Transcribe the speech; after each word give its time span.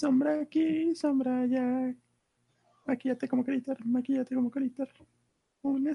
Sombra 0.00 0.40
aquí, 0.40 0.94
sombra 0.94 1.42
allá. 1.42 1.94
Maquillate 2.86 3.28
como 3.28 3.44
critter, 3.44 3.76
maquillate 3.84 4.34
como 4.34 4.50
critter. 4.50 4.88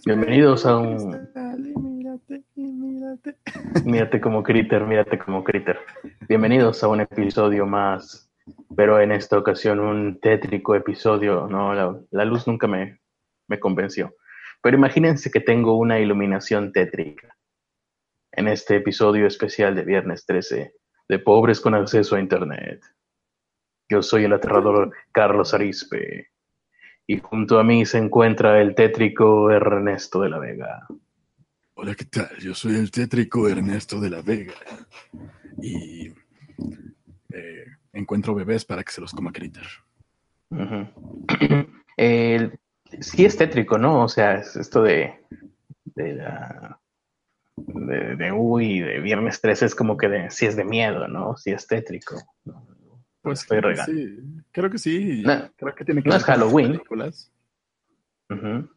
Bienvenidos 0.06 0.64
a 0.68 0.78
un. 0.78 0.96
mírate, 1.82 2.44
mírate. 2.54 3.36
Mírate 3.84 4.22
como 4.22 4.44
critter, 4.44 4.86
mírate 4.86 5.18
como 5.18 5.44
critter. 5.44 5.80
Bienvenidos 6.30 6.84
a 6.84 6.88
un 6.88 7.02
episodio 7.02 7.66
más, 7.66 8.32
pero 8.76 9.02
en 9.02 9.12
esta 9.12 9.40
ocasión 9.40 9.80
un 9.80 10.20
tétrico 10.20 10.76
episodio. 10.76 11.48
No, 11.48 11.74
la, 11.74 12.00
la 12.12 12.26
luz 12.26 12.46
nunca 12.46 12.68
me, 12.68 13.00
me 13.48 13.60
convenció. 13.60 14.14
Pero 14.62 14.78
imagínense 14.78 15.32
que 15.32 15.40
tengo 15.40 15.80
una 15.80 16.00
iluminación 16.00 16.72
tétrica 16.72 17.36
en 18.34 18.50
este 18.50 18.76
episodio 18.76 19.26
especial 19.26 19.74
de 19.74 19.82
Viernes 19.82 20.28
13 20.28 20.76
de 21.10 21.20
Pobres 21.20 21.60
con 21.60 21.74
Acceso 21.74 22.16
a 22.16 22.20
Internet. 22.20 22.84
Yo 23.90 24.02
soy 24.02 24.24
el 24.24 24.34
aterrador 24.34 24.92
Carlos 25.12 25.54
Arispe. 25.54 26.32
Y 27.08 27.20
junto 27.20 27.60
a 27.60 27.64
mí 27.64 27.86
se 27.86 28.00
encuentra 28.00 28.60
el 28.62 28.74
tétrico 28.74 29.52
Ernesto 29.52 30.22
de 30.22 30.30
la 30.30 30.40
Vega. 30.40 30.88
Hola, 31.76 31.94
¿qué 31.94 32.06
tal? 32.06 32.36
Yo 32.40 32.56
soy 32.56 32.76
el 32.76 32.90
tétrico 32.90 33.48
Ernesto 33.48 34.00
de 34.00 34.10
la 34.10 34.22
Vega. 34.22 34.56
Y 35.62 36.08
eh, 37.32 37.66
encuentro 37.94 38.34
bebés 38.34 38.66
para 38.66 38.84
que 38.84 38.92
se 38.92 39.02
los 39.02 39.12
coma 39.12 39.32
Critter. 39.32 39.68
sí 43.00 43.26
es 43.26 43.38
tétrico, 43.38 43.78
¿no? 43.78 44.04
O 44.04 44.08
sea, 44.08 44.36
es 44.36 44.56
esto 44.56 44.82
de, 44.82 45.20
de 45.84 46.14
la 46.16 46.80
de, 47.58 48.16
de 48.16 48.32
uy, 48.32 48.80
de 48.80 49.00
viernes 49.00 49.42
13 49.42 49.66
es 49.66 49.76
como 49.76 49.98
que 49.98 50.08
de, 50.08 50.32
sí 50.32 50.46
es 50.46 50.56
de 50.56 50.66
miedo, 50.66 51.08
¿no? 51.08 51.38
Sí 51.38 51.52
es 51.52 51.68
tétrico. 51.68 52.16
Pues 53.26 53.42
estoy 53.42 53.60
creo 53.60 53.74
que 53.74 53.84
sí, 53.84 54.44
creo 54.52 54.70
que 54.70 54.78
sí. 54.78 55.24
No, 55.26 55.52
creo 55.56 55.76
que 55.76 55.84
tiene 55.84 56.04
que 56.04 56.10
no 56.10 56.14
ver 56.14 56.22
es 56.22 56.26
Halloween. 56.26 56.78
Con 56.86 57.00
las 57.00 57.32
películas. 58.28 58.70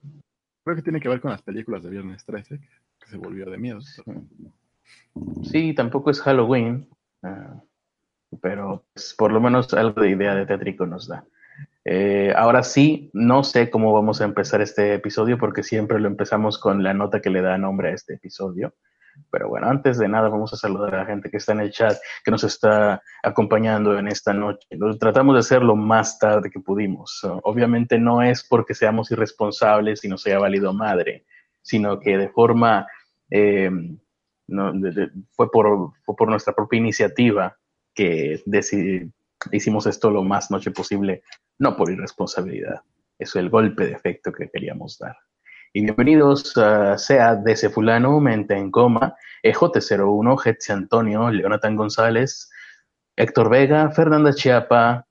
Creo 0.64 0.76
que 0.76 0.82
tiene 0.82 1.00
que 1.00 1.08
ver 1.08 1.20
con 1.20 1.30
las 1.30 1.42
películas 1.42 1.82
de 1.82 1.90
Viernes 1.90 2.24
13, 2.24 2.58
que 2.58 3.06
se 3.06 3.16
volvió 3.18 3.48
de 3.50 3.58
miedo. 3.58 3.80
Sí, 5.42 5.74
tampoco 5.74 6.10
es 6.10 6.20
Halloween, 6.22 6.88
uh, 7.22 8.38
pero 8.40 8.86
pues, 8.94 9.14
por 9.16 9.32
lo 9.32 9.40
menos 9.40 9.72
algo 9.74 10.00
de 10.00 10.10
idea 10.10 10.34
de 10.34 10.46
tétrico 10.46 10.86
nos 10.86 11.08
da. 11.08 11.26
Eh, 11.84 12.32
ahora 12.36 12.62
sí, 12.62 13.10
no 13.12 13.44
sé 13.44 13.70
cómo 13.70 13.92
vamos 13.92 14.20
a 14.20 14.24
empezar 14.24 14.60
este 14.60 14.94
episodio 14.94 15.38
porque 15.38 15.62
siempre 15.62 16.00
lo 16.00 16.08
empezamos 16.08 16.58
con 16.58 16.82
la 16.82 16.94
nota 16.94 17.20
que 17.20 17.30
le 17.30 17.42
da 17.42 17.58
nombre 17.58 17.90
a 17.90 17.94
este 17.94 18.14
episodio. 18.14 18.74
Pero 19.30 19.48
bueno, 19.48 19.68
antes 19.68 19.98
de 19.98 20.08
nada 20.08 20.28
vamos 20.28 20.52
a 20.52 20.56
saludar 20.56 20.94
a 20.94 20.98
la 20.98 21.06
gente 21.06 21.30
que 21.30 21.36
está 21.36 21.52
en 21.52 21.60
el 21.60 21.70
chat, 21.70 21.96
que 22.24 22.30
nos 22.30 22.44
está 22.44 23.02
acompañando 23.22 23.98
en 23.98 24.08
esta 24.08 24.32
noche. 24.32 24.66
Lo 24.70 24.96
tratamos 24.98 25.34
de 25.34 25.40
hacer 25.40 25.62
lo 25.62 25.76
más 25.76 26.18
tarde 26.18 26.50
que 26.50 26.60
pudimos. 26.60 27.20
Obviamente 27.42 27.98
no 27.98 28.22
es 28.22 28.46
porque 28.46 28.74
seamos 28.74 29.10
irresponsables 29.10 30.04
y 30.04 30.08
nos 30.08 30.26
haya 30.26 30.38
valido 30.38 30.72
madre, 30.72 31.24
sino 31.62 32.00
que 32.00 32.16
de 32.16 32.28
forma, 32.28 32.86
eh, 33.30 33.70
no, 34.46 34.72
de, 34.72 35.10
fue, 35.30 35.50
por, 35.50 35.92
por 36.04 36.28
nuestra 36.28 36.54
propia 36.54 36.78
iniciativa 36.78 37.56
que 37.94 38.42
hicimos 39.52 39.86
esto 39.86 40.10
lo 40.10 40.22
más 40.22 40.50
noche 40.50 40.70
posible, 40.70 41.22
no 41.58 41.76
por 41.76 41.90
irresponsabilidad. 41.90 42.80
Eso 43.18 43.38
es 43.38 43.44
el 43.44 43.50
golpe 43.50 43.86
de 43.86 43.92
efecto 43.92 44.32
que 44.32 44.48
queríamos 44.48 44.98
dar. 44.98 45.16
Y 45.72 45.82
bienvenidos 45.82 46.56
a 46.56 46.96
sea 46.96 47.36
DC 47.36 47.68
Fulano, 47.68 48.20
Mente 48.20 48.56
en 48.56 48.70
Coma, 48.70 49.14
EJ01, 49.42 50.38
Jetsi 50.38 50.72
Antonio, 50.72 51.30
Leonatan 51.30 51.76
González, 51.76 52.50
Héctor 53.14 53.50
Vega, 53.50 53.90
Fernanda 53.90 54.32
Chiapa, 54.32 55.06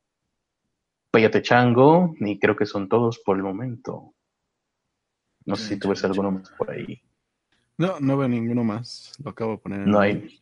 Payate 1.11 1.43
Chango, 1.43 2.15
y 2.19 2.39
creo 2.39 2.55
que 2.55 2.65
son 2.65 2.89
todos 2.89 3.19
por 3.19 3.37
el 3.37 3.43
momento. 3.43 4.15
No 5.45 5.55
sé 5.55 5.75
si 5.75 5.79
tú 5.79 5.89
ves 5.89 6.03
alguno 6.03 6.31
más 6.31 6.49
por 6.57 6.71
ahí. 6.71 6.99
No, 7.77 7.99
no 7.99 8.17
veo 8.17 8.27
ninguno 8.27 8.63
más. 8.63 9.13
Lo 9.23 9.29
acabo 9.29 9.51
de 9.51 9.57
poner. 9.59 9.81
En 9.81 9.91
no 9.91 9.99
hay. 9.99 10.39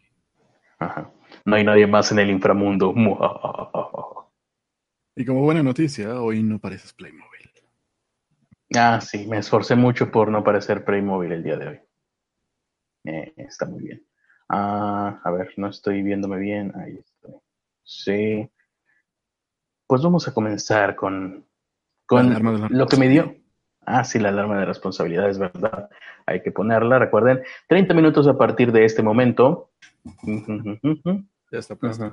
Ajá. 0.80 1.12
No 1.44 1.58
hay 1.58 1.66
nadie 1.66 1.88
más 1.88 2.12
en 2.12 2.20
el 2.20 2.30
inframundo. 2.30 2.94
Y 5.18 5.24
como 5.24 5.44
buena 5.44 5.64
noticia, 5.64 6.20
hoy 6.20 6.44
no 6.44 6.60
pareces 6.60 6.92
Playmobil. 6.92 7.35
Ah, 8.74 9.00
sí, 9.00 9.28
me 9.28 9.38
esforcé 9.38 9.76
mucho 9.76 10.12
por 10.12 10.30
no 10.30 10.44
parecer 10.44 10.84
Playmobil 10.84 11.32
el 11.32 11.44
día 11.44 11.58
de 11.58 11.68
hoy. 11.68 11.80
Eh, 13.06 13.34
está 13.38 13.66
muy 13.66 13.84
bien. 13.84 14.06
Ah, 14.50 15.22
a 15.24 15.32
ver, 15.32 15.54
no 15.58 15.68
estoy 15.68 16.02
viéndome 16.02 16.38
bien. 16.38 16.74
Ahí 16.76 16.98
estoy. 16.98 17.36
Sí. 17.84 18.50
Pues 19.88 20.02
vamos 20.02 20.28
a 20.28 20.34
comenzar 20.34 20.96
con, 20.96 21.46
con 22.08 22.70
lo 22.72 22.88
que 22.88 22.98
me 22.98 23.08
dio. 23.08 23.36
Ah, 23.82 24.04
sí, 24.04 24.18
la 24.18 24.30
alarma 24.30 24.58
de 24.58 24.66
responsabilidad, 24.66 25.30
es 25.30 25.38
verdad. 25.38 25.90
Hay 26.26 26.42
que 26.42 26.52
ponerla, 26.52 26.98
recuerden. 26.98 27.44
30 27.68 27.94
minutos 27.94 28.28
a 28.28 28.36
partir 28.36 28.72
de 28.72 28.86
este 28.86 29.04
momento. 29.04 29.70
Ya 31.52 31.60
está 31.60 31.76
puesta. 31.76 32.12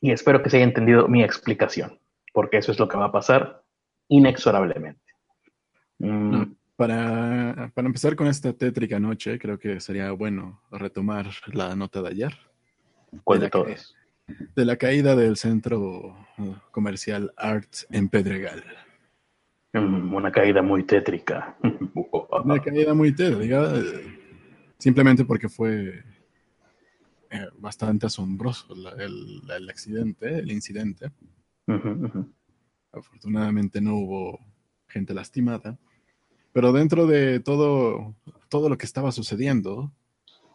Y 0.00 0.12
espero 0.12 0.40
que 0.40 0.50
se 0.50 0.58
haya 0.58 0.66
entendido 0.66 1.08
mi 1.08 1.24
explicación 1.24 1.98
porque 2.36 2.58
eso 2.58 2.70
es 2.70 2.78
lo 2.78 2.86
que 2.86 2.98
va 2.98 3.06
a 3.06 3.12
pasar 3.12 3.64
inexorablemente. 4.08 5.00
Mm. 5.98 6.42
Para, 6.76 7.72
para, 7.74 7.86
empezar 7.86 8.14
con 8.14 8.26
esta 8.26 8.52
tétrica 8.52 9.00
noche, 9.00 9.38
creo 9.38 9.58
que 9.58 9.80
sería 9.80 10.10
bueno 10.12 10.60
retomar 10.70 11.30
la 11.54 11.74
nota 11.74 12.02
de 12.02 12.08
ayer. 12.10 12.34
¿Cuál 13.24 13.38
de, 13.40 13.46
de 13.46 13.50
todas? 13.50 13.94
De 14.54 14.64
la 14.66 14.76
caída 14.76 15.16
del 15.16 15.38
centro 15.38 16.14
uh, 16.36 16.54
comercial 16.70 17.32
Arts 17.38 17.86
en 17.88 18.10
Pedregal. 18.10 18.62
Mm, 19.72 20.12
una 20.12 20.30
caída 20.30 20.60
muy 20.60 20.84
tétrica. 20.84 21.56
Una 22.44 22.60
caída 22.60 22.92
muy 22.92 23.14
tétrica, 23.14 23.72
simplemente 24.76 25.24
porque 25.24 25.48
fue 25.48 26.04
eh, 27.30 27.46
bastante 27.56 28.04
asombroso 28.04 28.66
el 28.74 29.70
accidente, 29.70 30.40
el 30.40 30.52
incidente. 30.52 31.10
Uh 31.66 31.74
-huh, 31.74 32.04
uh 32.04 32.10
-huh. 32.12 32.32
Afortunadamente 32.92 33.80
no 33.80 33.96
hubo 33.96 34.40
gente 34.88 35.12
lastimada, 35.14 35.78
pero 36.52 36.72
dentro 36.72 37.06
de 37.06 37.40
todo, 37.40 38.14
todo 38.48 38.68
lo 38.68 38.78
que 38.78 38.86
estaba 38.86 39.12
sucediendo, 39.12 39.92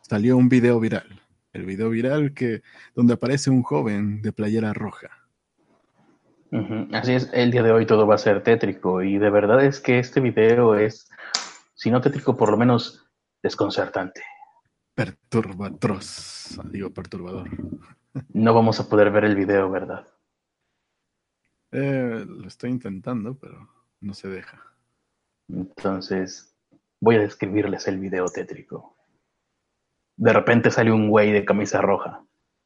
salió 0.02 0.38
un 0.38 0.50
video 0.50 0.80
viral. 0.80 1.22
El 1.54 1.66
video 1.66 1.90
viral 1.90 2.34
que, 2.34 2.62
donde 2.96 3.14
aparece 3.14 3.50
un 3.50 3.62
joven 3.62 4.22
de 4.22 4.32
playera 4.32 4.74
roja. 4.74 5.10
Uh 6.52 6.58
-huh. 6.60 6.96
Así 6.96 7.14
es, 7.14 7.30
el 7.34 7.52
día 7.52 7.64
de 7.64 7.72
hoy 7.72 7.86
todo 7.86 8.08
va 8.08 8.16
a 8.16 8.18
ser 8.18 8.42
tétrico 8.42 9.02
y 9.04 9.18
de 9.18 9.30
verdad 9.30 9.64
es 9.64 9.80
que 9.80 10.00
este 10.00 10.22
video 10.22 10.76
es, 10.76 11.10
si 11.76 11.92
no 11.92 12.02
tétrico, 12.02 12.36
por 12.36 12.52
lo 12.52 12.58
menos 12.58 13.06
desconcertante. 13.44 14.22
Perturbatros, 14.96 16.60
digo 16.72 16.90
perturbador. 16.90 17.50
No 18.34 18.54
vamos 18.54 18.80
a 18.80 18.90
poder 18.90 19.12
ver 19.12 19.26
el 19.26 19.36
video, 19.36 19.70
¿verdad? 19.70 20.06
Eh, 21.72 22.26
lo 22.28 22.48
estoy 22.48 22.70
intentando, 22.70 23.36
pero 23.36 23.70
no 24.02 24.14
se 24.14 24.28
deja. 24.28 24.62
Entonces, 25.48 26.56
voy 27.00 27.16
a 27.16 27.22
describirles 27.22 27.88
el 27.88 28.00
video 28.00 28.26
tétrico. 28.26 28.96
De 30.18 30.34
repente 30.34 30.70
sale 30.72 30.92
un 30.92 31.10
güey 31.10 31.32
de 31.32 31.46
camisa 31.46 31.82
roja. 31.82 32.24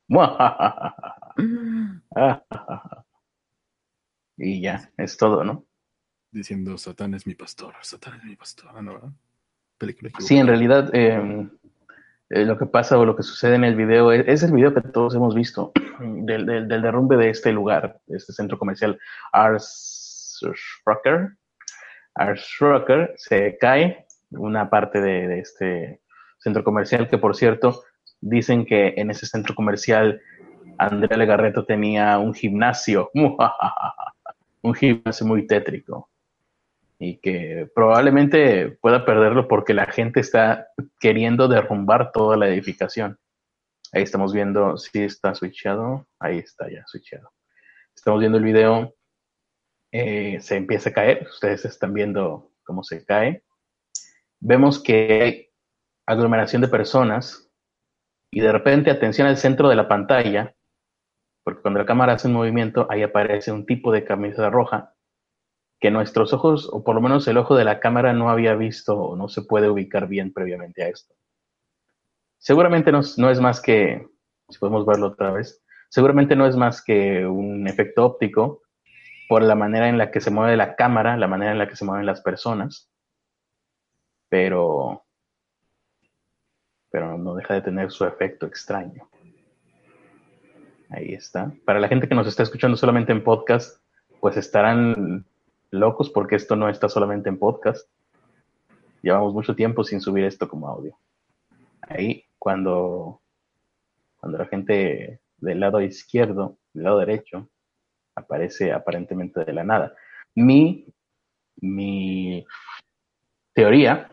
y 4.37 4.61
ya, 4.61 4.91
es 4.97 5.17
todo, 5.17 5.43
¿no? 5.43 5.65
Diciendo, 6.31 6.77
Satán 6.77 7.13
es 7.13 7.27
mi 7.27 7.35
pastor, 7.35 7.73
Satán 7.81 8.19
es 8.19 8.25
mi 8.25 8.35
pastor, 8.35 8.83
¿no? 8.83 9.15
Película 9.77 10.11
sí, 10.19 10.37
en 10.37 10.47
realidad, 10.47 10.89
eh, 10.93 11.49
eh, 12.35 12.43
lo 12.43 12.57
que 12.57 12.65
pasa 12.65 12.97
o 12.99 13.05
lo 13.05 13.15
que 13.15 13.23
sucede 13.23 13.55
en 13.55 13.63
el 13.63 13.75
video 13.75 14.11
es, 14.11 14.27
es 14.27 14.43
el 14.43 14.51
video 14.51 14.73
que 14.73 14.81
todos 14.81 15.15
hemos 15.15 15.33
visto 15.33 15.71
del, 15.99 16.67
derrumbe 16.67 17.15
de 17.15 17.29
este 17.29 17.53
lugar, 17.53 18.01
de 18.07 18.17
este 18.17 18.33
centro 18.33 18.59
comercial 18.59 18.99
Arsrocker. 19.31 21.29
Arsrocker 22.13 23.13
se 23.15 23.57
cae 23.57 24.05
una 24.31 24.69
parte 24.69 24.99
de, 24.99 25.29
de, 25.29 25.39
este 25.39 26.01
centro 26.37 26.63
comercial 26.65 27.07
que, 27.07 27.17
por 27.17 27.37
cierto, 27.37 27.83
dicen 28.19 28.65
que 28.65 28.95
en 28.97 29.11
ese 29.11 29.25
centro 29.27 29.55
comercial 29.55 30.21
Andrea 30.77 31.17
Legarreto 31.17 31.63
tenía 31.63 32.19
un 32.19 32.33
gimnasio, 32.33 33.11
un 34.61 34.73
gimnasio 34.73 35.25
muy 35.25 35.47
tétrico 35.47 36.09
y 36.99 37.17
que 37.19 37.69
probablemente 37.73 38.69
pueda 38.81 39.05
perderlo 39.05 39.47
porque 39.47 39.73
la 39.73 39.85
gente 39.85 40.19
está 40.19 40.67
queriendo 40.99 41.47
derrumbar 41.47 42.11
toda 42.11 42.37
la 42.37 42.47
edificación. 42.47 43.19
Ahí 43.91 44.03
estamos 44.03 44.33
viendo 44.33 44.77
si 44.77 45.03
está 45.03 45.35
switchado. 45.35 46.07
Ahí 46.19 46.39
está 46.39 46.69
ya 46.69 46.83
switchado. 46.87 47.31
Estamos 47.95 48.19
viendo 48.19 48.37
el 48.37 48.43
video. 48.43 48.95
Eh, 49.91 50.39
se 50.41 50.57
empieza 50.57 50.89
a 50.89 50.93
caer. 50.93 51.27
Ustedes 51.29 51.65
están 51.65 51.93
viendo 51.93 52.51
cómo 52.63 52.83
se 52.83 53.05
cae. 53.05 53.43
Vemos 54.39 54.81
que 54.81 55.21
hay 55.21 55.49
aglomeración 56.05 56.61
de 56.61 56.67
personas 56.67 57.45
y 58.31 58.41
de 58.41 58.51
repente, 58.51 58.91
atención 58.91 59.27
al 59.27 59.37
centro 59.37 59.69
de 59.69 59.77
la 59.77 59.87
pantalla, 59.87 60.53
Porque 61.43 61.61
cuando 61.61 61.79
la 61.79 61.85
cámara 61.85 62.13
hace 62.13 62.27
un 62.27 62.33
movimiento, 62.33 62.87
ahí 62.89 63.03
aparece 63.03 63.51
un 63.51 63.65
tipo 63.65 63.91
de 63.91 64.03
camisa 64.03 64.49
roja 64.49 64.94
que 65.85 65.91
nuestros 65.91 66.33
ojos, 66.33 66.67
o 66.71 66.83
por 66.83 66.95
lo 66.95 67.01
menos 67.01 67.27
el 67.27 67.37
ojo 67.37 67.55
de 67.55 67.63
la 67.63 67.79
cámara, 67.79 68.11
no 68.11 68.31
había 68.31 68.55
visto 68.55 68.97
o 68.97 69.15
no 69.15 69.29
se 69.29 69.43
puede 69.43 69.69
ubicar 69.69 70.07
bien 70.07 70.33
previamente 70.33 70.81
a 70.81 70.87
esto. 70.87 71.13
Seguramente 72.39 72.91
no, 72.91 73.01
es 73.01 73.39
más 73.39 73.61
que, 73.61 74.03
si 74.49 74.57
podemos 74.57 74.83
verlo 74.87 75.09
otra 75.09 75.29
vez, 75.29 75.63
seguramente 75.89 76.35
no 76.35 76.47
es 76.47 76.55
más 76.55 76.83
que 76.83 77.27
un 77.27 77.67
efecto 77.67 78.03
óptico 78.03 78.63
por 79.29 79.43
la 79.43 79.53
manera 79.53 79.87
en 79.87 79.99
la 79.99 80.09
que 80.09 80.21
se 80.21 80.31
mueve 80.31 80.57
la 80.57 80.75
cámara, 80.75 81.17
la 81.17 81.27
manera 81.27 81.51
en 81.51 81.59
la 81.59 81.69
que 81.69 81.75
se 81.75 81.85
mueven 81.85 82.07
las 82.07 82.21
personas, 82.21 82.91
pero, 84.27 85.05
pero 86.89 87.15
no 87.15 87.35
deja 87.35 87.53
de 87.53 87.61
tener 87.61 87.91
su 87.91 88.05
efecto 88.05 88.47
extraño. 88.47 89.07
Ahí 90.89 91.13
está. 91.13 91.53
Para 91.63 91.79
la 91.79 91.89
gente 91.89 92.09
que 92.09 92.15
nos 92.15 92.25
está 92.25 92.41
escuchando 92.41 92.75
solamente 92.75 93.11
en 93.11 93.23
podcast, 93.23 93.83
pues 94.19 94.35
estarán 94.35 95.27
locos 95.71 96.09
porque 96.09 96.35
esto 96.35 96.55
no 96.55 96.69
está 96.69 96.89
solamente 96.89 97.29
en 97.29 97.39
podcast. 97.39 97.89
Llevamos 99.01 99.33
mucho 99.33 99.55
tiempo 99.55 99.83
sin 99.83 100.01
subir 100.01 100.25
esto 100.25 100.47
como 100.47 100.67
audio. 100.67 100.97
Ahí, 101.81 102.25
cuando, 102.39 103.21
cuando 104.17 104.37
la 104.37 104.45
gente 104.45 105.21
del 105.37 105.59
lado 105.59 105.81
izquierdo, 105.81 106.57
del 106.73 106.83
lado 106.85 106.99
derecho, 106.99 107.49
aparece 108.15 108.71
aparentemente 108.71 109.43
de 109.43 109.53
la 109.53 109.63
nada. 109.63 109.95
Mi, 110.33 110.87
mi 111.57 112.45
teoría 113.53 114.09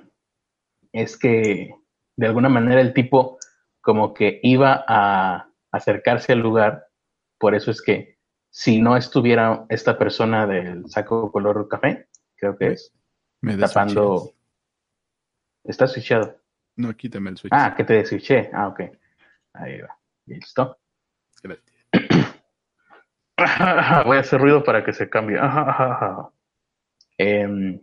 es 0.92 1.16
que 1.16 1.74
de 2.16 2.26
alguna 2.26 2.48
manera 2.48 2.80
el 2.80 2.92
tipo 2.92 3.38
como 3.80 4.14
que 4.14 4.40
iba 4.42 4.84
a 4.86 5.48
acercarse 5.72 6.32
al 6.32 6.40
lugar, 6.40 6.86
por 7.38 7.54
eso 7.54 7.70
es 7.70 7.82
que 7.82 8.11
si 8.52 8.80
no 8.82 8.98
estuviera 8.98 9.64
esta 9.70 9.98
persona 9.98 10.46
del 10.46 10.86
saco 10.90 11.32
color 11.32 11.66
café, 11.68 12.06
creo 12.36 12.58
que 12.58 12.72
es, 12.72 12.92
me 13.40 13.56
tapando... 13.56 14.34
¿Está 15.64 15.86
switchado? 15.86 16.38
No, 16.76 16.94
quítame 16.94 17.30
el 17.30 17.38
switch. 17.38 17.52
Ah, 17.54 17.74
que 17.74 17.84
te 17.84 17.94
deswitché. 17.94 18.50
Ah, 18.52 18.68
ok. 18.68 18.80
Ahí 19.54 19.80
va. 19.80 19.96
Listo. 20.26 20.78
Voy 24.04 24.16
a 24.16 24.20
hacer 24.20 24.40
ruido 24.40 24.62
para 24.62 24.84
que 24.84 24.92
se 24.92 25.08
cambie. 25.08 25.38
Em, 27.16 27.80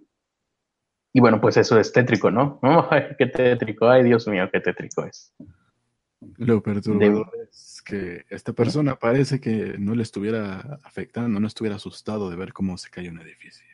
y 1.14 1.20
bueno, 1.20 1.42
pues 1.42 1.58
eso 1.58 1.80
es 1.80 1.92
tétrico, 1.92 2.30
¿no? 2.30 2.60
Ay, 2.92 3.16
qué 3.18 3.26
tétrico. 3.26 3.90
Ay, 3.90 4.04
Dios 4.04 4.28
mío, 4.28 4.48
qué 4.52 4.60
tétrico 4.60 5.04
es. 5.06 5.34
Lo 6.38 6.62
perturbador 6.62 7.32
es 7.50 7.82
que 7.86 8.26
esta 8.30 8.52
persona 8.52 8.96
parece 8.96 9.40
que 9.40 9.76
no 9.80 9.96
le 9.96 10.04
estuviera 10.04 10.80
afectando, 10.84 11.40
no 11.40 11.48
estuviera 11.48 11.78
asustado 11.78 12.30
de 12.30 12.36
ver 12.36 12.52
cómo 12.52 12.78
se 12.78 12.90
cae 12.90 13.10
un 13.10 13.20
edificio. 13.22 13.66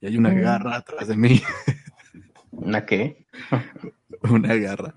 Y 0.00 0.06
hay 0.06 0.16
una 0.16 0.30
mm. 0.30 0.40
garra 0.40 0.76
atrás 0.76 1.08
de 1.08 1.16
mí. 1.16 1.42
¿Una 2.50 2.86
qué? 2.86 3.26
una 4.22 4.54
garra. 4.54 4.94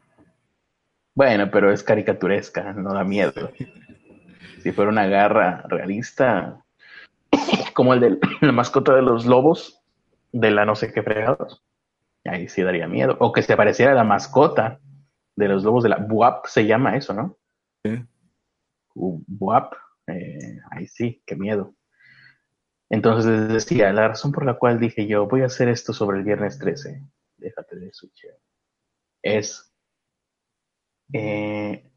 Bueno, 1.13 1.51
pero 1.51 1.71
es 1.71 1.83
caricaturesca, 1.83 2.73
no 2.73 2.93
da 2.93 3.03
miedo. 3.03 3.51
Si 4.63 4.71
fuera 4.71 4.91
una 4.91 5.07
garra 5.07 5.63
realista, 5.67 6.63
como 7.73 7.93
el 7.93 7.99
de 7.99 8.19
la 8.41 8.51
mascota 8.51 8.95
de 8.95 9.01
los 9.01 9.25
lobos, 9.25 9.81
de 10.31 10.51
la 10.51 10.65
no 10.65 10.75
sé 10.75 10.93
qué 10.93 11.03
fregados, 11.03 11.61
ahí 12.23 12.47
sí 12.47 12.61
daría 12.61 12.87
miedo. 12.87 13.17
O 13.19 13.33
que 13.33 13.41
se 13.41 13.57
pareciera 13.57 13.91
a 13.91 13.95
la 13.95 14.05
mascota 14.05 14.79
de 15.35 15.47
los 15.47 15.63
lobos 15.63 15.83
de 15.83 15.89
la 15.89 15.97
Buap, 15.97 16.45
se 16.47 16.65
llama 16.65 16.95
eso, 16.97 17.13
¿no? 17.13 17.37
Sí. 17.83 18.03
Buap, 18.93 19.73
eh, 20.07 20.59
ahí 20.71 20.87
sí, 20.87 21.21
qué 21.25 21.35
miedo. 21.35 21.73
Entonces 22.89 23.47
decía, 23.47 23.93
la 23.93 24.09
razón 24.09 24.31
por 24.33 24.45
la 24.45 24.55
cual 24.55 24.79
dije 24.79 25.07
yo, 25.07 25.27
voy 25.27 25.41
a 25.41 25.45
hacer 25.45 25.69
esto 25.69 25.93
sobre 25.93 26.17
el 26.17 26.25
viernes 26.25 26.59
13, 26.59 27.01
déjate 27.37 27.77
de 27.77 27.93
switch, 27.93 28.27
es, 29.21 29.73
eh, 31.13 31.89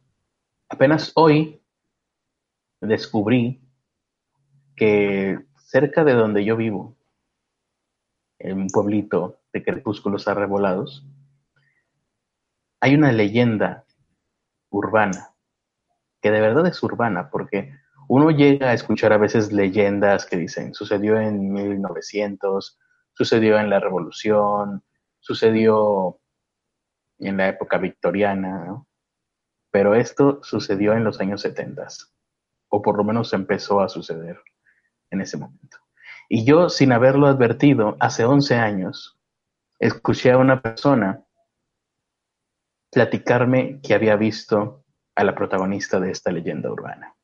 apenas 0.69 1.11
hoy 1.17 1.61
descubrí 2.81 3.61
que 4.77 5.39
cerca 5.57 6.05
de 6.05 6.13
donde 6.13 6.45
yo 6.45 6.57
vivo, 6.57 6.97
en 8.39 8.61
un 8.61 8.69
pueblito 8.69 9.41
de 9.53 9.65
crepúsculos 9.65 10.29
arrebolados, 10.29 11.05
hay 12.85 12.95
una 12.95 13.13
leyenda 13.13 13.87
urbana, 14.69 15.31
que 16.21 16.31
de 16.31 16.43
verdad 16.43 16.67
es 16.67 16.83
urbana, 16.83 17.31
porque 17.31 17.73
uno 18.09 18.31
llega 18.31 18.69
a 18.69 18.75
escuchar 18.75 19.11
a 19.15 19.17
veces 19.17 19.53
leyendas 19.53 20.27
que 20.27 20.37
dicen, 20.37 20.75
sucedió 20.75 21.19
en 21.19 21.51
1900, 21.51 22.79
sucedió 23.15 23.59
en 23.59 23.71
la 23.71 23.81
Revolución, 23.81 24.85
sucedió 25.19 26.21
en 27.21 27.39
la 27.39 27.49
época 27.49 27.79
victoriana, 27.79 28.85
pero 29.71 29.95
esto 29.95 30.41
sucedió 30.43 30.93
en 30.93 31.05
los 31.05 31.23
años 31.23 31.41
70 31.41 31.89
o 32.69 32.83
por 32.83 32.99
lo 32.99 33.05
menos 33.05 33.33
empezó 33.33 33.81
a 33.81 33.89
suceder 33.89 34.43
en 35.11 35.23
ese 35.23 35.39
momento. 35.39 35.79
Y 36.29 36.45
yo, 36.45 36.69
sin 36.69 36.93
haberlo 36.93 37.29
advertido, 37.29 37.97
hace 37.99 38.27
11 38.27 38.57
años, 38.57 39.19
escuché 39.79 40.33
a 40.33 40.37
una 40.37 40.61
persona 40.61 41.25
platicarme 42.95 43.81
que 43.83 43.95
había 43.95 44.17
visto 44.17 44.85
a 45.15 45.25
la 45.25 45.35
protagonista 45.35 46.01
de 46.01 46.11
esta 46.11 46.31
leyenda 46.31 46.71
urbana. 46.71 47.15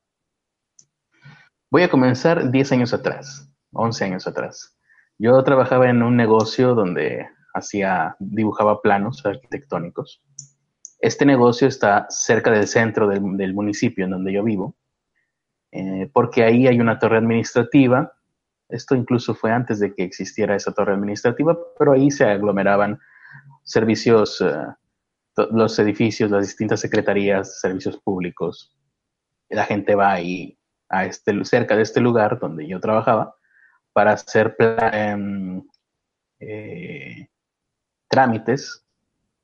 Voy 1.71 1.83
a 1.83 1.89
comenzar 1.89 2.51
10 2.51 2.73
años 2.73 2.93
atrás, 2.93 3.49
11 3.73 4.05
años 4.05 4.27
atrás. 4.27 4.77
Yo 5.19 5.43
trabajaba 5.45 5.89
en 5.89 6.03
un 6.03 6.17
negocio 6.17 6.75
donde 6.75 7.29
hacía, 7.55 8.17
dibujaba 8.19 8.83
planos 8.83 9.25
arquitectónicos. 9.25 10.23
Este 10.99 11.25
negocio 11.25 11.69
está 11.69 12.07
cerca 12.11 12.51
del 12.51 12.67
centro 12.67 13.09
del, 13.09 13.55
municipio 13.55 14.05
en 14.05 14.11
donde 14.11 14.33
yo 14.33 14.45
vivo 14.45 14.77
eh, 15.73 16.11
porque 16.13 16.43
ahí 16.43 16.67
hay 16.67 16.81
una 16.81 16.99
torre 16.99 17.19
administrativa. 17.19 18.13
Esto 18.69 18.95
incluso 18.95 19.35
fue 19.35 19.53
antes 19.53 19.81
de 19.81 19.95
que 19.95 20.03
existiera 20.03 20.57
esa 20.57 20.73
torre 20.73 20.95
administrativa, 20.95 21.57
pero 21.79 21.93
ahí 21.93 22.11
se 22.11 22.25
aglomeraban 22.25 22.99
servicios, 23.63 24.41
eh, 24.41 24.55
los 25.37 25.79
edificios, 25.79 26.31
las 26.31 26.47
distintas 26.47 26.81
secretarías, 26.81 27.61
servicios 27.61 27.97
públicos. 27.99 28.77
La 29.49 29.65
gente 29.65 29.95
va 29.95 30.13
ahí, 30.13 30.59
a 30.89 31.07
este, 31.07 31.45
cerca 31.45 31.77
de 31.77 31.83
este 31.83 32.01
lugar 32.01 32.39
donde 32.41 32.67
yo 32.67 32.81
trabajaba, 32.81 33.37
para 33.93 34.13
hacer 34.13 34.57
em, 34.93 35.63
eh, 36.41 37.29
trámites 38.09 38.85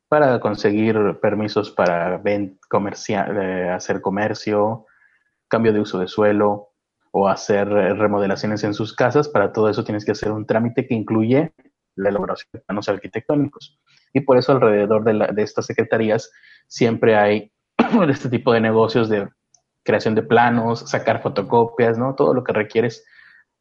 para 0.08 0.38
conseguir 0.40 1.18
permisos 1.20 1.70
para 1.70 2.22
hacer 3.74 4.00
comercio, 4.00 4.86
cambio 5.48 5.72
de 5.72 5.80
uso 5.80 5.98
de 5.98 6.08
suelo 6.08 6.72
o 7.10 7.28
hacer 7.28 7.68
eh, 7.68 7.94
remodelaciones 7.94 8.62
en 8.64 8.74
sus 8.74 8.94
casas. 8.94 9.28
Para 9.28 9.52
todo 9.52 9.68
eso 9.68 9.84
tienes 9.84 10.04
que 10.04 10.12
hacer 10.12 10.30
un 10.30 10.46
trámite 10.46 10.86
que 10.86 10.94
incluye 10.94 11.52
la 11.96 12.10
elaboración 12.10 12.48
de 12.52 12.60
planos 12.60 12.88
arquitectónicos. 12.88 13.78
Y 14.12 14.20
por 14.20 14.38
eso 14.38 14.52
alrededor 14.52 15.04
de, 15.04 15.42
estas 15.42 15.66
secretarías 15.66 16.30
siempre 16.66 17.16
hay 17.16 17.52
este 18.08 18.28
tipo 18.28 18.52
de 18.52 18.60
negocios 18.60 19.08
de 19.08 19.28
creación 19.82 20.14
de 20.14 20.22
planos, 20.22 20.88
sacar 20.88 21.22
fotocopias, 21.22 21.98
¿no? 21.98 22.14
Todo 22.14 22.34
lo 22.34 22.44
que 22.44 22.52
requieres 22.52 23.04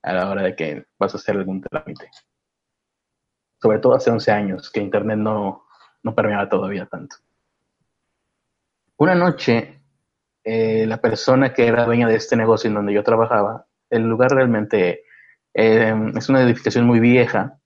a 0.01 0.13
la 0.13 0.29
hora 0.29 0.43
de 0.43 0.55
que 0.55 0.85
vas 0.99 1.13
a 1.13 1.17
hacer 1.17 1.35
algún 1.35 1.61
trámite. 1.61 2.09
Sobre 3.61 3.79
todo 3.79 3.95
hace 3.95 4.11
11 4.11 4.31
años, 4.31 4.71
que 4.71 4.79
Internet 4.79 5.17
no, 5.17 5.65
no 6.03 6.15
permeaba 6.15 6.49
todavía 6.49 6.85
tanto. 6.85 7.15
Una 8.97 9.15
noche 9.15 9.75
eh, 10.47 10.85
la 10.85 11.01
persona 11.01 11.53
que 11.53 11.65
era 11.65 11.85
dueña 11.85 12.07
de 12.07 12.17
este 12.17 12.35
negocio 12.35 12.67
en 12.67 12.75
donde 12.75 12.93
yo 12.93 13.03
trabajaba, 13.03 13.65
el 13.89 14.03
lugar 14.03 14.29
realmente 14.29 15.03
eh, 15.55 15.95
es 16.15 16.29
una 16.29 16.43
edificación 16.43 16.85
muy 16.85 16.99
vieja, 16.99 17.57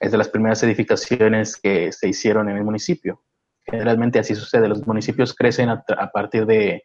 es 0.00 0.12
de 0.12 0.18
las 0.18 0.28
primeras 0.28 0.62
edificaciones 0.62 1.56
que 1.56 1.92
se 1.92 2.08
hicieron 2.08 2.48
en 2.48 2.56
el 2.56 2.64
municipio. 2.64 3.22
Generalmente 3.64 4.18
así 4.18 4.34
sucede, 4.34 4.68
los 4.68 4.86
municipios 4.86 5.34
crecen 5.34 5.68
a, 5.68 5.84
partir 6.12 6.46
de 6.46 6.84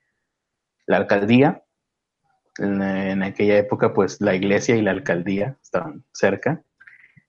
la 0.86 0.98
alcaldía. 0.98 1.64
En, 2.58 3.24
aquella 3.24 3.58
época, 3.58 3.94
pues 3.94 4.20
la 4.22 4.36
iglesia 4.36 4.76
y 4.76 4.82
la 4.82 4.92
alcaldía 4.92 5.58
estaban 5.62 6.04
cerca, 6.12 6.62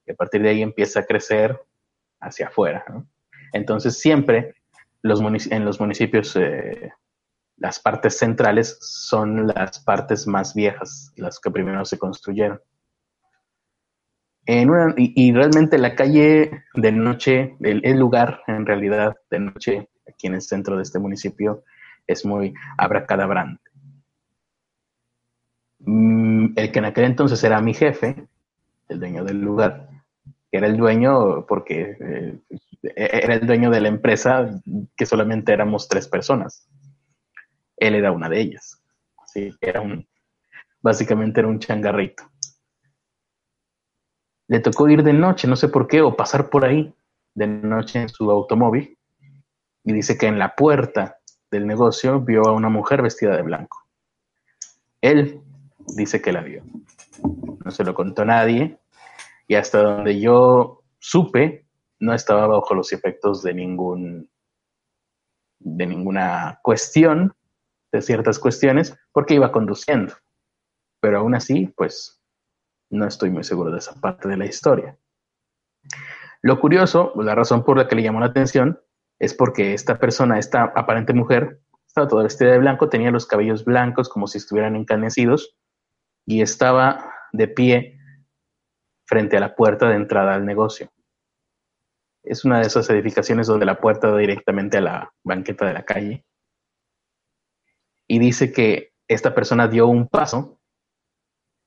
y 0.07 0.12
a 0.12 0.14
partir 0.14 0.43
de 0.43 0.50
ahí 0.50 0.62
empieza 0.62 1.00
a 1.00 1.05
crecer 1.05 1.59
hacia 2.21 2.49
afuera. 2.49 2.85
Entonces, 3.53 3.99
siempre 3.99 4.55
los 5.03 5.21
en 5.50 5.64
los 5.64 5.81
municipios 5.81 6.35
eh, 6.37 6.93
las 7.57 7.79
partes 7.79 8.19
centrales 8.19 8.76
son 8.81 9.47
las 9.47 9.79
partes 9.81 10.26
más 10.26 10.55
viejas, 10.55 11.12
las 11.17 11.38
que 11.38 11.50
primero 11.50 11.85
se 11.85 11.99
construyeron. 11.99 12.61
Y, 14.47 15.33
realmente 15.33 15.79
la 15.79 15.95
calle 15.95 16.65
de 16.75 16.93
noche, 16.93 17.57
el, 17.61 17.99
lugar 17.99 18.43
en 18.47 18.67
realidad 18.67 19.17
de 19.31 19.39
noche 19.39 19.89
aquí 20.07 20.27
en 20.27 20.35
el 20.35 20.43
centro 20.43 20.77
de 20.77 20.83
este 20.83 20.99
municipio 20.99 21.65
es 22.07 22.25
muy 22.25 22.55
abracadabrante. 22.77 23.63
mm, 25.81 26.53
el 26.57 26.73
que 26.73 26.79
en 26.79 26.85
aquel 26.85 27.05
entonces 27.05 27.43
era 27.45 27.61
mi 27.61 27.75
jefe, 27.75 28.27
el 28.89 29.01
dueño 29.01 29.25
del 29.25 29.41
lugar, 29.41 29.89
que 30.51 30.59
era 30.59 30.67
el 30.67 30.77
dueño 30.77 31.47
porque 31.47 31.97
eh, 32.01 32.39
era 32.97 33.35
el 33.35 33.47
dueño 33.47 33.71
de 33.71 33.81
la 33.81 33.89
empresa 33.89 34.61
que 34.97 35.07
solamente 35.07 35.53
éramos 35.53 35.89
tres 35.89 36.09
personas. 36.09 36.69
Él 37.77 37.95
era 37.95 38.13
una 38.13 38.29
de 38.29 38.41
ellas. 38.41 38.83
Así 39.23 39.51
era 39.61 39.81
un, 39.81 40.07
básicamente 40.83 41.41
era 41.41 41.49
un 41.49 41.59
changarrito. 41.59 42.25
Le 44.49 44.61
tocó 44.61 44.89
ir 44.89 45.03
de 45.03 45.13
noche, 45.13 45.49
no 45.49 45.57
sé 45.57 45.69
por 45.69 45.87
qué, 45.87 46.03
o 46.03 46.17
pasar 46.17 46.51
por 46.51 46.65
ahí 46.65 46.95
de 47.35 47.47
noche 47.47 48.03
en 48.03 48.09
su 48.09 48.31
automóvil. 48.31 48.99
Y 49.85 49.93
dice 49.93 50.17
que 50.17 50.27
en 50.27 50.39
la 50.39 50.55
puerta 50.55 51.19
del 51.51 51.67
negocio 51.67 52.21
vio 52.21 52.47
a 52.47 52.53
una 52.53 52.69
mujer 52.69 53.03
vestida 53.03 53.37
de 53.37 53.43
blanco. 53.43 53.87
Él 55.01 55.41
dice 55.97 56.23
que 56.23 56.33
la 56.33 56.41
vio. 56.41 56.63
No 57.65 57.71
se 57.71 57.85
lo 57.85 57.95
contó 57.95 58.25
nadie. 58.25 58.79
Y 59.47 59.55
hasta 59.55 59.83
donde 59.83 60.21
yo 60.21 60.83
supe, 60.99 61.67
no 62.01 62.15
estaba 62.15 62.47
bajo 62.47 62.75
los 62.75 62.93
efectos 62.93 63.43
de 63.43 63.55
ningún 63.55 64.31
de 65.61 65.87
ninguna 65.87 66.61
cuestión, 66.63 67.35
de 67.91 68.03
ciertas 68.03 68.39
cuestiones, 68.39 68.97
porque 69.13 69.35
iba 69.35 69.51
conduciendo. 69.51 70.15
Pero 71.01 71.19
aún 71.19 71.35
así, 71.35 71.73
pues 71.77 72.21
no 72.95 73.07
estoy 73.07 73.31
muy 73.31 73.45
seguro 73.45 73.71
de 73.71 73.79
esa 73.79 74.01
parte 74.01 74.29
de 74.29 74.37
la 74.37 74.47
historia. 74.47 74.97
Lo 76.43 76.61
curioso, 76.61 77.13
la 77.17 77.35
razón 77.35 77.65
por 77.65 77.77
la 77.77 77.89
que 77.89 77.97
le 77.97 78.03
llamó 78.03 78.21
la 78.21 78.27
atención, 78.27 78.81
es 79.19 79.35
porque 79.35 79.75
esta 79.75 79.99
persona, 79.99 80.39
esta 80.39 80.65
aparente 80.65 81.13
mujer, 81.13 81.61
estaba 81.87 82.09
toda 82.09 82.25
vestida 82.25 82.53
de 82.53 82.59
blanco, 82.59 82.89
tenía 82.89 83.11
los 83.11 83.27
cabellos 83.27 83.65
blancos 83.65 84.09
como 84.09 84.27
si 84.27 84.39
estuvieran 84.39 84.77
encanecidos 84.77 85.57
y 86.27 86.43
estaba 86.43 87.13
de 87.33 87.49
pie 87.49 87.99
frente 89.07 89.37
a 89.37 89.41
la 89.41 89.55
puerta 89.55 89.89
de 89.89 89.97
entrada 89.97 90.35
al 90.35 90.45
negocio. 90.45 90.91
Es 92.23 92.45
una 92.45 92.61
de 92.61 92.67
esas 92.67 92.89
edificaciones 92.91 93.47
donde 93.47 93.67
la 93.67 93.81
puerta 93.81 94.11
da 94.11 94.17
directamente 94.17 94.79
a 94.79 94.81
la 94.81 95.15
banqueta 95.23 95.67
de 95.67 95.75
la 95.75 95.85
calle. 95.85 96.25
Y 98.09 98.19
dice 98.19 98.53
que 98.53 98.93
esta 99.09 99.35
persona 99.35 99.69
dio 99.69 99.87
un 99.87 100.09
paso 100.09 100.59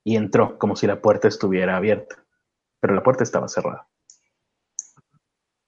y 0.08 0.16
entró 0.16 0.58
como 0.58 0.78
si 0.78 0.88
la 0.88 1.02
puerta 1.02 1.28
estuviera 1.28 1.76
abierta, 1.76 2.16
pero 2.80 2.96
la 2.96 3.04
puerta 3.04 3.26
estaba 3.26 3.50
cerrada. 3.50 3.90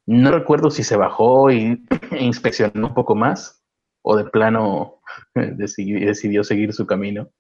No 0.06 0.32
recuerdo 0.32 0.72
si 0.72 0.86
se 0.86 0.96
bajó 0.96 1.52
y 1.52 1.86
inspeccionó 2.18 2.88
un 2.88 2.94
poco 2.94 3.16
más 3.16 3.62
o 4.02 4.16
de 4.16 4.24
plano 4.24 5.02
decidió, 5.36 6.46
seguir 6.46 6.72
su 6.72 6.88
camino. 6.88 7.32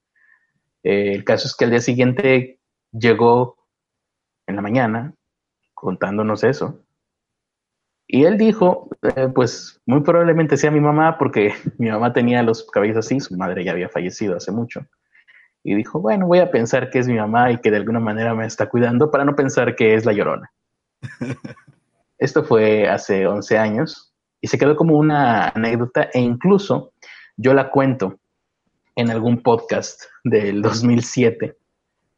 Eh, 0.83 1.13
el 1.13 1.23
caso 1.23 1.47
es 1.47 1.55
que 1.55 1.63
al 1.63 1.71
día 1.71 1.79
siguiente 1.79 2.59
llegó 2.91 3.55
en 4.45 4.57
la 4.57 4.61
mañana 4.61 5.15
contándonos 5.73 6.43
eso 6.43 6.83
y 8.07 8.25
él 8.25 8.37
dijo, 8.37 8.89
eh, 9.03 9.29
pues 9.33 9.81
muy 9.85 10.01
probablemente 10.01 10.57
sea 10.57 10.69
mi 10.69 10.81
mamá, 10.81 11.17
porque 11.17 11.53
mi 11.77 11.89
mamá 11.89 12.11
tenía 12.11 12.43
los 12.43 12.69
cabellos 12.69 12.97
así, 12.97 13.21
su 13.21 13.37
madre 13.37 13.63
ya 13.63 13.71
había 13.71 13.87
fallecido 13.87 14.35
hace 14.35 14.51
mucho. 14.51 14.85
Y 15.63 15.75
dijo, 15.75 15.99
bueno, 15.99 16.27
voy 16.27 16.39
a 16.39 16.51
pensar 16.51 16.89
que 16.89 16.99
es 16.99 17.07
mi 17.07 17.15
mamá 17.15 17.51
y 17.51 17.57
que 17.57 17.71
de 17.71 17.77
alguna 17.77 17.99
manera 17.99 18.33
me 18.33 18.45
está 18.45 18.69
cuidando 18.69 19.11
para 19.11 19.25
no 19.25 19.35
pensar 19.35 19.75
que 19.75 19.93
es 19.95 20.05
la 20.05 20.13
llorona. 20.13 20.51
Esto 22.17 22.43
fue 22.43 22.87
hace 22.87 23.27
11 23.27 23.57
años 23.57 24.13
y 24.41 24.47
se 24.47 24.57
quedó 24.57 24.75
como 24.75 24.97
una 24.97 25.49
anécdota 25.49 26.09
e 26.13 26.19
incluso 26.19 26.93
yo 27.37 27.53
la 27.53 27.69
cuento 27.71 28.19
en 28.95 29.09
algún 29.09 29.41
podcast 29.41 30.03
del 30.23 30.61
2007, 30.61 31.55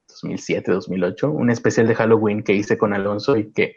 2007, 0.08 0.72
2008, 0.72 1.32
un 1.32 1.50
especial 1.52 1.88
de 1.88 1.96
Halloween 1.96 2.44
que 2.44 2.54
hice 2.54 2.78
con 2.78 2.94
Alonso 2.94 3.38
y 3.38 3.52
que 3.52 3.76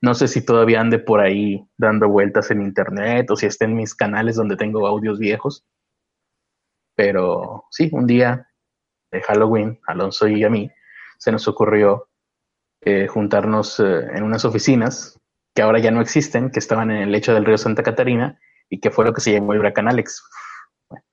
no 0.00 0.14
sé 0.14 0.28
si 0.28 0.44
todavía 0.44 0.80
ande 0.80 0.98
por 0.98 1.20
ahí 1.20 1.66
dando 1.76 2.08
vueltas 2.08 2.50
en 2.50 2.62
internet 2.62 3.28
o 3.30 3.36
si 3.36 3.46
está 3.46 3.64
en 3.64 3.74
mis 3.74 3.94
canales 3.94 4.36
donde 4.36 4.56
tengo 4.56 4.86
audios 4.86 5.18
viejos. 5.18 5.66
Pero 6.94 7.64
sí, 7.70 7.90
un 7.92 8.06
día 8.06 8.47
de 9.10 9.22
Halloween, 9.22 9.80
Alonso 9.86 10.28
y 10.28 10.44
a 10.44 10.50
mí, 10.50 10.70
se 11.18 11.32
nos 11.32 11.48
ocurrió 11.48 12.08
eh, 12.82 13.06
juntarnos 13.08 13.80
eh, 13.80 14.06
en 14.14 14.22
unas 14.22 14.44
oficinas 14.44 15.18
que 15.54 15.62
ahora 15.62 15.78
ya 15.78 15.90
no 15.90 16.00
existen, 16.00 16.50
que 16.50 16.58
estaban 16.58 16.90
en 16.90 16.98
el 16.98 17.12
lecho 17.12 17.34
del 17.34 17.44
río 17.44 17.58
Santa 17.58 17.82
Catarina 17.82 18.38
y 18.70 18.80
que 18.80 18.90
fue 18.90 19.04
lo 19.04 19.12
que 19.12 19.20
se 19.20 19.32
llamó 19.32 19.52
el 19.52 19.60
Huracán 19.60 19.88
Alex. 19.88 20.22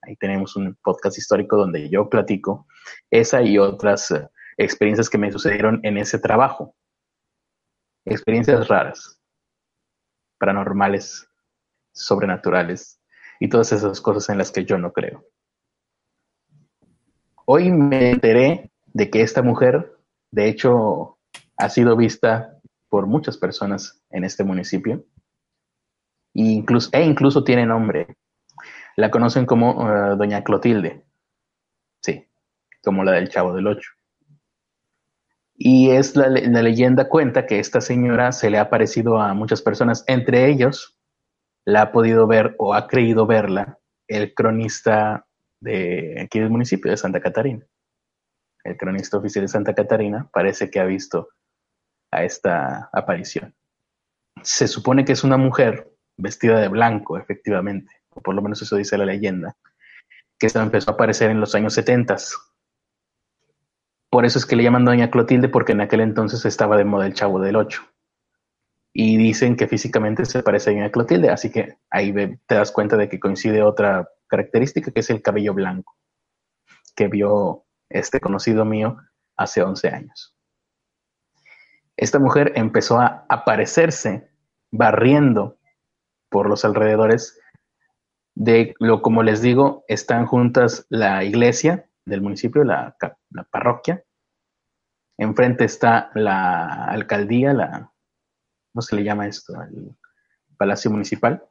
ahí 0.01 0.15
tenemos 0.17 0.55
un 0.55 0.77
podcast 0.83 1.17
histórico 1.17 1.57
donde 1.57 1.89
yo 1.89 2.09
platico 2.09 2.67
esa 3.09 3.41
y 3.41 3.57
otras 3.57 4.11
eh, 4.11 4.27
experiencias 4.57 5.09
que 5.09 5.17
me 5.17 5.31
sucedieron 5.31 5.79
en 5.83 5.97
ese 5.97 6.19
trabajo 6.19 6.75
experiencias 8.05 8.67
raras, 8.67 9.19
paranormales, 10.37 11.27
sobrenaturales 11.93 13.01
y 13.39 13.49
todas 13.49 13.71
esas 13.71 13.99
cosas 13.99 14.29
en 14.29 14.37
las 14.37 14.51
que 14.51 14.63
yo 14.63 14.77
no 14.77 14.93
creo. 14.93 15.25
Hoy 17.45 17.71
me 17.71 18.11
enteré 18.11 18.71
de 18.87 19.09
que 19.09 19.21
esta 19.21 19.41
mujer, 19.41 19.95
de 20.31 20.49
hecho, 20.49 21.17
ha 21.57 21.69
sido 21.69 21.95
vista 21.95 22.59
por 22.89 23.07
muchas 23.07 23.37
personas 23.37 24.01
en 24.09 24.23
este 24.23 24.43
municipio 24.43 25.05
e 26.35 26.41
incluso, 26.41 26.89
e 27.39 27.43
tiene 27.45 27.65
nombre. 27.65 28.17
La 28.97 29.09
conocen 29.09 29.45
como 29.45 29.89
eh, 29.89 30.15
Doña 30.17 30.43
Clotilde. 30.43 31.05
Sí, 32.01 32.27
como 32.83 33.03
la 33.03 33.13
del 33.13 33.29
Chavo 33.29 33.53
del 33.53 33.67
Ocho. 33.67 33.91
Y 35.57 35.91
es 35.91 36.15
la, 36.17 36.27
leyenda 36.27 37.07
cuenta 37.07 37.45
que 37.45 37.59
esta 37.59 37.79
señora 37.79 38.33
se 38.33 38.49
le 38.49 38.57
ha 38.57 38.63
aparecido 38.63 39.21
a 39.21 39.33
muchas 39.33 39.61
personas, 39.61 40.03
entre 40.07 40.49
ellos 40.49 40.99
la 41.63 41.83
ha 41.83 41.91
podido 41.91 42.27
ver 42.27 42.55
o 42.59 42.73
ha 42.73 42.87
creído 42.87 43.25
verla 43.25 43.79
el 44.07 44.33
cronista 44.33 45.24
de 45.59 46.21
aquí 46.21 46.39
del 46.39 46.49
municipio 46.49 46.91
de 46.91 46.97
Santa 46.97 47.19
Catarina. 47.19 47.65
El 48.63 48.77
cronista 48.77 49.17
oficial 49.17 49.45
de 49.45 49.49
Santa 49.49 49.73
Catarina 49.73 50.29
parece 50.31 50.69
que 50.69 50.79
ha 50.79 50.85
visto 50.85 51.29
a 52.11 52.23
esta 52.23 52.89
aparición. 52.91 53.53
Se 54.41 54.67
supone 54.67 55.05
que 55.05 55.13
es 55.13 55.23
una 55.23 55.37
mujer 55.37 55.91
vestida 56.17 56.59
de 56.59 56.67
blanco, 56.67 57.17
efectivamente, 57.17 57.91
o 58.09 58.21
por 58.21 58.35
lo 58.35 58.41
menos 58.41 58.61
eso 58.61 58.75
dice 58.75 58.97
la 58.97 59.05
leyenda, 59.05 59.55
que 60.39 60.49
se 60.49 60.59
empezó 60.59 60.91
a 60.91 60.93
aparecer 60.93 61.29
en 61.29 61.39
los 61.39 61.55
años 61.55 61.73
70 61.73 62.17
por 64.15 64.23
eso 64.23 64.39
es 64.39 64.45
que 64.45 64.55
le 64.55 64.63
llaman 64.63 64.85
Doña 64.85 65.11
Clotilde, 65.11 65.49
porque 65.49 65.73
en 65.73 65.81
aquel 65.81 65.99
entonces 65.99 66.45
estaba 66.45 66.77
de 66.77 66.85
moda 66.85 67.05
el 67.05 67.13
Chavo 67.13 67.41
del 67.41 67.57
Ocho. 67.57 67.83
Y 68.93 69.17
dicen 69.17 69.57
que 69.57 69.67
físicamente 69.67 70.23
se 70.23 70.41
parece 70.41 70.69
a 70.69 70.73
Doña 70.73 70.89
Clotilde, 70.89 71.29
así 71.29 71.51
que 71.51 71.75
ahí 71.89 72.13
te 72.45 72.55
das 72.55 72.71
cuenta 72.71 72.95
de 72.95 73.09
que 73.09 73.19
coincide 73.19 73.61
otra 73.61 74.07
característica, 74.27 74.91
que 74.91 74.99
es 74.99 75.09
el 75.09 75.21
cabello 75.21 75.53
blanco, 75.53 75.95
que 76.95 77.07
vio 77.07 77.65
este 77.89 78.19
conocido 78.19 78.65
mío 78.65 78.97
hace 79.37 79.61
11 79.61 79.89
años. 79.89 80.35
Esta 81.97 82.19
mujer 82.19 82.53
empezó 82.55 82.99
a 82.99 83.25
aparecerse 83.29 84.29
barriendo 84.71 85.57
por 86.29 86.49
los 86.49 86.65
alrededores 86.65 87.39
de 88.35 88.75
lo, 88.79 89.01
como 89.01 89.23
les 89.23 89.41
digo, 89.41 89.85
están 89.87 90.25
juntas 90.25 90.85
la 90.89 91.23
iglesia 91.23 91.89
del 92.05 92.21
municipio, 92.21 92.63
la, 92.63 92.97
la 93.29 93.43
parroquia. 93.45 94.03
Enfrente 95.17 95.63
está 95.63 96.11
la 96.13 96.85
alcaldía, 96.85 97.53
la, 97.53 97.93
¿cómo 98.73 98.81
se 98.81 98.97
le 98.97 99.03
llama 99.03 99.27
esto? 99.27 99.53
El 99.61 99.95
Palacio 100.57 100.91
Municipal. 100.91 101.47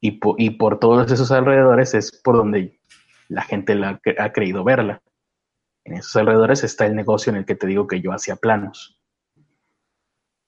Y, 0.00 0.18
y 0.38 0.50
por 0.50 0.78
todos 0.78 1.10
esos 1.12 1.30
alrededores 1.30 1.94
es 1.94 2.12
por 2.12 2.36
donde 2.36 2.80
la 3.28 3.42
gente 3.42 3.74
la, 3.74 4.00
ha 4.18 4.32
creído 4.32 4.64
verla. 4.64 5.02
En 5.84 5.94
esos 5.94 6.14
alrededores 6.16 6.64
está 6.64 6.86
el 6.86 6.94
negocio 6.94 7.30
en 7.30 7.36
el 7.36 7.44
que 7.44 7.54
te 7.54 7.66
digo 7.66 7.86
que 7.86 8.00
yo 8.00 8.12
hacía 8.12 8.36
planos. 8.36 9.00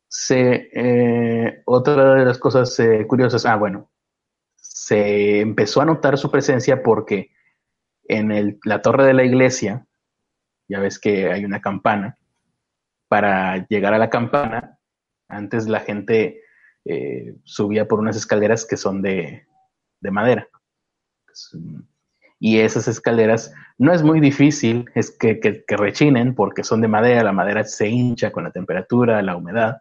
Se, 0.09 0.69
eh, 0.75 1.63
otra 1.65 2.15
de 2.15 2.25
las 2.25 2.39
cosas 2.39 2.79
eh, 2.81 3.07
curiosas, 3.07 3.47
ah, 3.47 3.57
bueno, 3.57 3.91
se 4.57 5.41
empezó 5.41 5.81
a 5.81 5.87
notar 5.87 6.19
su 6.19 6.31
presencia 6.31 6.83
porque 6.83 7.31
en 8.05 8.59
la 8.65 8.83
torre 8.83 9.07
de 9.07 9.15
la 9.15 9.25
iglesia, 9.25 9.87
ya 10.69 10.81
ves 10.81 10.99
que 10.99 11.31
hay 11.31 11.45
una 11.45 11.61
campana, 11.61 12.19
para 13.09 13.67
llegar 13.69 13.95
a 13.95 13.99
la 13.99 14.11
campana, 14.11 14.79
antes 15.29 15.67
la 15.67 15.81
gente 15.81 16.43
eh, 16.85 17.37
subía 17.45 17.87
por 17.87 18.01
unas 18.01 18.17
escaleras 18.17 18.67
que 18.67 18.77
son 18.77 19.03
de, 19.03 19.47
madera. 20.01 20.49
Y 22.41 22.59
esas 22.59 22.89
escaleras 22.89 23.55
no 23.79 23.93
es 23.93 24.03
muy 24.03 24.21
difícil 24.21 24.91
es 24.95 25.17
que, 25.17 25.39
que, 25.39 25.65
rechinen 25.77 26.35
porque 26.35 26.65
son 26.65 26.81
de 26.81 26.89
madera, 26.89 27.23
la 27.23 27.33
madera 27.33 27.63
se 27.65 27.89
hincha 27.89 28.33
con 28.33 28.45
la 28.45 28.51
temperatura, 28.51 29.23
la 29.23 29.37
humedad, 29.37 29.81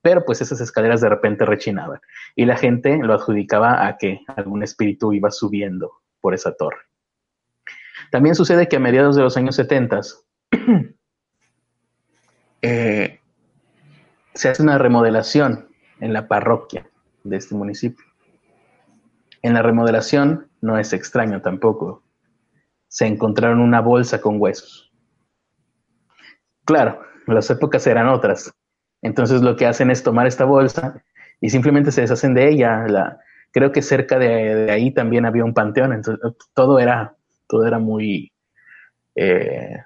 pero 0.00 0.24
pues 0.24 0.40
esas 0.40 0.60
escaleras 0.60 1.00
de 1.00 1.08
repente 1.08 1.44
rechinaban 1.44 2.00
y 2.36 2.44
la 2.44 2.56
gente 2.56 2.98
lo 2.98 3.14
adjudicaba 3.14 3.86
a 3.86 3.98
que 3.98 4.20
algún 4.36 4.62
espíritu 4.62 5.12
iba 5.12 5.30
subiendo 5.30 5.92
por 6.20 6.34
esa 6.34 6.54
torre. 6.54 6.78
También 8.12 8.34
sucede 8.34 8.68
que 8.68 8.76
a 8.76 8.80
mediados 8.80 9.16
de 9.16 9.22
los 9.22 9.36
años 9.36 9.56
70 9.56 10.00
eh, 12.62 13.20
se 14.34 14.48
hace 14.48 14.62
una 14.62 14.78
remodelación 14.78 15.67
en 16.00 16.12
la 16.12 16.28
parroquia 16.28 16.88
de 17.24 17.36
este 17.36 17.54
municipio. 17.54 18.04
En 19.42 19.54
la 19.54 19.62
remodelación 19.62 20.48
no 20.60 20.78
es 20.78 20.92
extraño 20.92 21.40
tampoco. 21.42 22.02
Se 22.88 23.06
encontraron 23.06 23.60
una 23.60 23.80
bolsa 23.80 24.20
con 24.20 24.40
huesos. 24.40 24.92
Claro, 26.64 27.00
las 27.26 27.50
épocas 27.50 27.86
eran 27.86 28.08
otras. 28.08 28.52
Entonces 29.02 29.42
lo 29.42 29.56
que 29.56 29.66
hacen 29.66 29.90
es 29.90 30.02
tomar 30.02 30.26
esta 30.26 30.44
bolsa 30.44 31.02
y 31.40 31.50
simplemente 31.50 31.92
se 31.92 32.00
deshacen 32.00 32.34
de 32.34 32.48
ella. 32.48 32.86
La, 32.88 33.20
creo 33.52 33.72
que 33.72 33.82
cerca 33.82 34.18
de, 34.18 34.70
ahí 34.70 34.92
también 34.92 35.26
había 35.26 35.44
un 35.44 35.54
panteón, 35.54 35.92
entonces 35.92 36.20
todo 36.54 36.78
era, 36.78 37.16
todo 37.46 37.66
era 37.66 37.78
muy, 37.78 38.32
eh, 39.14 39.78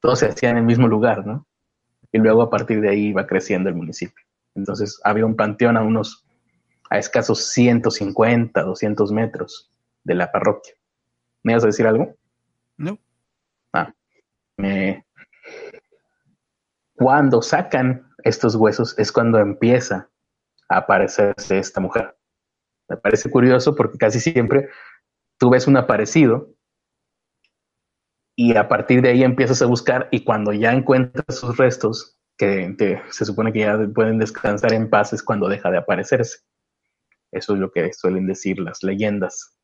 todo 0.00 0.16
se 0.16 0.26
hacía 0.26 0.50
en 0.50 0.58
el 0.58 0.64
mismo 0.64 0.88
lugar, 0.88 1.26
¿no? 1.26 1.46
Y 2.12 2.18
luego 2.18 2.42
a 2.42 2.50
partir 2.50 2.80
de 2.80 2.90
ahí 2.90 3.06
iba 3.08 3.26
creciendo 3.26 3.68
el 3.68 3.74
municipio. 3.74 4.24
Entonces 4.58 5.00
había 5.04 5.24
un 5.24 5.36
panteón 5.36 5.76
a 5.76 5.82
unos, 5.82 6.26
a 6.90 6.98
escasos 6.98 7.50
150, 7.50 8.62
200 8.62 9.12
metros 9.12 9.70
de 10.04 10.14
la 10.14 10.32
parroquia. 10.32 10.74
¿Me 11.44 11.52
ibas 11.52 11.64
a 11.64 11.68
decir 11.68 11.86
algo? 11.86 12.16
No. 12.76 12.98
Ah, 13.72 13.94
cuando 16.94 17.40
sacan 17.42 18.12
estos 18.24 18.56
huesos 18.56 18.98
es 18.98 19.12
cuando 19.12 19.38
empieza 19.38 20.10
a 20.68 20.78
aparecerse 20.78 21.58
esta 21.58 21.80
mujer. 21.80 22.16
Me 22.88 22.96
parece 22.96 23.30
curioso 23.30 23.76
porque 23.76 23.98
casi 23.98 24.18
siempre 24.18 24.68
tú 25.38 25.50
ves 25.50 25.68
un 25.68 25.76
aparecido 25.76 26.52
y 28.34 28.56
a 28.56 28.68
partir 28.68 29.02
de 29.02 29.10
ahí 29.10 29.22
empiezas 29.22 29.62
a 29.62 29.66
buscar 29.66 30.08
y 30.10 30.24
cuando 30.24 30.52
ya 30.52 30.72
encuentras 30.72 31.38
sus 31.38 31.56
restos, 31.56 32.17
que 32.38 33.02
se 33.10 33.24
supone 33.24 33.52
que 33.52 33.60
ya 33.60 33.76
pueden 33.92 34.18
descansar 34.18 34.72
en 34.72 34.88
paz, 34.88 35.12
es 35.12 35.22
cuando 35.22 35.48
deja 35.48 35.70
de 35.70 35.78
aparecerse. 35.78 36.38
Eso 37.32 37.54
es 37.54 37.60
lo 37.60 37.70
que 37.70 37.92
suelen 37.92 38.26
decir 38.26 38.58
las 38.60 38.82
leyendas. 38.82 39.58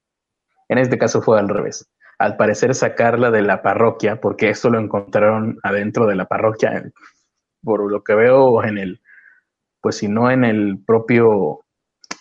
En 0.68 0.78
este 0.78 0.98
caso 0.98 1.22
fue 1.22 1.38
al 1.38 1.48
revés. 1.48 1.88
Al 2.18 2.36
parecer 2.36 2.74
sacarla 2.74 3.30
de 3.30 3.42
la 3.42 3.62
parroquia, 3.62 4.20
porque 4.20 4.50
esto 4.50 4.70
lo 4.70 4.78
encontraron 4.78 5.58
adentro 5.62 6.06
de 6.06 6.16
la 6.16 6.26
parroquia, 6.26 6.90
por 7.62 7.90
lo 7.90 8.02
que 8.02 8.14
veo 8.14 8.62
en 8.64 8.78
el, 8.78 9.00
pues 9.80 9.96
si 9.96 10.08
no 10.08 10.30
en 10.30 10.44
el 10.44 10.78
propio, 10.84 11.60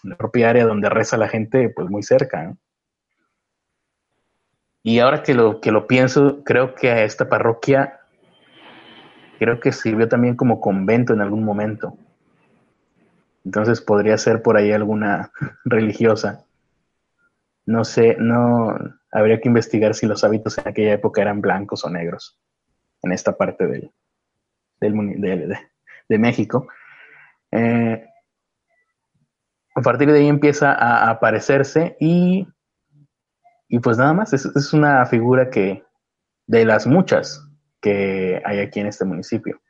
en 0.03 0.11
la 0.11 0.17
propia 0.17 0.51
área 0.51 0.65
donde 0.65 0.89
reza 0.89 1.17
la 1.17 1.29
gente, 1.29 1.69
pues 1.69 1.89
muy 1.89 2.03
cerca. 2.03 2.55
Y 4.83 4.99
ahora 4.99 5.23
que 5.23 5.33
lo, 5.33 5.61
que 5.61 5.71
lo 5.71 5.87
pienso, 5.87 6.43
creo 6.43 6.75
que 6.75 6.91
a 6.91 7.03
esta 7.03 7.29
parroquia, 7.29 8.01
creo 9.39 9.59
que 9.59 9.71
sirvió 9.71 10.07
también 10.07 10.35
como 10.35 10.61
convento 10.61 11.13
en 11.13 11.21
algún 11.21 11.43
momento. 11.43 11.97
Entonces 13.45 13.81
podría 13.81 14.17
ser 14.17 14.41
por 14.41 14.57
ahí 14.57 14.71
alguna 14.71 15.31
religiosa. 15.65 16.45
No 17.65 17.85
sé, 17.85 18.15
no, 18.19 18.77
habría 19.11 19.39
que 19.39 19.47
investigar 19.47 19.95
si 19.95 20.05
los 20.05 20.23
hábitos 20.23 20.57
en 20.57 20.67
aquella 20.67 20.93
época 20.93 21.21
eran 21.21 21.41
blancos 21.41 21.85
o 21.85 21.89
negros 21.89 22.39
en 23.01 23.11
esta 23.11 23.37
parte 23.37 23.67
del, 23.67 23.91
del, 24.79 25.57
de 26.09 26.17
México. 26.17 26.67
Eh, 27.51 28.05
a 29.75 29.81
partir 29.81 30.11
de 30.11 30.19
ahí 30.19 30.27
empieza 30.27 30.71
a, 30.73 31.09
aparecerse 31.09 31.97
y, 31.99 32.47
y 33.67 33.79
pues 33.79 33.97
nada 33.97 34.13
más, 34.13 34.33
es, 34.33 34.73
una 34.73 35.05
figura 35.05 35.49
que 35.49 35.83
de 36.47 36.65
las 36.65 36.85
muchas 36.87 37.47
que 37.83 38.41
hay 38.45 38.59
aquí 38.59 38.79
en 38.79 38.87
este 38.87 39.05
municipio. 39.05 39.61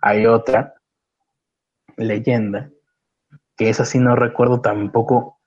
Hay 0.00 0.26
otra 0.26 0.74
leyenda, 1.96 2.70
que 3.56 3.68
esa 3.68 3.84
sí 3.84 3.98
no 3.98 4.16
recuerdo 4.16 4.62
tampoco, 4.62 5.38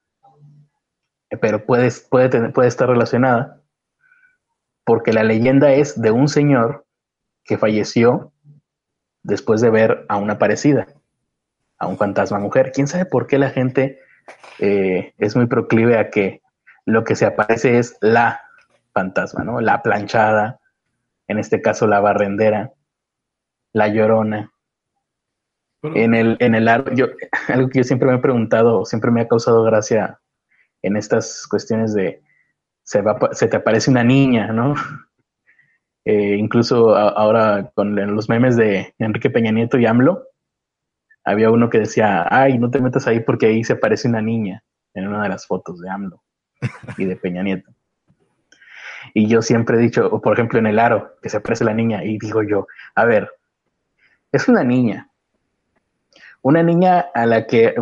pero 1.41 1.65
puede, 1.65 1.89
puede, 2.09 2.49
puede 2.51 2.67
estar 2.67 2.87
relacionada, 2.87 3.61
porque 4.85 5.11
la 5.11 5.23
leyenda 5.23 5.73
es 5.73 5.99
de 5.99 6.11
un 6.11 6.29
señor 6.29 6.85
que 7.43 7.57
falleció 7.57 8.31
después 9.23 9.59
de 9.59 9.71
ver 9.71 10.05
a 10.07 10.17
una 10.17 10.37
parecida 10.37 10.87
a 11.77 11.87
un 11.87 11.97
fantasma 11.97 12.39
mujer. 12.39 12.71
¿Quién 12.73 12.87
sabe 12.87 13.05
por 13.05 13.27
qué 13.27 13.37
la 13.37 13.49
gente 13.49 13.99
eh, 14.59 15.13
es 15.17 15.35
muy 15.35 15.47
proclive 15.47 15.97
a 15.97 16.09
que 16.09 16.41
lo 16.85 17.03
que 17.03 17.15
se 17.15 17.25
aparece 17.25 17.79
es 17.79 17.97
la 17.99 18.41
fantasma, 18.93 19.43
¿no? 19.43 19.59
La 19.59 19.81
planchada, 19.81 20.59
en 21.27 21.39
este 21.39 21.61
caso 21.61 21.87
la 21.87 21.99
barrendera, 21.99 22.73
la 23.73 23.87
llorona. 23.87 24.51
en 25.83 26.15
el, 26.15 26.37
en 26.39 26.55
el 26.55 26.67
yo, 26.95 27.07
algo 27.47 27.69
que 27.69 27.79
yo 27.79 27.83
siempre 27.83 28.09
me 28.09 28.15
he 28.15 28.21
preguntado, 28.21 28.85
siempre 28.85 29.11
me 29.11 29.21
ha 29.21 29.27
causado 29.27 29.63
gracia 29.63 30.19
en 30.81 30.97
estas 30.97 31.47
cuestiones 31.47 31.93
de 31.93 32.21
se, 32.83 33.01
va, 33.01 33.17
se 33.31 33.47
te 33.47 33.57
aparece 33.57 33.89
una 33.89 34.03
niña, 34.03 34.51
¿no? 34.51 34.75
Eh, 36.07 36.35
incluso 36.35 36.95
ahora 36.95 37.71
con 37.73 37.95
los 37.95 38.29
memes 38.29 38.55
de 38.55 38.93
Enrique 38.99 39.31
Peña 39.31 39.49
Nieto 39.49 39.79
y 39.79 39.87
AMLO, 39.87 40.27
había 41.23 41.49
uno 41.49 41.67
que 41.67 41.79
decía, 41.79 42.27
ay, 42.29 42.59
no 42.59 42.69
te 42.69 42.79
metas 42.79 43.07
ahí 43.07 43.21
porque 43.21 43.47
ahí 43.47 43.63
se 43.63 43.75
parece 43.75 44.07
una 44.07 44.21
niña 44.21 44.63
en 44.93 45.07
una 45.07 45.23
de 45.23 45.29
las 45.29 45.47
fotos 45.47 45.81
de 45.81 45.89
AMLO 45.89 46.21
y 46.99 47.05
de 47.05 47.15
Peña 47.15 47.41
Nieto. 47.41 47.74
Y 49.13 49.27
yo 49.27 49.41
siempre 49.41 49.77
he 49.77 49.81
dicho, 49.81 50.07
o 50.11 50.21
por 50.21 50.33
ejemplo 50.33 50.59
en 50.59 50.67
el 50.67 50.79
aro, 50.79 51.15
que 51.21 51.29
se 51.29 51.37
aparece 51.37 51.63
la 51.63 51.73
niña, 51.73 52.03
y 52.03 52.17
digo 52.17 52.43
yo, 52.43 52.67
a 52.95 53.05
ver, 53.05 53.29
es 54.31 54.47
una 54.47 54.63
niña. 54.63 55.09
Una 56.41 56.61
niña 56.63 57.05
a 57.13 57.25
la 57.25 57.47
que, 57.47 57.73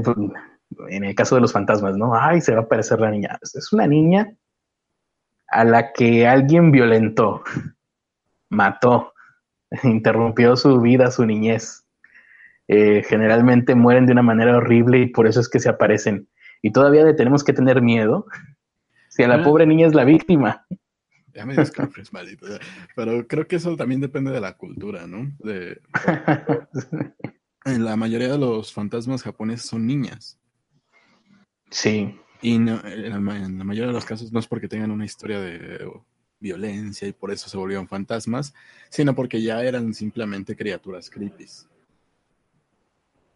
en 0.90 1.04
el 1.04 1.16
caso 1.16 1.36
de 1.36 1.42
los 1.42 1.52
fantasmas, 1.52 1.98
¿no? 1.98 2.16
Ay, 2.16 2.42
se 2.42 2.54
va 2.54 2.62
a 2.62 2.64
aparecer 2.64 3.00
la 3.00 3.12
niña. 3.12 3.38
Es 3.42 3.74
una 3.74 3.88
niña 3.88 4.34
a 5.48 5.64
la 5.64 5.92
que 5.92 6.28
alguien 6.28 6.72
violentó, 6.72 7.44
mató, 8.50 9.14
interrumpió 9.84 10.56
su 10.56 10.80
vida, 10.82 11.12
su 11.12 11.26
niñez 11.26 11.84
eh, 12.68 13.04
generalmente 13.04 13.76
mueren 13.76 14.06
de 14.06 14.14
una 14.14 14.22
manera 14.22 14.56
horrible 14.56 15.00
y 15.00 15.08
por 15.08 15.28
eso 15.28 15.40
es 15.40 15.50
que 15.50 15.60
se 15.60 15.70
aparecen. 15.70 16.28
Y 16.62 16.72
todavía 16.72 17.04
le 17.04 17.14
tenemos 17.14 17.44
que 17.44 17.54
tener 17.54 17.82
miedo 17.82 18.26
si 19.10 19.24
a 19.24 19.28
la 19.28 19.36
ah. 19.36 19.44
pobre 19.44 19.66
niña 19.66 19.88
es 19.88 19.94
la 19.94 20.06
víctima. 20.06 20.66
Ya 21.34 21.46
me 21.46 21.56
maldito. 22.12 22.48
Pero 22.96 23.28
creo 23.28 23.48
que 23.48 23.56
eso 23.56 23.76
también 23.76 24.02
depende 24.02 24.32
de 24.32 24.42
la 24.42 24.56
cultura, 24.58 25.08
¿no? 25.08 25.32
De, 25.40 25.82
en 27.66 27.86
la 27.86 27.96
mayoría 27.96 28.30
de 28.30 28.38
los 28.38 28.74
fantasmas 28.74 29.24
japoneses 29.24 29.68
son 29.68 29.88
niñas. 29.88 30.40
Sí. 31.70 32.20
Y 32.42 32.56
en, 32.56 32.66
la, 32.66 33.20
mayoría 33.20 33.88
de 33.88 33.94
los 33.94 34.06
casos 34.06 34.32
no 34.32 34.40
es 34.40 34.48
porque 34.48 34.68
tengan 34.68 34.92
una 34.92 35.06
historia 35.06 35.40
de 35.40 35.90
violencia 36.40 37.08
y 37.08 37.14
por 37.14 37.32
eso 37.32 37.50
se 37.50 37.58
volvieron 37.58 37.88
fantasmas, 37.88 38.54
sino 38.90 39.16
porque 39.16 39.42
ya 39.42 39.64
eran 39.64 39.94
simplemente 39.94 40.56
criaturas 40.56 41.10
creepy. 41.10 41.48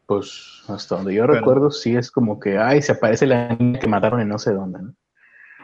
Pues 0.05 0.63
hasta 0.67 0.95
donde 0.97 1.15
yo 1.15 1.25
recuerdo, 1.25 1.71
sí 1.71 1.95
es 1.95 2.11
como 2.11 2.39
que, 2.39 2.57
ay, 2.57 2.81
se 2.81 2.91
aparece 2.91 3.25
la 3.25 3.55
niña 3.55 3.79
que 3.79 3.87
mataron 3.87 4.19
en 4.19 4.27
no 4.27 4.37
sé 4.37 4.53
dónde, 4.53 4.81
¿no? 4.81 4.93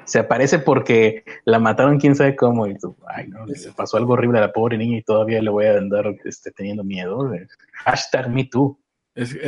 Se 0.06 0.20
aparece 0.20 0.60
porque 0.60 1.24
la 1.46 1.60
mataron 1.60 2.00
quién 2.00 2.16
sabe 2.16 2.36
cómo, 2.36 2.68
y 2.68 2.78
tú, 2.78 2.96
ay, 3.08 3.28
no, 3.28 3.46
le 3.46 3.56
pasó 3.76 3.98
algo 3.98 4.14
horrible 4.14 4.40
a 4.40 4.42
la 4.42 4.54
pobre 4.54 4.78
niña 4.78 4.98
y 4.98 5.04
todavía 5.04 5.42
le 5.42 5.50
voy 5.50 5.66
a 5.66 5.78
andar 5.78 6.16
este, 6.26 6.52
teniendo 6.52 6.84
miedo. 6.84 7.32
Hashtag 7.74 8.30
me 8.30 8.46
too. 8.46 8.80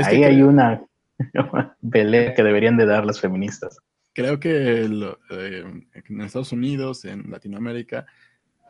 Ahí 0.03 0.23
hay 0.23 0.41
una 0.41 0.83
pelea 1.91 2.33
que 2.33 2.43
deberían 2.43 2.77
de 2.77 2.85
dar 2.85 3.05
las 3.05 3.19
feministas. 3.19 3.79
Creo 4.13 4.39
que 4.39 4.85
eh, 4.85 5.63
en 6.09 6.21
Estados 6.21 6.51
Unidos, 6.51 7.03
en 7.05 7.29
Latinoamérica, 7.29 8.05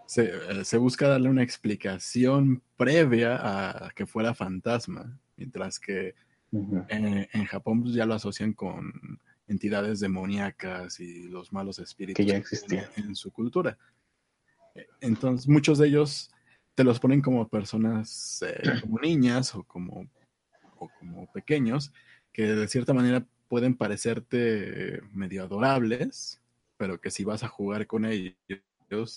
se, 0.07 0.25
eh, 0.25 0.65
se, 0.65 0.77
busca 0.77 1.07
darle 1.07 1.29
una 1.29 1.43
explicación 1.43 2.61
previa 2.77 3.39
a 3.41 3.89
que 3.95 4.05
fuera 4.05 4.33
fantasma 4.35 5.19
mientras 5.37 5.79
que 5.79 6.15
en, 6.51 7.45
Japón 7.45 7.83
pues, 7.83 7.93
ya 7.93 8.05
lo 8.05 8.13
asocian 8.13 8.53
con 8.53 9.19
entidades 9.47 9.99
demoníacas 9.99 10.99
y 10.99 11.27
los 11.27 11.53
malos 11.53 11.79
espíritus 11.79 12.17
que 12.17 12.29
ya 12.31 12.37
existían 12.37 12.85
en, 12.97 13.15
su 13.15 13.31
cultura. 13.31 13.77
Entonces, 14.99 15.47
muchos 15.47 15.77
de 15.77 15.87
ellos 15.87 16.31
te 16.73 16.83
los 16.83 16.99
ponen 16.99 17.21
como 17.21 17.47
personas, 17.47 18.43
eh, 18.45 18.61
como 18.81 18.99
niñas 18.99 19.55
o 19.55 19.63
como, 19.63 20.07
o 20.77 20.89
como 20.99 21.31
pequeños, 21.31 21.93
que 22.31 22.47
de 22.47 22.67
cierta 22.67 22.93
manera 22.93 23.25
pueden 23.47 23.75
parecerte 23.75 25.01
medio 25.11 25.43
adorables, 25.43 26.41
pero 26.77 26.99
que 26.99 27.11
si 27.11 27.23
vas 27.23 27.43
a 27.43 27.47
jugar 27.47 27.87
con 27.87 28.05
ellos, 28.05 28.35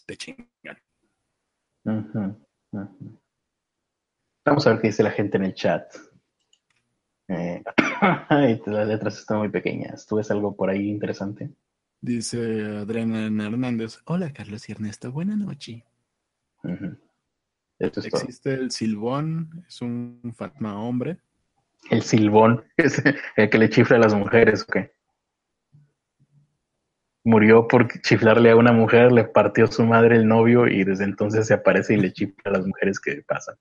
te 0.06 0.16
chingan. 0.16 0.78
Vamos 4.44 4.66
a 4.66 4.70
ver 4.70 4.80
qué 4.80 4.88
dice 4.88 5.02
la 5.02 5.10
gente 5.10 5.36
en 5.36 5.44
el 5.44 5.54
chat. 5.54 5.92
Eh, 7.28 7.62
las 8.66 8.88
letras 8.88 9.18
están 9.18 9.38
muy 9.38 9.50
pequeñas. 9.50 10.06
¿Tú 10.06 10.16
ves 10.16 10.30
algo 10.30 10.56
por 10.56 10.70
ahí 10.70 10.88
interesante? 10.88 11.50
Dice 12.00 12.78
Adriana 12.78 13.26
Hernández. 13.26 14.00
Hola, 14.04 14.32
Carlos 14.32 14.68
y 14.68 14.72
Ernesto. 14.72 15.12
Buena 15.12 15.36
noche. 15.36 15.84
Existe 17.78 18.54
el 18.54 18.70
silbón, 18.70 19.64
es 19.68 19.80
un 19.82 20.32
fatma 20.36 20.80
hombre. 20.80 21.18
El 21.90 22.02
silbón, 22.02 22.64
es 22.76 23.02
el 23.36 23.50
que 23.50 23.58
le 23.58 23.70
chifla 23.70 23.96
a 23.96 24.00
las 24.00 24.14
mujeres, 24.14 24.62
¿o 24.62 24.72
qué? 24.72 24.92
Murió 27.24 27.68
por 27.68 27.88
chiflarle 28.00 28.50
a 28.50 28.56
una 28.56 28.72
mujer, 28.72 29.12
le 29.12 29.24
partió 29.24 29.66
su 29.66 29.84
madre 29.84 30.16
el 30.16 30.26
novio 30.26 30.66
y 30.66 30.82
desde 30.82 31.04
entonces 31.04 31.46
se 31.46 31.54
aparece 31.54 31.94
y 31.94 31.98
le 31.98 32.12
chifla 32.12 32.42
a 32.46 32.50
las 32.50 32.66
mujeres 32.66 32.98
que 32.98 33.22
pasan. 33.22 33.56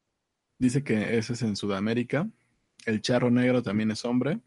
Dice 0.58 0.84
que 0.84 1.17
ese 1.17 1.34
es 1.34 1.41
en 1.43 1.56
Sudamérica. 1.56 2.27
El 2.85 3.01
charro 3.01 3.29
negro 3.29 3.61
también 3.61 3.91
es 3.91 4.05
hombre. 4.05 4.39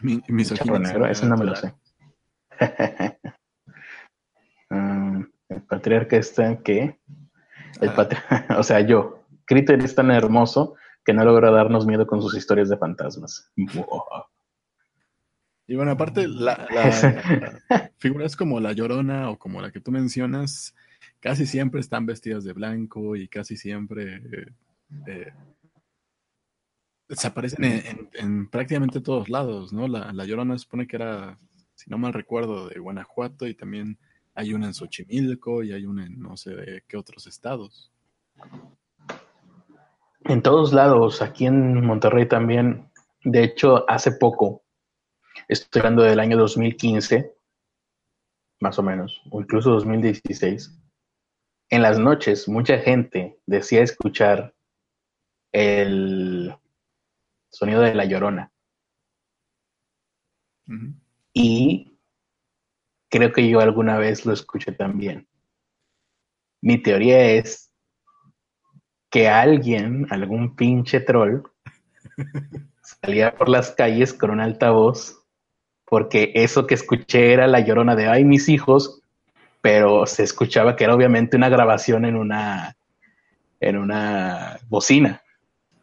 Mi, 0.00 0.20
el 0.26 0.44
charro 0.46 0.78
negro, 0.78 1.06
ese 1.06 1.26
no 1.26 1.36
me 1.36 1.44
lo 1.44 1.56
sé. 1.56 1.74
Ah, 4.70 5.24
el 5.48 5.62
patriarca 5.62 6.18
está 6.18 6.46
en 6.46 6.62
qué? 6.62 7.00
El 7.80 7.88
ah. 7.88 8.46
o 8.58 8.62
sea, 8.62 8.80
yo. 8.80 9.24
Critter 9.46 9.82
es 9.82 9.94
tan 9.94 10.10
hermoso 10.10 10.74
que 11.06 11.14
no 11.14 11.24
logra 11.24 11.50
darnos 11.50 11.86
miedo 11.86 12.06
con 12.06 12.20
sus 12.20 12.36
historias 12.36 12.68
de 12.68 12.76
fantasmas. 12.76 13.50
Y 15.66 15.74
bueno, 15.74 15.92
aparte, 15.92 16.28
la, 16.28 16.66
figuras 17.98 18.36
como 18.36 18.60
la 18.60 18.72
Llorona 18.72 19.30
o 19.30 19.38
como 19.38 19.62
la 19.62 19.70
que 19.70 19.80
tú 19.80 19.90
mencionas, 19.90 20.74
casi 21.20 21.46
siempre 21.46 21.80
están 21.80 22.04
vestidas 22.04 22.44
de 22.44 22.52
blanco 22.52 23.16
y 23.16 23.28
casi 23.28 23.56
siempre 23.56 24.22
eh, 25.06 25.32
desaparecen 27.08 28.08
en, 28.12 28.48
prácticamente 28.50 29.00
todos 29.00 29.28
lados, 29.28 29.72
¿no? 29.72 29.88
La, 29.88 30.12
la 30.12 30.24
Llorona 30.24 30.58
supone 30.58 30.86
que 30.86 30.96
era, 30.96 31.38
si 31.74 31.90
no 31.90 31.98
mal 31.98 32.12
recuerdo, 32.12 32.68
de 32.68 32.78
Guanajuato 32.78 33.46
y 33.46 33.54
también 33.54 33.98
hay 34.34 34.54
una 34.54 34.66
en 34.66 34.74
Xochimilco 34.74 35.62
y 35.64 35.72
hay 35.72 35.86
una 35.86 36.06
en 36.06 36.20
no 36.20 36.36
sé 36.36 36.54
de 36.54 36.84
qué 36.86 36.96
otros 36.96 37.26
estados. 37.26 37.90
En 40.24 40.42
todos 40.42 40.72
lados, 40.72 41.22
aquí 41.22 41.46
en 41.46 41.84
Monterrey 41.84 42.28
también. 42.28 42.90
De 43.24 43.42
hecho, 43.42 43.88
hace 43.90 44.12
poco, 44.12 44.62
estoy 45.48 45.80
hablando 45.80 46.02
del 46.02 46.20
año 46.20 46.36
2015, 46.36 47.34
más 48.60 48.78
o 48.78 48.82
menos, 48.82 49.20
o 49.30 49.40
incluso 49.40 49.70
2016, 49.70 50.78
en 51.70 51.82
las 51.82 51.98
noches 51.98 52.48
mucha 52.48 52.78
gente 52.78 53.38
decía 53.46 53.82
escuchar 53.82 54.54
el 55.52 56.54
sonido 57.50 57.80
de 57.80 57.94
la 57.94 58.04
llorona. 58.04 58.52
Y 61.32 61.98
creo 63.08 63.32
que 63.32 63.48
yo 63.48 63.60
alguna 63.60 63.98
vez 63.98 64.26
lo 64.26 64.32
escuché 64.32 64.72
también. 64.72 65.26
Mi 66.60 66.78
teoría 66.78 67.30
es 67.30 67.72
que 69.10 69.28
alguien, 69.28 70.06
algún 70.10 70.56
pinche 70.56 71.00
troll, 71.00 71.42
salía 72.82 73.34
por 73.34 73.48
las 73.48 73.70
calles 73.70 74.12
con 74.12 74.30
un 74.30 74.40
altavoz, 74.40 75.24
porque 75.84 76.32
eso 76.34 76.66
que 76.66 76.74
escuché 76.74 77.32
era 77.32 77.46
la 77.46 77.60
llorona 77.60 77.96
de 77.96 78.08
ay, 78.08 78.24
mis 78.24 78.48
hijos, 78.48 79.02
pero 79.62 80.06
se 80.06 80.22
escuchaba 80.22 80.76
que 80.76 80.84
era 80.84 80.94
obviamente 80.94 81.36
una 81.36 81.48
grabación 81.48 82.04
en 82.04 82.16
una, 82.16 82.76
en 83.60 83.78
una 83.78 84.58
bocina. 84.68 85.22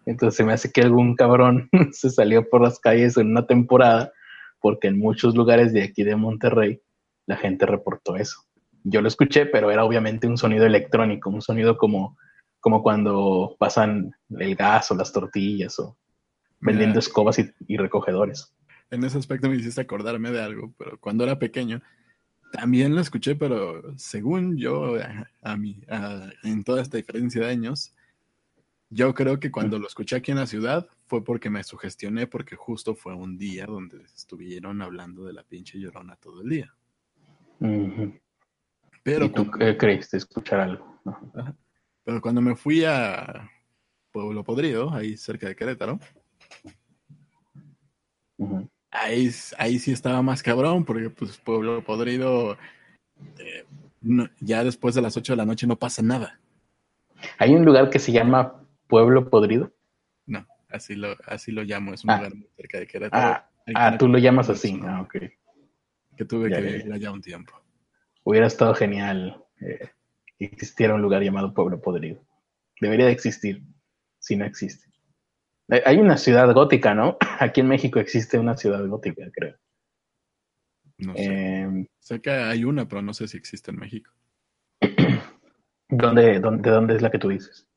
Entonces 0.05 0.45
me 0.45 0.53
hace 0.53 0.71
que 0.71 0.81
algún 0.81 1.15
cabrón 1.15 1.69
se 1.91 2.09
salió 2.09 2.47
por 2.49 2.61
las 2.61 2.79
calles 2.79 3.17
en 3.17 3.31
una 3.31 3.47
temporada, 3.47 4.11
porque 4.59 4.87
en 4.87 4.99
muchos 4.99 5.35
lugares 5.35 5.73
de 5.73 5.83
aquí 5.83 6.03
de 6.03 6.15
Monterrey 6.15 6.81
la 7.25 7.37
gente 7.37 7.65
reportó 7.65 8.15
eso. 8.15 8.41
Yo 8.83 9.01
lo 9.01 9.07
escuché, 9.07 9.47
pero 9.47 9.71
era 9.71 9.83
obviamente 9.83 10.27
un 10.27 10.37
sonido 10.37 10.65
electrónico, 10.65 11.29
un 11.29 11.41
sonido 11.41 11.77
como, 11.77 12.17
como 12.59 12.83
cuando 12.83 13.55
pasan 13.57 14.15
el 14.29 14.55
gas 14.55 14.91
o 14.91 14.95
las 14.95 15.11
tortillas 15.11 15.79
o 15.79 15.97
vendiendo 16.59 16.99
escobas 16.99 17.39
y, 17.39 17.77
recogedores. 17.77 18.53
En 18.91 19.03
ese 19.03 19.17
aspecto 19.17 19.49
me 19.49 19.55
hiciste 19.55 19.81
acordarme 19.81 20.31
de 20.31 20.41
algo, 20.41 20.73
pero 20.77 20.99
cuando 20.99 21.23
era 21.23 21.39
pequeño 21.39 21.81
también 22.51 22.95
lo 22.95 23.01
escuché, 23.01 23.35
pero 23.35 23.97
según 23.97 24.57
yo, 24.57 24.95
a, 25.41 25.57
mí, 25.57 25.81
en 26.43 26.63
toda 26.63 26.81
esta 26.81 26.97
diferencia 26.97 27.41
de 27.41 27.51
años, 27.51 27.93
yo 28.95 29.13
creo 29.13 29.41
que 29.41 29.51
cuando 29.51 29.77
lo 29.77 29.87
escuché 29.87 30.15
aquí 30.15 30.31
en 30.31 30.37
la 30.37 30.47
ciudad 30.47 30.87
fue 31.05 31.21
porque 31.21 31.49
me 31.49 31.65
sugestioné, 31.65 32.27
porque 32.27 32.55
justo 32.55 32.95
fue 32.95 33.13
un 33.13 33.37
día 33.37 33.65
donde 33.65 34.01
estuvieron 34.03 34.81
hablando 34.81 35.25
de 35.25 35.33
la 35.33 35.43
pinche 35.43 35.77
llorona 35.77 36.15
todo 36.15 36.41
el 36.41 36.49
día. 36.49 36.73
Pero 39.03 39.25
¿Y 39.25 39.29
tú 39.29 39.51
creíste 39.51 40.15
escuchar 40.15 40.61
algo? 40.61 41.01
Pero 42.05 42.21
cuando 42.21 42.39
me 42.39 42.55
fui 42.55 42.85
a 42.85 43.51
Pueblo 44.13 44.45
Podrido, 44.45 44.93
ahí 44.93 45.17
cerca 45.17 45.49
de 45.49 45.57
Querétaro, 45.57 45.99
ahí, 48.91 49.29
ahí 49.57 49.77
sí 49.77 49.91
estaba 49.91 50.21
más 50.21 50.41
cabrón, 50.41 50.85
porque 50.85 51.09
pues 51.09 51.37
Pueblo 51.37 51.83
Podrido, 51.83 52.57
eh, 53.39 53.65
ya 54.39 54.63
después 54.63 54.95
de 54.95 55.01
las 55.01 55.17
8 55.17 55.33
de 55.33 55.37
la 55.37 55.45
noche 55.45 55.67
no 55.67 55.75
pasa 55.75 56.01
nada. 56.01 56.39
¿Hay 57.37 57.53
un 57.53 57.65
lugar 57.65 57.89
que 57.89 57.99
se 57.99 58.13
llama 58.13 58.61
Pueblo 58.87 59.29
Podrido? 59.29 59.71
No, 60.25 60.45
así 60.69 60.95
lo, 60.95 61.15
así 61.25 61.51
lo 61.51 61.63
llamo, 61.63 61.93
es 61.93 62.03
un 62.03 62.11
ah. 62.11 62.17
lugar 62.17 62.35
muy 62.35 62.47
cerca 62.55 62.79
de 62.79 62.87
Querétaro. 62.87 63.27
Ah, 63.27 63.49
ah 63.73 63.97
tú 63.97 64.07
lo 64.07 64.17
llamas 64.17 64.49
así, 64.49 64.79
ah, 64.83 65.01
ok 65.01 65.15
que 66.15 66.25
tuve 66.25 66.49
que 66.49 66.61
vivir 66.61 66.91
allá 66.91 67.11
un 67.11 67.21
tiempo. 67.21 67.53
Hubiera 68.23 68.47
estado 68.47 68.73
genial 68.73 69.43
eh, 69.59 69.89
que 70.37 70.45
existiera 70.45 70.95
un 70.95 71.01
lugar 71.01 71.21
llamado 71.21 71.53
Pueblo 71.53 71.81
Podrido. 71.81 72.25
Debería 72.79 73.05
de 73.05 73.11
existir, 73.11 73.63
si 74.19 74.35
no 74.35 74.45
existe. 74.45 74.87
Eh, 75.69 75.83
hay 75.85 75.97
una 75.97 76.17
ciudad 76.17 76.51
gótica, 76.53 76.93
¿no? 76.93 77.17
Aquí 77.39 77.61
en 77.61 77.67
México 77.67 77.99
existe 77.99 78.39
una 78.39 78.57
ciudad 78.57 78.85
gótica, 78.87 79.23
creo. 79.31 79.55
No 80.97 81.13
sé. 81.13 81.23
Em, 81.25 81.87
sé 81.99 82.21
que 82.21 82.31
hay 82.31 82.63
una, 82.63 82.87
pero 82.87 83.01
no 83.01 83.13
sé 83.13 83.27
si 83.27 83.37
existe 83.37 83.71
en 83.71 83.77
México. 83.77 84.11
¿Dónde, 85.89 86.39
dónde, 86.39 86.69
¿De 86.69 86.75
dónde 86.75 86.95
es 86.95 87.01
la 87.01 87.11
que 87.11 87.19
tú 87.19 87.29
dices? 87.29 87.67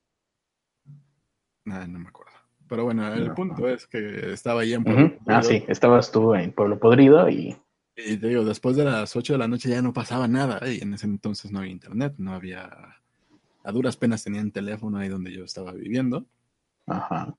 Nada, 1.69 1.87
no 1.87 1.99
me 1.99 2.09
acuerdo. 2.09 2.33
Pero 2.69 2.85
bueno, 2.85 3.13
el 3.15 3.33
punto 3.33 3.69
es 3.69 3.87
que 3.87 4.33
estaba 4.33 4.61
ahí 4.61 4.75
en 4.75 4.85
Pueblo 4.85 5.09
Podrido. 5.09 5.39
Ah, 5.39 5.43
sí, 5.43 5.65
estabas 5.69 6.13
tú 6.13 6.35
en 6.35 6.53
Pueblo 6.53 6.79
Podrido 6.79 7.29
y 7.31 7.57
y 7.99 8.17
te 8.17 8.29
digo, 8.29 8.45
después 8.45 8.77
de 8.77 8.85
las 8.85 9.17
8 9.17 9.33
de 9.33 9.41
la 9.41 9.49
noche 9.49 9.69
ya 9.69 9.83
no 9.83 9.93
pasaba 9.93 10.29
nada. 10.29 10.61
Y 10.73 10.81
en 10.83 10.95
ese 10.95 11.07
entonces 11.07 11.51
no 11.51 11.59
había 11.59 11.73
internet, 11.73 12.15
no 12.19 12.33
había. 12.33 12.71
A 13.65 13.73
duras 13.73 13.97
penas 13.97 14.23
tenían 14.23 14.53
teléfono 14.53 14.99
ahí 14.99 15.09
donde 15.09 15.33
yo 15.33 15.45
estaba 15.45 15.73
viviendo. 15.73 16.25
Ajá. 16.87 17.37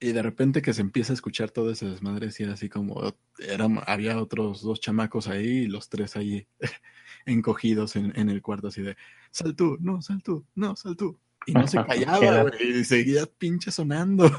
Y 0.00 0.12
de 0.12 0.22
repente 0.22 0.62
que 0.62 0.72
se 0.72 0.80
empieza 0.80 1.12
a 1.12 1.14
escuchar 1.14 1.50
todo 1.50 1.70
ese 1.70 1.86
desmadre, 1.86 2.30
y 2.36 2.42
era 2.42 2.54
así 2.54 2.70
como. 2.70 3.14
Era, 3.38 3.66
había 3.86 4.18
otros 4.18 4.62
dos 4.62 4.80
chamacos 4.80 5.28
ahí 5.28 5.46
y 5.46 5.66
los 5.66 5.90
tres 5.90 6.16
ahí 6.16 6.46
encogidos 7.26 7.96
en, 7.96 8.18
en 8.18 8.30
el 8.30 8.40
cuarto, 8.40 8.68
así 8.68 8.80
de: 8.80 8.96
Sal 9.30 9.54
tú, 9.54 9.76
no, 9.80 10.00
sal 10.00 10.22
tú, 10.22 10.46
no, 10.54 10.76
sal 10.76 10.96
tú. 10.96 11.18
Y 11.46 11.52
no 11.52 11.66
se 11.66 11.76
callaba, 11.86 12.50
y 12.58 12.84
seguía 12.84 13.26
pinche 13.26 13.70
sonando. 13.70 14.30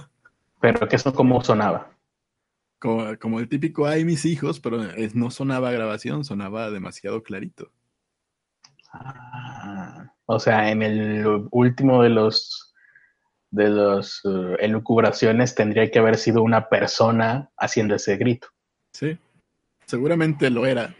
Pero 0.59 0.87
que 0.87 0.95
eso 0.95 1.13
cómo 1.13 1.43
sonaba 1.43 1.91
como, 2.81 3.39
el 3.39 3.47
típico 3.47 3.85
hay 3.85 4.03
mis 4.03 4.25
hijos, 4.25 4.59
pero 4.59 4.79
no 5.13 5.29
sonaba 5.29 5.71
grabación, 5.71 6.25
sonaba 6.25 6.71
demasiado 6.71 7.21
clarito. 7.21 7.71
Ah, 8.91 10.11
o 10.25 10.39
sea, 10.39 10.71
en 10.71 10.81
el 10.81 11.47
último 11.51 12.01
de 12.01 12.09
los 12.09 12.73
de 13.51 13.69
los 13.69 14.23
uh, 14.23 14.55
elucubraciones 14.59 15.53
tendría 15.53 15.91
que 15.91 15.99
haber 15.99 16.17
sido 16.17 16.41
una 16.41 16.69
persona 16.69 17.51
haciendo 17.57 17.95
ese 17.95 18.15
grito. 18.17 18.47
Sí, 18.93 19.17
seguramente 19.85 20.49
lo 20.49 20.65
era. 20.65 20.95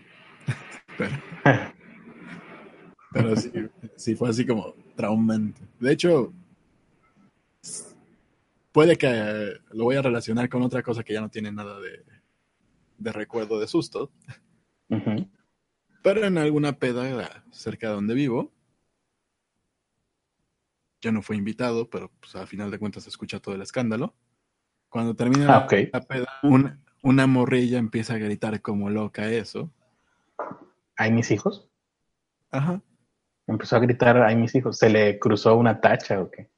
pero, 0.98 1.16
pero 3.12 3.36
sí, 3.38 3.52
sí, 3.96 4.16
fue 4.16 4.30
así 4.30 4.46
como 4.46 4.76
traumante. 4.96 5.62
De 5.80 5.92
hecho, 5.92 6.34
puede 8.72 8.98
que 8.98 9.54
lo 9.72 9.84
voy 9.86 9.96
a 9.96 10.02
relacionar 10.02 10.50
con 10.50 10.62
otra 10.62 10.84
cosa 10.84 11.04
que 11.04 11.14
ya 11.14 11.22
no 11.22 11.30
tiene 11.30 11.52
nada 11.52 11.80
de, 11.80 13.12
recuerdo 13.12 13.60
de 13.60 13.68
susto. 13.68 14.12
Pero 16.04 16.26
en 16.26 16.38
alguna 16.38 16.74
peda 16.74 17.44
cerca 17.52 17.88
de 17.88 17.94
donde 17.94 18.14
vivo, 18.14 18.52
ya 21.02 21.12
no 21.12 21.22
fue 21.22 21.36
invitado, 21.36 21.90
pero 21.90 22.12
pues, 22.20 22.36
a 22.36 22.46
final 22.46 22.72
de 22.72 22.80
cuentas 22.80 23.04
se 23.04 23.10
escucha 23.10 23.40
todo 23.40 23.56
el 23.56 23.62
escándalo. 23.62 24.14
Cuando 24.90 25.16
termina 25.16 25.58
ah, 25.58 25.68
la 25.94 26.02
peda, 26.02 26.28
una 27.02 27.28
morrilla 27.28 27.80
empieza 27.80 28.16
a 28.16 28.18
gritar 28.18 28.62
como 28.62 28.90
loca 28.90 29.30
eso. 29.30 29.72
¿Hay 30.98 31.12
mis 31.12 31.32
hijos? 31.32 31.70
Ajá. 32.52 32.82
Empezó 33.52 33.76
a 33.76 33.80
gritar, 33.80 34.22
¿hay 34.24 34.36
mis 34.36 34.56
hijos? 34.56 34.78
¿Se 34.78 34.90
le 34.90 35.20
cruzó 35.20 35.56
una 35.56 35.80
tacha 35.80 36.22
o 36.22 36.32
qué? 36.32 36.50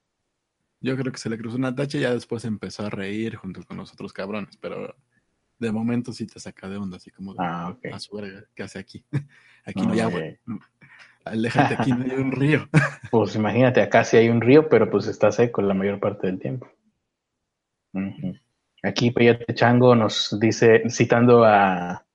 Yo 0.79 0.95
creo 0.97 1.12
que 1.12 1.17
se 1.17 1.29
le 1.29 1.38
cruzó 1.38 1.58
una 1.58 1.73
tacha 1.73 1.97
y 1.97 2.01
ya 2.01 2.13
después 2.13 2.45
empezó 2.45 2.86
a 2.86 2.89
reír 2.89 3.36
junto 3.36 3.63
con 3.63 3.77
los 3.77 3.91
otros 3.93 4.13
cabrones, 4.13 4.58
pero 4.58 4.95
de 5.60 5.71
momento 5.71 6.12
sí 6.12 6.27
te 6.27 6.39
saca 6.39 6.67
de 6.69 6.77
onda, 6.77 6.97
así 6.97 7.10
como 7.10 7.34
de, 7.34 7.39
Ah, 7.41 7.69
ok. 7.69 7.93
a 7.93 7.99
su 7.99 8.15
verga, 8.15 8.43
¿qué 8.53 8.63
hace 8.63 8.79
aquí? 8.79 9.06
Aquí 9.65 9.82
no 9.82 9.93
hay 9.93 9.99
agua. 10.01 10.21
Aléjate, 11.23 11.75
aquí 11.79 11.93
no 11.93 12.03
hay 12.03 12.12
un 12.19 12.34
río. 12.34 12.67
Pues 13.12 13.36
imagínate, 13.36 13.82
acá 13.82 14.03
sí 14.03 14.17
hay 14.17 14.27
un 14.27 14.41
río, 14.41 14.67
pero 14.67 14.89
pues 14.89 15.08
está 15.08 15.32
seco 15.32 15.62
la 15.62 15.73
mayor 15.73 15.99
parte 15.99 16.27
del 16.27 16.39
tiempo. 16.39 16.67
Aquí 18.82 19.12
Peyote 19.12 19.53
Chango 19.53 19.95
nos 19.95 20.38
dice, 20.39 20.84
citando 20.89 21.45
a, 21.45 22.06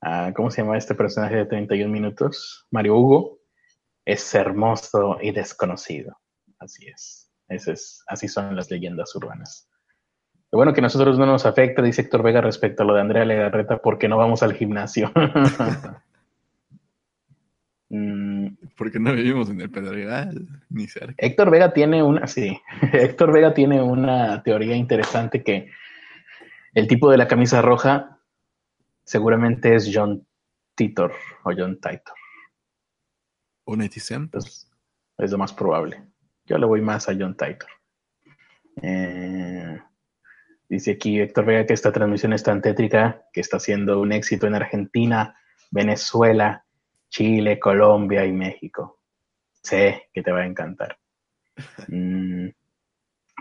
a, 0.00 0.32
¿cómo 0.32 0.50
se 0.50 0.62
llama 0.62 0.78
este 0.78 0.94
personaje 0.94 1.36
de 1.36 1.46
31 1.46 1.92
minutos? 1.92 2.66
Mario 2.70 2.96
Hugo, 2.96 3.38
es 4.04 4.34
hermoso 4.34 5.18
y 5.20 5.32
desconocido. 5.32 6.18
Así 6.58 6.86
es. 6.86 7.30
Ese 7.48 7.72
es 7.72 8.02
así 8.06 8.28
son 8.28 8.56
las 8.56 8.70
leyendas 8.70 9.14
urbanas. 9.14 9.68
Lo 10.50 10.58
bueno 10.58 10.72
que 10.72 10.80
a 10.80 10.82
nosotros 10.82 11.18
no 11.18 11.26
nos 11.26 11.46
afecta, 11.46 11.82
dice 11.82 12.02
Héctor 12.02 12.22
Vega 12.22 12.40
respecto 12.40 12.82
a 12.82 12.86
lo 12.86 12.94
de 12.94 13.00
Andrea 13.00 13.24
Legarreta, 13.24 13.78
porque 13.78 14.08
no 14.08 14.16
vamos 14.16 14.42
al 14.42 14.54
gimnasio. 14.54 15.12
Mm, 17.90 18.56
Porque 18.76 18.98
no 18.98 19.12
vivimos 19.12 19.48
en 19.50 19.60
el 19.60 19.70
Pedregal, 19.70 20.48
ni 20.68 20.88
cerca. 20.88 21.14
Héctor 21.18 21.50
Vega 21.50 21.72
tiene 21.72 22.02
una, 22.02 22.26
sí, 22.26 22.58
Héctor 22.92 23.32
Vega 23.32 23.54
tiene 23.54 23.80
una 23.80 24.42
teoría 24.42 24.74
interesante 24.74 25.44
que 25.44 25.70
el 26.72 26.88
tipo 26.88 27.08
de 27.08 27.18
la 27.18 27.28
camisa 27.28 27.62
roja 27.62 28.18
seguramente 29.04 29.76
es 29.76 29.88
John 29.94 30.26
Titor 30.74 31.12
o 31.44 31.52
John 31.56 31.76
Titor. 31.76 32.14
Un 33.66 33.82
es 33.82 35.30
lo 35.30 35.38
más 35.38 35.52
probable. 35.52 36.02
Yo 36.46 36.58
le 36.58 36.66
voy 36.66 36.80
más 36.80 37.08
a 37.08 37.14
John 37.18 37.36
Titor. 37.36 37.68
Eh, 38.82 39.80
dice 40.68 40.92
aquí 40.92 41.20
Héctor 41.20 41.44
Vega 41.44 41.66
que 41.66 41.74
esta 41.74 41.92
transmisión 41.92 42.32
es 42.32 42.42
tan 42.42 42.60
tétrica 42.60 43.24
que 43.32 43.40
está 43.40 43.58
siendo 43.60 44.00
un 44.00 44.12
éxito 44.12 44.46
en 44.46 44.54
Argentina, 44.54 45.36
Venezuela, 45.70 46.64
Chile, 47.08 47.58
Colombia 47.58 48.26
y 48.26 48.32
México. 48.32 49.00
Sé 49.62 50.10
que 50.12 50.22
te 50.22 50.32
va 50.32 50.40
a 50.40 50.46
encantar. 50.46 50.98
Mm, 51.88 52.48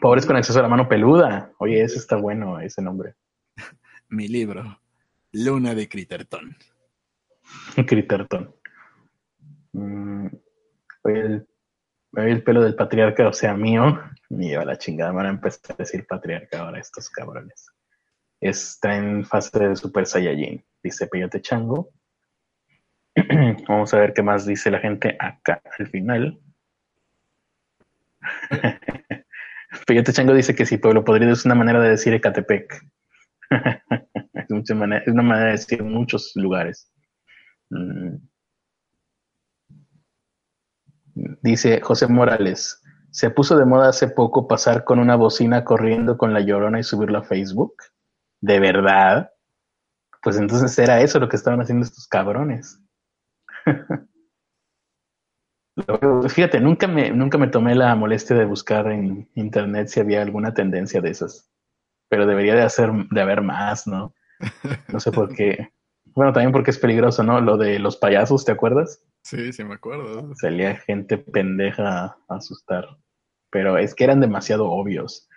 Pobres 0.02 0.26
con 0.26 0.36
acceso 0.36 0.60
a 0.60 0.64
la 0.64 0.68
mano 0.68 0.88
peluda. 0.88 1.52
Oye, 1.60 1.82
ese 1.82 1.98
está 1.98 2.16
bueno, 2.18 2.60
ese 2.60 2.82
nombre. 2.82 3.16
Mi 4.10 4.28
libro, 4.28 4.80
Luna 5.32 5.74
de 5.76 5.88
Critterton. 5.88 6.56
Critterton. 7.88 8.54
Mm, 9.74 10.28
Oye, 11.04 11.20
el, 11.20 11.48
el 12.14 12.44
pelo 12.44 12.64
del 12.64 12.76
patriarca, 12.76 13.28
o 13.28 13.34
sea, 13.34 13.54
mío. 13.56 14.00
Me 14.30 14.48
lleva 14.48 14.66
la 14.66 14.78
chingada. 14.78 15.12
Van 15.12 15.26
a 15.26 15.30
empezar 15.30 15.76
a 15.76 15.78
decir 15.78 16.06
patriarca 16.08 16.62
ahora 16.62 16.80
estos 16.80 17.10
cabrones. 17.10 17.68
Está 18.40 18.98
en 18.98 19.26
fase 19.26 19.68
de 19.68 19.76
Super 19.76 20.06
Saiyajin, 20.06 20.64
dice 20.82 21.08
Peyote 21.08 21.42
Chango. 21.42 21.90
Vamos 23.68 23.94
a 23.94 24.00
ver 24.00 24.14
qué 24.14 24.24
más 24.24 24.46
dice 24.46 24.72
la 24.72 24.80
gente 24.80 25.16
acá 25.20 25.62
al 25.78 25.88
final. 25.88 26.40
Peyote 29.88 30.14
Chango 30.14 30.34
dice 30.34 30.56
que 30.56 30.66
sí, 30.66 30.78
Pueblo 30.78 31.04
Podrido 31.04 31.34
es 31.34 31.46
una 31.46 31.56
manera 31.56 31.82
de 31.82 31.90
decir 31.90 32.14
Ecatepec. 32.14 32.86
es 34.34 34.70
una 34.70 35.22
manera 35.22 35.46
de 35.46 35.52
decir 35.52 35.84
muchos 35.84 36.32
lugares. 36.36 36.92
Mm. 37.70 38.16
Dice 41.16 41.82
José 41.82 42.08
Morales, 42.08 42.82
se 43.12 43.30
puso 43.30 43.58
de 43.58 43.66
moda 43.66 43.90
hace 43.90 44.08
poco 44.08 44.48
pasar 44.48 44.84
con 44.84 45.00
una 45.00 45.16
bocina 45.16 45.64
corriendo 45.64 46.18
con 46.18 46.34
la 46.34 46.42
llorona 46.42 46.80
y 46.80 46.84
subirla 46.84 47.20
a 47.20 47.24
Facebook. 47.24 47.76
¿De 48.42 48.60
verdad? 48.60 49.32
Pues 50.24 50.38
entonces 50.38 50.78
era 50.80 51.02
eso 51.02 51.20
lo 51.20 51.30
que 51.30 51.36
estaban 51.36 51.62
haciendo 51.62 51.86
estos 51.86 52.08
cabrones. 52.08 52.82
Fíjate, 56.30 56.60
nunca 56.60 56.88
me, 56.88 57.12
nunca 57.12 57.38
me 57.38 57.48
tomé 57.48 57.76
la 57.76 57.96
molestia 57.96 58.36
de 58.36 58.46
buscar 58.46 58.92
en 58.92 59.30
internet 59.36 59.88
si 59.88 60.00
había 60.00 60.22
alguna 60.22 60.54
tendencia 60.54 61.02
de 61.02 61.10
esas. 61.10 61.50
Pero 62.10 62.26
debería 62.26 62.56
de 62.56 62.64
hacer, 62.64 62.92
de 63.12 63.22
haber 63.22 63.42
más, 63.42 63.86
¿no? 63.88 64.14
No 64.90 65.00
sé 65.00 65.12
por 65.12 65.36
qué. 65.36 65.70
Bueno, 66.16 66.34
también 66.34 66.52
porque 66.52 66.72
es 66.72 66.78
peligroso, 66.78 67.24
¿no? 67.24 67.42
Lo 67.42 67.58
de 67.58 67.80
los 67.80 67.98
payasos, 67.98 68.46
¿te 68.46 68.52
acuerdas? 68.52 69.04
Sí, 69.24 69.54
sí 69.54 69.64
me 69.64 69.76
acuerdo. 69.76 70.34
Salía 70.36 70.76
gente 70.76 71.18
pendeja 71.18 72.06
a 72.06 72.36
asustar. 72.36 72.98
Pero 73.50 73.78
es 73.78 73.96
que 73.96 74.04
eran 74.04 74.20
demasiado 74.20 74.70
obvios. 74.70 75.30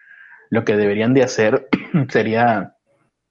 Lo 0.51 0.65
que 0.65 0.77
deberían 0.77 1.15
de 1.15 1.23
hacer 1.23 1.69
sería, 2.09 2.77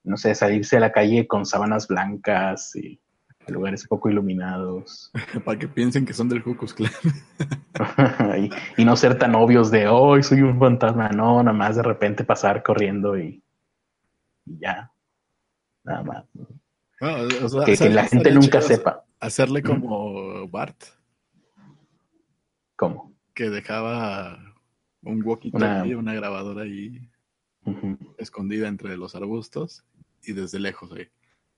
no 0.03 0.17
sé, 0.17 0.33
salirse 0.35 0.77
a 0.77 0.81
la 0.81 0.91
calle 0.91 1.27
con 1.27 1.45
sábanas 1.45 1.87
blancas 1.87 2.75
y 2.75 2.99
lugares 3.47 3.87
poco 3.87 4.09
iluminados. 4.09 5.11
Para 5.45 5.59
que 5.59 5.67
piensen 5.67 6.05
que 6.05 6.13
son 6.13 6.29
del 6.29 6.43
Cucus 6.43 6.73
Clan. 6.73 6.91
y, 8.37 8.81
y 8.81 8.85
no 8.85 8.95
ser 8.95 9.17
tan 9.17 9.35
obvios 9.35 9.71
de, 9.71 9.87
hoy 9.87 10.23
soy 10.23 10.41
un 10.41 10.57
fantasma. 10.59 11.09
No, 11.09 11.43
nada 11.43 11.55
más 11.55 11.75
de 11.75 11.83
repente 11.83 12.23
pasar 12.23 12.63
corriendo 12.63 13.17
y, 13.17 13.43
y 14.45 14.59
ya. 14.59 14.91
Nada 15.83 16.03
más. 16.03 16.25
No, 17.01 17.45
o 17.45 17.49
sea, 17.49 17.65
Que, 17.65 17.77
que 17.77 17.77
¿sabes 17.77 17.93
la 17.93 18.05
gente 18.05 18.31
nunca 18.31 18.59
chido? 18.59 18.61
sepa. 18.61 19.04
Hacerle 19.19 19.63
como 19.63 20.47
Bart, 20.49 20.83
¿Cómo? 22.75 23.13
que 23.33 23.49
dejaba 23.49 24.37
un 25.01 25.21
walkie-talkie, 25.23 25.91
Una- 25.93 25.97
una... 25.99 26.13
grabadora 26.13 26.63
ahí 26.63 27.09
escondida 28.17 28.67
entre 28.67 28.95
los 28.97 29.15
arbustos 29.15 29.83
y 30.23 30.33
desde 30.33 30.59
lejos 30.59 30.91
ahí. 30.91 31.07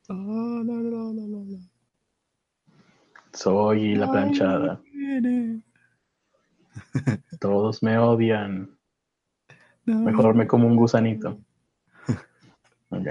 Ah, 0.09 0.61
la, 0.65 0.73
la, 0.73 1.13
la, 1.13 1.27
la, 1.27 1.43
la. 1.43 1.59
Soy 3.33 3.95
la 3.95 4.09
planchada. 4.11 4.81
Viene. 4.93 5.61
Todos 7.41 7.83
me 7.83 7.97
odian. 7.97 8.77
No. 9.85 9.99
Mejor 9.99 10.35
me 10.35 10.47
como 10.47 10.67
un 10.67 10.75
gusanito. 10.75 11.39
Ok. 12.89 13.05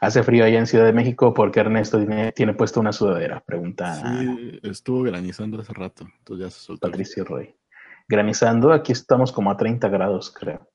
Hace 0.00 0.22
frío 0.22 0.44
allá 0.44 0.58
en 0.58 0.66
Ciudad 0.66 0.84
de 0.84 0.92
México 0.92 1.34
porque 1.34 1.60
Ernesto 1.60 1.98
tiene, 1.98 2.32
tiene 2.32 2.54
puesto 2.54 2.80
una 2.80 2.92
sudadera. 2.92 3.40
Pregunta 3.40 3.94
Sí, 3.94 4.60
estuvo 4.62 5.02
granizando 5.02 5.60
hace 5.60 5.72
rato, 5.72 6.06
entonces 6.18 6.46
ya 6.46 6.50
se 6.50 6.60
soltó. 6.60 6.88
Patricio 6.88 7.24
Roy. 7.24 7.54
Granizando, 8.08 8.72
aquí 8.72 8.92
estamos 8.92 9.32
como 9.32 9.50
a 9.50 9.56
30 9.56 9.88
grados, 9.88 10.32
creo. 10.32 10.70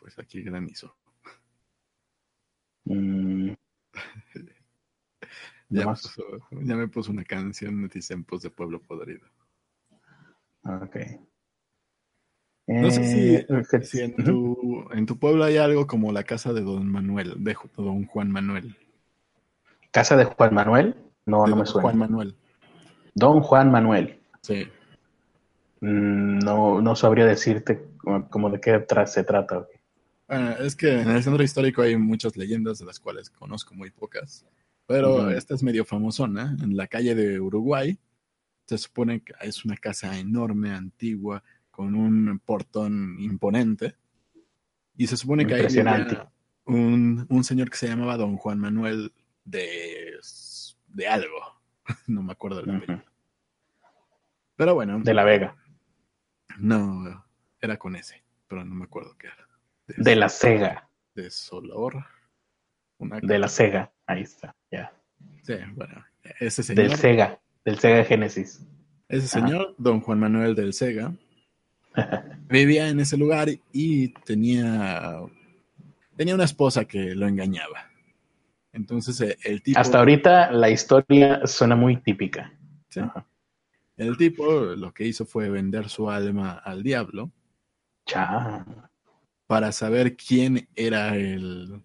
Pues 0.00 0.18
aquí 0.18 0.42
granizo. 0.42 0.96
Mm, 2.84 3.52
Ya, 5.72 5.86
me 5.86 5.92
puso, 5.92 6.22
ya 6.50 6.74
me 6.74 6.88
puso 6.88 7.12
una 7.12 7.24
canción 7.24 7.82
de 7.82 7.88
Tizempos 7.88 8.42
de 8.42 8.50
Pueblo 8.50 8.82
Podrido. 8.82 9.24
ok. 10.64 10.96
No 12.72 12.90
sé 12.90 13.02
si, 13.04 13.34
Eh, 13.34 13.46
si 13.82 14.00
en, 14.00 14.14
tu, 14.14 14.84
en 14.92 15.04
tu 15.04 15.18
pueblo 15.18 15.42
hay 15.42 15.56
algo 15.56 15.86
como 15.88 16.12
la 16.12 16.22
casa 16.22 16.52
de 16.52 16.60
Don 16.60 16.86
Manuel, 16.86 17.34
de 17.42 17.56
Don 17.76 18.06
Juan 18.06 18.30
Manuel. 18.30 18.76
¿Casa 19.90 20.16
de 20.16 20.24
Juan 20.24 20.54
Manuel? 20.54 20.94
No, 21.26 21.44
de 21.44 21.50
no 21.50 21.56
me 21.56 21.66
suena. 21.66 21.82
Juan 21.82 21.98
Manuel. 21.98 22.36
Don 23.14 23.40
Juan 23.40 23.72
Manuel. 23.72 24.20
Sí. 24.42 24.68
Mm, 25.80 26.38
No, 26.38 26.80
no 26.80 26.94
sabría 26.94 27.26
decirte 27.26 27.82
como, 27.98 28.28
como 28.28 28.50
de 28.50 28.60
qué 28.60 28.86
tra- 28.86 29.06
se 29.06 29.24
trata. 29.24 29.66
Bueno, 30.28 30.50
es 30.60 30.76
que 30.76 31.00
en 31.00 31.10
el 31.10 31.22
centro 31.24 31.42
histórico 31.42 31.82
hay 31.82 31.96
muchas 31.96 32.36
leyendas 32.36 32.78
de 32.78 32.84
las 32.86 33.00
cuales 33.00 33.30
conozco 33.30 33.74
muy 33.74 33.90
pocas, 33.90 34.46
pero 34.86 35.28
esta 35.30 35.54
es 35.54 35.62
medio 35.64 35.84
famosona. 35.84 36.56
En 36.62 36.76
la 36.76 36.86
calle 36.86 37.16
de 37.16 37.40
Uruguay 37.40 37.98
se 38.66 38.78
supone 38.78 39.22
que 39.22 39.32
es 39.40 39.64
una 39.64 39.76
casa 39.76 40.16
enorme, 40.20 40.70
antigua, 40.70 41.42
con 41.80 41.94
un 41.94 42.38
portón 42.44 43.16
imponente. 43.18 43.94
Y 44.98 45.06
se 45.06 45.16
supone 45.16 45.46
que 45.46 45.54
Impresionante. 45.54 46.10
vivía 46.10 46.30
un, 46.66 47.26
un 47.30 47.42
señor 47.42 47.70
que 47.70 47.78
se 47.78 47.88
llamaba 47.88 48.18
Don 48.18 48.36
Juan 48.36 48.58
Manuel 48.58 49.14
de, 49.46 50.12
de 50.88 51.08
algo. 51.08 51.58
No 52.06 52.22
me 52.22 52.32
acuerdo 52.32 52.60
el 52.60 52.66
nombre. 52.66 53.02
Pero 54.56 54.74
bueno, 54.74 55.00
De 55.00 55.14
la 55.14 55.24
Vega. 55.24 55.56
no, 56.58 57.24
era 57.62 57.78
con 57.78 57.96
ese, 57.96 58.22
pero 58.46 58.62
no 58.62 58.74
me 58.74 58.84
acuerdo 58.84 59.16
qué 59.16 59.28
era. 59.28 59.48
De 59.96 60.14
la 60.16 60.28
Sega. 60.28 60.86
de 61.14 61.30
Solor. 61.30 62.04
Una 62.98 63.20
De 63.20 63.38
la 63.38 63.48
Sega. 63.48 63.90
Ahí 64.06 64.20
está. 64.22 64.54
Ya. 64.70 64.92
Sí, 65.44 65.54
bueno, 65.74 66.04
ese 66.38 66.62
señor, 66.62 66.88
Del 66.88 66.96
Sega. 66.98 67.40
Del 67.64 67.78
Sega 67.78 68.04
Genesis. 68.04 68.64
ese 69.08 69.26
señor, 69.28 69.74
don 69.78 70.00
Juan 70.02 70.20
Manuel 70.20 70.54
del 70.54 70.74
Sega, 70.74 71.12
vivía 72.48 72.88
en 72.88 73.00
ese 73.00 73.16
lugar 73.16 73.48
y 73.72 74.08
tenía, 74.24 75.20
tenía 76.16 76.34
una 76.34 76.44
esposa 76.44 76.84
que 76.84 77.14
lo 77.14 77.26
engañaba. 77.26 77.90
Entonces 78.72 79.20
eh, 79.20 79.36
el 79.44 79.62
tipo, 79.62 79.78
Hasta 79.78 79.98
ahorita 79.98 80.52
la 80.52 80.70
historia 80.70 81.46
suena 81.46 81.76
muy 81.76 81.96
típica. 81.96 82.52
sí, 82.88 83.00
el 83.96 84.16
tipo 84.16 84.46
lo 84.50 84.94
que 84.94 85.04
hizo 85.04 85.26
fue 85.26 85.50
vender 85.50 85.88
su 85.88 86.08
alma 86.08 86.52
al 86.64 86.82
diablo 86.82 87.30
Cha. 88.06 88.64
para 89.46 89.72
saber 89.72 90.16
quién 90.16 90.68
era 90.74 91.14
el, 91.16 91.82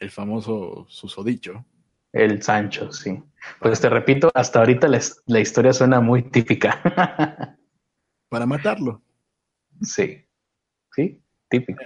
el 0.00 0.10
famoso 0.10 0.86
susodicho. 0.88 1.64
El 2.12 2.42
Sancho, 2.42 2.90
sí. 2.90 3.22
Pues 3.60 3.80
te 3.80 3.88
repito, 3.88 4.30
hasta 4.34 4.58
ahorita 4.58 4.88
la, 4.88 5.40
historia 5.40 5.72
suena 5.72 6.00
muy 6.00 6.22
típica. 6.22 6.80
Para 8.30 8.46
matarlo. 8.46 9.02
Sí, 9.82 10.24
sí, 10.92 11.20
típico. 11.48 11.82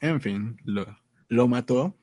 En 0.00 0.20
fin, 0.20 0.56
lo, 0.64 0.84
lo 1.28 1.48
mató. 1.48 1.94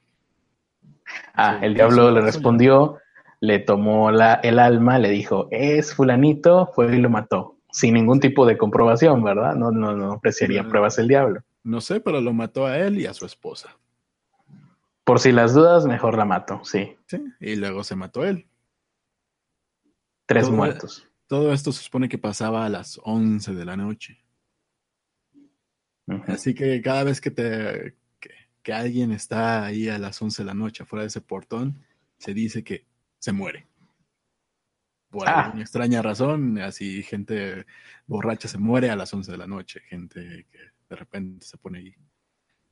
Ah, 1.34 1.60
el 1.62 1.74
diablo 1.74 2.10
le 2.10 2.22
respondió, 2.22 3.00
le 3.42 3.60
tomó 3.60 4.10
la, 4.10 4.36
el 4.36 4.60
alma, 4.60 4.98
le 4.98 5.10
dijo, 5.10 5.50
es 5.52 5.94
fulanito, 5.94 6.72
fue 6.74 6.96
y 6.96 7.00
lo 7.00 7.10
mató. 7.10 7.58
Sin 7.70 7.94
ningún 7.94 8.22
tipo 8.22 8.46
de 8.46 8.58
comprobación, 8.58 9.24
¿verdad? 9.24 9.56
No, 9.56 9.72
no, 9.72 9.94
no 9.96 10.14
apreciaría 10.14 10.68
pruebas 10.68 10.98
el 10.98 11.10
diablo. 11.10 11.44
No 11.64 11.82
sé, 11.82 12.00
pero 12.00 12.22
lo 12.22 12.32
mató 12.32 12.66
a 12.66 12.78
él 12.78 12.98
y 12.98 13.08
a 13.08 13.14
su 13.14 13.26
esposa. 13.26 13.78
Por 15.04 15.20
si 15.20 15.34
las 15.34 15.54
dudas, 15.54 15.86
mejor 15.86 16.18
la 16.18 16.24
mato, 16.24 16.62
sí. 16.64 16.96
Sí, 17.08 17.22
y 17.42 17.58
luego 17.58 17.84
se 17.84 17.98
mató 17.98 18.24
él. 18.24 18.48
Tres 20.26 20.50
muertos. 20.50 21.11
Todo 21.32 21.54
esto 21.54 21.72
se 21.72 21.82
supone 21.82 22.10
que 22.10 22.18
pasaba 22.18 22.66
a 22.66 22.70
las 22.70 23.00
11 23.02 23.56
de 23.56 23.64
la 23.64 23.78
noche. 23.78 24.22
Así 26.28 26.54
que 26.54 26.82
cada 26.82 27.06
vez 27.06 27.22
que 27.22 27.32
te 27.32 27.96
que, 28.62 28.74
alguien 28.74 29.14
está 29.14 29.64
ahí 29.64 29.88
a 29.88 29.98
las 29.98 30.22
11 30.22 30.42
de 30.42 30.46
la 30.46 30.54
noche 30.54 30.84
afuera 30.84 31.04
de 31.04 31.08
ese 31.08 31.22
portón, 31.22 31.86
se 32.18 32.34
dice 32.34 32.66
que 32.66 32.86
se 33.18 33.32
muere. 33.32 33.66
Por 35.10 35.30
ah. 35.30 35.46
alguna 35.46 35.62
extraña 35.62 36.02
razón, 36.02 36.58
así 36.58 37.02
gente 37.02 37.66
borracha 38.08 38.50
se 38.50 38.58
muere 38.58 38.90
a 38.90 38.98
las 38.98 39.14
11 39.14 39.32
de 39.32 39.38
la 39.38 39.48
noche, 39.48 39.80
gente 39.88 40.48
que 40.52 40.60
de 40.90 40.96
repente 40.98 41.46
se 41.46 41.58
pone 41.58 41.78
ahí 41.78 41.96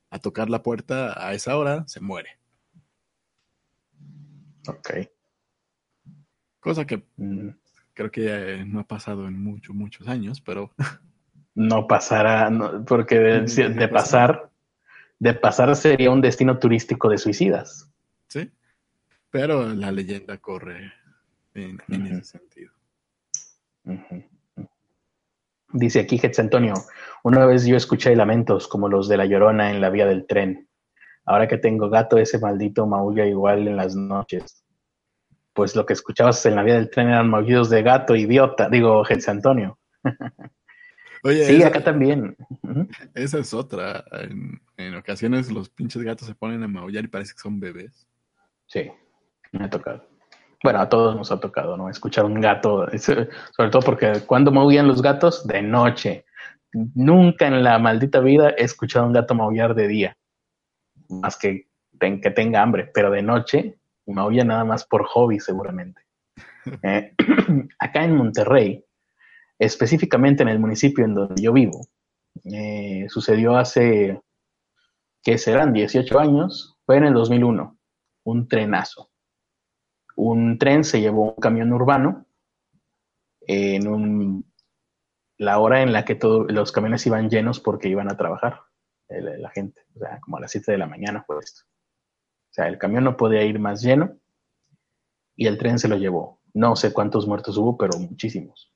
a 0.10 0.19
tocar 0.19 0.50
la 0.50 0.62
puerta 0.62 1.26
a 1.26 1.34
esa 1.34 1.56
hora, 1.56 1.88
se 1.88 2.02
muere. 2.02 2.38
Ok. 4.67 4.89
Cosa 6.60 6.86
que 6.86 7.08
mm. 7.15 7.52
Creo 7.99 8.12
que 8.12 8.63
no 8.65 8.79
ha 8.79 8.88
pasado 8.88 9.27
en 9.27 9.38
muchos, 9.43 9.75
muchos 9.75 10.07
años, 10.07 10.39
pero... 10.39 10.71
No 11.55 11.88
pasará, 11.88 12.49
porque 12.88 13.19
de, 13.19 13.88
pasar, 13.89 14.49
de 15.17 15.33
pasar 15.33 15.75
sería 15.75 16.09
un 16.09 16.21
destino 16.21 16.57
turístico 16.57 17.09
de 17.09 17.17
suicidas. 17.17 17.91
Sí, 18.27 18.49
pero 19.29 19.73
la 19.73 19.91
leyenda 19.91 20.38
corre 20.38 20.93
en, 21.53 21.81
ese 21.89 22.23
sentido. 22.23 22.71
Dice 25.73 25.99
aquí 25.99 26.17
Getz 26.17 26.39
Antonio, 26.39 26.75
una 27.23 27.45
vez 27.45 27.65
yo 27.65 27.75
escuché 27.75 28.15
lamentos 28.15 28.69
como 28.69 28.88
los 28.88 29.09
de 29.09 29.17
la 29.17 29.25
llorona 29.25 29.71
en 29.71 29.81
la 29.81 29.89
vía 29.89 30.05
del 30.05 30.25
tren. 30.25 30.69
Ahora 31.25 31.49
que 31.49 31.57
tengo 31.57 31.89
gato, 31.89 32.17
ese 32.17 32.39
maldito 32.39 32.88
maulla 32.88 33.25
igual 33.25 33.67
en 33.67 33.75
las 33.75 33.95
noches. 33.95 34.63
Pues 35.60 35.76
lo 35.76 35.86
que 35.86 35.91
escuchabas 35.91 36.45
en 36.45 36.56
la 36.56 36.63
vía 36.63 36.76
del 36.76 36.89
tren 36.89 37.10
eran 37.10 37.30
maullidos 37.30 37.69
de 37.69 37.84
gato, 37.84 38.15
idiota, 38.15 38.69
digo 38.69 39.04
Getz 39.04 39.28
Antonio. 39.28 39.78
Oye, 41.24 41.43
sí, 41.43 41.62
acá 41.63 41.84
también. 41.84 42.38
Esa 43.13 43.39
es 43.39 43.54
otra. 43.54 44.06
En, 44.13 44.62
en, 44.78 44.95
ocasiones 44.95 45.52
los 45.52 45.67
pinches 45.67 46.02
gatos 46.02 46.30
se 46.30 46.34
ponen 46.34 46.63
a 46.63 46.69
maullar 46.69 47.04
y 47.04 47.10
parece 47.10 47.34
que 47.34 47.39
son 47.39 47.60
bebés. 47.60 48.08
Sí, 48.67 48.89
me 49.52 49.65
ha 49.65 49.69
tocado 49.69 50.08
bueno, 50.63 50.80
a 50.80 50.88
todos 50.88 51.13
nos 51.17 51.30
ha 51.30 51.41
tocado, 51.41 51.76
¿no? 51.76 51.89
Escuchar 51.89 52.24
un 52.24 52.39
gato, 52.39 52.88
sobre 52.98 53.69
todo 53.69 53.82
porque 53.82 54.22
cuando 54.26 54.54
maullan 54.54 54.88
los 54.88 55.02
gatos, 55.02 55.45
de 55.45 55.62
noche. 55.62 56.26
Nunca 56.72 57.48
en 57.48 57.63
la 57.63 57.80
maldita 57.80 58.22
vida 58.22 58.52
he 58.58 58.63
escuchado 58.63 59.06
un 59.06 59.12
gato 59.12 59.36
maullar 59.36 59.76
de 59.76 59.88
día, 59.89 60.17
más 61.10 61.36
que 61.36 61.67
que 62.00 62.32
tenga 62.32 62.62
hambre, 62.62 62.89
pero 62.93 63.12
de 63.12 63.22
noche 63.22 63.79
maulla 64.13 64.43
nada 64.43 64.63
más 64.65 64.86
por 64.86 65.06
hobby 65.06 65.39
seguramente. 65.39 66.02
Eh, 66.84 67.13
acá 67.80 68.04
en 68.04 68.15
Monterrey, 68.15 68.86
específicamente 69.58 70.43
en 70.43 70.50
el 70.50 70.60
municipio 70.60 71.06
en 71.06 71.15
donde 71.15 71.41
yo 71.41 71.54
vivo, 71.54 71.88
eh, 72.45 73.06
sucedió 73.10 73.58
hace, 73.58 74.22
¿qué 75.24 75.38
serán? 75.38 75.74
18 75.74 76.19
años, 76.19 76.78
fue 76.86 76.98
en 76.98 77.06
el 77.06 77.13
2001, 77.13 77.78
un 78.24 78.48
trenazo 78.48 79.10
un 80.19 80.58
tren 80.58 80.84
se 80.84 81.00
llevó 81.00 81.34
un 81.34 81.41
camión 81.41 81.72
urbano 81.72 82.26
en 83.48 84.43
la 85.38 85.60
hora 85.60 85.82
en 85.82 85.93
la 85.93 86.04
que 86.04 86.15
todos 86.15 86.52
los 86.52 86.74
camiones 86.74 87.06
iban 87.08 87.30
llenos 87.30 87.62
porque 87.62 87.88
iban 87.88 88.12
a 88.12 88.17
trabajar 88.17 88.62
la 89.08 89.50
gente, 89.50 89.82
o 89.95 90.00
sea, 90.00 90.19
como 90.19 90.38
a 90.38 90.41
las 90.41 90.52
7 90.52 90.74
de 90.74 90.78
la 90.78 90.86
mañana 90.86 91.24
fue 91.26 91.39
esto. 91.39 91.63
O 92.49 92.53
sea, 92.53 92.67
el 92.67 92.77
camión 92.77 93.03
no 93.03 93.17
podía 93.17 93.43
ir 93.43 93.59
más 93.59 93.81
lleno 93.81 94.17
y 95.35 95.47
el 95.47 95.57
tren 95.57 95.79
se 95.79 95.88
lo 95.88 95.97
llevó. 95.97 96.39
No 96.53 96.75
sé 96.75 96.91
cuántos 96.91 97.27
muertos 97.27 97.57
hubo, 97.57 97.77
pero 97.77 97.97
muchísimos. 97.99 98.73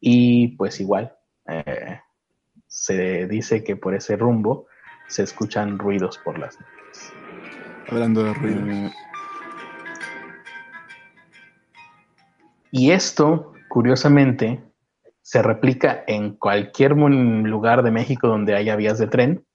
Y 0.00 0.48
pues 0.56 0.80
igual, 0.80 1.16
eh, 1.46 2.00
se 2.66 3.26
dice 3.28 3.62
que 3.62 3.76
por 3.76 3.94
ese 3.94 4.16
rumbo 4.16 4.66
se 5.08 5.22
escuchan 5.22 5.78
ruidos 5.78 6.18
por 6.18 6.38
las 6.38 6.58
noches. 6.60 7.12
Hablando 7.88 8.24
de 8.24 8.34
ruidos. 8.34 8.62
Mm, 8.64 8.88
Y 12.76 12.90
esto, 12.90 13.52
curiosamente, 13.68 14.60
se 15.22 15.40
replica 15.42 16.02
en 16.08 16.34
cualquier 16.34 16.96
lugar 16.96 17.84
de 17.84 17.92
México 17.92 18.26
donde 18.26 18.56
haya 18.56 18.74
vías 18.74 18.98
de 18.98 19.06
tren, 19.06 19.46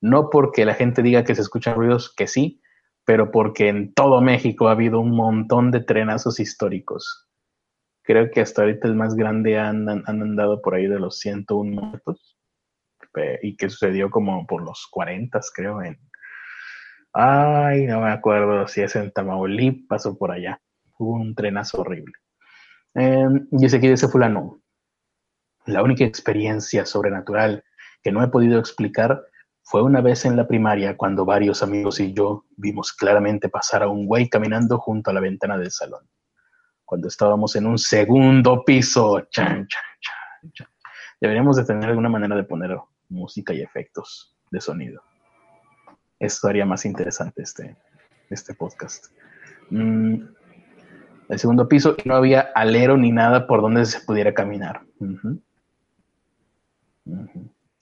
no 0.00 0.30
porque 0.30 0.64
la 0.64 0.74
gente 0.74 1.02
diga 1.02 1.24
que 1.24 1.34
se 1.34 1.42
escuchan 1.42 1.74
ruidos, 1.74 2.14
que 2.14 2.26
sí, 2.26 2.60
pero 3.04 3.30
porque 3.30 3.68
en 3.68 3.94
todo 3.94 4.20
México 4.20 4.68
ha 4.68 4.72
habido 4.72 5.00
un 5.00 5.14
montón 5.14 5.70
de 5.70 5.80
trenazos 5.80 6.40
históricos. 6.40 7.28
Creo 8.02 8.30
que 8.30 8.40
hasta 8.40 8.62
ahorita 8.62 8.88
el 8.88 8.94
más 8.94 9.14
grande 9.14 9.58
han, 9.58 9.88
andado 9.88 10.60
por 10.60 10.74
ahí 10.74 10.86
de 10.86 10.98
los 10.98 11.18
101 11.18 11.70
muertos 11.70 12.36
y 13.42 13.56
que 13.56 13.70
sucedió 13.70 14.10
como 14.10 14.46
por 14.46 14.62
los 14.62 14.86
40, 14.90 15.40
creo, 15.54 15.82
en... 15.82 15.98
Ay, 17.12 17.86
no 17.86 18.02
me 18.02 18.10
acuerdo 18.10 18.66
si 18.66 18.82
es 18.82 18.94
en 18.94 19.10
Tamaulipas 19.10 20.04
o 20.04 20.18
por 20.18 20.32
allá. 20.32 20.60
Hubo 20.98 21.14
un 21.14 21.34
trenazo 21.34 21.80
horrible. 21.80 22.12
Eh, 22.94 23.26
dice 23.50 23.78
aquí, 23.78 23.88
dice 23.88 24.08
fulano, 24.08 24.60
la 25.64 25.82
única 25.82 26.04
experiencia 26.04 26.84
sobrenatural 26.84 27.64
que 28.02 28.12
no 28.12 28.22
he 28.22 28.28
podido 28.28 28.58
explicar 28.58 29.24
fue 29.68 29.82
una 29.82 30.00
vez 30.00 30.24
en 30.24 30.36
la 30.36 30.46
primaria 30.46 30.96
cuando 30.96 31.24
varios 31.24 31.60
amigos 31.60 31.98
y 31.98 32.12
yo 32.12 32.44
vimos 32.56 32.92
claramente 32.92 33.48
pasar 33.48 33.82
a 33.82 33.88
un 33.88 34.06
güey 34.06 34.28
caminando 34.28 34.78
junto 34.78 35.10
a 35.10 35.12
la 35.12 35.18
ventana 35.18 35.58
del 35.58 35.72
salón. 35.72 36.08
Cuando 36.84 37.08
estábamos 37.08 37.56
en 37.56 37.66
un 37.66 37.76
segundo 37.76 38.64
piso. 38.64 39.26
Deberíamos 41.20 41.56
de 41.56 41.64
tener 41.64 41.88
alguna 41.88 42.08
manera 42.08 42.36
de 42.36 42.44
poner 42.44 42.78
música 43.08 43.52
y 43.54 43.60
efectos 43.60 44.36
de 44.52 44.60
sonido. 44.60 45.02
Esto 46.20 46.46
haría 46.46 46.64
más 46.64 46.84
interesante 46.84 47.42
este, 47.42 47.76
este 48.30 48.54
podcast. 48.54 49.06
Mm, 49.70 50.28
el 51.28 51.38
segundo 51.40 51.66
piso 51.66 51.96
y 52.04 52.08
no 52.08 52.14
había 52.14 52.52
alero 52.54 52.96
ni 52.96 53.10
nada 53.10 53.48
por 53.48 53.62
donde 53.62 53.84
se 53.84 53.98
pudiera 53.98 54.32
caminar. 54.32 54.82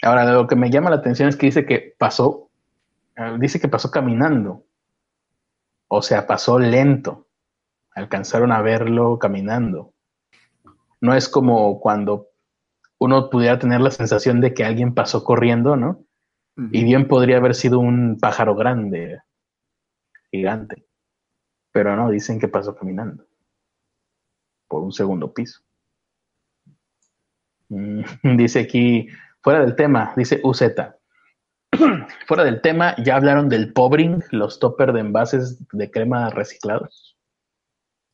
Ahora, 0.05 0.31
lo 0.33 0.47
que 0.47 0.57
me 0.57 0.71
llama 0.71 0.91
la 0.91 0.97
atención 0.97 1.29
es 1.29 1.37
que 1.37 1.47
dice 1.47 1.67
que 1.67 1.95
pasó, 1.99 2.51
eh, 3.17 3.37
dice 3.39 3.61
que 3.61 3.69
pasó 3.69 3.91
caminando. 3.91 4.65
O 5.89 6.03
sea, 6.03 6.27
pasó 6.27 6.59
lento. 6.59 7.29
Alcanzaron 7.95 8.53
a 8.53 8.63
verlo 8.63 9.19
caminando. 9.19 9.93
No 11.01 11.15
es 11.15 11.29
como 11.29 11.81
cuando 11.81 12.29
uno 12.99 13.31
pudiera 13.31 13.59
tener 13.59 13.81
la 13.81 13.91
sensación 13.91 14.41
de 14.41 14.55
que 14.55 14.65
alguien 14.65 14.95
pasó 14.95 15.25
corriendo, 15.25 15.77
¿no? 15.77 16.05
Y 16.57 16.85
bien 16.85 17.09
podría 17.09 17.39
haber 17.39 17.57
sido 17.57 17.81
un 17.81 18.17
pájaro 18.21 18.55
grande, 18.55 19.21
gigante. 20.31 20.87
Pero 21.73 21.97
no, 21.97 22.11
dicen 22.11 22.39
que 22.39 22.47
pasó 22.47 22.77
caminando 22.77 23.27
por 24.69 24.83
un 24.83 24.93
segundo 24.93 25.33
piso. 25.33 25.61
Mm, 27.69 28.03
dice 28.37 28.61
aquí, 28.61 29.09
fuera 29.45 29.61
del 29.61 29.77
tema, 29.77 30.15
dice 30.17 30.41
UZ. 30.43 30.63
fuera 32.27 32.45
del 32.45 32.63
tema, 32.63 32.97
ya 33.05 33.17
hablaron 33.17 33.51
del 33.51 33.73
pobring, 33.75 34.25
los 34.31 34.59
topper 34.59 34.93
de 34.93 35.01
envases 35.01 35.63
de 35.71 35.91
crema 35.91 36.31
reciclados. 36.31 37.17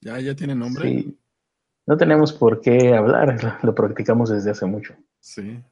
¿Ya, 0.01 0.19
ya 0.19 0.35
tiene 0.35 0.57
nombre? 0.57 0.89
Sí. 0.89 1.17
No 1.87 1.97
tenemos 1.97 2.33
por 2.33 2.61
qué 2.61 2.95
hablar, 2.95 3.59
lo 3.63 3.75
practicamos 3.75 4.31
desde 4.31 4.51
hace 4.51 4.67
mucho. 4.67 4.95
Sí. 5.21 5.63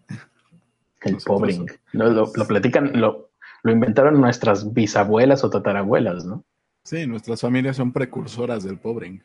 El 1.02 1.16
pobring. 1.16 1.66
Lo, 1.92 2.10
lo, 2.10 2.46
platican, 2.46 3.00
lo, 3.00 3.30
lo 3.62 3.72
inventaron 3.72 4.20
nuestras 4.20 4.72
bisabuelas 4.72 5.42
o 5.44 5.50
tatarabuelas, 5.50 6.24
¿no? 6.24 6.44
Sí, 6.84 7.06
nuestras 7.06 7.40
familias 7.40 7.76
son 7.76 7.92
precursoras 7.92 8.64
del 8.64 8.78
pobring. 8.78 9.22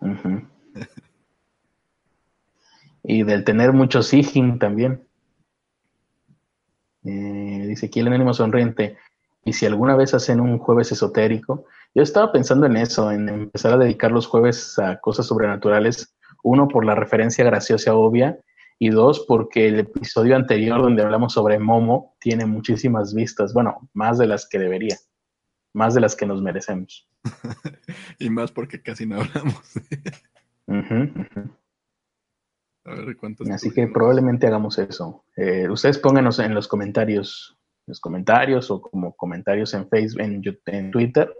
y 3.02 3.22
del 3.22 3.44
tener 3.44 3.72
mucho 3.72 4.02
sigin 4.02 4.58
también. 4.58 5.02
Eh, 7.04 7.64
dice 7.66 7.86
aquí 7.86 8.00
el 8.00 8.08
anónimo 8.08 8.34
sonriente. 8.34 8.96
Y 9.44 9.52
si 9.52 9.66
alguna 9.66 9.96
vez 9.96 10.14
hacen 10.14 10.40
un 10.40 10.58
jueves 10.58 10.92
esotérico, 10.92 11.64
yo 11.94 12.02
estaba 12.02 12.32
pensando 12.32 12.66
en 12.66 12.76
eso, 12.76 13.10
en 13.10 13.28
empezar 13.28 13.74
a 13.74 13.78
dedicar 13.78 14.12
los 14.12 14.26
jueves 14.26 14.78
a 14.78 15.00
cosas 15.00 15.26
sobrenaturales. 15.26 16.14
Uno, 16.42 16.68
por 16.68 16.84
la 16.84 16.94
referencia 16.94 17.44
graciosa 17.44 17.94
obvia, 17.94 18.38
y 18.78 18.90
dos, 18.90 19.24
porque 19.28 19.68
el 19.68 19.78
episodio 19.78 20.34
anterior 20.34 20.82
donde 20.82 21.04
hablamos 21.04 21.34
sobre 21.34 21.56
Momo 21.60 22.16
tiene 22.18 22.46
muchísimas 22.46 23.14
vistas, 23.14 23.54
bueno, 23.54 23.88
más 23.92 24.18
de 24.18 24.26
las 24.26 24.48
que 24.48 24.58
debería, 24.58 24.96
más 25.72 25.94
de 25.94 26.00
las 26.00 26.16
que 26.16 26.26
nos 26.26 26.42
merecemos. 26.42 27.08
y 28.18 28.28
más 28.28 28.50
porque 28.50 28.82
casi 28.82 29.06
no 29.06 29.20
hablamos. 29.20 29.72
A 32.84 32.94
ver 32.94 33.16
cuántos. 33.16 33.48
Así 33.50 33.70
que 33.70 33.86
probablemente 33.86 34.46
hagamos 34.46 34.78
eso. 34.78 35.24
Eh, 35.36 35.68
ustedes 35.68 35.98
pónganos 35.98 36.38
en 36.40 36.54
los 36.54 36.66
comentarios, 36.66 37.56
los 37.86 38.00
comentarios 38.00 38.70
o 38.70 38.80
como 38.80 39.14
comentarios 39.14 39.72
en 39.74 39.88
Facebook, 39.88 40.20
en, 40.20 40.42
en 40.66 40.90
Twitter 40.90 41.32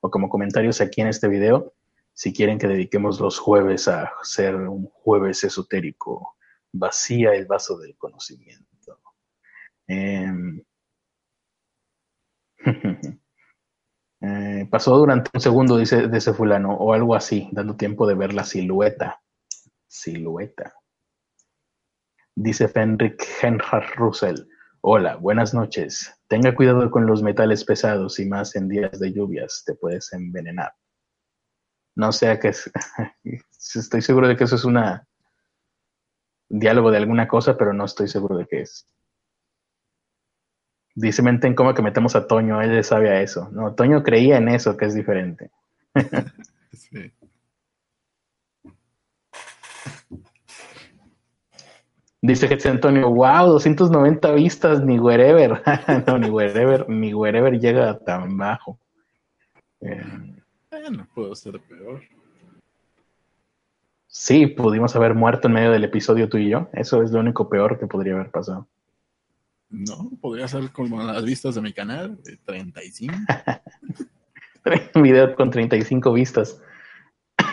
o 0.00 0.10
como 0.10 0.28
comentarios 0.28 0.80
aquí 0.80 1.00
en 1.00 1.08
este 1.08 1.28
video, 1.28 1.74
si 2.12 2.32
quieren 2.32 2.58
que 2.58 2.66
dediquemos 2.66 3.20
los 3.20 3.38
jueves 3.38 3.88
a 3.88 4.12
ser 4.22 4.56
un 4.56 4.86
jueves 4.86 5.44
esotérico, 5.44 6.36
vacía 6.72 7.34
el 7.34 7.46
vaso 7.46 7.78
del 7.78 7.96
conocimiento. 7.96 8.66
Em, 9.86 10.62
eh, 14.20 14.68
pasó 14.70 14.96
durante 14.96 15.30
un 15.34 15.40
segundo, 15.40 15.76
dice 15.76 16.08
de 16.08 16.18
ese 16.18 16.32
fulano, 16.32 16.74
o 16.74 16.92
algo 16.94 17.14
así, 17.14 17.48
dando 17.52 17.76
tiempo 17.76 18.06
de 18.06 18.14
ver 18.14 18.34
la 18.34 18.44
silueta 18.44 19.21
silueta. 19.92 20.74
Dice 22.34 22.66
Fenrik 22.66 23.22
Henhard 23.42 23.94
Russell. 23.96 24.48
Hola, 24.80 25.16
buenas 25.16 25.52
noches. 25.52 26.10
Tenga 26.28 26.54
cuidado 26.54 26.90
con 26.90 27.06
los 27.06 27.22
metales 27.22 27.62
pesados 27.64 28.18
y 28.18 28.26
más 28.26 28.56
en 28.56 28.68
días 28.68 28.98
de 28.98 29.12
lluvias, 29.12 29.62
te 29.66 29.74
puedes 29.74 30.12
envenenar. 30.14 30.72
No 31.94 32.10
sea 32.10 32.40
que 32.40 32.48
estoy 33.22 34.00
seguro 34.00 34.28
de 34.28 34.36
que 34.36 34.44
eso 34.44 34.56
es 34.56 34.64
una 34.64 35.06
diálogo 36.48 36.90
de 36.90 36.96
alguna 36.96 37.28
cosa, 37.28 37.58
pero 37.58 37.74
no 37.74 37.84
estoy 37.84 38.08
seguro 38.08 38.38
de 38.38 38.46
qué 38.46 38.62
es. 38.62 38.88
Dice 40.94 41.22
Menten 41.22 41.54
como 41.54 41.74
que 41.74 41.82
metemos 41.82 42.16
a 42.16 42.26
Toño, 42.26 42.62
él 42.62 42.82
sabe 42.82 43.10
a 43.10 43.20
eso. 43.20 43.50
No, 43.50 43.74
Toño 43.74 44.02
creía 44.02 44.38
en 44.38 44.48
eso, 44.48 44.74
que 44.76 44.86
es 44.86 44.94
diferente. 44.94 45.50
sí. 46.72 47.12
Dice 52.24 52.46
Jesús 52.46 52.66
Antonio, 52.66 53.10
wow, 53.10 53.48
290 53.48 54.32
vistas, 54.34 54.80
ni 54.80 54.96
wherever. 54.96 55.60
no, 56.06 56.18
ni 56.18 56.30
wherever, 56.30 56.88
ni 56.88 57.12
wherever 57.12 57.58
llega 57.58 57.98
tan 57.98 58.36
bajo. 58.36 58.78
Eh, 59.80 60.04
no 60.92 61.04
puedo 61.12 61.34
ser 61.34 61.60
peor. 61.60 62.00
Sí, 64.06 64.46
pudimos 64.46 64.94
haber 64.94 65.14
muerto 65.14 65.48
en 65.48 65.54
medio 65.54 65.72
del 65.72 65.82
episodio 65.82 66.28
tú 66.28 66.38
y 66.38 66.48
yo. 66.48 66.68
Eso 66.72 67.02
es 67.02 67.10
lo 67.10 67.18
único 67.18 67.48
peor 67.48 67.80
que 67.80 67.88
podría 67.88 68.14
haber 68.14 68.30
pasado. 68.30 68.68
No, 69.68 70.10
podría 70.20 70.46
ser 70.46 70.70
como 70.70 71.02
las 71.02 71.24
vistas 71.24 71.56
de 71.56 71.60
mi 71.62 71.72
canal, 71.72 72.22
de 72.22 72.36
35. 72.36 73.14
Un 74.94 75.02
video 75.02 75.34
con 75.34 75.50
35 75.50 76.12
vistas 76.12 76.62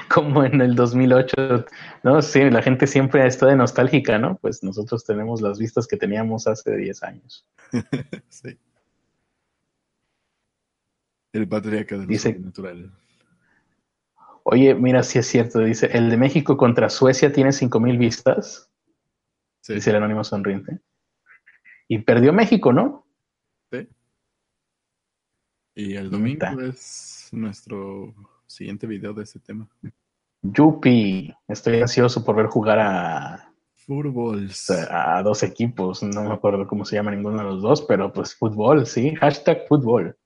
como 0.09 0.43
en 0.43 0.59
el 0.61 0.75
2008, 0.75 1.65
¿no? 2.03 2.21
Sí, 2.21 2.49
la 2.49 2.61
gente 2.61 2.87
siempre 2.87 3.25
está 3.25 3.47
de 3.47 3.55
nostálgica, 3.55 4.17
¿no? 4.17 4.37
Pues 4.37 4.63
nosotros 4.63 5.05
tenemos 5.05 5.41
las 5.41 5.59
vistas 5.59 5.87
que 5.87 5.97
teníamos 5.97 6.47
hace 6.47 6.75
10 6.75 7.03
años. 7.03 7.47
sí. 8.29 8.57
El 11.31 11.47
patriarca 11.47 11.97
del 11.97 12.07
dice, 12.07 12.37
natural. 12.39 12.91
Oye, 14.43 14.73
mira, 14.73 15.03
si 15.03 15.19
es 15.19 15.27
cierto, 15.27 15.59
dice, 15.59 15.89
el 15.93 16.09
de 16.09 16.17
México 16.17 16.57
contra 16.57 16.89
Suecia 16.89 17.31
tiene 17.31 17.51
5000 17.51 17.97
vistas. 17.97 18.69
Sí. 19.61 19.75
Dice 19.75 19.91
el 19.91 19.97
anónimo 19.97 20.23
sonriente. 20.23 20.79
Y 21.87 21.99
perdió 21.99 22.33
México, 22.33 22.73
¿no? 22.73 23.05
Sí. 23.71 23.87
Y 25.75 25.95
el 25.95 26.09
domingo 26.09 26.61
es 26.61 27.29
nuestro 27.31 28.13
siguiente 28.49 28.87
video 28.87 29.13
de 29.13 29.23
ese 29.23 29.39
tema. 29.39 29.67
Yupi, 30.41 31.33
estoy 31.47 31.81
ansioso 31.81 32.23
por 32.23 32.35
ver 32.35 32.47
jugar 32.47 32.79
a 32.79 33.53
fútbol. 33.75 34.49
A 34.89 35.21
dos 35.23 35.43
equipos, 35.43 36.03
no 36.03 36.23
me 36.23 36.33
acuerdo 36.33 36.67
cómo 36.67 36.85
se 36.85 36.95
llama 36.95 37.11
ninguno 37.11 37.37
de 37.37 37.43
los 37.43 37.61
dos, 37.61 37.81
pero 37.83 38.11
pues 38.11 38.35
fútbol, 38.35 38.85
sí, 38.85 39.15
hashtag 39.15 39.67
fútbol. 39.67 40.17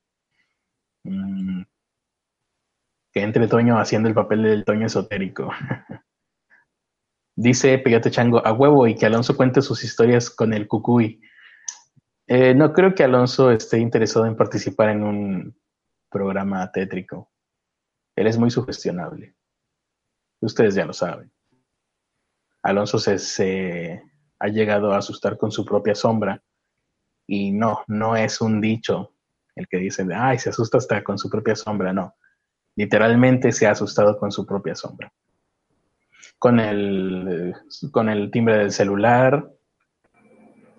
Mm. 1.04 1.64
Que 3.12 3.22
entre 3.22 3.48
Toño 3.48 3.78
haciendo 3.78 4.10
el 4.10 4.16
papel 4.16 4.44
del 4.44 4.66
Toño 4.66 4.88
esotérico. 4.88 5.52
Dice 7.36 7.78
Pegate 7.80 8.12
Chango, 8.12 8.46
a 8.46 8.54
huevo 8.54 8.88
y 8.88 8.96
que 8.96 9.08
Alonso 9.08 9.36
cuente 9.36 9.62
sus 9.62 9.84
historias 9.84 10.30
con 10.30 10.54
el 10.54 10.68
Cucuy. 10.68 11.20
Eh, 12.28 12.54
no 12.54 12.74
creo 12.74 12.94
que 12.94 13.04
Alonso 13.04 13.52
esté 13.52 13.80
interesado 13.80 14.26
en 14.26 14.38
participar 14.38 14.90
en 14.90 15.04
un 15.04 15.56
programa 16.10 16.72
tétrico. 16.72 17.33
Él 18.16 18.28
es 18.28 18.38
muy 18.38 18.52
sugestionable. 18.52 19.36
Ustedes 20.42 20.76
ya 20.76 20.86
lo 20.86 20.94
saben. 20.94 21.32
Alonso 22.62 23.00
se, 23.00 24.02
ha 24.40 24.48
llegado 24.48 24.92
a 24.92 24.98
asustar 24.98 25.38
con 25.38 25.52
su 25.52 25.66
propia 25.66 25.96
sombra 25.96 26.42
y 27.28 27.52
no, 27.52 27.84
no 27.88 28.16
es 28.16 28.42
un 28.42 28.62
dicho 28.62 29.14
el 29.56 29.68
que 29.68 29.78
dice, 29.78 30.06
ay, 30.16 30.40
se 30.40 30.50
asusta 30.50 30.78
hasta 30.78 31.04
con 31.04 31.18
su 31.18 31.30
propia 31.30 31.56
sombra, 31.56 31.94
no. 31.94 32.16
Literalmente 32.76 33.52
se 33.52 33.68
ha 33.68 33.72
asustado 33.72 34.18
con 34.18 34.32
su 34.32 34.46
propia 34.46 34.76
sombra. 34.76 35.14
Con 36.40 36.60
el 36.60 37.54
timbre 38.32 38.58
del 38.58 38.72
celular, 38.72 39.50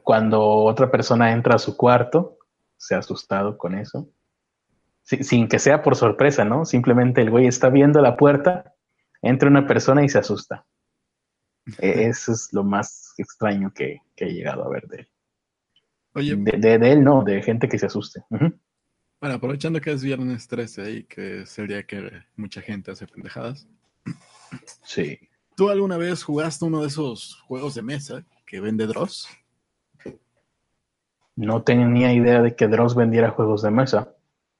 cuando 0.03 0.43
otra 0.43 0.91
persona 0.91 1.32
entra 1.32 1.55
a 1.55 1.59
su 1.59 1.76
cuarto, 1.76 2.39
se 2.76 2.95
ha 2.95 2.99
asustado 2.99 3.57
con 3.57 3.78
eso 3.78 4.11
sin 5.05 5.48
que 5.48 5.59
sea 5.59 5.82
por 5.82 5.96
sorpresa, 5.96 6.44
¿no? 6.44 6.64
Simplemente 6.64 7.20
el 7.20 7.30
güey 7.30 7.46
está 7.46 7.68
viendo 7.68 8.00
la 8.00 8.16
puerta, 8.16 8.74
entra 9.22 9.48
una 9.48 9.66
persona 9.66 10.05
y 10.05 10.09
se 10.09 10.18
asusta. 10.18 10.66
E, 11.78 12.07
eso 12.09 12.32
es 12.32 12.52
lo 12.52 12.64
más 12.64 13.14
extraño 13.18 13.72
que, 13.72 14.00
he 14.16 14.32
llegado 14.32 14.64
a 14.64 14.68
ver 14.68 14.86
de 14.88 14.96
él. 14.98 15.09
Oye, 16.14 16.36
de, 16.36 16.92
él 16.92 17.02
no, 17.02 17.22
de 17.24 17.42
gente 17.42 17.68
que 17.68 17.78
se 17.78 17.86
asuste. 17.86 18.22
Bueno, 18.30 19.36
aprovechando 19.36 19.80
que 19.80 19.90
es 19.90 20.02
viernes 20.02 20.46
13 20.46 20.90
y 20.92 21.05
que 21.05 21.44
sería 21.44 21.84
que 21.84 22.22
mucha 22.36 22.61
gente 22.61 22.92
hace 22.92 23.07
pendejadas. 23.07 23.66
Sí. 24.84 25.18
¿Tú 25.57 25.70
alguna 25.70 25.96
vez 25.96 26.22
jugaste 26.22 26.64
uno 26.64 26.82
de 26.82 26.86
esos 26.86 27.40
juegos 27.46 27.74
de 27.74 27.82
mesa 27.82 28.24
que 28.46 28.61
vende 28.61 28.86
Dross? 28.86 29.28
No 31.34 31.62
tenía 31.62 32.12
idea 32.12 32.42
de 32.42 32.55
que 32.55 32.68
Dross 32.68 32.94
vendiera 32.94 33.30
juegos 33.30 33.62
de 33.62 33.72
mesa. 33.72 34.14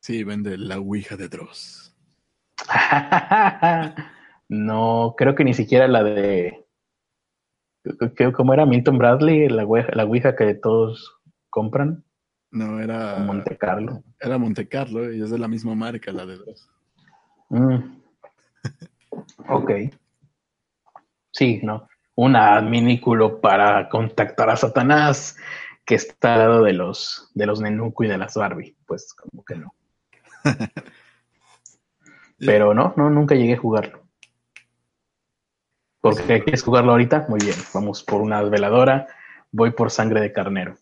Sí, 0.05 0.23
vende 0.23 0.59
la 0.59 0.79
Ouija 0.79 1.17
de 1.17 1.31
Dross. 1.31 1.97
no, 4.51 5.15
creo 5.17 5.35
que 5.35 5.45
ni 5.45 5.55
siquiera 5.55 5.89
la 5.89 6.05
de. 6.05 6.67
¿Cómo 8.37 8.53
era 8.53 8.67
Milton 8.67 8.99
Bradley? 8.99 9.49
La 9.49 9.65
Ouija, 9.65 9.89
la 9.95 10.05
Ouija 10.05 10.37
que 10.37 10.53
todos 10.57 11.17
compran. 11.49 12.05
No, 12.51 12.81
era. 12.81 13.17
Monte 13.21 13.57
Carlo. 13.57 14.03
Era 14.21 14.37
Monte 14.37 14.69
Carlo 14.69 15.11
y 15.11 15.23
es 15.23 15.31
de 15.31 15.39
la 15.39 15.49
misma 15.49 15.75
marca, 15.75 16.13
la 16.13 16.27
de 16.27 16.37
Dross. 16.37 16.69
Mm. 17.49 18.03
ok. 19.49 19.71
Sí, 21.31 21.61
¿no? 21.63 21.89
Un 22.15 22.37
adminículo 22.37 23.41
para 23.41 23.89
contactar 23.89 24.51
a 24.51 24.57
Satanás 24.57 25.39
que 25.87 25.95
está 25.95 26.35
al 26.35 26.41
lado 26.41 26.63
de 26.63 26.75
los, 26.75 27.31
de 27.33 27.47
los 27.47 27.63
Nenuco 27.63 28.05
y 28.05 28.09
de 28.09 28.19
las 28.19 28.35
Barbie. 28.35 28.77
Pues 28.85 29.15
como 29.15 29.43
que 29.47 29.55
no. 29.55 29.73
Pero 32.38 32.74
no, 32.74 32.95
no, 32.97 33.11
nunca 33.11 33.34
llegué 33.34 33.55
a 33.55 33.59
jugarlo. 33.59 34.05
¿Por 36.01 36.16
qué 36.16 36.42
quieres 36.42 36.62
jugarlo 36.62 36.92
ahorita? 36.92 37.26
Muy 37.28 37.40
bien, 37.40 37.57
vamos 37.72 38.03
por 38.03 38.20
una 38.20 38.42
veladora, 38.42 39.07
voy 39.51 39.70
por 39.70 39.90
sangre 39.90 40.20
de 40.20 40.32
carnero. 40.32 40.76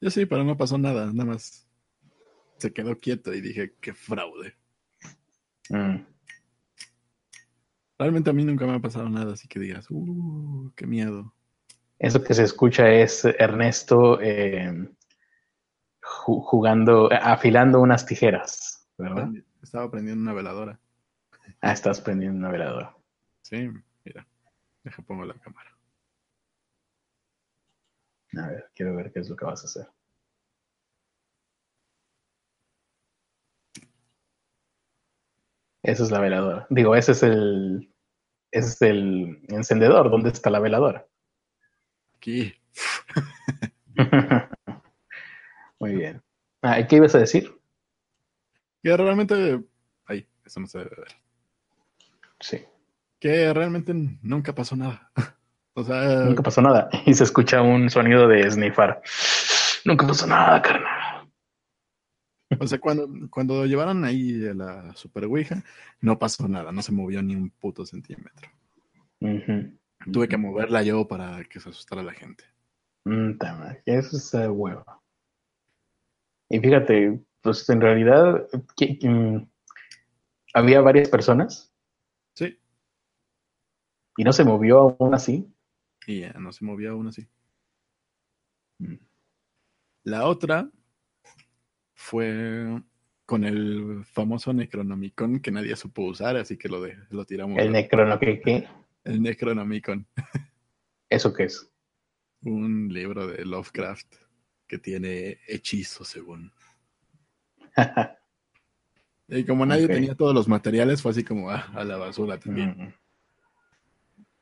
Yo 0.00 0.10
sí, 0.10 0.26
pero 0.26 0.44
no 0.44 0.56
pasó 0.56 0.76
nada, 0.76 1.06
nada 1.06 1.24
más 1.24 1.66
se 2.58 2.72
quedó 2.72 2.98
quieto 2.98 3.32
y 3.32 3.40
dije, 3.40 3.74
qué 3.80 3.94
fraude. 3.94 4.54
Mm. 5.70 6.04
Realmente 7.98 8.30
a 8.30 8.32
mí 8.32 8.44
nunca 8.44 8.66
me 8.66 8.74
ha 8.74 8.80
pasado 8.80 9.08
nada, 9.08 9.32
así 9.32 9.48
que 9.48 9.60
digas, 9.60 9.86
uh, 9.90 10.70
qué 10.76 10.86
miedo. 10.86 11.34
Eso 11.98 12.22
que 12.22 12.34
se 12.34 12.44
escucha 12.44 12.90
es 12.90 13.24
Ernesto 13.24 14.20
eh, 14.20 14.88
jugando, 16.20 17.10
eh, 17.10 17.18
afilando 17.20 17.80
unas 17.80 18.06
tijeras, 18.06 18.88
¿verdad? 18.98 19.28
Estaba 19.62 19.90
prendiendo 19.90 20.22
una 20.22 20.32
veladora. 20.32 20.78
Ah, 21.60 21.72
estás 21.72 22.00
prendiendo 22.00 22.38
una 22.38 22.50
veladora. 22.50 22.96
Sí, 23.42 23.68
mira. 24.04 24.26
Deja 24.84 25.02
pongo 25.02 25.24
la 25.24 25.34
cámara. 25.34 25.76
A 28.38 28.46
ver, 28.48 28.70
quiero 28.74 28.94
ver 28.94 29.12
qué 29.12 29.20
es 29.20 29.28
lo 29.28 29.36
que 29.36 29.44
vas 29.44 29.62
a 29.62 29.66
hacer. 29.66 29.88
Esa 35.82 36.02
es 36.04 36.10
la 36.10 36.20
veladora. 36.20 36.66
Digo, 36.70 36.94
ese 36.94 37.12
es 37.12 37.22
el. 37.22 37.92
Ese 38.52 38.68
es 38.68 38.82
el 38.82 39.42
encendedor. 39.48 40.10
¿Dónde 40.10 40.30
está 40.30 40.50
la 40.50 40.60
veladora? 40.60 41.06
Aquí. 42.14 42.54
Muy 45.80 45.96
bien. 45.96 46.22
Ah, 46.62 46.86
¿Qué 46.86 46.96
ibas 46.96 47.14
a 47.14 47.18
decir? 47.18 47.52
Que 48.82 48.96
realmente. 48.96 49.62
Ay, 50.06 50.26
eso 50.44 50.60
no 50.60 50.66
se 50.66 50.78
debe 50.78 50.90
ver. 50.96 51.08
Sí. 52.38 52.64
Que 53.18 53.52
realmente 53.52 53.92
nunca 54.22 54.54
pasó 54.54 54.76
nada. 54.76 55.10
O 55.72 55.84
sea. 55.84 56.24
Nunca 56.24 56.42
pasó 56.42 56.60
nada. 56.60 56.90
Y 57.06 57.14
se 57.14 57.22
escucha 57.24 57.62
un 57.62 57.88
sonido 57.90 58.26
de 58.26 58.50
snifar. 58.50 59.00
Nunca 59.84 60.04
pasó 60.04 60.26
nada, 60.26 60.60
carnal. 60.60 61.30
O 62.58 62.66
sea, 62.66 62.80
cuando, 62.80 63.08
cuando 63.30 63.64
llevaron 63.64 64.04
ahí 64.04 64.46
a 64.48 64.52
la 64.52 64.94
Super 64.96 65.24
Ouija, 65.26 65.62
no 66.00 66.18
pasó 66.18 66.48
nada, 66.48 66.72
no 66.72 66.82
se 66.82 66.90
movió 66.90 67.22
ni 67.22 67.36
un 67.36 67.50
puto 67.50 67.86
centímetro. 67.86 68.50
Tuve 70.12 70.28
que 70.28 70.36
moverla 70.36 70.82
yo 70.82 71.06
para 71.06 71.44
que 71.44 71.60
se 71.60 71.68
asustara 71.68 72.02
la 72.02 72.12
gente. 72.12 72.44
Mm, 73.04 73.38
eso 73.86 74.16
es 74.16 74.34
uh, 74.34 74.50
huevo. 74.50 74.84
Y 76.50 76.58
fíjate, 76.58 77.20
pues 77.40 77.68
en 77.70 77.80
realidad 77.80 78.48
había 80.52 80.80
varias 80.80 81.08
personas. 81.08 81.72
Sí. 82.34 82.58
Y 84.16 84.24
no 84.24 84.32
se 84.32 84.44
movió 84.44 84.96
aún 84.98 85.14
así. 85.14 85.48
Y 86.06 86.20
ya, 86.20 86.32
no 86.32 86.52
se 86.52 86.64
movió 86.64 86.90
aún 86.90 87.06
así. 87.06 87.28
Mm. 88.78 88.96
La 90.02 90.26
otra 90.26 90.68
fue 91.94 92.82
con 93.26 93.44
el 93.44 94.04
famoso 94.06 94.52
Necronomicon 94.52 95.38
que 95.38 95.52
nadie 95.52 95.76
supo 95.76 96.02
usar, 96.02 96.36
así 96.36 96.56
que 96.56 96.68
lo, 96.68 96.82
de, 96.82 96.98
lo 97.10 97.24
tiramos. 97.24 97.58
¿El 97.60 97.70
Necronomicon? 97.70 98.64
El 99.04 99.22
Necronomicon. 99.22 100.04
¿Eso 101.08 101.32
qué 101.32 101.44
es? 101.44 101.70
Un 102.42 102.88
libro 102.92 103.28
de 103.28 103.44
Lovecraft 103.44 104.29
que 104.70 104.78
tiene 104.78 105.38
hechizos, 105.48 106.06
según. 106.06 106.52
y 109.28 109.44
como 109.44 109.66
nadie 109.66 109.88
tenía 109.88 110.14
todos 110.14 110.32
los 110.32 110.46
materiales, 110.46 111.02
fue 111.02 111.10
así 111.10 111.24
como 111.24 111.50
ah, 111.50 111.68
a 111.74 111.82
la 111.82 111.96
basura 111.96 112.38
también. 112.38 112.76
Mm. 112.78 112.94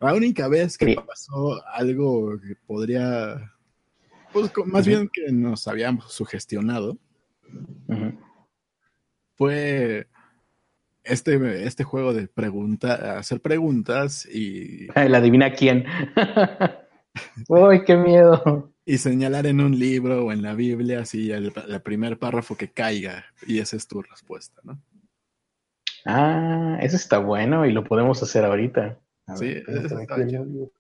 La 0.01 0.13
única 0.13 0.47
vez 0.49 0.77
que 0.77 0.95
pasó 0.95 1.67
algo 1.73 2.39
que 2.41 2.55
podría, 2.67 3.55
pues 4.31 4.53
más 4.67 4.87
bien 4.87 5.09
que 5.11 5.33
nos 5.33 5.67
habíamos 5.67 6.13
sugestionado, 6.13 6.99
fue 9.35 10.09
este, 11.05 11.67
este 11.67 11.85
juego 11.85 12.13
de 12.13 12.29
pregunta, 12.29 13.19
hacer 13.19 13.41
preguntas 13.41 14.27
y... 14.27 14.89
La 14.95 15.19
adivina 15.19 15.55
quién. 15.55 15.87
¡Uy, 17.49 17.83
qué 17.85 17.97
miedo! 17.97 18.73
Y 18.89 18.97
señalar 18.97 19.47
en 19.47 19.61
un 19.61 19.79
libro 19.79 20.25
o 20.25 20.33
en 20.33 20.41
la 20.41 20.55
Biblia 20.55 21.01
así 21.01 21.31
el, 21.31 21.53
primer 21.83 22.19
párrafo 22.19 22.57
que 22.57 22.71
caiga 22.71 23.27
y 23.47 23.59
esa 23.59 23.77
es 23.77 23.87
tu 23.87 24.01
respuesta, 24.01 24.63
¿no? 24.65 24.81
Ah, 26.07 26.79
eso 26.81 26.97
está 26.97 27.19
bueno 27.19 27.67
y 27.67 27.73
lo 27.73 27.85
podemos 27.85 28.23
hacer 28.23 28.47
ahorita 28.47 28.99
sí, 29.37 29.47
De 29.47 30.71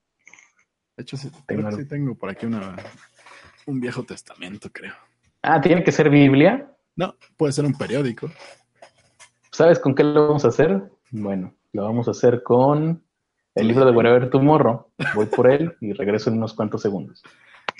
hecho, 0.96 1.18
sí 1.18 1.30
tengo, 1.86 2.14
por 2.14 2.30
aquí 2.30 2.46
una, 2.46 2.76
un 3.66 3.78
viejo 3.78 4.02
testamento, 4.04 4.70
creo. 4.72 4.94
Ah, 5.42 5.60
¿tiene 5.60 5.84
que 5.84 5.92
ser 5.92 6.08
Biblia? 6.08 6.66
No, 6.96 7.14
puede 7.36 7.52
ser 7.52 7.66
un 7.66 7.76
periódico. 7.76 8.30
¿Sabes 9.50 9.78
con 9.78 9.94
qué 9.94 10.02
lo 10.02 10.28
vamos 10.28 10.46
a 10.46 10.48
hacer? 10.48 10.82
Bueno, 11.10 11.54
lo 11.74 11.82
vamos 11.82 12.08
a 12.08 12.12
hacer 12.12 12.42
con 12.42 13.02
el 13.54 13.68
libro 13.68 13.84
de 13.84 13.90
Wherever 13.90 14.30
Tomorrow. 14.30 14.86
Voy 15.14 15.26
por 15.26 15.50
él 15.50 15.76
y 15.82 15.92
regreso 15.92 16.30
en 16.30 16.38
unos 16.38 16.54
cuantos 16.54 16.80
segundos. 16.80 17.22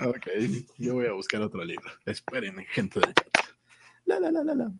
Ok, 0.01 0.29
yo 0.77 0.95
voy 0.95 1.07
a 1.07 1.13
buscar 1.13 1.43
otro 1.43 1.65
libro. 1.65 1.91
Esperen, 2.07 2.55
gente 2.67 3.01
del 3.01 3.13
chat. 3.15 3.47
La, 4.05 4.21
la, 4.21 4.31
la, 4.31 4.45
la, 4.45 4.55
la. 4.55 4.73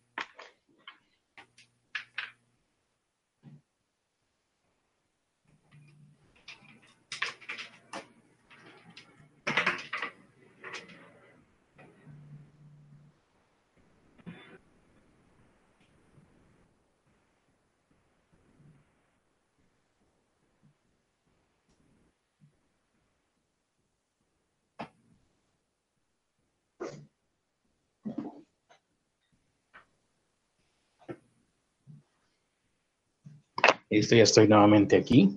Listo, 33.91 34.15
ya 34.15 34.23
estoy 34.23 34.49
nuevamente 34.49 34.97
aquí. 34.97 35.35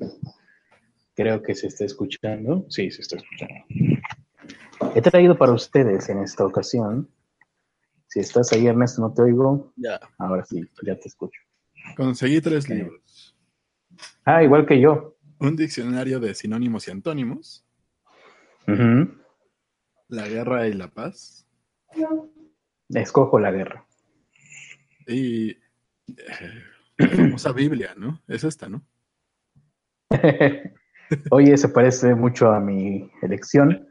Creo 1.16 1.42
que 1.42 1.56
se 1.56 1.68
está 1.68 1.86
escuchando. 1.86 2.66
Sí, 2.70 2.92
se 2.92 3.02
está 3.02 3.18
escuchando. 3.18 3.66
He 4.96 5.02
traído 5.02 5.38
para 5.38 5.54
ustedes 5.54 6.10
en 6.10 6.20
esta 6.20 6.46
ocasión. 6.46 7.10
Si 8.08 8.20
estás 8.20 8.52
ahí, 8.52 8.68
Ernesto, 8.68 9.02
no 9.02 9.14
te 9.14 9.22
oigo. 9.22 9.72
Ya. 9.78 10.00
Ahora 10.18 10.44
sí, 10.44 10.62
ya 10.86 10.96
te 10.96 11.08
escucho. 11.08 11.40
Conseguí 11.96 12.42
tres 12.42 12.68
libros. 12.70 13.38
Ah, 14.26 14.44
igual 14.44 14.66
que 14.66 14.80
yo. 14.80 15.16
Un 15.40 15.56
diccionario 15.56 16.20
de 16.20 16.36
sinónimos 16.36 16.88
y 16.88 16.92
antónimos. 16.92 17.66
La 20.08 20.28
guerra 20.28 20.68
y 20.68 20.74
la 20.74 20.90
paz. 20.90 21.48
Escojo 22.90 23.40
la 23.40 23.52
guerra. 23.52 23.88
Y 25.08 25.52
eh, 25.52 25.58
la 27.02 27.16
famosa 27.16 27.52
Biblia, 27.52 27.94
¿no? 27.98 28.22
Es 28.28 28.44
esta, 28.44 28.70
¿no? 28.70 28.82
Oye, 31.32 31.58
se 31.58 31.70
parece 31.70 32.16
mucho 32.16 32.52
a 32.52 32.60
mi 32.60 33.12
elección. 33.22 33.88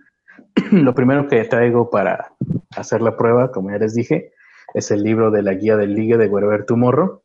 Lo 0.73 0.95
primero 0.95 1.29
que 1.29 1.45
traigo 1.45 1.91
para 1.91 2.33
hacer 2.77 3.03
la 3.03 3.17
prueba, 3.17 3.51
como 3.53 3.71
ya 3.71 3.79
les 3.79 3.95
dije, 3.95 4.33
es 4.75 4.91
el 4.91 5.03
libro 5.03 5.31
de 5.31 5.43
la 5.43 5.55
guía 5.55 5.77
del 5.77 5.95
ligue 5.95 6.17
de 6.17 6.29
Wherever 6.29 6.65
Tomorrow. 6.65 7.23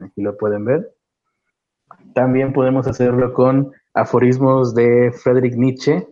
Aquí 0.00 0.22
lo 0.22 0.36
pueden 0.36 0.64
ver. 0.64 0.94
También 2.14 2.52
podemos 2.52 2.86
hacerlo 2.86 3.32
con 3.32 3.72
aforismos 3.92 4.74
de 4.74 5.12
Friedrich 5.12 5.54
Nietzsche. 5.54 6.06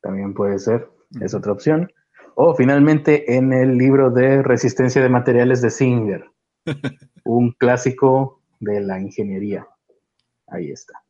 También 0.00 0.34
puede 0.34 0.58
ser, 0.58 0.88
es 1.20 1.34
otra 1.34 1.52
opción. 1.52 1.92
O 2.34 2.54
finalmente 2.54 3.36
en 3.36 3.52
el 3.52 3.76
libro 3.76 4.10
de 4.10 4.42
Resistencia 4.42 5.02
de 5.02 5.08
Materiales 5.08 5.60
de 5.62 5.70
Singer, 5.70 6.24
un 7.24 7.52
clásico 7.52 8.40
de 8.60 8.80
la 8.80 9.00
ingeniería. 9.00 9.66
Ahí 10.46 10.70
está. 10.70 11.02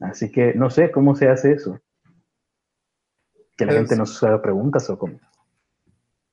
Así 0.00 0.30
que 0.30 0.54
no 0.54 0.70
sé 0.70 0.90
cómo 0.90 1.14
se 1.14 1.28
hace 1.28 1.52
eso. 1.52 1.80
Que 3.56 3.66
la 3.66 3.74
gente 3.74 3.96
nos 3.96 4.22
haga 4.22 4.42
preguntas 4.42 4.88
o 4.90 4.98
cómo. 4.98 5.20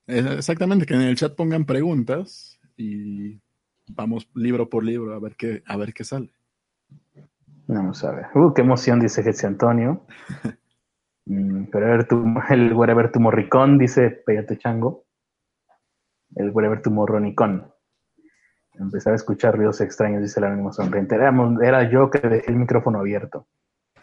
Exactamente, 0.07 0.85
que 0.85 0.95
en 0.95 1.01
el 1.01 1.15
chat 1.15 1.35
pongan 1.35 1.65
preguntas 1.65 2.59
y 2.75 3.39
vamos 3.87 4.27
libro 4.33 4.69
por 4.69 4.83
libro 4.83 5.13
a 5.13 5.19
ver 5.19 5.35
qué, 5.35 5.61
a 5.67 5.77
ver 5.77 5.93
qué 5.93 6.03
sale. 6.03 6.31
Vamos 7.67 8.03
a 8.03 8.11
ver. 8.11 8.25
Uh, 8.33 8.51
qué 8.53 8.61
emoción, 8.61 8.99
dice 8.99 9.21
Jesse 9.21 9.45
Antonio. 9.45 10.05
Mm, 11.29 11.65
pero 11.71 11.93
el 12.49 12.73
Wherever 12.73 13.11
tu 13.11 13.19
morricón, 13.19 13.77
dice 13.77 14.09
Peyate 14.09 14.57
Chango. 14.57 15.05
El 16.35 16.49
Wherever 16.51 16.81
tu 16.81 16.91
morronicón. 16.91 17.71
Empezar 18.73 19.13
a 19.13 19.15
escuchar 19.15 19.55
ruidos 19.55 19.81
extraños, 19.81 20.21
dice 20.21 20.39
el 20.39 20.45
anónimo 20.45 20.73
sonriente. 20.73 21.15
Era, 21.15 21.33
era, 21.61 21.89
yo 21.89 22.09
que 22.09 22.19
dejé 22.19 22.49
el 22.51 22.57
micrófono 22.57 22.99
abierto. 22.99 23.47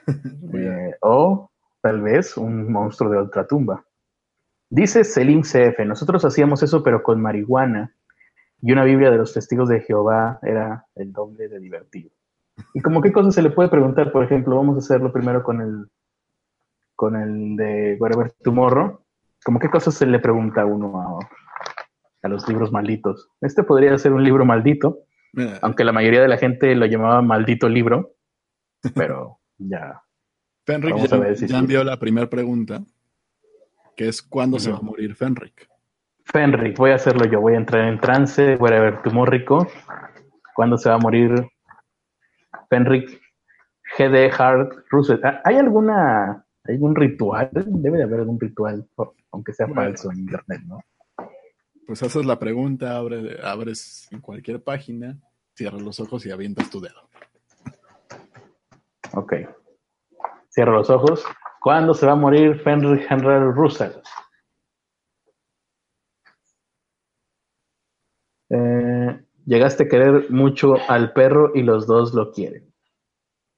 Eh, 0.55 0.95
o 1.03 1.51
tal 1.83 2.01
vez 2.01 2.37
un 2.37 2.71
monstruo 2.71 3.11
de 3.11 3.19
otra 3.19 3.47
tumba. 3.47 3.85
Dice 4.71 5.03
Selim 5.03 5.43
CF, 5.43 5.85
nosotros 5.85 6.25
hacíamos 6.25 6.63
eso 6.63 6.83
pero 6.83 7.03
con 7.03 7.21
marihuana 7.21 7.93
y 8.63 8.73
una 8.73 8.85
Biblia 8.85 9.11
de 9.11 9.19
los 9.19 9.35
testigos 9.35 9.69
de 9.69 9.81
Jehová 9.81 10.39
era 10.43 10.87
el 10.95 11.13
doble 11.13 11.49
de 11.49 11.59
divertido. 11.59 12.11
¿Y 12.73 12.81
como 12.81 13.03
qué 13.03 13.13
cosas 13.13 13.35
se 13.35 13.43
le 13.43 13.51
puede 13.51 13.69
preguntar? 13.69 14.13
Por 14.13 14.25
ejemplo, 14.25 14.57
vamos 14.57 14.77
a 14.77 14.79
hacerlo 14.79 15.13
primero 15.13 15.43
con 15.43 15.61
el 15.61 15.89
con 16.97 17.15
el 17.15 17.57
de 17.57 17.97
Wherever 18.01 18.33
Tomorrow, 18.43 19.01
como 19.45 19.61
qué 19.61 19.69
cosas 19.69 19.95
se 19.95 20.07
le 20.07 20.19
pregunta 20.19 20.63
a 20.63 20.67
uno 20.67 21.21
a, 22.23 22.29
los 22.29 22.49
libros 22.49 22.73
malditos. 22.73 23.29
Este 23.41 23.63
podría 23.63 23.97
ser 23.99 24.13
un 24.13 24.25
libro 24.25 24.45
maldito, 24.45 25.05
aunque 25.63 25.85
la 25.85 25.93
mayoría 25.93 26.21
de 26.21 26.27
la 26.27 26.39
gente 26.39 26.75
lo 26.75 26.87
llamaba 26.87 27.23
maldito 27.23 27.69
libro, 27.69 28.17
pero 28.95 29.39
ya. 29.59 30.03
Fenric 30.65 30.97
ya, 31.47 31.59
envió 31.59 31.85
la 31.85 31.97
primera 31.97 32.29
pregunta, 32.29 32.83
que 33.95 34.09
es 34.09 34.21
¿cuándo 34.21 34.59
se 34.59 34.73
va 34.73 34.79
a 34.79 34.83
morir 34.83 35.15
Fenric? 35.15 35.69
Fenric, 36.25 36.77
voy 36.77 36.91
a 36.91 36.97
hacerlo 36.97 37.25
yo, 37.27 37.41
voy 37.41 37.55
a 37.55 37.59
entrar 37.59 37.87
en 37.89 38.01
trance, 38.01 38.57
voy 38.57 38.73
a 38.73 38.81
ver 38.81 39.03
tu 39.03 39.13
morrico. 39.13 39.69
¿Cuándo 40.57 40.77
se 40.77 40.89
va 40.89 40.97
a 40.97 40.99
morir 40.99 41.49
Fenric 42.69 43.21
GD 43.97 44.33
Hard 44.37 44.85
Russell? 44.91 45.21
Ah, 45.23 45.41
¿Hay 45.45 45.57
alguna, 45.57 46.46
algún 46.69 46.95
ritual? 46.95 47.51
Debe 47.53 47.99
de 47.99 48.05
haber 48.05 48.21
algún 48.21 48.41
ritual, 48.41 48.89
aunque 49.31 49.53
sea 49.53 49.69
falso 49.69 50.11
en 50.11 50.21
internet, 50.21 50.63
¿no? 50.67 50.81
Pues 51.87 52.03
haces 52.03 52.27
la 52.27 52.39
pregunta, 52.39 52.97
abres 52.97 54.09
en 54.11 54.21
cualquier 54.21 54.63
página, 54.63 55.19
cierras 55.55 55.83
los 55.83 56.01
ojos 56.01 56.27
y 56.27 56.31
avientas 56.31 56.69
tu 56.69 56.81
dedo. 56.81 57.09
Ok. 59.15 59.35
Cierro 60.51 60.73
los 60.73 60.91
ojos. 60.91 61.25
¿Cuándo 61.61 61.95
se 61.95 62.07
va 62.07 62.13
a 62.13 62.17
morir 62.17 62.61
Fenrir 62.61 63.07
Henry 63.09 63.53
Russell? 63.53 63.93
Eh, 68.51 69.25
llegaste 69.45 69.85
a 69.85 69.89
querer 69.89 70.31
mucho 70.31 70.75
al 70.89 71.13
perro 71.13 71.53
y 71.55 71.63
los 71.63 71.87
dos 71.87 72.15
lo 72.15 72.33
quieren. 72.33 72.73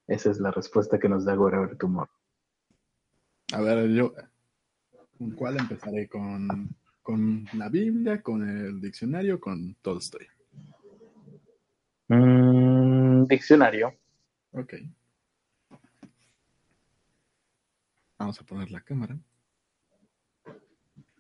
Esa 0.06 0.30
es 0.30 0.40
la 0.40 0.50
respuesta 0.50 0.98
que 0.98 1.09
nos 1.09 1.24
da 1.24 1.34
Wherever 1.34 1.76
Tumor. 1.76 2.09
A 3.53 3.61
ver, 3.61 3.88
yo, 3.90 4.12
¿con 5.16 5.30
cuál 5.32 5.59
empezaré? 5.59 6.09
¿Con, 6.09 6.76
¿Con 7.03 7.46
la 7.55 7.68
Biblia, 7.68 8.22
con 8.22 8.49
el 8.49 8.80
diccionario, 8.80 9.40
con 9.40 9.74
Tolstoy? 9.76 10.26
Mm, 12.09 13.26
diccionario. 13.26 13.94
Ok. 14.53 14.74
Vamos 18.18 18.40
a 18.40 18.44
poner 18.44 18.70
la 18.70 18.80
cámara. 18.80 19.18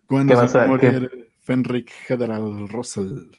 ¿Cuándo 0.06 0.48
se 0.48 0.58
va 0.58 0.64
a 0.64 0.66
morir 0.66 1.30
Fenrik 1.40 1.90
General 1.90 2.68
Russell? 2.68 3.30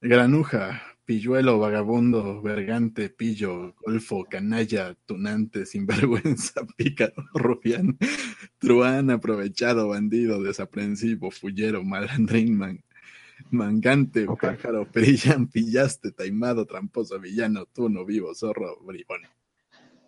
Granuja, 0.00 0.82
pilluelo, 1.04 1.58
vagabundo, 1.58 2.40
vergante, 2.42 3.10
pillo, 3.10 3.74
golfo, 3.84 4.24
canalla, 4.24 4.94
tunante, 5.06 5.66
sinvergüenza, 5.66 6.62
pícaro, 6.76 7.14
rufián, 7.34 7.98
truán, 8.58 9.10
aprovechado, 9.10 9.88
bandido, 9.88 10.42
desaprensivo, 10.42 11.30
fullero, 11.30 11.82
malandrín, 11.84 12.56
man, 12.56 12.84
Mangante, 13.50 14.26
pájaro, 14.40 14.86
perillán, 14.92 15.48
pillaste, 15.48 16.12
taimado, 16.12 16.66
tramposo, 16.66 17.18
villano, 17.18 17.66
tú 17.66 17.88
no 17.88 18.04
vivo, 18.04 18.34
zorro, 18.34 18.78
bribón. 18.84 19.22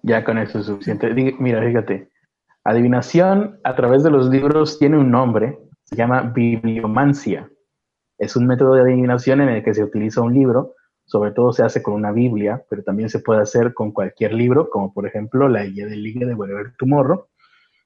Ya 0.03 0.25
con 0.25 0.39
eso 0.39 0.61
es 0.61 0.67
suficiente. 0.67 1.13
Mira, 1.39 1.65
fíjate. 1.65 2.11
Adivinación 2.65 3.59
a 3.65 3.75
través 3.75 4.03
de 4.03 4.11
los 4.11 4.31
libros 4.31 4.79
tiene 4.79 4.99
un 4.99 5.11
nombre, 5.11 5.59
se 5.85 5.97
llama 5.97 6.23
bibliomancia. 6.23 7.51
Es 8.19 8.37
un 8.37 8.47
método 8.47 8.75
de 8.75 8.83
adivinación 8.83 9.41
en 9.43 9.51
el 9.51 9.65
que 9.65 9.75
se 9.75 9.85
utiliza 9.85 10.23
un 10.23 10.33
libro, 10.33 10.75
sobre 11.05 11.33
todo 11.33 11.53
se 11.53 11.63
hace 11.63 11.83
con 11.83 11.95
una 11.95 12.13
Biblia, 12.13 12.65
pero 12.69 12.83
también 12.83 13.09
se 13.09 13.21
puede 13.21 13.43
hacer 13.43 13.75
con 13.75 13.93
cualquier 13.93 14.33
libro, 14.33 14.71
como 14.71 14.93
por 14.93 15.07
ejemplo 15.07 15.49
la 15.49 15.65
guía 15.65 15.87
del 15.87 16.03
Liga 16.03 16.27
de 16.27 16.35
Whatever 16.35 16.75
Tomorrow. 16.79 17.27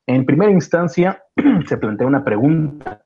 En 0.07 0.25
primera 0.25 0.51
instancia, 0.51 1.25
se 1.67 1.77
plantea 1.77 2.07
una 2.07 2.25
pregunta 2.25 3.05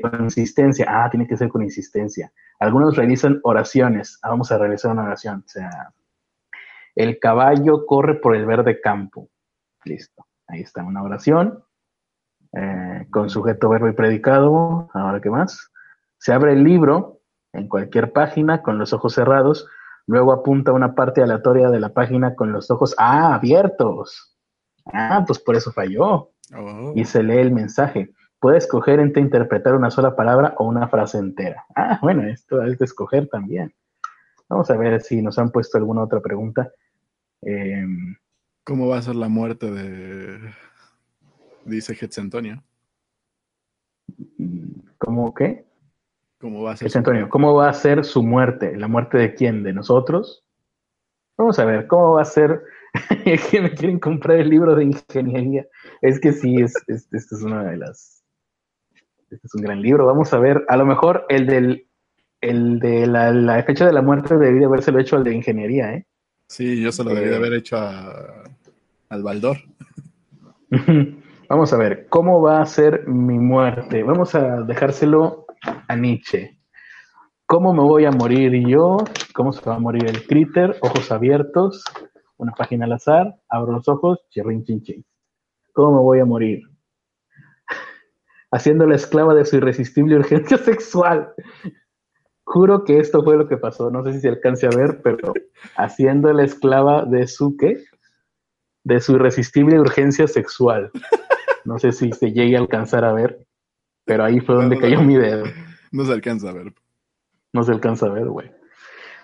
con 0.00 0.22
insistencia. 0.22 0.86
Ah, 0.88 1.10
tiene 1.10 1.26
que 1.26 1.36
ser 1.36 1.48
con 1.48 1.62
insistencia. 1.62 2.32
Algunos 2.58 2.96
realizan 2.96 3.40
oraciones. 3.42 4.18
Ah, 4.22 4.30
vamos 4.30 4.50
a 4.52 4.58
realizar 4.58 4.92
una 4.92 5.04
oración. 5.04 5.42
O 5.44 5.48
sea, 5.48 5.92
el 6.94 7.18
caballo 7.18 7.84
corre 7.86 8.14
por 8.14 8.34
el 8.34 8.46
verde 8.46 8.80
campo. 8.80 9.28
Listo. 9.84 10.26
Ahí 10.46 10.60
está 10.60 10.82
una 10.84 11.02
oración. 11.02 11.62
Eh, 12.52 13.06
con 13.10 13.28
sujeto, 13.28 13.68
verbo 13.68 13.88
y 13.88 13.92
predicado. 13.92 14.88
Ahora, 14.94 15.20
¿qué 15.20 15.30
más? 15.30 15.70
Se 16.18 16.32
abre 16.32 16.52
el 16.52 16.64
libro 16.64 17.15
en 17.56 17.68
cualquier 17.68 18.12
página 18.12 18.62
con 18.62 18.78
los 18.78 18.92
ojos 18.92 19.14
cerrados. 19.14 19.66
Luego 20.06 20.32
apunta 20.32 20.72
una 20.72 20.94
parte 20.94 21.22
aleatoria 21.22 21.70
de 21.70 21.80
la 21.80 21.92
página 21.92 22.34
con 22.34 22.52
los 22.52 22.70
ojos 22.70 22.94
ah, 22.98 23.34
abiertos. 23.34 24.36
Ah, 24.86 25.24
pues 25.26 25.38
por 25.38 25.56
eso 25.56 25.72
falló. 25.72 26.30
Oh. 26.54 26.92
Y 26.94 27.04
se 27.04 27.22
lee 27.22 27.38
el 27.38 27.52
mensaje. 27.52 28.12
Puede 28.38 28.58
escoger 28.58 29.00
entre 29.00 29.22
interpretar 29.22 29.74
una 29.74 29.90
sola 29.90 30.14
palabra 30.14 30.54
o 30.58 30.64
una 30.66 30.88
frase 30.88 31.18
entera. 31.18 31.64
Ah, 31.74 31.98
bueno, 32.02 32.22
esto 32.22 32.62
es 32.62 32.78
de 32.78 32.84
escoger 32.84 33.28
también. 33.28 33.74
Vamos 34.48 34.70
a 34.70 34.76
ver 34.76 35.00
si 35.00 35.22
nos 35.22 35.38
han 35.38 35.50
puesto 35.50 35.78
alguna 35.78 36.02
otra 36.02 36.20
pregunta. 36.20 36.70
Em, 37.42 38.14
¿Cómo 38.62 38.88
va 38.88 38.98
a 38.98 39.02
ser 39.02 39.16
la 39.16 39.28
muerte 39.28 39.70
de, 39.70 40.52
dice 41.64 41.94
Getz 41.94 42.18
Antonio? 42.18 42.62
¿Cómo 44.98 45.34
qué? 45.34 45.66
¿Cómo 46.38 46.62
va 46.62 46.72
a 46.72 46.76
ser? 46.76 46.90
Antonio, 46.94 47.28
¿cómo 47.28 47.54
va 47.54 47.68
a 47.68 47.72
ser 47.72 48.04
su 48.04 48.22
muerte? 48.22 48.76
¿La 48.76 48.88
muerte 48.88 49.18
de 49.18 49.34
quién? 49.34 49.62
¿De 49.62 49.72
nosotros? 49.72 50.44
Vamos 51.38 51.58
a 51.58 51.64
ver, 51.64 51.86
¿cómo 51.86 52.14
va 52.14 52.22
a 52.22 52.26
ser? 52.26 52.62
que 53.50 53.60
me 53.60 53.74
quieren 53.74 53.98
comprar 53.98 54.38
el 54.38 54.50
libro 54.50 54.74
de 54.74 54.84
ingeniería. 54.84 55.66
Es 56.02 56.20
que 56.20 56.32
sí, 56.32 56.56
es, 56.56 56.74
es, 56.88 57.08
esta 57.12 57.36
es 57.36 57.42
una 57.42 57.64
de 57.64 57.76
las 57.76 58.16
este 59.30 59.46
es 59.46 59.54
un 59.54 59.62
gran 59.62 59.82
libro. 59.82 60.06
Vamos 60.06 60.32
a 60.32 60.38
ver, 60.38 60.64
a 60.68 60.76
lo 60.76 60.86
mejor 60.86 61.26
el 61.28 61.46
del 61.46 61.86
el 62.40 62.78
de 62.78 63.06
la, 63.06 63.62
fecha 63.64 63.86
de 63.86 63.92
la 63.92 64.02
muerte 64.02 64.36
debí 64.36 64.58
de 64.58 64.66
habérselo 64.66 65.00
hecho 65.00 65.16
al 65.16 65.24
de 65.24 65.34
ingeniería, 65.34 65.94
¿eh? 65.94 66.06
Sí, 66.48 66.80
yo 66.80 66.92
se 66.92 67.02
lo 67.02 67.14
debí 67.14 67.28
de 67.28 67.32
eh. 67.32 67.36
haber 67.36 67.54
hecho 67.54 67.76
al 67.76 69.22
Baldor. 69.22 69.56
Vamos 71.48 71.72
a 71.72 71.76
ver, 71.76 72.06
¿cómo 72.08 72.42
va 72.42 72.60
a 72.60 72.66
ser 72.66 73.06
mi 73.08 73.38
muerte? 73.38 74.02
Vamos 74.02 74.34
a 74.34 74.62
dejárselo 74.62 75.45
a 75.88 75.96
Nietzsche. 75.96 76.58
¿Cómo 77.46 77.72
me 77.72 77.82
voy 77.82 78.04
a 78.04 78.10
morir 78.10 78.52
yo? 78.66 78.98
¿Cómo 79.34 79.52
se 79.52 79.68
va 79.68 79.76
a 79.76 79.78
morir 79.78 80.06
el 80.06 80.26
critter? 80.26 80.76
Ojos 80.80 81.12
abiertos, 81.12 81.84
una 82.36 82.52
página 82.52 82.86
al 82.86 82.92
azar, 82.92 83.36
abro 83.48 83.72
los 83.72 83.88
ojos, 83.88 84.20
chirrin 84.30 84.64
chin. 84.64 85.04
¿Cómo 85.72 85.98
me 85.98 86.02
voy 86.02 86.20
a 86.20 86.24
morir? 86.24 86.62
haciendo 88.50 88.86
la 88.86 88.96
esclava 88.96 89.34
de 89.34 89.44
su 89.44 89.56
irresistible 89.56 90.16
urgencia 90.16 90.56
sexual. 90.70 91.32
Juro 92.44 92.84
que 92.84 92.98
esto 92.98 93.22
fue 93.22 93.36
lo 93.36 93.48
que 93.48 93.56
pasó. 93.56 93.90
No 93.90 94.04
sé 94.04 94.14
si 94.14 94.20
se 94.20 94.28
alcance 94.28 94.66
a 94.66 94.70
ver, 94.70 95.00
pero 95.02 95.34
haciendo 95.76 96.32
la 96.32 96.44
esclava 96.44 97.04
de 97.04 97.26
su 97.26 97.56
qué? 97.56 97.84
De 98.84 99.00
su 99.00 99.16
irresistible 99.16 99.80
urgencia 99.80 100.28
sexual. 100.28 100.90
No 101.64 101.78
sé 101.78 101.90
si 101.90 102.12
se 102.12 102.32
llegue 102.32 102.56
a 102.56 102.60
alcanzar 102.60 103.04
a 103.04 103.12
ver, 103.12 103.45
pero 104.06 104.24
ahí 104.24 104.40
fue 104.40 104.54
donde 104.54 104.78
cayó 104.78 105.02
mi 105.02 105.16
dedo. 105.16 105.44
No 105.92 106.06
se 106.06 106.12
alcanza 106.12 106.48
a 106.48 106.52
ver. 106.52 106.72
No 107.52 107.62
se 107.64 107.72
alcanza 107.72 108.06
a 108.06 108.10
ver, 108.10 108.26
güey. 108.26 108.50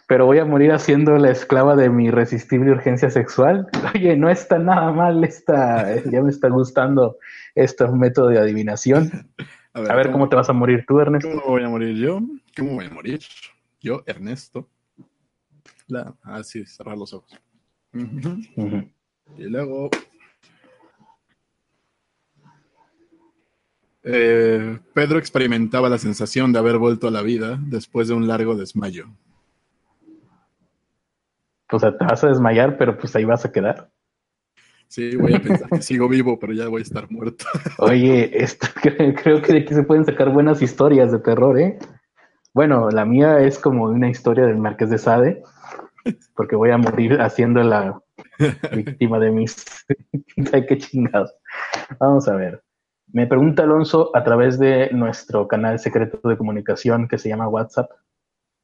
Pero 0.09 0.26
voy 0.26 0.39
a 0.39 0.45
morir 0.45 0.72
haciendo 0.72 1.16
la 1.16 1.30
esclava 1.30 1.76
de 1.76 1.89
mi 1.89 2.07
irresistible 2.07 2.72
urgencia 2.72 3.09
sexual. 3.09 3.68
Oye, 3.95 4.16
no 4.16 4.28
está 4.28 4.59
nada 4.59 4.93
mal 4.93 5.24
esta, 5.24 6.03
ya 6.05 6.20
me 6.20 6.28
está 6.28 6.49
gustando 6.49 7.16
este 7.55 7.89
método 7.89 8.28
de 8.28 8.39
adivinación. 8.39 9.11
A 9.74 9.95
ver, 9.95 10.12
¿cómo, 10.12 10.28
te 10.28 10.37
vas 10.37 10.51
a 10.51 10.53
morir 10.53 10.85
tú, 10.87 11.01
Ernesto? 11.01 11.30
¿Cómo 11.30 11.47
voy 11.47 11.64
a 11.64 11.68
morir 11.70 11.97
yo? 11.97 12.20
¿Cómo 12.55 12.74
voy 12.74 12.85
a 12.85 12.91
morir? 12.91 13.20
Yo, 13.80 14.03
Ernesto. 14.05 14.68
La, 15.87 16.14
ah, 16.24 16.43
sí, 16.43 16.66
cerrar 16.66 16.99
los 16.99 17.14
ojos. 17.14 17.33
Y 17.95 19.45
luego. 19.45 19.89
Eh, 24.05 24.78
Pedro 24.94 25.18
experimentaba 25.18 25.88
la 25.88 25.98
sensación 25.98 26.53
de 26.53 26.59
haber 26.59 26.78
vuelto 26.78 27.09
a 27.09 27.11
la 27.11 27.22
vida 27.22 27.59
después 27.61 28.09
de 28.09 28.14
un 28.14 28.26
largo 28.26 28.57
desmayo. 28.57 29.07
O 31.70 31.78
sea, 31.78 31.96
te 31.96 32.05
vas 32.05 32.22
a 32.22 32.28
desmayar, 32.28 32.76
pero 32.76 32.98
pues 32.98 33.14
ahí 33.16 33.24
vas 33.24 33.44
a 33.44 33.53
quedar. 33.53 33.90
Sí, 34.88 35.16
voy 35.16 35.34
a 35.34 35.40
pensar 35.40 35.70
que 35.70 35.80
sigo 35.80 36.07
vivo, 36.07 36.38
pero 36.38 36.53
ya 36.53 36.68
voy 36.68 36.80
a 36.80 36.82
estar 36.82 37.11
muerto. 37.11 37.46
Oye, 37.78 38.30
esto, 38.42 38.66
creo 38.82 39.40
que 39.40 39.53
de 39.53 39.61
aquí 39.61 39.74
se 39.74 39.84
pueden 39.84 40.05
sacar 40.05 40.30
buenas 40.30 40.61
historias 40.61 41.11
de 41.11 41.18
terror, 41.18 41.59
¿eh? 41.59 41.78
Bueno, 42.53 42.90
la 42.90 43.07
mía 43.07 43.40
es 43.40 43.59
como 43.59 43.84
una 43.84 44.11
historia 44.11 44.44
del 44.44 44.59
Marqués 44.59 44.90
de 44.90 44.98
Sade, 44.98 45.42
porque 46.36 46.57
voy 46.57 46.70
a 46.70 46.76
morir 46.76 47.22
haciendo 47.22 47.62
la 47.62 48.03
víctima 48.76 49.18
de 49.18 49.30
mis... 49.30 49.64
Qué 50.68 50.76
chingados. 50.76 51.32
Vamos 51.98 52.28
a 52.28 52.36
ver. 52.36 52.62
Me 53.12 53.26
pregunta 53.26 53.64
Alonso 53.64 54.10
a 54.14 54.24
través 54.24 54.58
de 54.58 54.90
nuestro 54.92 55.46
canal 55.46 55.78
secreto 55.78 56.26
de 56.26 56.38
comunicación 56.38 57.08
que 57.08 57.18
se 57.18 57.28
llama 57.28 57.46
WhatsApp, 57.46 57.90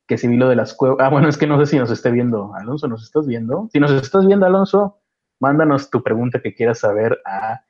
que 0.06 0.16
si 0.16 0.26
vi 0.26 0.38
lo 0.38 0.48
de 0.48 0.56
las 0.56 0.72
cuevas... 0.72 0.98
Ah, 1.00 1.10
bueno, 1.10 1.28
es 1.28 1.36
que 1.36 1.46
no 1.46 1.58
sé 1.58 1.66
si 1.66 1.78
nos 1.78 1.90
esté 1.90 2.10
viendo. 2.10 2.54
Alonso, 2.54 2.88
¿nos 2.88 3.02
estás 3.02 3.26
viendo? 3.26 3.68
Si 3.72 3.78
nos 3.78 3.92
estás 3.92 4.26
viendo, 4.26 4.46
Alonso, 4.46 5.00
mándanos 5.38 5.90
tu 5.90 6.02
pregunta 6.02 6.40
que 6.40 6.54
quieras 6.54 6.78
saber 6.78 7.20
a 7.26 7.60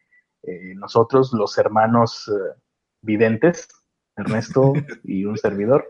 eh, 0.44 0.74
nosotros, 0.76 1.32
los 1.32 1.58
hermanos 1.58 2.28
eh, 2.28 2.60
videntes, 3.02 3.68
Ernesto 4.16 4.72
y 5.02 5.24
un 5.24 5.36
servidor. 5.36 5.84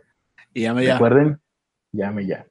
Y 0.54 0.62
llame 0.62 0.86
ya. 0.86 0.94
Recuerden, 0.94 1.38
llame 1.92 2.26
ya. 2.26 2.46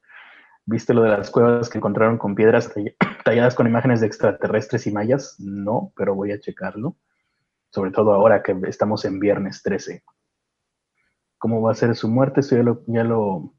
¿Viste 0.64 0.94
lo 0.94 1.02
de 1.02 1.08
las 1.08 1.30
cuevas 1.30 1.68
que 1.68 1.78
encontraron 1.78 2.18
con 2.18 2.36
piedras 2.36 2.72
talladas 3.24 3.56
con 3.56 3.66
imágenes 3.66 4.00
de 4.00 4.06
extraterrestres 4.06 4.86
y 4.86 4.92
mayas? 4.92 5.36
No, 5.40 5.92
pero 5.96 6.14
voy 6.14 6.30
a 6.30 6.38
checarlo. 6.38 6.96
Sobre 7.70 7.90
todo 7.90 8.12
ahora 8.12 8.42
que 8.42 8.56
estamos 8.66 9.04
en 9.04 9.18
viernes 9.18 9.62
13. 9.62 10.02
¿Cómo 11.38 11.62
va 11.62 11.72
a 11.72 11.76
ser 11.76 11.94
su 11.94 12.08
muerte? 12.08 12.40
Eso 12.40 12.56
ya 12.56 12.62
lo, 12.62 12.82
ya 12.86 13.04
lo, 13.04 13.54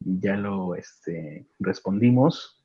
ya 0.00 0.36
lo 0.36 0.74
este, 0.74 1.46
respondimos. 1.58 2.58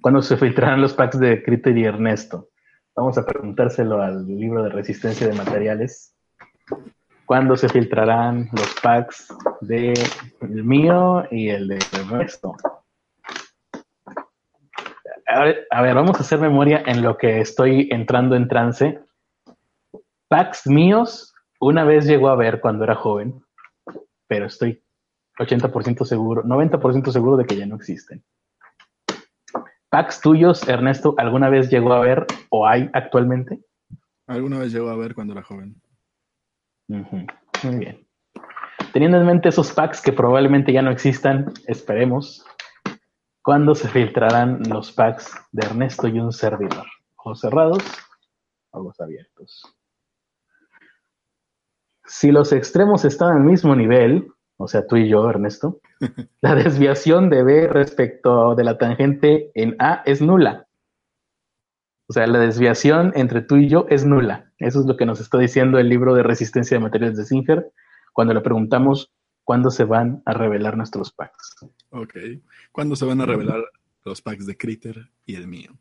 ¿Cuándo 0.00 0.22
se 0.22 0.36
filtrarán 0.36 0.80
los 0.80 0.94
packs 0.94 1.18
de 1.18 1.42
Critter 1.42 1.76
y 1.76 1.84
Ernesto? 1.84 2.50
Vamos 2.94 3.18
a 3.18 3.26
preguntárselo 3.26 4.00
al 4.00 4.24
libro 4.26 4.62
de 4.62 4.70
resistencia 4.70 5.26
de 5.26 5.34
materiales. 5.34 6.16
¿Cuándo 7.24 7.56
se 7.56 7.68
filtrarán 7.68 8.48
los 8.52 8.74
packs 8.80 9.28
de 9.60 9.92
el 10.40 10.62
mío 10.62 11.24
y 11.32 11.48
el 11.48 11.66
de 11.66 11.78
Ernesto? 11.92 12.56
A 15.26 15.40
ver, 15.40 15.66
a 15.70 15.82
ver, 15.82 15.94
vamos 15.96 16.16
a 16.16 16.20
hacer 16.20 16.38
memoria 16.38 16.84
en 16.86 17.02
lo 17.02 17.18
que 17.18 17.40
estoy 17.40 17.88
entrando 17.90 18.36
en 18.36 18.46
trance. 18.46 19.00
Packs 20.28 20.66
míos, 20.66 21.34
una 21.60 21.84
vez 21.84 22.04
llegó 22.06 22.28
a 22.28 22.36
ver 22.36 22.60
cuando 22.60 22.84
era 22.84 22.96
joven, 22.96 23.44
pero 24.26 24.46
estoy 24.46 24.82
80% 25.38 26.04
seguro, 26.04 26.42
90% 26.42 27.12
seguro 27.12 27.36
de 27.36 27.44
que 27.44 27.56
ya 27.56 27.66
no 27.66 27.76
existen. 27.76 28.24
¿Packs 29.88 30.20
tuyos, 30.20 30.68
Ernesto, 30.68 31.14
alguna 31.16 31.48
vez 31.48 31.70
llegó 31.70 31.92
a 31.92 32.00
ver 32.00 32.26
o 32.50 32.66
hay 32.66 32.90
actualmente? 32.92 33.60
Alguna 34.26 34.58
vez 34.58 34.72
llegó 34.72 34.88
a 34.88 34.96
ver 34.96 35.14
cuando 35.14 35.32
era 35.32 35.42
joven. 35.42 35.80
Muy 36.88 37.76
bien. 37.76 38.06
Teniendo 38.92 39.18
en 39.18 39.26
mente 39.26 39.50
esos 39.50 39.72
packs 39.72 40.02
que 40.02 40.12
probablemente 40.12 40.72
ya 40.72 40.82
no 40.82 40.90
existan, 40.90 41.52
esperemos, 41.66 42.44
¿cuándo 43.42 43.74
se 43.74 43.88
filtrarán 43.88 44.62
los 44.68 44.90
packs 44.90 45.32
de 45.52 45.66
Ernesto 45.66 46.08
y 46.08 46.18
un 46.18 46.32
servidor? 46.32 46.86
¿Ojos 47.16 47.40
cerrados? 47.40 47.84
Ojos 48.72 49.00
abiertos. 49.00 49.75
Si 52.06 52.30
los 52.30 52.52
extremos 52.52 53.04
están 53.04 53.36
al 53.36 53.44
mismo 53.44 53.74
nivel, 53.74 54.28
o 54.56 54.68
sea, 54.68 54.86
tú 54.86 54.96
y 54.96 55.08
yo, 55.08 55.28
Ernesto, 55.28 55.80
la 56.40 56.54
desviación 56.54 57.30
de 57.30 57.42
B 57.42 57.68
respecto 57.68 58.54
de 58.54 58.64
la 58.64 58.78
tangente 58.78 59.50
en 59.54 59.76
A 59.78 60.02
es 60.06 60.22
nula. 60.22 60.66
O 62.08 62.12
sea, 62.12 62.26
la 62.26 62.38
desviación 62.38 63.12
entre 63.16 63.42
tú 63.42 63.56
y 63.56 63.68
yo 63.68 63.86
es 63.90 64.06
nula. 64.06 64.52
Eso 64.58 64.80
es 64.80 64.86
lo 64.86 64.96
que 64.96 65.06
nos 65.06 65.20
está 65.20 65.38
diciendo 65.38 65.78
el 65.78 65.88
libro 65.88 66.14
de 66.14 66.22
resistencia 66.22 66.76
de 66.76 66.82
materiales 66.84 67.18
de 67.18 67.24
Singer 67.24 67.72
cuando 68.12 68.32
le 68.32 68.40
preguntamos 68.40 69.12
cuándo 69.42 69.70
se 69.70 69.84
van 69.84 70.22
a 70.24 70.32
revelar 70.32 70.76
nuestros 70.76 71.12
packs. 71.12 71.56
Ok. 71.90 72.14
¿Cuándo 72.72 72.96
se 72.96 73.04
van 73.04 73.20
a 73.20 73.26
revelar 73.26 73.60
los 74.04 74.22
packs 74.22 74.46
de 74.46 74.56
Critter 74.56 75.10
y 75.24 75.34
el 75.34 75.48
mío? 75.48 75.76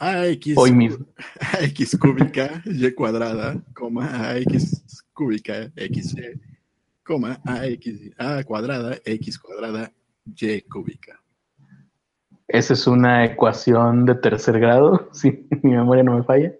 AX, 0.00 0.56
Hoy 0.56 0.72
mismo. 0.72 1.04
AX 1.40 1.96
cúbica, 1.98 2.62
Y 2.64 2.90
cuadrada, 2.92 3.62
coma, 3.74 4.30
AX 4.30 4.82
cúbica, 5.12 5.70
XY, 5.76 6.40
coma, 7.04 7.38
AX, 7.44 7.86
A 8.16 8.42
cuadrada, 8.44 8.96
X 9.04 9.38
cuadrada, 9.38 9.92
Y 10.24 10.62
cúbica. 10.62 11.20
Esa 12.48 12.72
es 12.72 12.86
una 12.86 13.24
ecuación 13.26 14.06
de 14.06 14.14
tercer 14.14 14.58
grado, 14.58 15.10
si 15.12 15.46
mi 15.62 15.72
memoria 15.72 16.02
no 16.02 16.16
me 16.16 16.24
falla. 16.24 16.52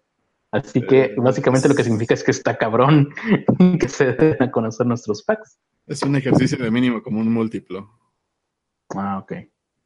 Así 0.52 0.82
que 0.82 1.04
Eh, 1.04 1.14
básicamente 1.16 1.68
lo 1.68 1.74
que 1.74 1.84
significa 1.84 2.12
es 2.12 2.22
que 2.22 2.32
está 2.32 2.58
cabrón 2.58 3.08
que 3.80 3.88
se 3.88 4.12
deben 4.12 4.42
a 4.42 4.50
conocer 4.50 4.86
nuestros 4.86 5.22
packs. 5.22 5.58
Es 5.86 6.02
un 6.02 6.14
ejercicio 6.16 6.58
de 6.62 6.70
mínimo 6.70 7.02
común 7.02 7.32
múltiplo, 7.32 7.88
Ah, 8.94 9.18
ok. 9.18 9.32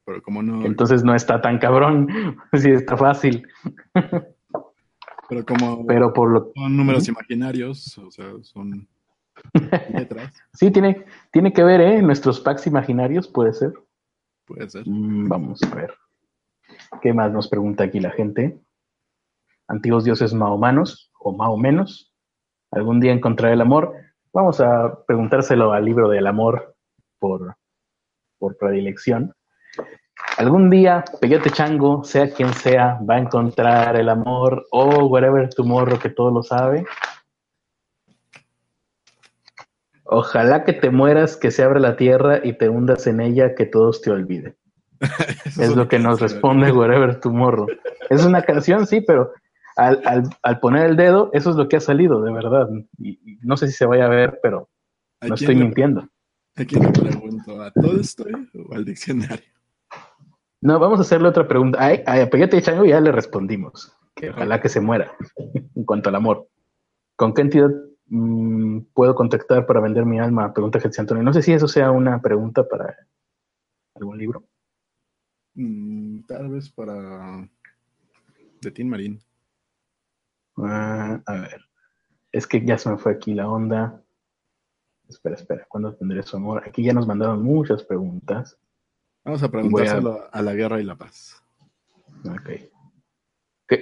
Pero 0.05 0.21
como 0.21 0.43
no, 0.43 0.65
Entonces 0.65 1.03
no 1.03 1.15
está 1.15 1.41
tan 1.41 1.57
cabrón, 1.57 2.07
sí 2.53 2.69
está 2.69 2.95
fácil. 2.95 3.47
pero 5.27 5.45
como 5.45 5.85
Pero 5.85 6.13
por 6.13 6.31
lo 6.31 6.51
son 6.55 6.77
números 6.77 7.07
imaginarios, 7.07 7.97
o 7.97 8.11
sea, 8.11 8.31
son 8.41 8.87
letras, 9.93 10.33
sí 10.53 10.71
tiene, 10.71 11.05
tiene 11.31 11.51
que 11.51 11.63
ver, 11.63 11.81
¿eh? 11.81 12.01
Nuestros 12.01 12.39
packs 12.39 12.67
imaginarios 12.67 13.27
puede 13.27 13.53
ser. 13.53 13.73
puede 14.45 14.69
ser. 14.69 14.83
Mm, 14.87 15.27
vamos 15.27 15.61
a 15.63 15.75
ver. 15.75 15.93
¿Qué 17.01 17.13
más 17.13 17.31
nos 17.31 17.47
pregunta 17.47 17.83
aquí 17.83 17.99
la 17.99 18.11
gente? 18.11 18.59
Antiguos 19.67 20.03
dioses 20.03 20.33
mahomanos 20.33 21.11
o 21.19 21.35
mahomenos. 21.35 22.13
¿Algún 22.71 22.99
día 22.99 23.11
encontraré 23.11 23.53
el 23.53 23.61
amor? 23.61 23.93
Vamos 24.33 24.59
a 24.59 25.03
preguntárselo 25.05 25.71
al 25.71 25.85
libro 25.85 26.09
del 26.09 26.27
amor 26.27 26.75
por, 27.19 27.55
por 28.37 28.57
predilección. 28.57 29.33
Algún 30.37 30.69
día, 30.69 31.05
Peyote 31.21 31.49
Chango, 31.49 32.03
sea 32.03 32.29
quien 32.29 32.53
sea, 32.53 32.99
va 33.09 33.15
a 33.15 33.19
encontrar 33.19 33.95
el 33.95 34.09
amor 34.09 34.67
o 34.71 35.05
wherever 35.05 35.47
tomorrow 35.49 35.97
que 35.97 36.09
todo 36.09 36.29
lo 36.29 36.43
sabe. 36.43 36.85
Ojalá 40.03 40.65
que 40.65 40.73
te 40.73 40.89
mueras, 40.89 41.37
que 41.37 41.51
se 41.51 41.63
abra 41.63 41.79
la 41.79 41.95
tierra 41.95 42.41
y 42.43 42.53
te 42.53 42.67
hundas 42.67 43.07
en 43.07 43.21
ella, 43.21 43.55
que 43.55 43.65
todos 43.65 44.01
te 44.01 44.11
olviden. 44.11 44.55
Es 45.45 45.75
lo 45.75 45.87
que 45.87 45.99
nos 45.99 46.19
responde 46.19 46.71
Wherever 46.71 47.19
Tomorrow. 47.19 47.67
Es 48.09 48.25
una 48.25 48.41
canción, 48.41 48.85
sí, 48.85 49.01
pero 49.01 49.31
al, 49.77 50.01
al, 50.05 50.23
al, 50.43 50.59
poner 50.59 50.89
el 50.89 50.95
dedo, 50.97 51.29
eso 51.33 51.49
es 51.49 51.55
lo 51.55 51.67
que 51.69 51.77
ha 51.77 51.81
salido, 51.81 52.21
de 52.21 52.33
verdad. 52.33 52.67
Y, 52.97 53.11
y 53.23 53.39
no 53.41 53.55
sé 53.55 53.67
si 53.67 53.73
se 53.73 53.85
vaya 53.85 54.05
a 54.05 54.09
ver, 54.09 54.39
pero 54.43 54.69
no 55.21 55.35
estoy 55.35 55.55
le, 55.55 55.63
mintiendo. 55.63 56.07
¿A 56.57 56.65
quién 56.65 56.83
le 56.83 56.91
pregunto? 56.91 57.61
¿A 57.61 57.71
todo 57.71 57.99
esto 57.99 58.25
o 58.53 58.75
al 58.75 58.85
diccionario? 58.85 59.54
No, 60.65 60.79
vamos 60.79 60.97
a 60.97 61.03
hacerle 61.03 61.27
otra 61.27 61.47
pregunta. 61.47 61.77
A, 61.79 62.23
a 62.23 62.25
Peguete 62.27 62.57
y 62.57 62.61
Chango 62.63 62.85
ya 62.85 62.99
le 62.99 63.11
respondimos. 63.11 63.95
Que 64.15 64.31
ojalá 64.31 64.59
que 64.59 64.67
se 64.67 64.81
muera 64.81 65.15
en 65.75 65.85
cuanto 65.85 66.09
al 66.09 66.15
amor. 66.15 66.47
¿Con 67.15 67.35
qué 67.35 67.43
entidad 67.43 67.69
mmm, 68.07 68.79
puedo 68.95 69.13
contactar 69.13 69.67
para 69.67 69.79
vender 69.79 70.07
mi 70.07 70.19
alma? 70.19 70.51
Pregunta 70.55 70.79
Jesús 70.79 70.97
Antonio. 70.97 71.21
No 71.21 71.33
sé 71.33 71.43
si 71.43 71.53
eso 71.53 71.67
sea 71.67 71.91
una 71.91 72.19
pregunta 72.19 72.67
para 72.67 72.97
algún 73.93 74.17
libro. 74.17 74.43
Mm, 75.53 76.21
tal 76.21 76.49
vez 76.49 76.71
para 76.71 77.47
de 78.59 78.71
Tim 78.71 78.87
Marín. 78.87 79.21
Uh, 80.57 81.21
a 81.27 81.33
ver. 81.41 81.61
Es 82.31 82.47
que 82.47 82.65
ya 82.65 82.79
se 82.79 82.89
me 82.89 82.97
fue 82.97 83.11
aquí 83.11 83.35
la 83.35 83.47
onda. 83.47 84.01
Espera, 85.07 85.35
espera. 85.35 85.63
¿Cuándo 85.69 85.93
tendré 85.93 86.23
su 86.23 86.37
amor? 86.37 86.63
Aquí 86.67 86.83
ya 86.83 86.93
nos 86.93 87.05
mandaron 87.05 87.43
muchas 87.43 87.83
preguntas. 87.83 88.57
Vamos 89.25 89.41
a 89.41 89.49
preguntárselo 89.49 90.21
a... 90.21 90.27
a... 90.27 90.41
la 90.43 90.53
guerra 90.53 90.79
y 90.79 90.83
la 90.83 90.95
paz. 90.95 91.43
Ok. 92.23 92.49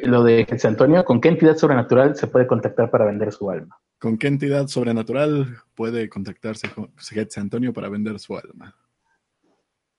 Lo 0.03 0.23
de 0.23 0.45
Jesús 0.45 0.65
Antonio, 0.65 1.03
¿con 1.03 1.19
qué 1.19 1.27
entidad 1.27 1.57
sobrenatural 1.57 2.15
se 2.15 2.27
puede 2.27 2.47
contactar 2.47 2.89
para 2.89 3.05
vender 3.05 3.33
su 3.33 3.49
alma? 3.51 3.77
¿Con 3.99 4.17
qué 4.17 4.27
entidad 4.27 4.67
sobrenatural 4.67 5.57
puede 5.75 6.07
contactarse 6.07 6.69
con 6.69 6.95
Jesús 6.97 7.37
Antonio 7.37 7.73
para 7.73 7.89
vender 7.89 8.17
su 8.19 8.37
alma? 8.37 8.73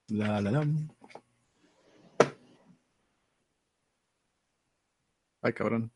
La, 0.09 0.41
la, 0.41 0.51
la. 0.51 0.67
Ay, 5.43 5.53
cabrón. 5.53 5.91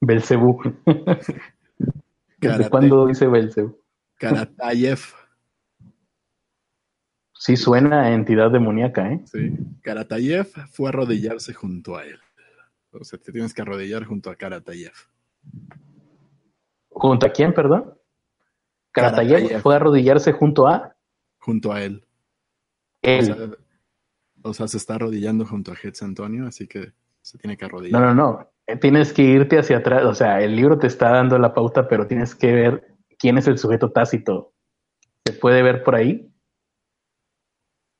Belcebú. 0.00 0.62
¿Desde 2.38 2.70
cuándo 2.70 3.06
dice 3.08 3.26
Belcebú? 3.26 3.80
Karatayev. 4.18 5.00
Sí 7.38 7.56
suena 7.56 8.02
a 8.02 8.14
entidad 8.14 8.50
demoníaca, 8.50 9.12
¿eh? 9.12 9.20
Sí. 9.26 9.52
Karatayev 9.82 10.46
fue 10.70 10.86
a 10.86 10.88
arrodillarse 10.90 11.52
junto 11.52 11.96
a 11.96 12.04
él. 12.04 12.18
O 12.92 13.04
sea, 13.04 13.18
te 13.18 13.30
tienes 13.30 13.52
que 13.52 13.62
arrodillar 13.62 14.04
junto 14.04 14.30
a 14.30 14.36
Karatayev. 14.36 14.92
¿Junto 16.88 17.26
a 17.26 17.30
quién, 17.30 17.52
perdón? 17.52 17.94
Karatayev, 18.90 19.36
Karatayev. 19.36 19.60
fue 19.60 19.74
a 19.74 19.76
arrodillarse 19.76 20.32
junto 20.32 20.66
a... 20.66 20.96
Junto 21.38 21.72
a 21.72 21.82
él. 21.82 22.06
Él. 23.02 23.30
O 23.30 23.34
sea, 23.34 23.48
o 24.42 24.54
sea, 24.54 24.68
se 24.68 24.76
está 24.78 24.94
arrodillando 24.94 25.44
junto 25.44 25.72
a 25.72 25.76
Hetz 25.80 26.02
Antonio, 26.02 26.46
así 26.46 26.66
que 26.66 26.92
se 27.20 27.36
tiene 27.38 27.56
que 27.56 27.64
arrodillar. 27.64 28.00
No, 28.00 28.06
no, 28.06 28.14
no. 28.14 28.50
Eh, 28.66 28.76
Tienes 28.76 29.12
que 29.12 29.22
irte 29.22 29.58
hacia 29.58 29.78
atrás. 29.78 30.04
O 30.04 30.14
sea, 30.14 30.40
el 30.40 30.56
libro 30.56 30.78
te 30.78 30.86
está 30.86 31.10
dando 31.10 31.38
la 31.38 31.52
pauta, 31.52 31.88
pero 31.88 32.06
tienes 32.06 32.34
que 32.34 32.52
ver 32.52 32.96
quién 33.18 33.38
es 33.38 33.46
el 33.46 33.58
sujeto 33.58 33.90
tácito. 33.90 34.54
¿Se 35.24 35.32
puede 35.32 35.62
ver 35.62 35.82
por 35.82 35.96
ahí? 35.96 36.32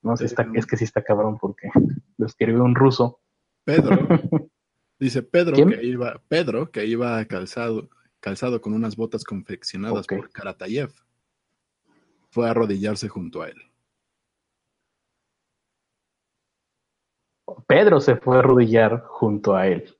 No, 0.06 0.16
sí, 0.16 0.24
está, 0.24 0.46
es 0.54 0.66
que 0.66 0.76
sí 0.76 0.84
está 0.84 1.02
cabrón 1.02 1.36
porque 1.36 1.68
lo 2.16 2.26
escribe 2.26 2.60
un 2.60 2.76
ruso. 2.76 3.18
Pedro. 3.64 3.98
Dice 5.00 5.24
Pedro 5.24 5.56
¿Quién? 5.56 5.70
que 5.70 5.84
iba, 5.84 6.22
Pedro 6.28 6.70
que 6.70 6.86
iba 6.86 7.24
calzado, 7.24 7.90
calzado 8.20 8.60
con 8.60 8.72
unas 8.72 8.94
botas 8.94 9.24
confeccionadas 9.24 10.04
okay. 10.04 10.18
por 10.18 10.30
Karatayev. 10.30 10.92
Fue 12.30 12.46
a 12.46 12.52
arrodillarse 12.52 13.08
junto 13.08 13.42
a 13.42 13.48
él. 13.48 13.60
Pedro 17.66 17.98
se 17.98 18.14
fue 18.14 18.36
a 18.36 18.38
arrodillar 18.38 19.02
junto 19.08 19.56
a 19.56 19.66
él. 19.66 19.92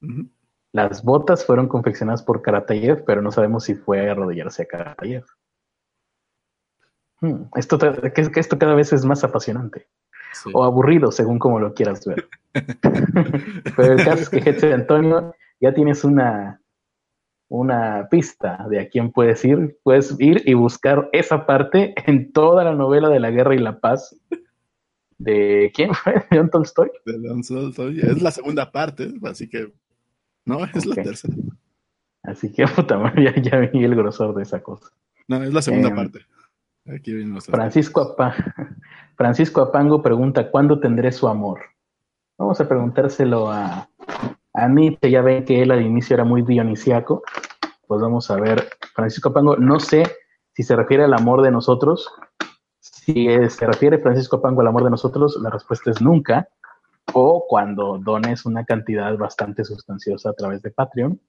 Uh 0.00 0.06
-huh. 0.06 0.30
Las 0.70 1.02
botas 1.02 1.44
fueron 1.44 1.66
confeccionadas 1.66 2.22
por 2.22 2.42
Karatayev, 2.42 3.04
pero 3.04 3.22
no 3.22 3.32
sabemos 3.32 3.64
si 3.64 3.74
fue 3.74 4.08
a 4.08 4.12
arrodillarse 4.12 4.62
a 4.62 4.66
Karatayev. 4.66 5.24
Hmm, 7.20 7.44
esto, 7.56 7.78
que, 7.78 8.22
esto 8.40 8.58
cada 8.58 8.74
vez 8.74 8.92
es 8.92 9.04
más 9.04 9.24
apasionante. 9.24 9.86
O 10.52 10.62
aburrido, 10.62 11.10
según 11.10 11.38
como 11.38 11.58
lo 11.58 11.74
quieras 11.74 12.04
ver. 12.06 12.28
Pero 13.76 13.92
el 13.92 14.04
caso 14.04 14.22
es 14.22 14.28
que 14.28 14.40
Jesse 14.40 14.72
Antonio 14.72 15.34
ya 15.60 15.74
tienes 15.74 16.04
una, 16.04 16.60
una 17.48 18.06
pista 18.08 18.64
de 18.70 18.80
a 18.80 18.88
quién 18.88 19.10
puedes 19.10 19.44
ir. 19.44 19.78
Puedes 19.82 20.14
ir 20.20 20.42
y 20.46 20.54
buscar 20.54 21.08
esa 21.12 21.44
parte 21.44 21.94
en 22.06 22.30
toda 22.32 22.62
la 22.62 22.74
novela 22.74 23.08
de 23.08 23.18
la 23.20 23.30
guerra 23.30 23.54
y 23.54 23.58
la 23.58 23.80
paz. 23.80 24.16
¿De 25.18 25.72
quién 25.74 25.92
fue? 25.94 26.12
¿De 26.14 26.26
León 26.30 26.50
Tolstoy? 26.50 26.90
De 27.04 27.14
Tolstoy. 27.42 27.98
Es 28.00 28.22
la 28.22 28.30
segunda 28.30 28.70
parte, 28.70 29.12
así 29.24 29.48
que. 29.48 29.72
No, 30.44 30.64
es 30.64 30.86
la 30.86 30.94
tercera. 30.94 31.34
Así 32.22 32.52
que, 32.52 32.66
puta 32.66 32.98
madre, 32.98 33.42
ya, 33.42 33.58
vi 33.58 33.84
el 33.84 33.96
grosor 33.96 34.34
de 34.34 34.42
esa 34.42 34.60
cosa. 34.62 34.90
No, 35.26 35.42
es 35.42 35.52
la 35.52 35.62
segunda 35.62 35.88
Em, 35.88 35.96
parte. 35.96 36.20
Aquí. 36.94 37.12
Francisco, 37.40 38.16
Francisco 39.16 39.60
Apango 39.60 40.02
pregunta, 40.02 40.50
¿cuándo 40.50 40.80
tendré 40.80 41.12
su 41.12 41.28
amor? 41.28 41.60
Vamos 42.38 42.60
a 42.60 42.68
preguntárselo 42.68 43.50
a, 43.50 43.88
a 44.54 44.68
Nietzsche, 44.68 45.10
ya 45.10 45.22
ven 45.22 45.44
que 45.44 45.62
él 45.62 45.70
al 45.70 45.82
inicio 45.82 46.14
era 46.14 46.24
muy 46.24 46.42
dionisiaco. 46.42 47.22
Pues 47.86 48.00
vamos 48.00 48.30
a 48.30 48.36
ver, 48.36 48.68
Francisco 48.94 49.30
Apango, 49.30 49.56
no 49.56 49.80
sé 49.80 50.04
si 50.54 50.62
se 50.62 50.76
refiere 50.76 51.04
al 51.04 51.14
amor 51.14 51.42
de 51.42 51.50
nosotros. 51.50 52.10
Si 52.80 53.28
se 53.48 53.66
refiere 53.66 53.98
Francisco 53.98 54.36
Apango 54.36 54.60
al 54.60 54.68
amor 54.68 54.84
de 54.84 54.90
nosotros, 54.90 55.38
la 55.42 55.50
respuesta 55.50 55.90
es 55.90 56.00
nunca. 56.00 56.48
O 57.12 57.46
cuando 57.48 57.98
dones 57.98 58.46
una 58.46 58.64
cantidad 58.64 59.16
bastante 59.16 59.64
sustanciosa 59.64 60.30
a 60.30 60.34
través 60.34 60.62
de 60.62 60.70
Patreon. 60.70 61.20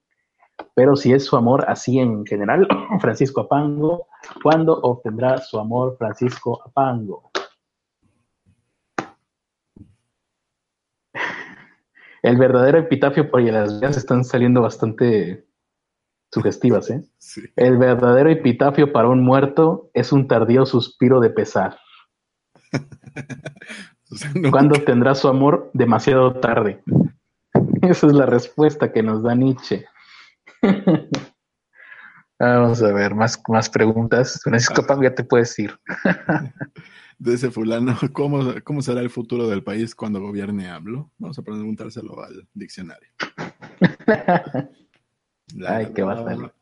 Pero 0.76 0.96
si 0.96 1.14
es 1.14 1.26
su 1.26 1.36
amor 1.36 1.66
así 1.68 2.00
en 2.00 2.26
general, 2.26 2.68
Francisco 3.02 3.42
Apango, 3.42 4.08
¿cuándo 4.44 4.80
obtendrá 4.82 5.38
su 5.40 5.60
amor 5.60 5.96
Francisco 5.98 6.62
Apango? 6.66 7.32
El 12.22 12.38
verdadero 12.38 12.78
epitafio, 12.80 13.30
oye, 13.32 13.52
las 13.52 13.80
vías 13.80 13.96
están 13.98 14.24
saliendo 14.26 14.62
bastante 14.62 15.46
sugestivas, 16.34 16.90
¿eh? 16.90 17.02
Sí. 17.18 17.42
El 17.56 17.78
verdadero 17.78 18.30
epitafio 18.30 18.92
para 18.92 19.08
un 19.08 19.24
muerto 19.24 19.90
es 19.94 20.12
un 20.12 20.28
tardío 20.28 20.66
suspiro 20.66 21.20
de 21.20 21.30
pesar. 21.30 21.78
O 24.12 24.16
sea, 24.16 24.32
no- 24.34 24.50
¿Cuándo 24.50 24.76
obtendrá 24.76 25.14
su 25.14 25.28
amor? 25.28 25.70
Demasiado 25.74 26.34
tarde. 26.40 26.82
Esa 27.84 28.08
es 28.08 28.14
la 28.14 28.26
respuesta 28.26 28.92
que 28.92 29.04
nos 29.04 29.22
da 29.22 29.36
Nietzsche. 29.36 29.86
Vamos 32.40 32.82
a 32.82 32.94
ver, 32.94 33.16
más, 33.16 33.42
más 33.50 33.70
preguntas. 33.70 34.40
Francisco 34.42 34.86
Pango, 34.86 35.04
ya 35.04 35.14
te 35.14 35.26
puedes 35.26 35.60
ir. 35.60 35.78
de 37.20 37.34
ese 37.34 37.52
fulano, 37.52 37.98
¿cómo, 38.14 38.56
¿cómo 38.64 38.82
será 38.82 39.02
el 39.02 39.10
futuro 39.10 39.50
del 39.50 39.62
país 39.62 39.94
cuando 39.94 40.22
gobierne 40.22 40.70
AMLO? 40.70 41.12
Vamos 41.18 41.38
a 41.38 41.42
preguntárselo 41.42 42.24
al 42.24 42.48
diccionario. 42.54 43.10
Ay, 45.68 45.92
qué 45.94 46.04
bla. 46.04 46.54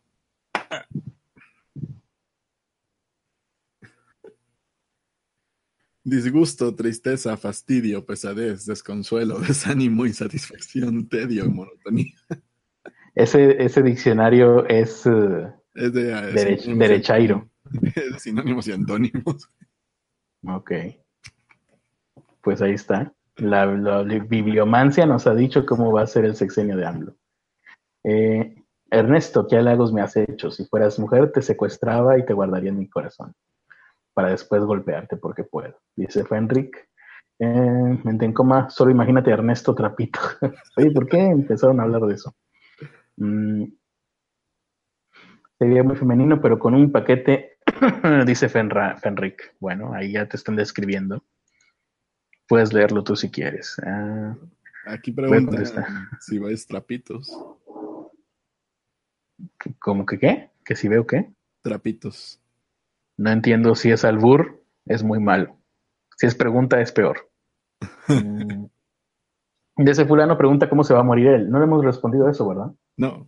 Disgusto, 6.04 6.74
tristeza, 6.74 7.36
fastidio, 7.36 8.06
pesadez, 8.06 8.66
desconsuelo, 8.66 9.40
desánimo, 9.40 10.06
insatisfacción, 10.06 11.08
tedio 11.10 11.46
y 11.46 11.50
monotonía. 11.50 12.16
Ese, 13.18 13.64
ese 13.64 13.82
diccionario 13.82 14.66
es 14.68 15.06
eh, 15.06 15.54
Es 15.74 15.94
de, 15.94 16.38
sinónimos 16.38 16.68
y- 16.68 16.74
derechairo. 16.78 17.50
De 17.72 18.20
sinónimos 18.20 18.68
y 18.68 18.72
antónimos. 18.74 19.50
Ok. 20.46 20.72
Pues 22.42 22.62
ahí 22.62 22.74
está. 22.74 23.14
La, 23.38 23.66
la 23.66 24.04
bibliomancia 24.04 25.06
nos 25.06 25.28
ha 25.28 25.36
dicho 25.36 25.66
cómo 25.66 25.92
va 25.92 26.02
a 26.04 26.08
ser 26.08 26.26
el 26.26 26.36
sexenio 26.36 26.78
de 26.78 26.86
AMLO. 26.86 27.16
Eh, 28.04 28.56
Ernesto, 28.90 29.48
¿qué 29.48 29.58
halagos 29.58 29.92
me 29.92 30.02
has 30.02 30.16
hecho? 30.16 30.50
Si 30.50 30.66
fueras 30.66 30.98
mujer, 30.98 31.32
te 31.32 31.42
secuestraba 31.42 32.18
y 32.18 32.26
te 32.26 32.34
guardaría 32.34 32.70
en 32.70 32.80
mi 32.80 32.88
corazón 32.90 33.34
para 34.14 34.30
después 34.30 34.64
golpearte 34.64 35.18
porque 35.18 35.44
puedo. 35.44 35.78
Dice 35.96 36.24
Fenric. 36.24 36.88
Eh, 37.40 38.00
mente 38.04 38.26
en 38.26 38.34
coma, 38.34 38.68
solo 38.70 38.90
imagínate 38.90 39.30
a 39.30 39.36
Ernesto 39.36 39.76
Trapito. 39.76 40.20
Oye, 40.78 40.90
¿por 40.92 41.08
qué 41.08 41.20
empezaron 41.20 41.80
a 41.80 41.84
hablar 41.84 42.02
de 42.04 42.16
eso? 42.16 42.34
Mm, 43.18 43.64
sería 45.60 45.84
muy 45.84 45.96
femenino, 45.96 46.42
pero 46.42 46.60
con 46.60 46.74
un 46.76 46.92
paquete, 46.92 47.58
dice 48.26 48.50
Fenra, 48.50 48.98
Fenric. 48.98 49.56
Bueno, 49.60 49.94
ahí 49.94 50.14
ya 50.14 50.28
te 50.28 50.38
están 50.38 50.56
describiendo. 50.56 51.24
Puedes 52.48 52.72
leerlo 52.74 53.04
tú 53.04 53.16
si 53.16 53.30
quieres. 53.30 53.76
Ah, 53.86 54.36
Aquí 54.86 55.12
Voy 55.12 55.26
a 55.26 55.28
preguntan 55.28 55.56
contestar. 55.56 55.86
si 56.22 56.40
vais 56.40 56.66
trapitos. 56.66 57.30
¿Cómo 59.80 60.06
que 60.06 60.18
qué? 60.18 60.50
¿Que 60.64 60.76
si 60.76 60.88
veo 60.88 61.06
qué? 61.06 61.30
Trapitos. 61.62 62.40
No 63.18 63.32
entiendo 63.32 63.76
si 63.76 63.92
es 63.92 64.06
albur, 64.06 64.64
es 64.86 65.04
muy 65.04 65.20
malo. 65.20 65.58
Si 66.16 66.26
es 66.26 66.36
pregunta, 66.36 66.80
es 66.82 66.92
peor. 66.92 67.30
Mm. 68.08 68.57
De 69.78 69.92
ese 69.92 70.06
fulano 70.06 70.38
pregunta 70.38 70.70
cómo 70.70 70.84
se 70.84 70.94
va 70.94 71.02
a 71.02 71.04
morir 71.04 71.28
él. 71.28 71.50
No 71.50 71.60
le 71.60 71.66
hemos 71.66 71.86
respondido 71.86 72.28
a 72.28 72.32
eso, 72.32 72.48
¿verdad? 72.48 72.72
No, 72.98 73.28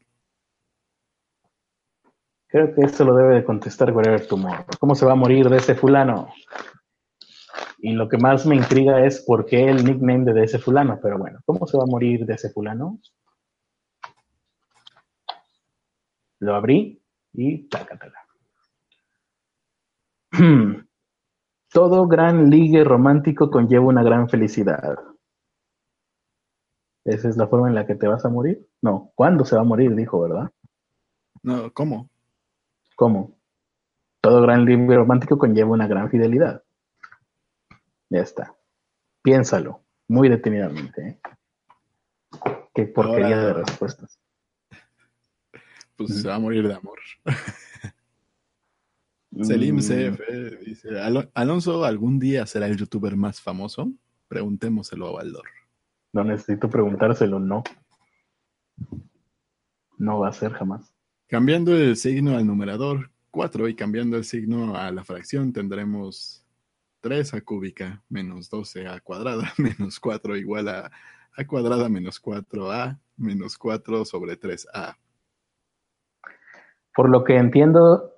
Creo 2.50 2.74
que 2.74 2.82
eso 2.82 3.06
lo 3.06 3.16
debe 3.16 3.36
de 3.36 3.46
contestar 3.46 3.92
Wherever 3.96 4.26
Tomorrow. 4.28 4.66
¿Cómo 4.80 4.96
se 4.96 5.06
va 5.06 5.12
a 5.12 5.16
morir 5.16 5.48
de 5.50 5.58
ese 5.58 5.76
fulano? 5.76 6.30
Y 7.78 7.94
lo 7.94 8.10
que 8.10 8.18
más 8.18 8.48
me 8.48 8.56
intriga 8.56 9.06
es 9.06 9.22
por 9.22 9.46
qué 9.46 9.70
el 9.70 9.86
nickname 9.86 10.34
de 10.34 10.44
ese 10.44 10.58
fulano. 10.58 11.00
Pero 11.02 11.20
bueno, 11.20 11.40
¿cómo 11.46 11.68
se 11.68 11.78
va 11.78 11.84
a 11.84 11.88
morir 11.88 12.26
de 12.26 12.34
ese 12.34 12.50
fulano? 12.50 13.00
Lo 16.40 16.56
abrí 16.56 17.00
y 17.34 17.70
tácatela. 17.70 18.26
Todo 21.72 22.08
gran 22.08 22.50
ligue 22.50 22.84
romántico 22.84 23.52
conlleva 23.52 23.86
una 23.86 24.02
gran 24.02 24.28
felicidad. 24.28 24.98
¿Esa 27.10 27.28
es 27.30 27.38
la 27.38 27.48
forma 27.48 27.68
en 27.70 27.76
la 27.76 27.86
que 27.88 27.96
te 27.96 28.08
vas 28.08 28.24
a 28.26 28.30
morir? 28.30 28.68
No, 28.82 29.12
¿cuándo 29.16 29.44
se 29.46 29.56
va 29.56 29.62
a 29.62 29.66
morir? 29.66 29.96
Dijo, 29.96 30.20
¿verdad? 30.22 30.52
no, 31.42 31.72
¿cómo? 31.74 32.10
¿Cómo? 32.96 33.36
Todo 34.22 34.42
gran 34.42 34.66
ligue 34.66 34.96
romántico 34.96 35.38
conlleva 35.38 35.70
una 35.72 35.88
gran 35.88 36.10
fidelidad. 36.10 36.64
Ya 38.10 38.20
está. 38.22 38.56
Piénsalo 39.22 39.82
muy 40.08 40.28
detenidamente. 40.30 41.08
¿eh? 41.08 41.20
Qué 42.74 42.86
porquería 42.86 43.38
Ahora- 43.42 43.48
de 43.48 43.54
respuestas. 43.66 44.20
Pues 45.96 46.22
se 46.22 46.28
va 46.28 46.36
a 46.36 46.40
morir 46.40 46.68
de 46.68 46.74
amor. 46.74 47.00
Selim 49.42 49.76
Mm, 49.78 49.80
CF 49.80 50.22
dice, 50.66 51.00
"Alo- 51.00 51.30
Alonso 51.34 51.84
algún 51.86 52.20
día 52.20 52.46
será 52.46 52.68
el 52.68 52.78
youtuber 52.78 53.16
más 53.16 53.40
famoso. 53.42 53.92
Preguntémoselo 54.28 55.08
a 55.08 55.12
Valdor. 55.14 55.46
No 56.14 56.24
necesito 56.24 56.70
preguntárselo, 56.70 57.40
no. 57.40 57.64
No 59.98 60.20
va 60.20 60.30
a 60.30 60.34
ser 60.34 60.54
jamás. 60.54 60.94
Cambiando 61.28 61.76
el 61.76 61.96
signo 61.96 62.38
al 62.38 62.48
numerador 62.48 63.12
4 63.32 63.68
y 63.68 63.76
cambiando 63.76 64.18
el 64.18 64.24
signo 64.24 64.76
a 64.76 64.92
la 64.92 65.04
fracción 65.04 65.54
tendremos 65.54 66.44
3 67.02 67.36
a 67.36 67.42
cúbica 67.42 68.02
menos 68.10 68.50
12 68.50 68.88
a 68.88 69.00
cuadrada 69.00 69.54
menos 69.58 70.00
4 70.00 70.36
igual 70.38 70.68
a 70.70 70.92
a 71.40 71.48
cuadrada 71.48 71.88
menos 71.90 72.22
4a 72.22 73.00
menos 73.18 73.58
4 73.58 74.06
sobre 74.06 74.40
3a. 74.40 74.98
Por 76.94 77.10
lo 77.10 77.24
que 77.24 77.38
entiendo, 77.38 78.14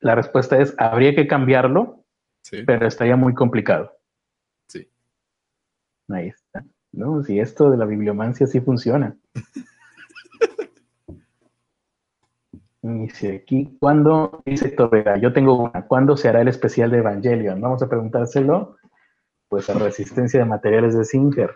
la 0.00 0.14
respuesta 0.14 0.58
es, 0.58 0.74
habría 0.78 1.14
que 1.14 1.26
cambiarlo, 1.26 2.04
¿Sí? 2.42 2.62
pero 2.64 2.86
estaría 2.86 3.16
muy 3.16 3.34
complicado. 3.34 3.92
Sí. 4.68 4.90
Ahí 6.08 6.28
está. 6.28 6.64
No, 6.96 7.22
si 7.22 7.38
esto 7.38 7.70
de 7.70 7.76
la 7.76 7.84
bibliomancia 7.84 8.46
sí 8.46 8.60
funciona. 8.60 9.14
Dice 12.80 13.36
aquí, 13.36 13.76
¿cuándo? 13.78 14.42
Dice 14.46 14.70
Torrega, 14.70 15.18
yo 15.18 15.32
tengo 15.32 15.64
una. 15.64 15.86
¿Cuándo 15.86 16.16
se 16.16 16.28
hará 16.28 16.40
el 16.40 16.48
especial 16.48 16.90
de 16.90 16.98
Evangelion? 16.98 17.60
Vamos 17.60 17.82
a 17.82 17.88
preguntárselo, 17.88 18.76
pues 19.48 19.68
a 19.68 19.74
Resistencia 19.74 20.40
de 20.40 20.46
Materiales 20.46 20.96
de 20.96 21.04
Singer. 21.04 21.52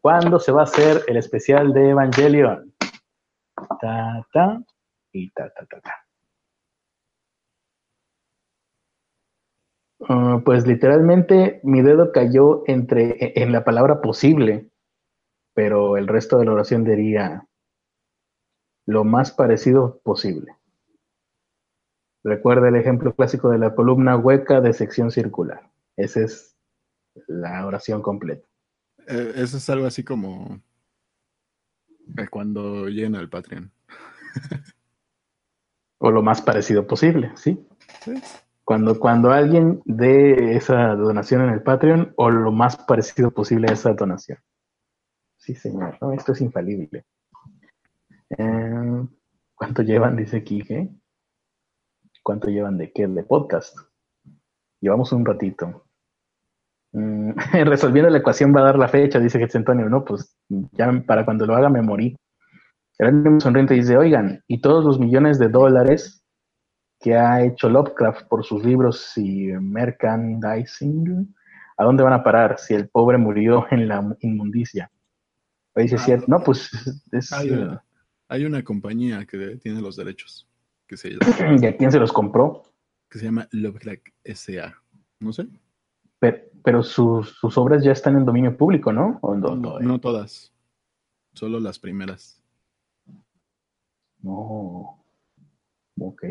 ¿Cuándo 0.00 0.40
se 0.40 0.52
va 0.52 0.60
a 0.60 0.64
hacer 0.64 1.02
el 1.06 1.18
especial 1.18 1.72
de 1.74 1.90
Evangelion? 1.90 2.72
Ta, 3.80 4.26
ta, 4.32 4.62
y 5.12 5.30
ta, 5.32 5.50
ta, 5.50 5.66
ta, 5.66 5.80
ta. 5.80 6.07
Ah, 10.00 10.40
pues 10.44 10.66
literalmente 10.66 11.60
mi 11.64 11.82
dedo 11.82 12.12
cayó 12.12 12.62
entre 12.66 13.40
en 13.42 13.52
la 13.52 13.64
palabra 13.64 14.00
posible, 14.00 14.70
pero 15.54 15.96
el 15.96 16.06
resto 16.06 16.38
de 16.38 16.44
la 16.44 16.52
oración 16.52 16.84
diría 16.84 17.46
lo 18.86 19.04
más 19.04 19.32
parecido 19.32 20.00
posible. 20.04 20.56
Recuerda 22.22 22.68
el 22.68 22.76
ejemplo 22.76 23.14
clásico 23.14 23.50
de 23.50 23.58
la 23.58 23.74
columna 23.74 24.16
hueca 24.16 24.60
de 24.60 24.72
sección 24.72 25.10
circular. 25.10 25.70
Esa 25.96 26.20
es 26.20 26.56
la 27.26 27.66
oración 27.66 28.02
completa. 28.02 28.46
Eh, 29.06 29.32
eso 29.36 29.56
es 29.56 29.70
algo 29.70 29.86
así 29.86 30.04
como 30.04 30.60
cuando 32.30 32.88
llena 32.88 33.20
el 33.20 33.28
Patreon. 33.28 33.70
o 35.98 36.10
lo 36.10 36.22
más 36.22 36.40
parecido 36.40 36.86
posible, 36.86 37.32
¿sí? 37.36 37.66
Cuando, 38.68 39.00
cuando 39.00 39.30
alguien 39.30 39.80
dé 39.86 40.54
esa 40.54 40.94
donación 40.94 41.40
en 41.40 41.54
el 41.54 41.62
Patreon 41.62 42.12
o 42.16 42.28
lo 42.28 42.52
más 42.52 42.76
parecido 42.76 43.30
posible 43.30 43.68
a 43.70 43.72
esa 43.72 43.94
donación. 43.94 44.36
Sí, 45.38 45.54
señor, 45.54 45.96
esto 46.14 46.32
es 46.32 46.42
infalible. 46.42 47.06
Eh, 48.28 49.06
¿Cuánto 49.54 49.80
llevan? 49.80 50.16
Dice 50.16 50.44
Kike. 50.44 50.90
¿Cuánto 52.22 52.48
llevan 52.48 52.76
de 52.76 52.92
qué? 52.92 53.06
De 53.06 53.22
podcast. 53.22 53.74
Llevamos 54.82 55.12
un 55.12 55.24
ratito. 55.24 55.86
Mm, 56.92 57.30
resolviendo 57.64 58.10
la 58.10 58.18
ecuación 58.18 58.54
va 58.54 58.60
a 58.60 58.64
dar 58.64 58.78
la 58.78 58.88
fecha, 58.88 59.18
dice 59.18 59.38
Jesús 59.38 59.56
Antonio. 59.56 59.88
No, 59.88 60.04
pues 60.04 60.36
ya 60.72 60.92
para 61.06 61.24
cuando 61.24 61.46
lo 61.46 61.56
haga 61.56 61.70
me 61.70 61.80
morí. 61.80 62.18
El 62.98 63.40
sonriente 63.40 63.72
dice, 63.72 63.96
oigan, 63.96 64.42
y 64.46 64.60
todos 64.60 64.84
los 64.84 65.00
millones 65.00 65.38
de 65.38 65.48
dólares 65.48 66.22
que 67.00 67.14
ha 67.14 67.44
hecho 67.44 67.68
Lovecraft 67.68 68.26
por 68.28 68.44
sus 68.44 68.64
libros 68.64 69.16
y 69.16 69.46
merchandising, 69.46 71.34
¿a 71.76 71.84
dónde 71.84 72.02
van 72.02 72.12
a 72.12 72.22
parar 72.22 72.58
si 72.58 72.74
el 72.74 72.88
pobre 72.88 73.18
murió 73.18 73.66
en 73.70 73.88
la 73.88 74.16
inmundicia? 74.20 74.90
Dice, 75.76 75.96
ah, 76.12 76.24
no, 76.26 76.42
pues 76.42 76.70
es, 77.12 77.32
hay, 77.32 78.44
una, 78.44 78.64
compañía 78.64 79.24
que 79.26 79.58
tiene 79.58 79.80
los 79.80 79.94
derechos. 79.94 80.48
Que 80.88 80.96
se 80.96 81.10
¿Y 81.60 81.66
a 81.66 81.76
quién 81.76 81.92
se 81.92 82.00
los 82.00 82.12
compró? 82.12 82.64
Que 83.08 83.20
se 83.20 83.26
llama 83.26 83.46
Lovecraft 83.52 84.08
S.A. 84.24 84.74
No 85.20 85.32
sé. 85.32 85.46
Pero, 86.18 86.82
sus, 86.82 87.38
obras 87.56 87.84
ya 87.84 87.92
están 87.92 88.16
en 88.16 88.24
dominio 88.24 88.56
público, 88.56 88.92
¿no? 88.92 89.20
no 89.22 90.00
todas. 90.00 90.52
Solo 91.32 91.60
las 91.60 91.78
primeras. 91.78 92.42
No. 94.20 94.98
Ok. 96.00 96.24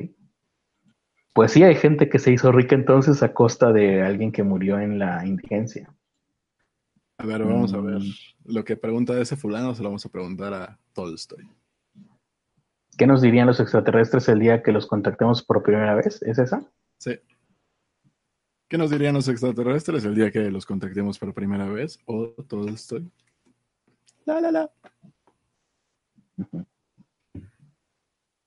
Pues 1.37 1.51
sí, 1.51 1.61
hay 1.61 1.75
gente 1.75 2.09
que 2.09 2.17
se 2.17 2.31
hizo 2.31 2.51
rica 2.51 2.73
entonces 2.73 3.21
a 3.21 3.31
costa 3.31 3.71
de 3.71 4.01
alguien 4.01 4.31
que 4.31 4.41
murió 4.41 4.79
en 4.79 4.97
la 4.97 5.23
indigencia. 5.23 5.93
A 7.19 7.27
ver, 7.27 7.43
vamos 7.43 7.75
a 7.75 7.79
ver. 7.79 7.99
Mm. 7.99 8.13
Lo 8.45 8.65
que 8.65 8.75
pregunta 8.75 9.21
ese 9.21 9.35
fulano 9.35 9.75
se 9.75 9.83
lo 9.83 9.89
vamos 9.89 10.03
a 10.03 10.09
preguntar 10.09 10.51
a 10.55 10.79
Tolstoy. 10.93 11.47
¿Qué 12.97 13.05
nos 13.05 13.21
dirían 13.21 13.45
los 13.45 13.59
extraterrestres 13.59 14.27
el 14.29 14.39
día 14.39 14.63
que 14.63 14.71
los 14.71 14.87
contactemos 14.87 15.43
por 15.43 15.61
primera 15.61 15.93
vez? 15.93 16.23
¿Es 16.23 16.39
esa? 16.39 16.67
Sí. 16.97 17.19
¿Qué 18.67 18.79
nos 18.79 18.89
dirían 18.89 19.13
los 19.13 19.27
extraterrestres 19.27 20.05
el 20.05 20.15
día 20.15 20.31
que 20.31 20.49
los 20.49 20.65
contactemos 20.65 21.19
por 21.19 21.35
primera 21.35 21.69
vez? 21.69 21.99
O 22.07 22.29
Tolstoy. 22.47 23.11
La, 24.25 24.41
la, 24.41 24.51
la. 24.51 24.71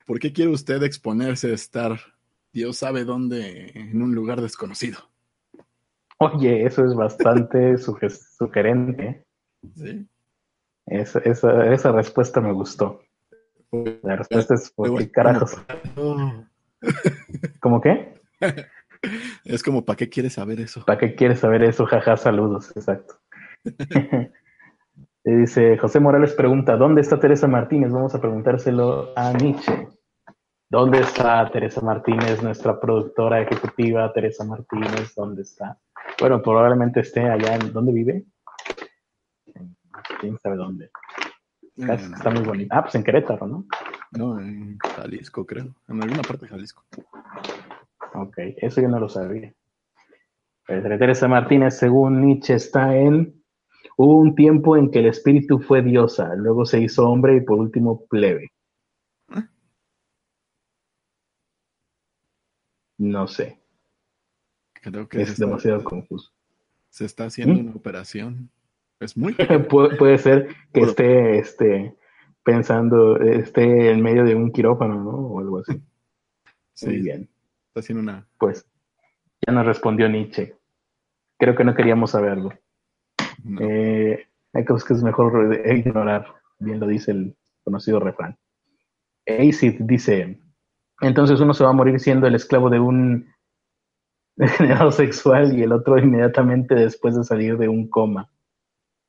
¿Por 0.04 0.18
qué 0.18 0.32
quiere 0.32 0.50
usted 0.50 0.82
exponerse 0.82 1.52
a 1.52 1.54
estar, 1.54 2.00
Dios 2.52 2.76
sabe 2.76 3.04
dónde, 3.04 3.72
en 3.74 4.02
un 4.02 4.14
lugar 4.14 4.40
desconocido? 4.40 4.98
Oye, 6.18 6.66
eso 6.66 6.84
es 6.84 6.94
bastante 6.94 7.76
sugerente. 8.38 9.24
Sí. 9.76 10.06
Esa, 10.86 11.20
esa, 11.20 11.92
respuesta 11.92 12.40
me 12.40 12.52
gustó. 12.52 13.02
La 14.02 14.16
respuesta 14.16 14.54
es 14.54 14.70
¿por 14.70 14.98
qué 14.98 15.10
carajos? 15.10 15.56
¿Cómo 17.60 17.80
qué? 17.80 18.14
Es 19.44 19.62
como, 19.62 19.82
¿para 19.82 19.96
qué 19.96 20.10
quieres 20.10 20.34
saber 20.34 20.60
eso? 20.60 20.84
¿Para 20.84 20.98
qué 20.98 21.14
quieres 21.14 21.40
saber 21.40 21.62
eso? 21.62 21.86
Jaja, 21.86 22.18
saludos, 22.18 22.70
exacto. 22.76 23.14
Dice 25.24 25.78
José 25.78 26.00
Morales 26.00 26.34
pregunta, 26.34 26.76
¿dónde 26.76 27.00
está 27.00 27.18
Teresa 27.18 27.46
Martínez? 27.46 27.92
Vamos 27.92 28.14
a 28.14 28.20
preguntárselo 28.20 29.12
a 29.16 29.32
Nietzsche. 29.32 29.88
¿Dónde 30.70 31.00
está 31.00 31.50
Teresa 31.50 31.80
Martínez, 31.80 32.44
nuestra 32.44 32.78
productora 32.78 33.40
ejecutiva? 33.40 34.12
Teresa 34.12 34.44
Martínez, 34.44 35.12
¿dónde 35.16 35.42
está? 35.42 35.76
Bueno, 36.20 36.40
probablemente 36.40 37.00
esté 37.00 37.28
allá 37.28 37.56
en... 37.56 37.72
¿Dónde 37.72 37.92
vive? 37.92 38.24
¿Quién 40.20 40.38
sabe 40.38 40.54
dónde? 40.54 40.90
Mm. 41.74 41.90
Está, 41.90 42.30
muy 42.30 42.44
bonita. 42.44 42.78
Ah, 42.78 42.82
pues 42.82 42.94
en 42.94 43.02
Querétaro, 43.02 43.48
¿no? 43.48 43.64
No, 44.12 44.38
en 44.38 44.78
Jalisco, 44.78 45.44
creo. 45.44 45.74
En 45.88 46.02
alguna 46.04 46.22
parte 46.22 46.46
de 46.46 46.50
Jalisco. 46.50 46.84
Ok, 48.14 48.38
eso 48.58 48.80
yo 48.80 48.88
no 48.88 49.00
lo 49.00 49.08
sabía. 49.08 49.52
Teresa 50.66 51.26
Martínez, 51.26 51.78
según 51.78 52.24
Nietzsche, 52.24 52.54
está 52.54 52.94
en 52.96 53.42
un 53.96 54.36
tiempo 54.36 54.76
en 54.76 54.92
que 54.92 55.00
el 55.00 55.06
espíritu 55.06 55.58
fue 55.58 55.82
diosa, 55.82 56.32
luego 56.36 56.64
se 56.64 56.78
hizo 56.78 57.08
hombre 57.08 57.38
y 57.38 57.40
por 57.40 57.58
último 57.58 58.06
plebe. 58.08 58.52
No 63.00 63.26
sé. 63.26 63.58
Creo 64.74 65.08
que 65.08 65.22
es 65.22 65.38
demasiado 65.38 65.82
confuso. 65.82 66.30
Se 66.90 67.06
está 67.06 67.24
haciendo 67.24 67.54
¿Mm? 67.54 67.66
una 67.66 67.70
operación. 67.76 68.50
Es 68.98 69.16
muy. 69.16 69.34
puede, 69.70 70.18
ser 70.18 70.54
que 70.74 70.82
esté 70.82 71.38
este, 71.38 71.96
pensando, 72.44 73.16
esté 73.16 73.90
en 73.90 74.02
medio 74.02 74.22
de 74.24 74.34
un 74.34 74.52
quirófano, 74.52 75.02
¿no? 75.02 75.10
O 75.12 75.40
algo 75.40 75.58
así. 75.60 75.80
Sí, 76.74 76.86
muy 76.86 76.98
bien. 77.00 77.28
Está 77.68 77.80
haciendo 77.80 78.02
una. 78.02 78.26
Pues 78.38 78.66
ya 79.46 79.52
nos 79.52 79.66
respondió 79.66 80.08
Nietzsche. 80.08 80.56
Creo 81.38 81.54
que 81.54 81.64
no 81.64 81.74
queríamos 81.74 82.12
saberlo. 82.12 82.50
Eh, 83.60 84.26
hay 84.54 84.64
cosas 84.64 84.88
que 84.88 84.94
es 84.94 85.02
mejor 85.02 85.60
ignorar. 85.66 86.26
Bien 86.58 86.80
lo 86.80 86.86
dice 86.86 87.10
el 87.10 87.36
conocido 87.64 88.00
refrán. 88.00 88.38
Acid 89.26 89.80
dice: 89.80 90.40
entonces 91.00 91.40
uno 91.40 91.54
se 91.54 91.64
va 91.64 91.70
a 91.70 91.74
morir 91.74 91.98
siendo 92.00 92.26
el 92.26 92.34
esclavo 92.34 92.70
de 92.70 92.80
un 92.80 93.28
degenerado 94.36 94.90
sexual 94.92 95.56
y 95.58 95.62
el 95.62 95.72
otro 95.72 95.98
inmediatamente 95.98 96.74
después 96.74 97.16
de 97.16 97.24
salir 97.24 97.58
de 97.58 97.68
un 97.68 97.88
coma. 97.88 98.30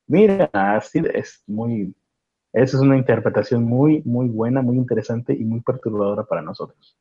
Mira, 0.08 0.50
así 0.54 1.02
es 1.14 1.44
muy, 1.48 1.96
esa 2.54 2.78
es 2.78 2.84
una 2.84 2.98
interpretación 2.98 3.64
muy, 3.64 4.02
muy 4.04 4.28
buena, 4.28 4.62
muy 4.62 4.76
interesante 4.76 5.34
y 5.34 5.46
muy 5.46 5.62
perturbadora 5.62 6.26
para 6.26 6.42
nosotros. 6.42 6.98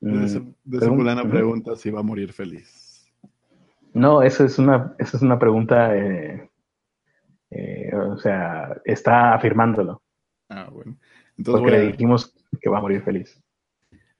De, 0.00 0.24
esa 0.24 0.40
mm, 0.40 1.30
pregunta 1.30 1.76
si 1.76 1.90
va 1.90 2.00
a 2.00 2.04
morir 2.04 2.32
feliz. 2.32 3.12
No, 3.92 4.22
esa 4.22 4.44
es 4.44 4.58
una, 4.58 4.94
esa 4.98 5.16
es 5.16 5.22
una 5.22 5.38
pregunta, 5.38 5.96
eh, 5.96 6.48
eh, 7.50 7.94
o 7.94 8.16
sea, 8.16 8.80
está 8.84 9.34
afirmándolo. 9.34 10.00
Ah, 10.48 10.68
bueno. 10.70 10.96
Entonces 11.36 11.60
Porque 11.60 11.78
le 11.78 11.86
dijimos 11.92 12.32
que 12.60 12.70
va 12.70 12.78
a 12.78 12.82
morir 12.82 13.02
feliz. 13.02 13.42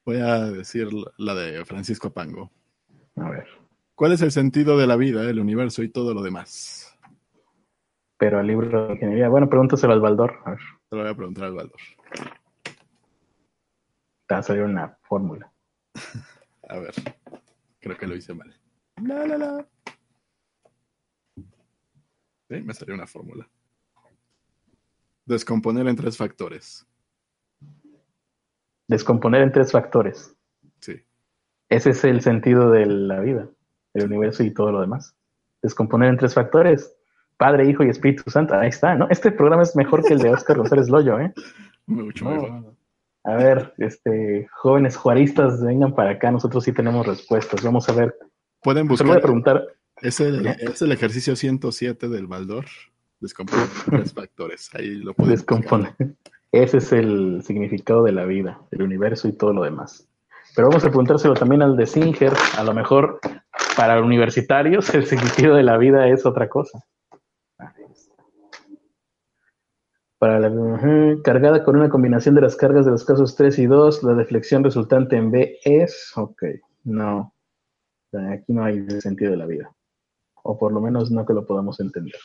Voy 0.05 0.16
a 0.16 0.51
decir 0.51 0.88
la 1.18 1.34
de 1.34 1.64
Francisco 1.64 2.12
Pango. 2.12 2.51
A 3.16 3.30
ver. 3.30 3.46
¿Cuál 3.94 4.12
es 4.12 4.22
el 4.22 4.32
sentido 4.32 4.78
de 4.78 4.86
la 4.86 4.96
vida, 4.96 5.28
el 5.28 5.38
universo 5.38 5.82
y 5.82 5.90
todo 5.90 6.14
lo 6.14 6.22
demás? 6.22 6.98
Pero 8.16 8.40
el 8.40 8.46
libro 8.46 8.86
de 8.86 8.94
ingeniería. 8.94 9.28
Bueno, 9.28 9.48
pregúntaselo 9.48 9.92
al 9.92 10.01
Baldor. 10.01 10.40
A 10.44 10.51
ver. 10.51 10.61
Te 10.88 10.96
lo 10.96 11.03
voy 11.03 11.11
a 11.11 11.14
preguntar 11.14 11.44
al 11.44 11.55
Baldor. 11.55 11.80
Te 14.26 14.34
va 14.34 14.38
a 14.38 14.42
salir 14.42 14.62
una 14.62 14.96
fórmula. 15.03 15.53
a 16.68 16.78
ver. 16.78 16.94
Creo 17.78 17.96
que 17.96 18.07
lo 18.07 18.16
hice 18.16 18.34
mal. 18.34 18.59
La, 19.03 19.26
la, 19.26 19.38
la. 19.38 19.68
Sí, 22.48 22.62
me 22.62 22.74
salió 22.74 22.94
una 22.94 23.07
fórmula. 23.07 23.48
Descomponer 25.24 25.86
en 25.86 25.96
tres 25.96 26.16
factores. 26.16 26.86
Descomponer 28.91 29.43
en 29.43 29.53
tres 29.53 29.70
factores. 29.70 30.34
Sí. 30.80 30.97
Ese 31.68 31.91
es 31.91 32.03
el 32.03 32.22
sentido 32.22 32.72
de 32.72 32.86
la 32.86 33.20
vida, 33.20 33.49
el 33.95 34.07
universo 34.07 34.43
y 34.43 34.51
todo 34.51 34.72
lo 34.72 34.80
demás. 34.80 35.14
Descomponer 35.62 36.09
en 36.09 36.16
tres 36.16 36.34
factores. 36.34 36.93
Padre, 37.36 37.70
Hijo 37.70 37.84
y 37.84 37.88
Espíritu 37.88 38.28
Santo. 38.28 38.55
Ahí 38.55 38.68
está, 38.68 38.97
¿no? 38.97 39.07
Este 39.09 39.30
programa 39.30 39.62
es 39.62 39.76
mejor 39.76 40.05
que 40.05 40.14
el 40.14 40.18
de 40.18 40.30
Oscar 40.30 40.57
González 40.57 40.88
Loyo, 40.88 41.20
¿eh? 41.20 41.32
Mucho 41.86 42.24
mejor. 42.24 42.74
A 43.22 43.34
ver, 43.36 43.72
este, 43.78 44.49
jóvenes 44.53 44.97
juaristas, 44.97 45.62
vengan 45.62 45.95
para 45.95 46.11
acá, 46.11 46.32
nosotros 46.32 46.64
sí 46.64 46.72
tenemos 46.72 47.07
respuestas. 47.07 47.62
Vamos 47.62 47.88
a 47.88 47.93
ver. 47.93 48.16
Pueden 48.61 48.88
buscar. 48.88 49.07
voy 49.07 49.18
a 49.18 49.20
preguntar. 49.20 49.68
Es 50.03 50.18
el, 50.18 50.49
es 50.49 50.82
el 50.82 50.91
ejercicio 50.91 51.36
107 51.36 52.09
del 52.09 52.26
Baldor. 52.26 52.64
Descomponer 53.20 53.68
en 53.86 53.99
tres 53.99 54.14
factores. 54.14 54.74
Ahí 54.74 54.97
lo 54.97 55.14
pueden 55.14 55.36
Descomponer. 55.36 55.95
Ese 56.53 56.78
es 56.78 56.92
el 56.92 57.42
significado 57.42 58.03
de 58.03 58.12
la 58.12 58.24
vida, 58.24 58.61
el 58.72 58.82
universo 58.82 59.28
y 59.28 59.32
todo 59.32 59.53
lo 59.53 59.62
demás. 59.62 60.09
Pero 60.55 60.68
vamos 60.68 60.84
a 60.84 60.88
preguntárselo 60.88 61.34
también 61.34 61.62
al 61.62 61.76
de 61.76 61.86
Singer. 61.86 62.32
A 62.59 62.64
lo 62.64 62.74
mejor 62.74 63.20
para 63.76 64.03
universitarios 64.03 64.92
el 64.94 65.07
significado 65.07 65.57
de 65.57 65.62
la 65.62 65.78
vida 65.78 66.09
es 66.09 66.26
otra 66.26 66.48
cosa. 66.48 66.84
Para 70.18 70.38
la, 70.38 71.16
cargada 71.24 71.64
con 71.64 71.76
una 71.76 71.88
combinación 71.88 72.34
de 72.34 72.42
las 72.42 72.55
cargas 72.55 72.84
de 72.84 72.90
los 72.90 73.07
casos 73.07 73.36
3 73.36 73.59
y 73.59 73.66
2, 73.66 74.03
la 74.03 74.12
deflexión 74.12 74.62
resultante 74.62 75.16
en 75.16 75.30
B 75.30 75.59
es, 75.64 76.12
ok, 76.14 76.42
no, 76.84 77.32
aquí 78.30 78.53
no 78.53 78.64
hay 78.64 78.86
sentido 79.01 79.30
de 79.30 79.38
la 79.38 79.46
vida, 79.46 79.74
o 80.42 80.59
por 80.59 80.72
lo 80.72 80.82
menos 80.82 81.11
no 81.11 81.24
que 81.24 81.32
lo 81.32 81.46
podamos 81.46 81.80
entender. 81.80 82.20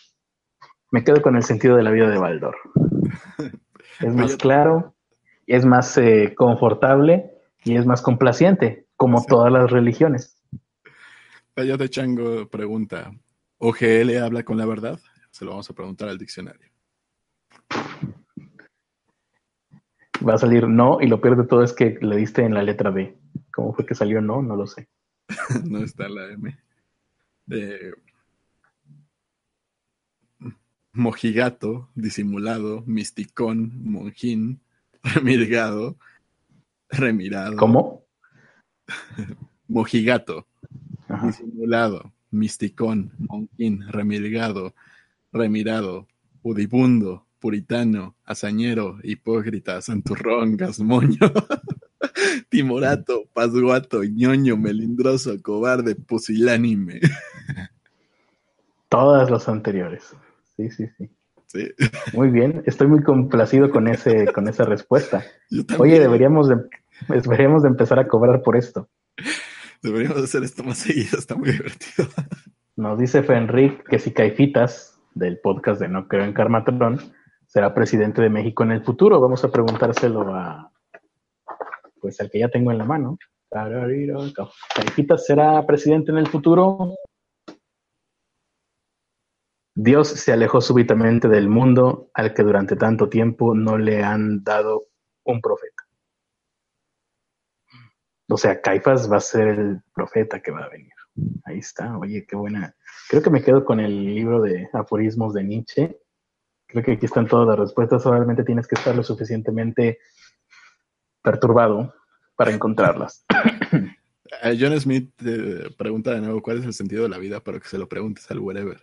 Me 0.91 1.05
quedo 1.05 1.21
con 1.21 1.37
el 1.37 1.43
sentido 1.43 1.77
de 1.77 1.83
la 1.83 1.91
vida 1.91 2.09
de 2.09 2.17
Baldor. 2.17 2.57
Es 3.99 4.13
más 4.13 4.31
Oye, 4.31 4.37
claro, 4.37 4.95
es 5.47 5.65
más 5.65 5.97
eh, 5.97 6.33
confortable 6.35 7.31
y 7.63 7.75
es 7.75 7.85
más 7.85 8.01
complaciente, 8.01 8.85
como 8.95 9.19
Sí. 9.19 9.27
todas 9.29 9.51
las 9.51 9.71
religiones. 9.71 10.41
Tayo 11.53 11.77
de 11.77 11.89
Chango 11.89 12.47
pregunta, 12.49 13.11
¿OGL 13.59 14.17
habla 14.17 14.43
con 14.43 14.57
la 14.57 14.65
verdad? 14.65 14.99
Se 15.31 15.45
lo 15.45 15.51
vamos 15.51 15.69
a 15.69 15.73
preguntar 15.73 16.09
al 16.09 16.17
diccionario. 16.17 16.69
Va 20.27 20.33
a 20.35 20.37
salir 20.37 20.67
no, 20.67 20.99
y 21.01 21.07
lo 21.07 21.19
peor 21.21 21.37
de 21.37 21.47
todo 21.47 21.63
es 21.63 21.73
que 21.73 21.97
le 22.01 22.15
diste 22.17 22.43
en 22.43 22.53
la 22.53 22.63
letra 22.63 22.89
B. 22.89 23.17
¿Cómo 23.53 23.73
fue 23.73 23.85
que 23.85 23.95
salió 23.95 24.21
no? 24.21 24.41
No 24.41 24.55
lo 24.55 24.65
sé. 24.67 24.87
no 25.65 25.79
está 25.79 26.07
la 26.09 26.31
M. 26.31 26.57
Eh, 27.51 27.91
mojigato, 30.95 31.89
disimulado, 31.95 32.83
misticón, 32.85 33.71
monjín, 33.83 34.61
remirgado, 35.03 35.97
remirado. 36.89 37.57
¿Cómo? 37.57 38.05
Mojigato, 39.67 40.47
Ajá. 41.09 41.27
disimulado, 41.27 42.13
misticón, 42.31 43.11
monjín, 43.17 43.83
remilgado, 43.89 44.73
remirado, 45.31 46.07
pudibundo, 46.41 47.25
puritano, 47.39 48.15
hazañero, 48.23 48.99
hipócrita, 49.03 49.81
santurrón, 49.81 50.55
gasmoño, 50.55 51.17
timorato, 52.49 53.25
pasguato, 53.33 54.03
ñoño, 54.03 54.55
melindroso, 54.55 55.35
cobarde, 55.41 55.95
pusilánime. 55.95 57.01
Todas 58.89 59.29
las 59.29 59.49
anteriores. 59.49 60.15
Sí, 60.57 60.69
sí, 60.71 60.87
sí. 60.97 61.09
Sí, 61.47 61.69
Muy 62.13 62.29
bien. 62.29 62.63
Estoy 62.65 62.87
muy 62.87 63.03
complacido 63.03 63.69
con 63.69 63.87
ese, 63.87 64.31
con 64.33 64.47
esa 64.47 64.65
respuesta. 64.65 65.23
Oye, 65.79 65.99
deberíamos 65.99 66.49
de, 66.49 66.57
deberíamos 67.07 67.63
de 67.63 67.69
empezar 67.69 67.99
a 67.99 68.07
cobrar 68.07 68.41
por 68.41 68.57
esto. 68.57 68.89
Deberíamos 69.81 70.17
hacer 70.23 70.43
esto 70.43 70.63
más 70.63 70.79
seguido, 70.79 71.19
está 71.19 71.35
muy 71.35 71.51
divertido. 71.51 72.07
Nos 72.75 72.99
dice 72.99 73.23
Fenric 73.23 73.87
que 73.87 73.99
si 73.99 74.11
Caifitas, 74.11 74.99
del 75.13 75.39
podcast 75.39 75.79
de 75.79 75.87
No 75.87 76.07
Creo 76.07 76.25
en 76.25 76.33
Carmatrón, 76.33 76.99
será 77.47 77.73
presidente 77.73 78.21
de 78.21 78.29
México 78.29 78.63
en 78.63 78.71
el 78.71 78.83
futuro. 78.83 79.21
Vamos 79.21 79.43
a 79.45 79.51
preguntárselo 79.51 80.35
a, 80.35 80.71
pues 82.01 82.19
al 82.19 82.29
que 82.29 82.39
ya 82.39 82.49
tengo 82.49 82.71
en 82.71 82.79
la 82.79 82.85
mano. 82.85 83.17
Caifitas 84.75 85.25
será 85.25 85.65
presidente 85.65 86.11
en 86.11 86.17
el 86.17 86.27
futuro. 86.27 86.95
Dios 89.77 90.07
se 90.07 90.31
alejó 90.31 90.61
súbitamente 90.61 91.27
del 91.27 91.49
mundo 91.49 92.09
al 92.13 92.33
que 92.33 92.43
durante 92.43 92.77
tanto 92.77 93.09
tiempo 93.09 93.53
no 93.53 93.77
le 93.77 94.03
han 94.03 94.41
dado 94.41 94.85
un 95.25 95.41
profeta. 95.41 95.83
O 98.29 98.37
sea, 98.37 98.61
Caifás 98.61 99.11
va 99.11 99.17
a 99.17 99.21
ser 99.21 99.49
el 99.49 99.81
profeta 99.93 100.41
que 100.41 100.51
va 100.51 100.63
a 100.63 100.69
venir. 100.69 100.93
Ahí 101.43 101.59
está, 101.59 101.97
oye, 101.97 102.25
qué 102.25 102.37
buena. 102.37 102.73
Creo 103.09 103.21
que 103.21 103.29
me 103.29 103.43
quedo 103.43 103.65
con 103.65 103.81
el 103.81 104.05
libro 104.05 104.41
de 104.41 104.69
aforismos 104.73 105.33
de 105.33 105.43
Nietzsche. 105.43 105.99
Creo 106.67 106.83
que 106.83 106.93
aquí 106.93 107.05
están 107.05 107.27
todas 107.27 107.47
las 107.47 107.59
respuestas, 107.59 108.01
solamente 108.01 108.45
tienes 108.45 108.67
que 108.67 108.75
estar 108.75 108.95
lo 108.95 109.03
suficientemente 109.03 109.99
perturbado 111.21 111.93
para 112.37 112.51
encontrarlas. 112.51 113.25
Eh, 114.41 114.57
John 114.59 114.77
Smith 114.79 115.13
eh, 115.23 115.69
pregunta 115.77 116.11
de 116.11 116.19
nuevo 116.19 116.41
cuál 116.41 116.57
es 116.57 116.65
el 116.65 116.73
sentido 116.73 117.03
de 117.03 117.09
la 117.09 117.19
vida, 117.19 117.41
pero 117.41 117.59
que 117.59 117.67
se 117.67 117.77
lo 117.77 117.87
preguntes 117.87 118.29
al 118.31 118.39
wherever. 118.39 118.81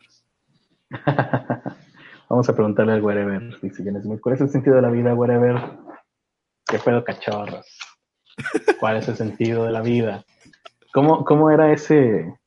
Vamos 2.29 2.49
a 2.49 2.55
preguntarle 2.55 2.93
al 2.93 3.03
wherever, 3.03 3.61
dice 3.61 3.83
Smith, 3.83 4.21
¿cuál 4.21 4.35
es 4.35 4.41
el 4.41 4.51
sentido 4.51 4.77
de 4.77 4.83
la 4.83 4.91
vida, 4.91 5.15
wherever? 5.15 5.57
¿Qué 6.67 6.79
pedo 6.79 7.05
cachorros? 7.05 7.67
¿Cuál 8.81 8.97
es 8.97 9.09
el 9.09 9.17
sentido 9.17 9.65
de 9.65 9.73
la 9.73 9.83
vida? 9.83 10.25
¿Cómo, 10.93 11.25
cómo 11.25 11.51
era 11.51 11.73
ese, 11.73 12.39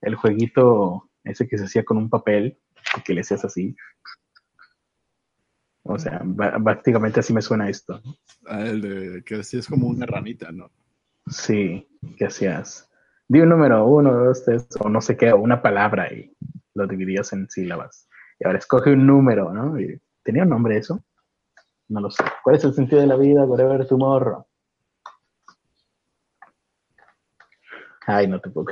el 0.00 0.14
jueguito 0.14 1.10
ese 1.24 1.48
que 1.48 1.58
se 1.58 1.64
hacía 1.64 1.84
con 1.84 1.96
un 1.96 2.08
papel 2.08 2.58
y 2.96 3.00
que 3.02 3.14
le 3.14 3.22
hacías 3.22 3.44
así? 3.44 3.74
O 5.82 5.98
sea, 5.98 6.22
prácticamente 6.62 7.20
así 7.20 7.32
me 7.32 7.42
suena 7.42 7.68
esto. 7.68 8.00
Ah, 8.46 8.62
el 8.62 8.80
de 8.80 9.22
que 9.24 9.42
sí 9.44 9.58
es 9.58 9.68
como 9.68 9.86
una 9.86 10.04
ranita, 10.04 10.50
¿no? 10.50 10.70
Sí, 11.28 11.88
¿qué 12.16 12.26
hacías? 12.26 12.90
Di 13.28 13.40
un 13.40 13.48
número, 13.48 13.86
uno, 13.86 14.12
dos, 14.12 14.44
tres, 14.44 14.68
o 14.80 14.88
no 14.88 15.00
sé 15.00 15.16
qué, 15.16 15.32
o 15.32 15.38
una 15.38 15.62
palabra 15.62 16.12
y 16.12 16.36
lo 16.76 16.86
dividías 16.86 17.32
en 17.32 17.48
sílabas. 17.50 18.08
Y 18.38 18.46
ahora 18.46 18.58
escoge 18.58 18.92
un 18.92 19.06
número, 19.06 19.52
¿no? 19.52 19.76
¿Tenía 20.22 20.42
un 20.42 20.50
nombre 20.50 20.76
eso? 20.76 21.02
No 21.88 22.00
lo 22.00 22.10
sé. 22.10 22.24
¿Cuál 22.44 22.56
es 22.56 22.64
el 22.64 22.74
sentido 22.74 23.00
de 23.00 23.06
la 23.06 23.16
vida? 23.16 23.44
Whatever 23.44 23.86
tomorrow. 23.86 24.46
Ay, 28.06 28.28
no 28.28 28.40
te 28.40 28.50
puedo. 28.50 28.68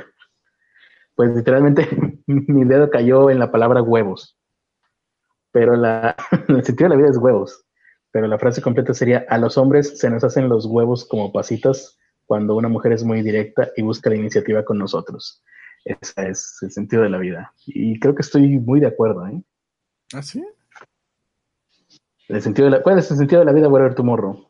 Pues 1.15 1.35
literalmente 1.35 1.87
mi 2.27 2.65
dedo 2.65 2.89
cayó 2.89 3.29
en 3.29 3.39
la 3.39 3.51
palabra 3.51 3.81
huevos. 3.81 4.37
Pero 5.51 5.75
la, 5.75 6.15
el 6.47 6.63
sentido 6.63 6.89
de 6.89 6.95
la 6.95 7.01
vida 7.01 7.09
es 7.09 7.17
huevos. 7.17 7.65
Pero 8.11 8.27
la 8.27 8.39
frase 8.39 8.61
completa 8.61 8.93
sería, 8.93 9.25
a 9.27 9.37
los 9.37 9.57
hombres 9.57 9.99
se 9.99 10.09
nos 10.09 10.23
hacen 10.23 10.47
los 10.47 10.65
huevos 10.65 11.05
como 11.05 11.33
pasitas 11.33 11.97
cuando 12.25 12.55
una 12.55 12.69
mujer 12.69 12.93
es 12.93 13.03
muy 13.03 13.21
directa 13.21 13.69
y 13.75 13.81
busca 13.81 14.09
la 14.09 14.15
iniciativa 14.15 14.63
con 14.63 14.77
nosotros. 14.77 15.43
Ese 15.85 16.29
es 16.29 16.57
el 16.63 16.71
sentido 16.71 17.03
de 17.03 17.09
la 17.09 17.19
vida. 17.19 17.53
Y 17.67 17.99
creo 17.99 18.15
que 18.15 18.23
estoy 18.23 18.59
muy 18.59 18.79
de 18.79 18.87
acuerdo. 18.87 19.27
¿eh? 19.27 19.41
¿Ah, 20.13 20.23
sí? 20.23 20.43
El 22.27 22.41
sentido 22.41 22.65
de 22.65 22.71
la, 22.71 22.83
¿Cuál 22.83 22.97
es 22.97 23.09
el 23.11 23.17
sentido 23.17 23.39
de 23.39 23.45
la 23.45 23.53
vida, 23.53 23.69
whatever 23.69 23.93
tomorrow? 23.93 24.49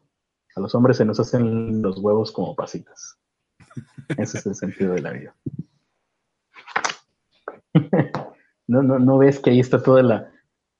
A 0.56 0.62
los 0.62 0.74
hombres 0.74 0.96
se 0.98 1.04
nos 1.04 1.20
hacen 1.20 1.82
los 1.82 2.00
huevos 2.00 2.32
como 2.32 2.56
pasitas. 2.56 3.18
Ese 4.18 4.38
es 4.38 4.46
el 4.46 4.56
sentido 4.56 4.94
de 4.94 5.02
la 5.02 5.12
vida. 5.12 5.36
No, 8.68 8.82
no, 8.82 8.98
no 8.98 9.20
ves 9.20 9.40
que 9.40 9.52
ahí 9.52 9.60
está 9.60 9.84
toda 9.84 10.02
la. 10.02 10.32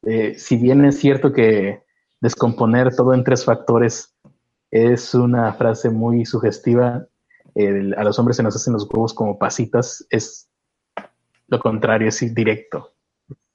eh, 0.08 0.34
si 0.40 0.58
bien 0.58 0.84
es 0.86 0.98
cierto 0.98 1.32
que 1.32 1.84
descomponer 2.20 2.96
todo 2.96 3.14
en 3.14 3.24
tres 3.24 3.46
factores 3.46 4.16
es 4.72 5.14
una 5.14 5.54
frase 5.54 5.92
muy 5.92 6.26
sugestiva, 6.26 7.08
a 7.56 8.04
los 8.04 8.20
hombres 8.20 8.38
se 8.38 8.44
nos 8.44 8.56
hacen 8.56 8.74
los 8.74 8.88
huevos 8.90 9.14
como 9.14 9.40
pasitas, 9.40 10.06
es 10.10 10.50
lo 11.48 11.60
contrario, 11.60 12.10
es 12.10 12.34
directo. 12.34 12.94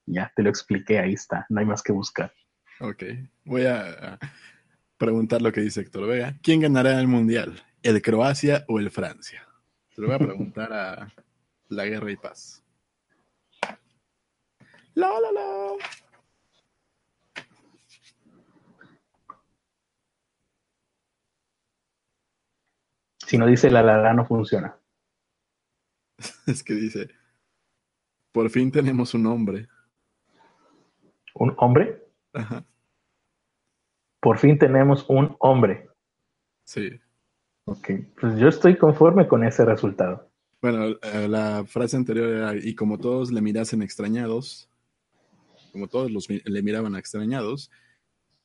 Ya 0.07 0.33
te 0.35 0.43
lo 0.43 0.51
expliqué, 0.51 0.99
ahí 0.99 1.13
está, 1.13 1.47
no 1.49 1.61
hay 1.61 1.67
más 1.67 1.83
que 1.83 1.93
buscar. 1.93 2.33
Ok. 2.81 3.05
Voy 3.45 3.67
a 3.67 4.19
preguntar 4.97 5.43
lo 5.43 5.53
que 5.53 5.61
dice 5.61 5.83
Héctor 5.83 6.07
Vega. 6.07 6.39
¿Quién 6.43 6.61
ganará 6.61 6.99
el 6.99 7.09
mundial? 7.09 7.63
¿El 7.83 8.01
Croacia 8.03 8.65
o 8.69 8.79
el 8.79 8.91
Francia? 8.91 9.47
Se 9.95 10.01
lo 10.01 10.09
voy 10.09 10.17
a 10.17 10.19
preguntar 10.19 10.73
a 10.73 11.13
la 11.69 11.85
guerra 11.85 12.11
y 12.11 12.17
paz. 12.17 12.63
La, 14.95 15.09
la. 15.09 16.10
Si 23.31 23.39
no 23.39 23.47
dice 23.47 23.71
la 23.71 23.81
la 23.81 23.97
la 23.97 24.13
no 24.13 24.27
funciona. 24.27 24.77
Es 26.49 26.65
que 26.65 26.75
dice, 26.75 27.09
por 28.33 28.51
fin 28.51 28.73
tenemos 28.73 29.15
un 29.15 29.25
hombre. 29.27 29.69
¿Un 31.35 31.55
hombre? 31.59 32.09
Ajá, 32.33 32.65
Por 34.19 34.39
fin 34.39 34.59
tenemos 34.59 35.07
un 35.09 35.37
hombre. 35.39 35.89
sí. 36.65 37.01
Ok, 37.67 37.91
pues 38.21 38.37
yo 38.37 38.49
estoy 38.49 38.77
conforme 38.77 39.29
con 39.29 39.45
ese 39.45 39.65
resultado. 39.65 40.29
Bueno, 40.61 40.87
eh, 41.01 41.29
la 41.29 41.65
frase 41.65 41.97
anterior 41.97 42.29
era, 42.29 42.57
y 42.57 42.75
como 42.75 42.99
todos 42.99 43.31
le 43.31 43.41
mirasen 43.41 43.81
extrañados, 43.83 44.69
como 45.71 45.87
todos 45.87 46.11
los 46.11 46.29
le 46.29 46.63
miraban 46.63 46.97
extrañados, 46.97 47.71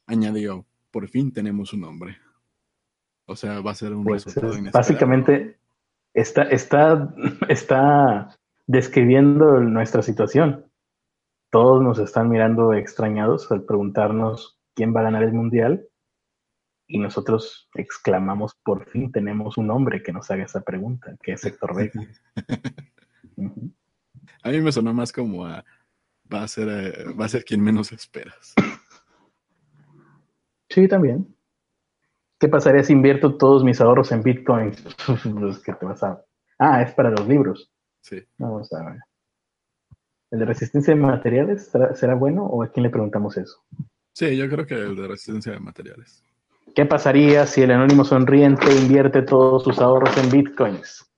añadió, 0.06 0.64
por 0.92 1.08
fin 1.08 1.34
tenemos 1.34 1.74
un 1.74 1.86
hombre. 1.86 2.20
O 3.28 3.36
sea, 3.36 3.60
va 3.62 3.72
a 3.72 3.76
ser 3.76 3.94
un 3.94 4.04
Pues 4.04 4.26
resultado 4.26 4.54
es- 4.54 4.60
inesperado. 4.60 4.80
básicamente 4.88 5.58
está, 6.14 6.44
está, 6.44 7.14
está 7.50 8.38
describiendo 8.68 9.60
nuestra 9.62 10.02
situación. 10.02 10.66
Todos 11.52 11.82
nos 11.84 12.00
están 12.00 12.30
mirando 12.30 12.74
extrañados 12.74 13.52
al 13.52 13.64
preguntarnos 13.64 14.60
quién 14.76 14.94
va 14.96 15.00
a 15.02 15.04
ganar 15.04 15.24
el 15.24 15.34
mundial 15.34 15.88
y 16.88 17.00
nosotros 17.00 17.70
exclamamos, 17.74 18.56
por 18.64 18.88
fin 18.90 19.12
tenemos 19.12 19.58
un 19.58 19.72
hombre 19.72 20.04
que 20.04 20.12
nos 20.12 20.30
haga 20.30 20.44
esa 20.44 20.62
pregunta, 20.62 21.16
que 21.24 21.32
es 21.34 21.44
Héctor 21.46 21.76
Vega. 21.76 22.02
A 24.44 24.50
mí 24.50 24.62
me 24.62 24.72
sonó 24.72 24.94
más 24.94 25.12
como 25.12 25.46
a, 25.48 25.66
va 26.32 26.44
a 26.44 26.48
ser, 26.48 26.68
eh, 26.70 27.14
va 27.20 27.26
a 27.26 27.30
ser 27.30 27.44
quien 27.44 27.62
menos 27.62 27.92
esperas. 27.92 28.54
Sí, 30.70 30.88
también. 30.88 31.35
¿Qué 32.40 32.50
pasaría 32.50 32.84
si 32.84 32.94
invierto 32.94 33.38
todos 33.38 33.64
mis 33.64 33.80
ahorros 33.80 34.12
en 34.12 34.22
bitcoins? 34.22 34.84
los 35.26 35.60
que 35.60 35.74
te 35.74 35.86
vas 35.86 36.04
a... 36.04 36.22
Ah, 36.60 36.82
es 36.82 36.94
para 36.94 37.10
los 37.10 37.28
libros. 37.28 37.72
Sí. 38.02 38.24
Vamos 38.38 38.72
a 38.74 38.84
ver. 38.84 39.00
¿El 40.32 40.40
de 40.40 40.46
resistencia 40.46 40.94
de 40.94 41.00
materiales 41.00 41.68
será, 41.68 41.96
será 41.96 42.16
bueno 42.16 42.46
o 42.46 42.64
a 42.64 42.68
quién 42.68 42.84
le 42.84 42.90
preguntamos 42.90 43.38
eso? 43.38 43.64
Sí, 44.14 44.36
yo 44.36 44.50
creo 44.50 44.66
que 44.66 44.76
el 44.76 44.96
de 44.96 45.08
resistencia 45.08 45.54
de 45.54 45.60
materiales. 45.60 46.24
¿Qué 46.74 46.86
pasaría 46.86 47.46
si 47.46 47.62
el 47.62 47.72
anónimo 47.72 48.04
sonriente 48.04 48.66
invierte 48.76 49.22
todos 49.22 49.64
sus 49.64 49.80
ahorros 49.80 50.18
en 50.18 50.30
bitcoins? 50.30 51.10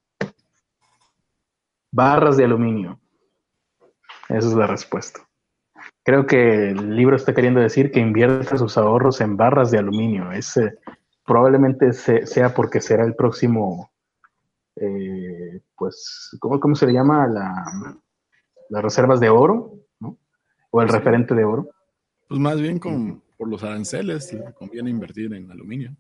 Barras 1.92 2.38
de 2.38 2.44
aluminio. 2.44 3.00
Esa 4.30 4.48
es 4.50 4.54
la 4.54 4.68
respuesta. 4.68 5.28
Creo 6.04 6.26
que 6.26 6.70
el 6.70 6.96
libro 6.96 7.16
está 7.16 7.34
queriendo 7.34 7.60
decir 7.60 7.92
que 7.92 8.00
invierta 8.00 8.58
sus 8.58 8.78
ahorros 8.78 9.20
en 9.22 9.36
barras 9.36 9.72
de 9.72 9.80
aluminio. 9.80 10.32
Ese 10.32 10.78
probablemente 11.28 11.92
se- 11.94 12.26
sea 12.26 12.54
porque 12.54 12.80
será 12.82 13.04
el 13.04 13.14
próximo, 13.16 13.92
eh, 14.78 15.62
pues, 15.76 16.36
¿cómo, 16.40 16.60
cómo 16.60 16.74
se 16.74 16.88
le 16.88 16.94
llama? 16.94 17.28
La, 17.28 17.98
las 18.70 18.82
reservas 18.84 19.20
de 19.20 19.30
oro, 19.30 19.74
¿no? 20.00 20.18
O 20.72 20.82
el 20.82 20.90
Sí. 20.90 20.96
referente 20.98 21.36
de 21.36 21.44
oro. 21.44 21.70
Pues 22.30 22.40
más 22.40 22.60
bien 22.62 22.80
con, 22.80 23.22
por 23.38 23.48
los 23.50 23.64
aranceles 23.64 24.32
le 24.34 24.54
conviene 24.54 24.90
invertir 24.90 25.34
en 25.34 25.52
aluminio. 25.52 25.96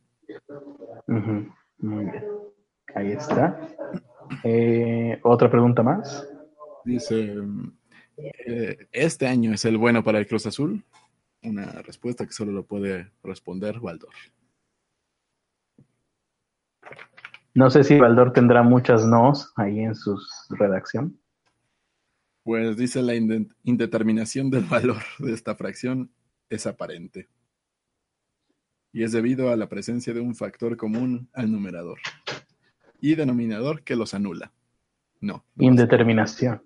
Ujú, 1.07 1.47
Muy 1.79 2.05
bien. 2.05 2.23
Ahí 2.95 3.11
está. 3.11 3.59
Eh, 4.43 5.19
Otra 5.23 5.49
pregunta 5.51 5.83
más. 5.83 6.27
Dice, 6.85 7.35
eh, 8.17 8.87
¿este 8.91 9.27
año 9.27 9.53
es 9.53 9.65
el 9.65 9.77
bueno 9.77 10.03
para 10.03 10.19
el 10.19 10.27
Cruz 10.27 10.45
Azul? 10.45 10.83
Una 11.43 11.65
respuesta 11.81 12.25
que 12.25 12.31
solo 12.33 12.51
lo 12.51 12.63
puede 12.65 13.11
responder 13.23 13.77
Waldor. 13.79 14.13
No 17.57 17.71
sé 17.71 17.83
si 17.83 17.97
Valdor 17.97 18.33
tendrá 18.33 18.61
muchas 18.61 19.03
nos 19.07 19.51
ahí 19.55 19.79
en 19.79 19.95
su 19.95 20.15
redacción. 20.51 21.19
Pues 22.43 22.77
dice 22.77 23.01
la 23.01 23.15
inde- 23.15 23.49
indeterminación 23.63 24.51
del 24.51 24.65
valor 24.65 25.01
de 25.17 25.33
esta 25.33 25.55
fracción 25.55 26.11
es 26.51 26.67
aparente. 26.67 27.27
Y 28.93 29.01
es 29.01 29.11
debido 29.11 29.49
a 29.49 29.55
la 29.55 29.67
presencia 29.69 30.13
de 30.13 30.19
un 30.19 30.35
factor 30.35 30.77
común 30.77 31.29
al 31.33 31.51
numerador 31.51 31.97
y 33.01 33.15
denominador 33.15 33.81
que 33.81 33.95
los 33.95 34.13
anula. 34.13 34.51
No. 35.19 35.43
no 35.55 35.63
Indeterminación. 35.65 36.61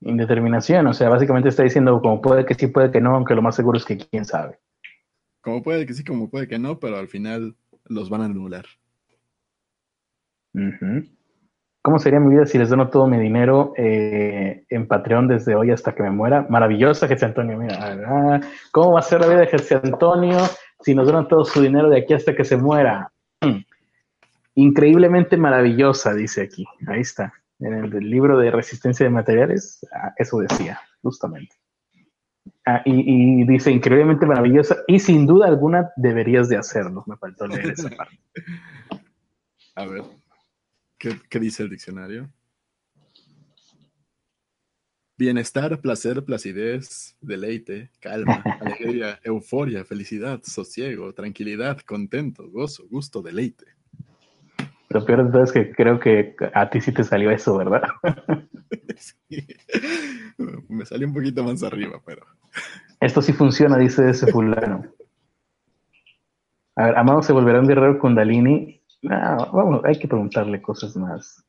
Indeterminación, 0.00 0.84
o 0.88 0.94
sea, 0.94 1.08
básicamente 1.10 1.48
está 1.50 1.62
diciendo 1.62 2.00
como 2.00 2.20
puede 2.20 2.44
que 2.44 2.54
sí, 2.54 2.66
puede 2.66 2.90
que 2.90 3.00
no, 3.00 3.14
aunque 3.14 3.36
lo 3.36 3.42
más 3.42 3.54
seguro 3.54 3.78
es 3.78 3.84
que 3.84 3.98
quién 3.98 4.24
sabe. 4.24 4.58
Como 5.42 5.62
puede 5.62 5.86
que 5.86 5.94
sí, 5.94 6.02
como 6.02 6.28
puede 6.28 6.48
que 6.48 6.58
no, 6.58 6.80
pero 6.80 6.96
al 6.98 7.06
final 7.06 7.54
los 7.84 8.10
van 8.10 8.22
a 8.22 8.24
anular. 8.24 8.66
¿Cómo 11.82 11.98
sería 11.98 12.20
mi 12.20 12.34
vida 12.34 12.44
si 12.44 12.58
les 12.58 12.68
dono 12.68 12.90
todo 12.90 13.06
mi 13.06 13.18
dinero 13.18 13.72
eh, 13.76 14.64
en 14.68 14.86
Patreon 14.86 15.28
desde 15.28 15.54
hoy 15.54 15.70
hasta 15.70 15.94
que 15.94 16.02
me 16.02 16.10
muera? 16.10 16.46
Maravillosa, 16.50 17.08
Jesse 17.08 17.22
Antonio. 17.22 17.56
Mira, 17.56 18.40
¿cómo 18.70 18.92
va 18.92 19.00
a 19.00 19.02
ser 19.02 19.20
la 19.20 19.28
vida 19.28 19.40
de 19.40 19.46
Jesse 19.46 19.72
Antonio 19.72 20.38
si 20.80 20.94
nos 20.94 21.06
donan 21.06 21.28
todo 21.28 21.44
su 21.44 21.62
dinero 21.62 21.88
de 21.88 22.00
aquí 22.00 22.12
hasta 22.12 22.34
que 22.34 22.44
se 22.44 22.58
muera? 22.58 23.10
Mm. 23.40 23.64
Increíblemente 24.56 25.38
maravillosa, 25.38 26.12
dice 26.12 26.42
aquí. 26.42 26.66
Ahí 26.86 27.00
está. 27.00 27.32
En 27.60 27.72
el 27.72 27.90
libro 28.10 28.38
de 28.38 28.50
resistencia 28.50 29.04
de 29.04 29.10
materiales, 29.10 29.86
ah, 29.94 30.12
eso 30.16 30.38
decía, 30.38 30.80
justamente. 31.02 31.56
Ah, 32.66 32.82
y, 32.84 33.40
y 33.42 33.46
dice 33.46 33.70
increíblemente 33.70 34.26
maravillosa 34.26 34.76
y 34.86 34.98
sin 34.98 35.26
duda 35.26 35.46
alguna 35.46 35.90
deberías 35.96 36.50
de 36.50 36.58
hacerlo. 36.58 37.04
Me 37.06 37.16
faltó 37.16 37.46
leer 37.46 37.70
esa 37.70 37.88
parte. 37.96 38.18
A 39.76 39.86
ver, 39.86 40.02
¿qué, 41.00 41.18
qué 41.28 41.40
dice 41.40 41.64
el 41.64 41.70
diccionario? 41.70 42.30
Bienestar, 45.18 45.80
placer, 45.80 46.24
placidez, 46.24 47.16
deleite, 47.20 47.90
calma, 47.98 48.42
alegría, 48.60 49.18
euforia, 49.24 49.84
felicidad, 49.84 50.40
sosiego, 50.44 51.12
tranquilidad, 51.12 51.80
contento, 51.80 52.48
gozo, 52.48 52.86
gusto, 52.88 53.20
deleite. 53.20 53.66
Lo 54.90 55.04
peor 55.04 55.30
de 55.30 55.42
es 55.42 55.52
que 55.52 55.72
creo 55.72 56.00
que 56.00 56.34
a 56.52 56.68
ti 56.68 56.80
sí 56.80 56.92
te 56.92 57.04
salió 57.04 57.30
eso, 57.30 57.56
¿verdad? 57.56 57.82
Sí. 59.28 59.46
Me 60.68 60.84
salió 60.84 61.06
un 61.06 61.14
poquito 61.14 61.42
más 61.42 61.62
arriba, 61.62 62.02
pero 62.04 62.22
Esto 63.00 63.22
sí 63.22 63.32
funciona, 63.32 63.78
dice 63.78 64.10
ese 64.10 64.26
fulano. 64.26 64.84
A 66.76 66.84
ver, 66.84 66.98
Amado 66.98 67.22
se 67.22 67.32
volverá 67.32 67.60
un 67.60 67.66
guerrero 67.66 67.98
Kundalini. 67.98 68.79
No, 69.02 69.50
vamos, 69.52 69.84
hay 69.84 69.98
que 69.98 70.08
preguntarle 70.08 70.60
cosas 70.60 70.96
más. 70.96 71.44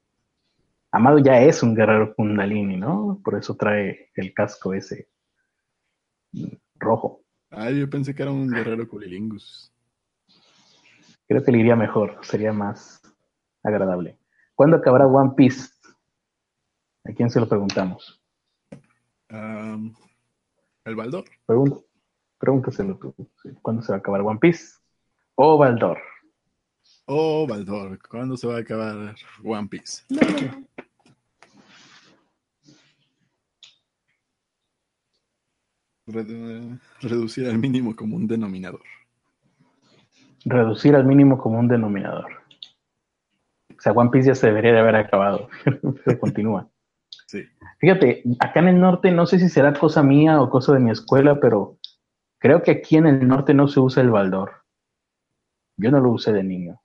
Amado 0.91 1.19
ya 1.19 1.41
es 1.41 1.63
un 1.63 1.73
guerrero 1.73 2.13
Kundalini, 2.15 2.77
¿no? 2.77 3.19
Por 3.23 3.35
eso 3.35 3.55
trae 3.55 4.09
el 4.15 4.33
casco 4.33 4.73
ese 4.73 5.09
rojo. 6.75 7.21
ah, 7.49 7.69
yo 7.69 7.89
pensé 7.89 8.13
que 8.15 8.23
era 8.23 8.31
un 8.31 8.49
guerrero 8.49 8.87
culilingus. 8.87 9.73
Creo 11.27 11.43
que 11.43 11.51
le 11.51 11.59
iría 11.59 11.75
mejor, 11.75 12.17
sería 12.23 12.51
más 12.51 13.01
agradable. 13.63 14.17
¿Cuándo 14.55 14.77
acabará 14.77 15.07
One 15.07 15.31
Piece? 15.35 15.69
¿A 17.05 17.13
quién 17.13 17.29
se 17.29 17.39
lo 17.39 17.47
preguntamos? 17.47 18.21
Am, 19.29 19.93
el 20.83 20.95
Baldor. 20.95 21.25
Pregúntaselo 22.37 22.97
tú. 22.97 23.15
¿Cuándo 23.61 23.81
se 23.81 23.91
va 23.91 23.97
a 23.97 23.99
acabar 23.99 24.21
One 24.21 24.39
Piece? 24.39 24.77
O 25.35 25.57
Baldor. 25.57 25.99
Oh, 27.05 27.45
Baldor, 27.47 27.99
¿cuándo 28.07 28.37
se 28.37 28.47
va 28.47 28.55
a 28.57 28.59
acabar 28.59 29.15
One 29.43 29.67
Piece? 29.67 30.03
Redu- 36.07 36.79
reducir 37.01 37.47
al 37.47 37.57
mínimo 37.57 37.95
como 37.95 38.15
un 38.15 38.27
denominador. 38.27 38.81
Reducir 40.45 40.95
al 40.95 41.05
mínimo 41.05 41.37
como 41.37 41.59
un 41.59 41.67
denominador. 41.67 42.31
O 43.69 43.81
sea, 43.81 43.93
One 43.93 44.09
Piece 44.09 44.27
ya 44.29 44.35
se 44.35 44.47
debería 44.47 44.73
de 44.73 44.79
haber 44.79 44.95
acabado. 44.95 45.49
Se 46.05 46.19
continúa. 46.19 46.67
Sí. 47.27 47.43
Fíjate, 47.79 48.23
acá 48.39 48.59
en 48.59 48.67
el 48.69 48.79
norte, 48.79 49.11
no 49.11 49.25
sé 49.25 49.39
si 49.39 49.49
será 49.49 49.73
cosa 49.73 50.03
mía 50.03 50.41
o 50.41 50.49
cosa 50.49 50.73
de 50.73 50.79
mi 50.79 50.91
escuela, 50.91 51.39
pero 51.39 51.77
creo 52.39 52.61
que 52.61 52.71
aquí 52.71 52.97
en 52.97 53.07
el 53.07 53.27
norte 53.27 53.53
no 53.53 53.67
se 53.67 53.79
usa 53.79 54.03
el 54.03 54.09
baldor. 54.11 54.63
Yo 55.77 55.91
no 55.91 55.99
lo 55.99 56.11
usé 56.11 56.33
de 56.33 56.43
niño. 56.43 56.79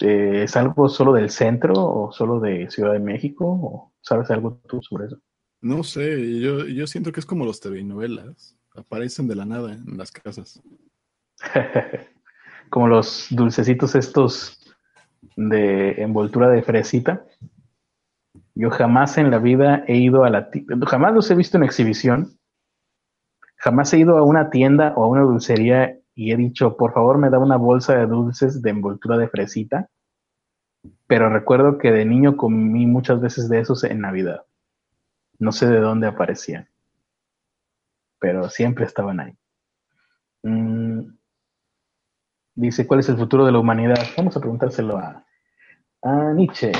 Eh, 0.00 0.42
¿Es 0.44 0.56
algo 0.56 0.88
solo 0.88 1.12
del 1.12 1.30
centro 1.30 1.74
o 1.74 2.12
solo 2.12 2.40
de 2.40 2.70
Ciudad 2.70 2.92
de 2.92 2.98
México? 2.98 3.46
¿O 3.46 3.92
sabes 4.00 4.30
algo 4.30 4.60
tú 4.66 4.82
sobre 4.82 5.06
eso? 5.06 5.20
No 5.60 5.82
sé, 5.82 6.40
yo, 6.40 6.66
yo 6.66 6.86
siento 6.86 7.12
que 7.12 7.20
es 7.20 7.26
como 7.26 7.44
los 7.44 7.60
telenovelas. 7.60 8.56
Aparecen 8.74 9.28
de 9.28 9.36
la 9.36 9.46
nada 9.46 9.72
en 9.72 9.96
las 9.96 10.10
casas. 10.10 10.60
Como 12.70 12.88
los 12.88 13.28
dulcecitos 13.30 13.94
estos 13.94 14.60
de 15.36 16.02
envoltura 16.02 16.48
de 16.50 16.62
fresita. 16.62 17.24
Yo 18.54 18.70
jamás 18.70 19.18
en 19.18 19.30
la 19.30 19.38
vida 19.38 19.84
he 19.86 19.96
ido 19.96 20.24
a 20.24 20.30
la 20.30 20.50
tienda, 20.50 20.86
jamás 20.86 21.14
los 21.14 21.30
he 21.30 21.34
visto 21.34 21.56
en 21.56 21.64
exhibición. 21.64 22.38
Jamás 23.56 23.92
he 23.92 23.98
ido 23.98 24.18
a 24.18 24.22
una 24.22 24.50
tienda 24.50 24.92
o 24.96 25.04
a 25.04 25.08
una 25.08 25.22
dulcería 25.22 25.98
y 26.14 26.32
he 26.32 26.36
dicho, 26.36 26.76
por 26.76 26.92
favor, 26.92 27.18
me 27.18 27.30
da 27.30 27.38
una 27.38 27.56
bolsa 27.56 27.96
de 27.96 28.06
dulces 28.06 28.62
de 28.62 28.70
envoltura 28.70 29.18
de 29.18 29.28
fresita. 29.28 29.88
Pero 31.06 31.28
recuerdo 31.30 31.78
que 31.78 31.90
de 31.90 32.04
niño 32.04 32.36
comí 32.36 32.86
muchas 32.86 33.20
veces 33.20 33.48
de 33.48 33.60
esos 33.60 33.84
en 33.84 34.00
Navidad. 34.00 34.44
No 35.38 35.52
sé 35.52 35.66
de 35.66 35.80
dónde 35.80 36.06
aparecían, 36.06 36.68
pero 38.18 38.48
siempre 38.48 38.84
estaban 38.84 39.20
ahí. 39.20 39.36
Mm, 40.42 41.14
Dice, 42.56 42.86
¿cuál 42.86 43.00
es 43.00 43.08
el 43.08 43.16
futuro 43.16 43.44
de 43.44 43.50
la 43.52 43.58
humanidad? 43.58 43.98
Vamos 44.16 44.36
a 44.36 44.40
preguntárselo 44.40 44.96
a, 44.96 45.24
a 46.02 46.32
Nietzsche. 46.34 46.70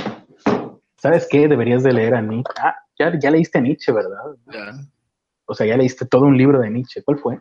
¿Sabes 0.97 1.27
qué? 1.29 1.49
Deberías 1.49 1.83
de 1.83 1.93
leer 1.93 2.15
a 2.15 2.23
Nietzsche. 2.23 2.55
Ah, 2.59 2.77
ya, 2.97 3.19
ya 3.19 3.31
leíste 3.31 3.59
a 3.59 3.61
Nietzsche, 3.61 3.93
¿verdad? 3.93 4.37
Ya. 4.53 4.73
O 5.47 5.55
sea, 5.55 5.67
ya 5.67 5.77
leíste 5.77 6.07
todo 6.07 6.27
un 6.27 6.39
libro 6.39 6.61
de 6.61 6.71
Nietzsche. 6.71 7.03
¿Cuál 7.03 7.19
fue? 7.19 7.41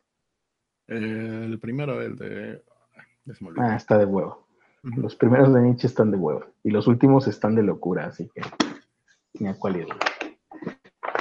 Eh, 0.88 1.44
el 1.46 1.60
primero, 1.60 2.02
el 2.02 2.16
de. 2.16 2.64
Ah, 3.58 3.76
está 3.76 3.98
de 3.98 4.06
huevo. 4.06 4.48
Los 4.84 5.16
primeros 5.16 5.54
de 5.54 5.62
Nietzsche 5.62 5.88
están 5.88 6.12
de 6.12 6.18
huevo. 6.18 6.46
Y 6.64 6.72
los 6.72 6.88
últimos 6.88 7.28
están 7.28 7.56
de 7.56 7.64
locura, 7.64 8.06
así 8.08 8.30
que 8.34 8.42
ni 9.40 9.48
a 9.48 9.56
cuál 9.58 9.78
ir. 9.78 9.88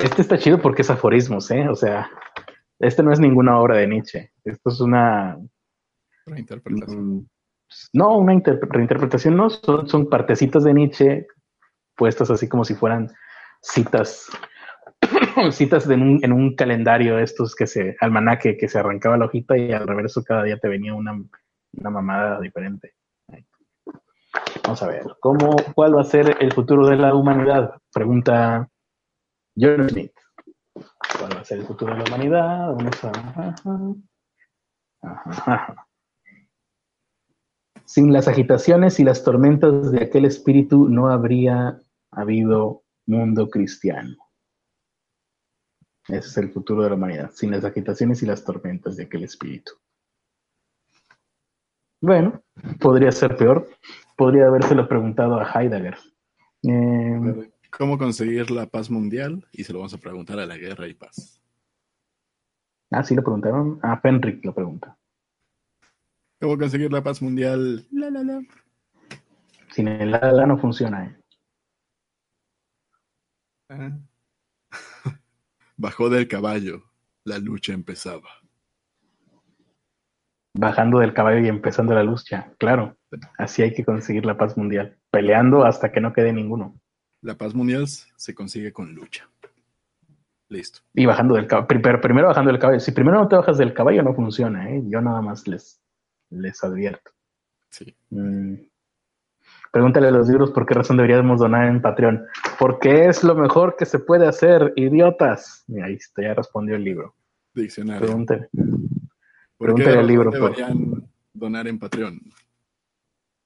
Este 0.02 0.22
está 0.22 0.36
chido 0.36 0.60
porque 0.60 0.82
es 0.82 0.90
aforismos, 0.90 1.48
¿eh? 1.52 1.68
O 1.68 1.76
sea, 1.76 2.10
este 2.80 3.05
no 3.05 3.12
es 3.12 3.20
ninguna 3.20 3.60
obra 3.60 3.76
de 3.76 3.86
Nietzsche. 3.86 4.32
Esto 4.44 4.70
es 4.70 4.80
una 4.80 5.39
Reinterpretación. 6.26 7.14
Mm, 7.16 7.26
No, 7.93 8.18
una 8.18 8.32
inter- 8.34 8.59
reinterpretación 8.62 9.36
no, 9.36 9.48
son, 9.48 9.89
son 9.89 10.09
partecitas 10.10 10.64
de 10.64 10.74
Nietzsche 10.74 11.26
puestas 11.97 12.30
así 12.30 12.48
como 12.48 12.64
si 12.64 12.74
fueran 12.74 13.12
citas 13.60 14.28
citas 15.52 15.89
en 15.89 16.02
un, 16.02 16.24
en 16.24 16.32
un 16.32 16.55
calendario 16.55 17.18
estos 17.18 17.55
que 17.55 17.66
se, 17.66 17.97
almanaque 18.01 18.56
que 18.56 18.68
se 18.68 18.78
arrancaba 18.78 19.16
la 19.16 19.26
hojita 19.26 19.56
y 19.56 19.72
al 19.72 19.86
reverso 19.86 20.22
cada 20.22 20.44
día 20.44 20.59
te 20.59 20.68
venía 20.68 20.94
una, 20.94 21.12
una 21.72 21.90
mamada 21.90 22.40
diferente. 22.40 22.94
Vamos 24.64 24.82
a 24.82 24.86
ver, 24.86 25.05
¿cómo, 25.20 25.56
¿cuál 25.74 25.97
va 25.97 26.02
a 26.02 26.05
ser 26.05 26.36
el 26.40 26.52
futuro 26.52 26.86
de 26.86 26.97
la 26.97 27.14
humanidad? 27.14 27.74
Pregunta 27.93 28.68
John 29.56 29.89
Smith. 29.89 30.12
¿Cuál 30.72 31.36
va 31.36 31.40
a 31.40 31.44
ser 31.44 31.59
el 31.59 31.66
futuro 31.66 31.94
de 31.94 31.98
la 31.98 32.05
humanidad? 32.05 32.74
Sin 37.84 38.12
las 38.12 38.28
agitaciones 38.28 39.01
y 39.01 39.05
las 39.05 39.24
tormentas 39.24 39.90
de 39.90 40.05
aquel 40.05 40.24
espíritu 40.24 40.89
no 40.89 41.09
habría 41.09 41.78
habido 42.10 42.84
mundo 43.06 43.51
cristiano. 43.51 44.16
Ese 46.08 46.28
es 46.28 46.36
el 46.38 46.50
futuro 46.50 46.82
de 46.82 46.90
la 46.90 46.96
humanidad, 46.96 47.30
sin 47.32 47.50
las 47.50 47.64
agitaciones 47.64 48.22
y 48.22 48.26
las 48.26 48.44
tormentas 48.44 48.96
de 48.96 49.04
aquel 49.04 49.24
espíritu. 49.24 49.72
Bueno, 52.00 52.42
podría 52.80 53.12
ser 53.12 53.36
peor. 53.36 53.68
Podría 54.16 54.46
habérselo 54.46 54.88
preguntado 54.88 55.38
a 55.38 55.44
Heidegger. 55.44 55.96
Eh, 56.64 57.50
¿Cómo 57.70 57.96
conseguir 57.96 58.50
la 58.50 58.66
paz 58.66 58.90
mundial? 58.90 59.46
Y 59.52 59.64
se 59.64 59.72
lo 59.72 59.78
vamos 59.78 59.94
a 59.94 59.98
preguntar 59.98 60.38
a 60.40 60.46
la 60.46 60.56
guerra 60.56 60.88
y 60.88 60.94
paz. 60.94 61.40
Ah, 62.90 63.04
sí, 63.04 63.14
lo 63.14 63.22
preguntaron. 63.22 63.78
A 63.82 63.92
ah, 63.92 64.02
Penrick 64.02 64.44
lo 64.44 64.52
pregunta. 64.52 64.98
¿Cómo 66.40 66.58
conseguir 66.58 66.92
la 66.92 67.02
paz 67.02 67.22
mundial? 67.22 67.86
La, 67.92 68.10
la, 68.10 68.24
la. 68.24 68.42
Sin 69.70 69.88
el 69.88 70.10
la, 70.10 70.32
la 70.32 70.46
no 70.46 70.58
funciona, 70.58 71.06
¿eh? 71.06 71.16
Ah. 73.70 73.98
Bajó 75.76 76.10
del 76.10 76.28
caballo. 76.28 76.84
La 77.24 77.38
lucha 77.38 77.72
empezaba 77.72 78.28
bajando 80.54 80.98
del 80.98 81.14
caballo 81.14 81.40
y 81.40 81.48
empezando 81.48 81.94
la 81.94 82.02
lucha. 82.02 82.52
Claro, 82.58 82.96
así 83.38 83.62
hay 83.62 83.72
que 83.74 83.84
conseguir 83.84 84.26
la 84.26 84.36
paz 84.36 84.56
mundial, 84.56 84.98
peleando 85.10 85.64
hasta 85.64 85.92
que 85.92 86.00
no 86.00 86.12
quede 86.12 86.32
ninguno. 86.32 86.78
La 87.22 87.36
paz 87.36 87.54
mundial 87.54 87.86
se 87.86 88.34
consigue 88.34 88.72
con 88.72 88.94
lucha. 88.94 89.28
Listo. 90.48 90.80
Y 90.92 91.06
bajando 91.06 91.34
del 91.34 91.46
caballo, 91.46 91.66
primero, 91.66 92.00
primero 92.00 92.28
bajando 92.28 92.50
del 92.50 92.60
caballo. 92.60 92.80
Si 92.80 92.92
primero 92.92 93.18
no 93.18 93.28
te 93.28 93.36
bajas 93.36 93.56
del 93.56 93.72
caballo 93.72 94.02
no 94.02 94.14
funciona, 94.14 94.70
¿eh? 94.70 94.82
yo 94.84 95.00
nada 95.00 95.22
más 95.22 95.48
les, 95.48 95.80
les 96.28 96.62
advierto. 96.62 97.12
Sí. 97.70 97.96
Mm. 98.10 98.54
Pregúntale 99.72 100.08
a 100.08 100.10
los 100.10 100.28
libros 100.28 100.50
por 100.50 100.66
qué 100.66 100.74
razón 100.74 100.98
deberíamos 100.98 101.40
donar 101.40 101.66
en 101.66 101.80
Patreon. 101.80 102.26
Porque 102.58 103.06
es 103.06 103.24
lo 103.24 103.34
mejor 103.34 103.74
que 103.76 103.86
se 103.86 103.98
puede 103.98 104.28
hacer, 104.28 104.74
idiotas. 104.76 105.64
Y 105.66 105.80
ahí 105.80 105.94
está, 105.94 106.22
ya 106.22 106.34
respondió 106.34 106.76
el 106.76 106.84
libro. 106.84 107.14
Diccionario. 107.54 108.06
Pregúntale. 108.06 108.50
¿Por 109.56 109.74
qué 109.74 109.84
el 109.84 110.06
libro, 110.06 110.30
deberían 110.30 111.08
donar 111.32 111.66
en 111.68 111.78
Patreon? 111.78 112.20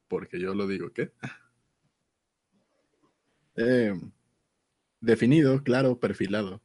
Porque 0.08 0.40
yo 0.40 0.52
lo 0.54 0.66
digo, 0.66 0.90
¿qué? 0.92 1.12
Eh, 3.58 3.94
definido, 5.00 5.62
claro, 5.62 5.98
perfilado. 5.98 6.60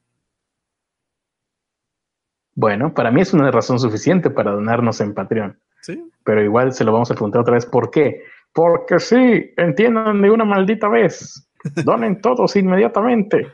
Bueno, 2.54 2.94
para 2.94 3.10
mí 3.10 3.22
es 3.22 3.34
una 3.34 3.50
razón 3.50 3.80
suficiente 3.80 4.30
para 4.30 4.52
donarnos 4.52 5.00
en 5.00 5.14
Patreon. 5.14 5.58
Sí. 5.80 6.04
Pero 6.26 6.44
igual 6.44 6.74
se 6.74 6.84
lo 6.84 6.92
vamos 6.92 7.10
a 7.10 7.14
preguntar 7.14 7.40
otra 7.40 7.54
vez. 7.54 7.66
¿Por 7.66 7.92
qué? 7.92 8.24
Porque 8.54 9.00
sí, 9.00 9.54
entiendan 9.58 10.22
de 10.22 10.32
una 10.32 10.46
maldita 10.46 10.88
vez. 10.88 11.48
Donen 11.86 12.22
todos 12.22 12.56
inmediatamente. 12.56 13.48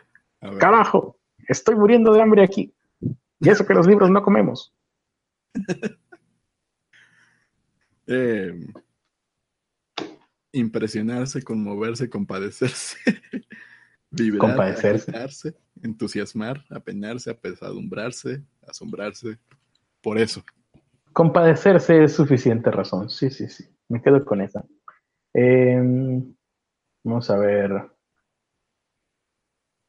Carajo, 0.60 1.18
estoy 1.48 1.76
muriendo 1.76 2.14
de 2.14 2.22
hambre 2.22 2.44
aquí. 2.44 2.74
Y 3.40 3.50
eso 3.50 3.66
que 3.66 3.74
los 3.74 3.88
libros 3.88 4.10
no 4.10 4.22
comemos. 4.22 4.74
Eh, 8.10 8.54
impresionarse, 10.54 11.44
conmoverse, 11.44 12.10
compadecerse, 12.10 12.98
vibrar, 14.12 14.40
compadecerse, 14.40 15.54
entusiasmar, 15.84 16.64
apenarse, 16.70 17.30
apesadumbrarse, 17.30 18.44
asombrarse. 18.66 19.38
Por 20.02 20.18
eso. 20.18 20.42
Compadecerse 21.12 22.04
es 22.04 22.14
suficiente 22.14 22.72
razón. 22.72 23.10
Sí, 23.10 23.30
sí, 23.30 23.50
sí. 23.50 23.66
Me 23.90 24.02
quedo 24.02 24.24
con 24.24 24.40
esa. 24.40 24.64
Em, 25.34 26.36
vamos 27.04 27.30
a 27.30 27.38
ver. 27.38 27.72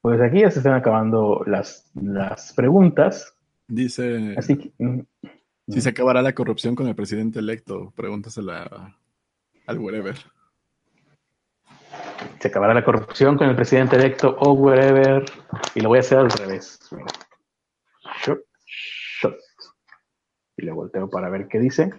Pues 0.00 0.20
aquí 0.20 0.40
ya 0.40 0.50
se 0.50 0.60
están 0.60 0.74
acabando 0.74 1.42
las, 1.46 1.90
las 1.94 2.52
preguntas. 2.52 3.34
Dice. 3.66 4.34
Así 4.36 4.56
que. 4.56 4.72
Mm, 4.78 5.00
si 5.68 5.80
se 5.82 5.90
acabará 5.90 6.22
la 6.22 6.34
corrupción 6.34 6.74
con 6.74 6.88
el 6.88 6.94
presidente 6.94 7.40
electo, 7.40 7.92
pregúntasela 7.94 8.98
al 9.66 9.78
wherever. 9.78 10.16
Se 12.40 12.48
acabará 12.48 12.72
la 12.72 12.84
corrupción 12.84 13.36
con 13.36 13.48
el 13.48 13.56
presidente 13.56 13.96
electo 13.96 14.36
o 14.40 14.52
wherever. 14.52 15.24
Y 15.74 15.80
lo 15.80 15.90
voy 15.90 15.98
a 15.98 16.00
hacer 16.00 16.18
al 16.18 16.30
revés. 16.30 16.78
Y 20.56 20.64
le 20.64 20.72
volteo 20.72 21.10
para 21.10 21.28
ver 21.28 21.48
qué 21.48 21.58
dice. 21.58 21.92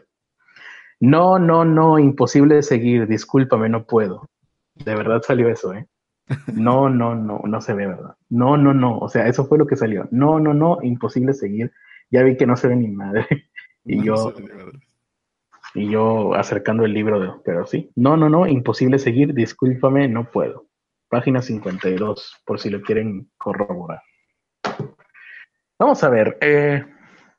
No, 0.99 1.39
no, 1.39 1.65
no, 1.65 1.99
imposible 1.99 2.61
seguir. 2.61 3.07
Discúlpame, 3.07 3.69
no 3.69 3.85
puedo. 3.85 4.29
De 4.75 4.95
verdad 4.95 5.21
salió 5.21 5.49
eso, 5.49 5.73
¿eh? 5.73 5.87
No, 6.53 6.89
no, 6.89 7.15
no, 7.15 7.41
no 7.43 7.61
se 7.61 7.73
ve, 7.73 7.87
¿verdad? 7.87 8.15
No, 8.29 8.57
no, 8.57 8.73
no. 8.73 8.97
O 8.97 9.09
sea, 9.09 9.27
eso 9.27 9.45
fue 9.45 9.57
lo 9.57 9.67
que 9.67 9.75
salió. 9.75 10.07
No, 10.11 10.39
no, 10.39 10.53
no, 10.53 10.79
imposible 10.81 11.33
seguir. 11.33 11.71
Ya 12.11 12.23
vi 12.23 12.37
que 12.37 12.45
no 12.45 12.55
se 12.55 12.67
ve 12.67 12.75
ni 12.75 12.87
madre. 12.87 13.25
Y 13.85 14.03
yo, 14.03 14.33
y 15.73 15.89
yo 15.89 16.35
acercando 16.35 16.83
el 16.85 16.93
libro, 16.93 17.19
de, 17.19 17.31
pero 17.43 17.65
sí. 17.65 17.89
No, 17.95 18.17
no, 18.17 18.29
no, 18.29 18.45
imposible 18.45 18.99
seguir, 18.99 19.33
discúlpame, 19.33 20.07
no 20.07 20.29
puedo. 20.29 20.67
Página 21.07 21.41
52, 21.41 22.41
por 22.45 22.59
si 22.59 22.69
lo 22.69 22.81
quieren 22.81 23.31
corroborar. 23.37 24.01
Vamos 25.79 26.03
a 26.03 26.09
ver, 26.09 26.37
eh, 26.41 26.85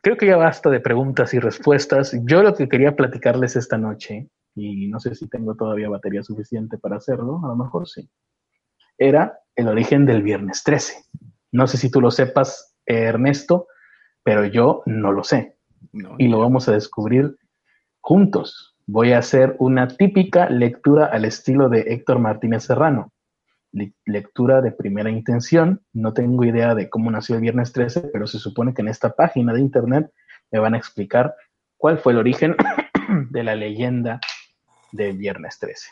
creo 0.01 0.17
que 0.17 0.27
ya 0.27 0.37
basta 0.37 0.71
de 0.71 0.81
preguntas 0.81 1.35
y 1.35 1.39
respuestas. 1.39 2.17
Yo 2.25 2.43
lo 2.43 2.55
que 2.55 2.69
quería 2.69 2.97
platicarles 2.97 3.57
esta 3.57 3.79
noche, 3.79 4.29
y 4.55 4.89
no 4.89 5.01
sé 5.01 5.15
si 5.15 5.29
tengo 5.29 5.55
todavía 5.55 5.89
batería 5.89 6.23
suficiente 6.23 6.79
para 6.79 6.97
hacerlo, 6.97 7.41
a 7.45 7.49
lo 7.49 7.57
mejor 7.57 7.89
sí, 7.89 8.09
era 8.99 9.39
el 9.57 9.69
origen 9.69 10.07
del 10.07 10.23
viernes 10.23 10.63
13. 10.65 10.95
No 11.53 11.67
sé 11.67 11.77
si 11.77 11.91
tú 11.91 12.01
lo 12.01 12.11
sepas, 12.11 12.77
Ernesto, 12.87 13.67
pero 14.23 14.45
yo 14.45 14.83
no 14.87 15.13
lo 15.13 15.25
sé 15.25 15.57
y 16.19 16.29
lo 16.29 16.39
vamos 16.39 16.69
a 16.69 16.73
descubrir 16.73 17.37
juntos. 18.01 18.77
Voy 18.87 19.13
a 19.13 19.19
hacer 19.19 19.57
una 19.59 19.89
típica 19.89 20.51
lectura 20.51 21.07
al 21.07 21.25
estilo 21.25 21.69
de 21.69 21.81
Héctor 21.81 22.19
Martínez 22.19 22.65
Serrano. 22.65 23.13
Lectura 24.05 24.61
de 24.61 24.73
primera 24.73 25.11
intención. 25.11 25.83
No 25.93 26.13
tengo 26.13 26.45
idea 26.45 26.75
de 26.75 26.89
cómo 26.89 27.11
nació 27.11 27.37
el 27.37 27.43
viernes 27.43 27.73
13, 27.73 28.11
pero 28.13 28.27
se 28.27 28.39
supone 28.39 28.75
que 28.75 28.83
en 28.83 28.89
esta 28.89 29.15
página 29.15 29.53
de 29.53 29.61
internet 29.61 30.11
me 30.51 30.59
van 30.59 30.75
a 30.75 30.79
explicar 30.79 31.35
cuál 31.77 31.99
fue 31.99 32.13
el 32.13 32.19
origen 32.19 32.57
de 33.31 33.45
la 33.45 33.55
leyenda 33.55 34.21
del 34.93 35.17
viernes 35.17 35.59
13. 35.59 35.89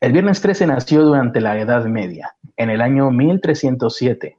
El 0.00 0.12
viernes 0.12 0.40
13 0.40 0.66
nació 0.66 1.02
durante 1.02 1.40
la 1.40 1.58
Edad 1.58 1.84
Media, 1.84 2.34
en 2.56 2.70
el 2.70 2.80
año 2.80 3.10
1307, 3.10 4.38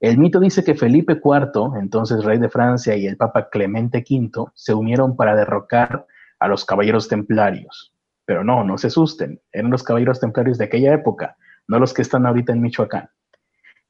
el 0.00 0.18
mito 0.18 0.40
dice 0.40 0.62
que 0.62 0.74
Felipe 0.74 1.14
IV, 1.14 1.78
entonces 1.80 2.22
rey 2.22 2.38
de 2.38 2.50
Francia, 2.50 2.94
y 2.96 3.06
el 3.06 3.16
Papa 3.16 3.48
Clemente 3.48 4.04
V 4.08 4.50
se 4.54 4.74
unieron 4.74 5.16
para 5.16 5.34
derrocar 5.34 6.06
a 6.38 6.48
los 6.48 6.66
caballeros 6.66 7.08
templarios. 7.08 7.94
Pero 8.26 8.44
no, 8.44 8.62
no 8.62 8.76
se 8.76 8.88
asusten, 8.88 9.40
eran 9.52 9.70
los 9.70 9.82
caballeros 9.82 10.20
templarios 10.20 10.58
de 10.58 10.64
aquella 10.66 10.92
época, 10.92 11.36
no 11.68 11.78
los 11.78 11.92
que 11.94 12.02
están 12.02 12.26
ahorita 12.26 12.52
en 12.52 12.62
Michoacán. 12.62 13.08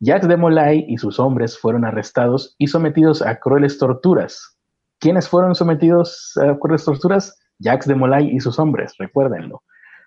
Jacques 0.01 0.29
de 0.29 0.37
Molay 0.37 0.85
y 0.89 0.99
sus 0.99 1.19
hombres 1.19 1.59
fueron 1.59 1.85
arrestados 1.85 2.55
y 2.59 2.67
sometidos 2.67 3.23
a 3.23 3.39
crueles 3.41 3.79
torturas. 3.79 4.59
¿Quiénes 4.99 5.29
fueron 5.29 5.55
sometidos 5.55 6.33
a 6.37 6.59
crueles 6.59 6.85
torturas? 6.85 7.39
Jacques 7.59 7.89
de 7.89 7.95
Molay 7.95 8.29
y 8.35 8.41
sus 8.41 8.59
hombres, 8.59 8.95
recuérdenlo, 8.99 9.63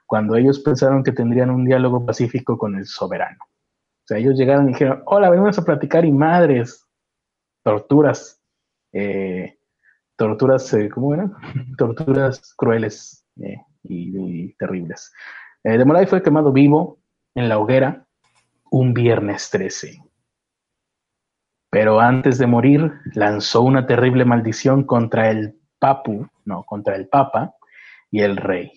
cuando 0.05 0.35
ellos 0.35 0.59
pensaron 0.59 1.03
que 1.03 1.11
tendrían 1.11 1.49
un 1.49 1.65
diálogo 1.65 2.05
pacífico 2.05 2.57
con 2.57 2.75
el 2.75 2.85
soberano 2.85 3.49
sea, 4.09 4.17
ellos 4.17 4.37
llegaron 4.37 4.65
y 4.65 4.73
dijeron, 4.73 5.03
hola, 5.05 5.29
venimos 5.29 5.57
a 5.57 5.63
platicar 5.63 6.03
y 6.03 6.11
madres, 6.11 6.85
torturas, 7.63 8.41
eh, 8.91 9.59
torturas, 10.15 10.73
eh, 10.73 10.89
¿cómo 10.89 11.13
eran? 11.13 11.33
torturas 11.77 12.53
crueles 12.55 13.23
eh, 13.41 13.57
y, 13.83 14.53
terribles. 14.53 15.13
de 15.63 15.85
Molay 15.85 16.07
fue 16.07 16.23
quemado 16.23 16.51
vivo 16.51 16.98
en 17.39 17.47
la 17.47 17.57
hoguera 17.57 18.05
un 18.69 18.93
viernes 18.93 19.49
13. 19.49 20.03
Pero 21.71 21.99
antes 21.99 22.37
de 22.37 22.47
morir, 22.47 22.91
lanzó 23.13 23.61
una 23.61 23.87
terrible 23.87 24.25
maldición 24.25 24.83
contra 24.83 25.29
el 25.29 25.55
papu, 25.79 26.27
no, 26.45 26.63
contra 26.63 26.95
el 26.95 27.07
papa 27.07 27.55
y 28.11 28.21
el 28.21 28.35
rey. 28.37 28.71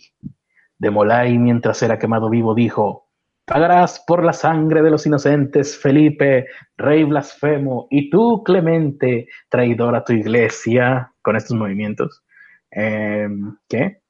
De 0.79 0.91
Molay, 0.91 1.39
mientras 1.39 1.83
era 1.83 1.99
quemado 1.99 2.31
vivo, 2.31 2.55
dijo, 2.55 3.09
Pagarás 3.45 4.03
por 4.07 4.25
la 4.25 4.33
sangre 4.33 4.83
de 4.83 4.91
los 4.91 5.05
inocentes, 5.05 5.77
Felipe, 5.77 6.47
rey 6.77 7.03
blasfemo, 7.03 7.89
y 7.91 8.09
tú, 8.11 8.45
Clemente, 8.45 9.29
traidor 9.49 9.97
a 9.97 10.05
tu 10.05 10.13
iglesia, 10.13 11.13
con 11.21 11.35
estos 11.35 11.57
movimientos. 11.57 12.23
Em, 12.71 13.57
¿Qué? 13.69 14.01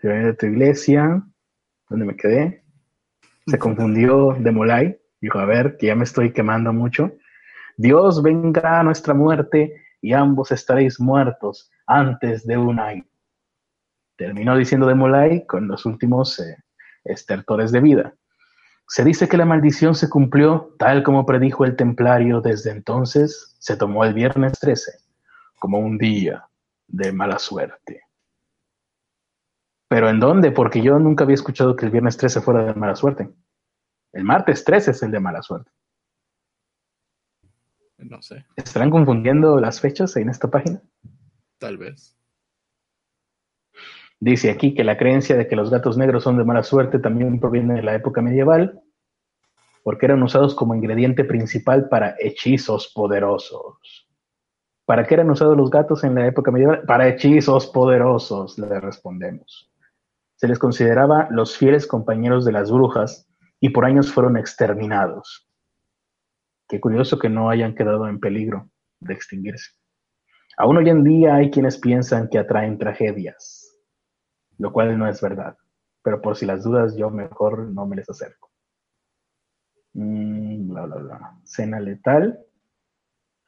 de 0.00 0.34
tu 0.34 0.46
iglesia, 0.46 1.22
¿dónde 1.88 2.04
me 2.04 2.16
quedé? 2.16 2.63
Se 3.46 3.58
confundió 3.58 4.34
de 4.38 4.50
Molay, 4.50 4.98
dijo, 5.20 5.38
a 5.38 5.44
ver, 5.44 5.76
que 5.76 5.88
ya 5.88 5.94
me 5.94 6.04
estoy 6.04 6.32
quemando 6.32 6.72
mucho. 6.72 7.12
Dios 7.76 8.22
venga 8.22 8.80
a 8.80 8.82
nuestra 8.82 9.12
muerte 9.12 9.74
y 10.00 10.12
ambos 10.12 10.50
estaréis 10.50 10.98
muertos 10.98 11.70
antes 11.86 12.46
de 12.46 12.56
un 12.56 12.78
año. 12.78 13.04
Terminó 14.16 14.56
diciendo 14.56 14.86
de 14.86 14.94
Molay 14.94 15.46
con 15.46 15.68
los 15.68 15.84
últimos 15.84 16.38
eh, 16.38 16.56
estertores 17.04 17.72
de 17.72 17.80
vida. 17.80 18.14
Se 18.86 19.04
dice 19.04 19.28
que 19.28 19.36
la 19.36 19.44
maldición 19.44 19.94
se 19.94 20.08
cumplió 20.08 20.74
tal 20.78 21.02
como 21.02 21.26
predijo 21.26 21.64
el 21.64 21.76
templario. 21.76 22.40
Desde 22.40 22.70
entonces 22.70 23.56
se 23.58 23.76
tomó 23.76 24.04
el 24.04 24.14
viernes 24.14 24.52
13 24.60 24.92
como 25.58 25.78
un 25.78 25.98
día 25.98 26.46
de 26.86 27.12
mala 27.12 27.38
suerte. 27.38 28.02
¿Pero 29.88 30.08
en 30.08 30.20
dónde? 30.20 30.50
Porque 30.50 30.82
yo 30.82 30.98
nunca 30.98 31.24
había 31.24 31.34
escuchado 31.34 31.76
que 31.76 31.86
el 31.86 31.92
viernes 31.92 32.16
13 32.16 32.40
fuera 32.40 32.64
de 32.64 32.74
mala 32.74 32.96
suerte. 32.96 33.30
El 34.12 34.24
martes 34.24 34.64
13 34.64 34.92
es 34.92 35.02
el 35.02 35.10
de 35.10 35.20
mala 35.20 35.42
suerte. 35.42 35.70
No 37.98 38.20
sé. 38.22 38.44
¿Estarán 38.56 38.90
confundiendo 38.90 39.58
las 39.60 39.80
fechas 39.80 40.16
en 40.16 40.28
esta 40.28 40.50
página? 40.50 40.82
Tal 41.58 41.78
vez. 41.78 42.16
Dice 44.20 44.50
aquí 44.50 44.74
que 44.74 44.84
la 44.84 44.96
creencia 44.96 45.36
de 45.36 45.48
que 45.48 45.56
los 45.56 45.70
gatos 45.70 45.98
negros 45.98 46.24
son 46.24 46.38
de 46.38 46.44
mala 46.44 46.62
suerte 46.62 46.98
también 46.98 47.40
proviene 47.40 47.74
de 47.74 47.82
la 47.82 47.94
época 47.94 48.22
medieval, 48.22 48.80
porque 49.82 50.06
eran 50.06 50.22
usados 50.22 50.54
como 50.54 50.74
ingrediente 50.74 51.24
principal 51.24 51.88
para 51.88 52.16
hechizos 52.18 52.90
poderosos. 52.94 54.08
¿Para 54.86 55.06
qué 55.06 55.14
eran 55.14 55.30
usados 55.30 55.56
los 55.56 55.70
gatos 55.70 56.04
en 56.04 56.14
la 56.14 56.26
época 56.26 56.50
medieval? 56.50 56.82
Para 56.86 57.08
hechizos 57.08 57.66
poderosos, 57.66 58.58
le 58.58 58.80
respondemos. 58.80 59.70
Se 60.36 60.48
les 60.48 60.58
consideraba 60.58 61.28
los 61.30 61.56
fieles 61.56 61.86
compañeros 61.86 62.44
de 62.44 62.52
las 62.52 62.70
brujas 62.70 63.28
y 63.60 63.70
por 63.70 63.84
años 63.84 64.12
fueron 64.12 64.36
exterminados. 64.36 65.48
Qué 66.68 66.80
curioso 66.80 67.18
que 67.18 67.28
no 67.28 67.50
hayan 67.50 67.74
quedado 67.74 68.08
en 68.08 68.20
peligro 68.20 68.70
de 69.00 69.14
extinguirse. 69.14 69.72
Aún 70.56 70.76
hoy 70.76 70.88
en 70.88 71.04
día 71.04 71.34
hay 71.34 71.50
quienes 71.50 71.78
piensan 71.78 72.28
que 72.28 72.38
atraen 72.38 72.78
tragedias, 72.78 73.76
lo 74.58 74.72
cual 74.72 74.98
no 74.98 75.08
es 75.08 75.20
verdad. 75.20 75.56
Pero 76.02 76.20
por 76.20 76.36
si 76.36 76.46
las 76.46 76.62
dudas, 76.62 76.96
yo 76.96 77.10
mejor 77.10 77.70
no 77.70 77.86
me 77.86 77.96
les 77.96 78.08
acerco. 78.08 78.50
Mm, 79.94 80.68
bla, 80.68 80.86
bla, 80.86 80.96
bla. 80.96 81.38
Cena 81.44 81.80
letal. 81.80 82.38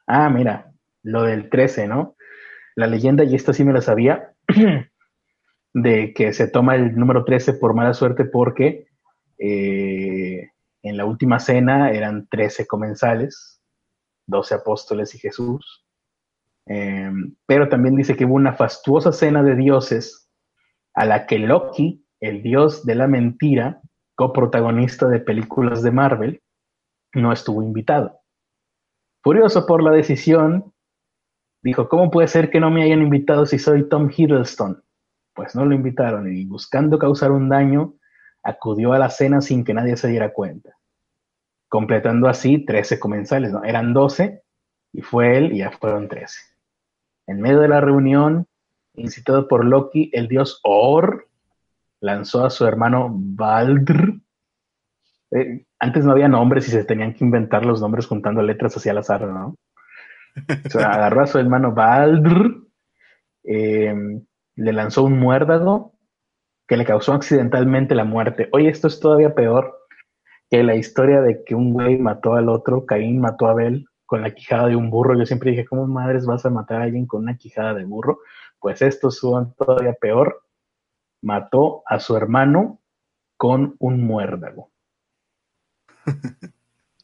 Ah, 0.07 0.29
mira, 0.29 0.73
lo 1.03 1.23
del 1.23 1.49
13, 1.49 1.87
¿no? 1.87 2.15
La 2.75 2.87
leyenda, 2.87 3.23
y 3.23 3.35
esta 3.35 3.53
sí 3.53 3.63
me 3.63 3.73
la 3.73 3.81
sabía, 3.81 4.33
de 5.81 6.11
que 6.13 6.33
se 6.33 6.47
toma 6.47 6.75
el 6.75 6.95
número 6.95 7.23
13 7.23 7.53
por 7.53 7.75
mala 7.75 7.93
suerte 7.93 8.25
porque 8.25 8.87
eh, 9.37 10.49
en 10.81 10.97
la 10.97 11.05
última 11.05 11.39
cena 11.39 11.91
eran 11.91 12.27
13 12.27 12.65
comensales, 12.65 13.61
12 14.25 14.55
apóstoles 14.55 15.13
y 15.13 15.19
Jesús. 15.19 15.85
Em, 16.65 17.35
pero 17.45 17.69
también 17.69 17.95
dice 17.95 18.15
que 18.15 18.25
hubo 18.25 18.33
una 18.33 18.53
fastuosa 18.53 19.11
cena 19.11 19.43
de 19.43 19.55
dioses 19.55 20.29
a 20.95 21.05
la 21.05 21.27
que 21.27 21.37
Loki, 21.37 22.03
el 22.19 22.41
dios 22.41 22.83
de 22.83 22.95
la 22.95 23.07
mentira, 23.07 23.79
coprotagonista 24.15 25.07
de 25.07 25.19
películas 25.19 25.83
de 25.83 25.91
Marvel, 25.91 26.41
no 27.13 27.31
estuvo 27.31 27.61
invitado. 27.61 28.19
Furioso 29.21 29.67
por 29.67 29.83
la 29.83 29.91
decisión, 29.91 30.73
dijo, 31.61 31.87
¿cómo 31.87 32.09
puede 32.09 32.27
ser 32.27 32.49
que 32.49 32.59
no 32.59 32.71
me 32.71 32.81
hayan 32.81 33.03
invitado 33.03 33.45
si 33.45 33.59
soy 33.59 33.87
Tom 33.87 34.09
Hiddleston? 34.09 34.83
Pues 35.37 35.55
no 35.55 35.65
lo 35.65 35.75
invitaron 35.75 36.35
y 36.35 36.45
buscando 36.45 36.97
causar 36.97 37.31
un 37.31 37.47
daño, 37.47 37.93
acudió 38.41 38.93
a 38.93 38.97
la 38.97 39.11
cena 39.11 39.39
sin 39.39 39.63
que 39.63 39.75
nadie 39.75 39.95
se 39.95 40.07
diera 40.07 40.33
cuenta, 40.33 40.71
completando 41.69 42.27
así 42.27 42.65
13 42.65 42.99
comensales, 42.99 43.51
¿no? 43.51 43.63
Eran 43.63 43.93
12 43.93 44.41
y 44.93 45.01
fue 45.01 45.37
él 45.37 45.53
y 45.53 45.59
ya 45.59 45.69
fueron 45.69 46.07
13. 46.07 46.39
En 47.27 47.39
medio 47.39 47.59
de 47.59 47.67
la 47.67 47.79
reunión, 47.81 48.47
incitado 48.95 49.47
por 49.47 49.63
Loki, 49.63 50.09
el 50.11 50.27
dios 50.27 50.59
Or 50.63 51.27
lanzó 51.99 52.43
a 52.43 52.49
su 52.49 52.65
hermano 52.65 53.07
Baldr. 53.11 54.19
Eh, 55.29 55.65
antes 55.77 56.03
no 56.03 56.13
había 56.13 56.27
nombres 56.27 56.67
y 56.67 56.71
se 56.71 56.83
tenían 56.83 57.13
que 57.13 57.23
inventar 57.23 57.63
los 57.63 57.79
nombres 57.79 58.07
juntando 58.07 58.41
letras 58.41 58.75
hacia 58.75 58.91
el 58.91 58.97
azar, 58.97 59.21
¿no? 59.21 59.55
O 60.65 60.69
sea, 60.71 60.93
agarró 60.93 61.21
a 61.21 61.27
su 61.27 61.37
hermano 61.37 61.73
Baldr, 61.73 62.57
eh, 63.43 63.93
le 64.57 64.73
lanzó 64.73 65.03
un 65.03 65.19
muérdago 65.19 65.93
que 66.67 66.75
le 66.75 66.85
causó 66.85 67.13
accidentalmente 67.13 67.95
la 67.95 68.03
muerte. 68.03 68.49
Oye, 68.51 68.69
esto 68.69 68.87
es 68.87 68.99
todavía 68.99 69.33
peor 69.33 69.77
que 70.49 70.63
la 70.63 70.75
historia 70.75 71.21
de 71.21 71.43
que 71.45 71.55
un 71.55 71.73
güey 71.73 71.97
mató 71.97 72.33
al 72.33 72.49
otro, 72.49 72.85
Caín 72.85 73.21
mató 73.21 73.47
a 73.47 73.51
Abel 73.51 73.87
con 74.05 74.21
la 74.21 74.31
quijada 74.31 74.67
de 74.67 74.75
un 74.75 74.89
burro. 74.89 75.17
Yo 75.17 75.25
siempre 75.25 75.51
dije, 75.51 75.65
¿cómo 75.65 75.87
madres 75.87 76.25
vas 76.25 76.45
a 76.45 76.49
matar 76.49 76.81
a 76.81 76.85
alguien 76.85 77.05
con 77.05 77.23
una 77.23 77.37
quijada 77.37 77.73
de 77.73 77.85
burro? 77.85 78.19
Pues 78.59 78.81
esto 78.81 79.11
son 79.11 79.53
todavía 79.53 79.93
peor. 79.93 80.43
Mató 81.21 81.83
a 81.85 81.99
su 81.99 82.17
hermano 82.17 82.79
con 83.37 83.75
un 83.79 84.03
muérdago. 84.05 84.71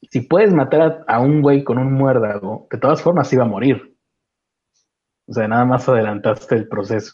si 0.09 0.21
puedes 0.21 0.53
matar 0.53 1.03
a, 1.07 1.19
un 1.19 1.41
güey 1.41 1.63
con 1.63 1.77
un 1.77 1.93
muérdago, 1.93 2.67
de 2.71 2.77
todas 2.79 3.01
formas 3.01 3.31
iba 3.31 3.43
a 3.43 3.47
morir. 3.47 3.95
O 5.27 5.33
sea, 5.33 5.47
nada 5.47 5.65
más 5.65 5.87
adelantaste 5.87 6.55
el 6.55 6.67
proceso. 6.67 7.13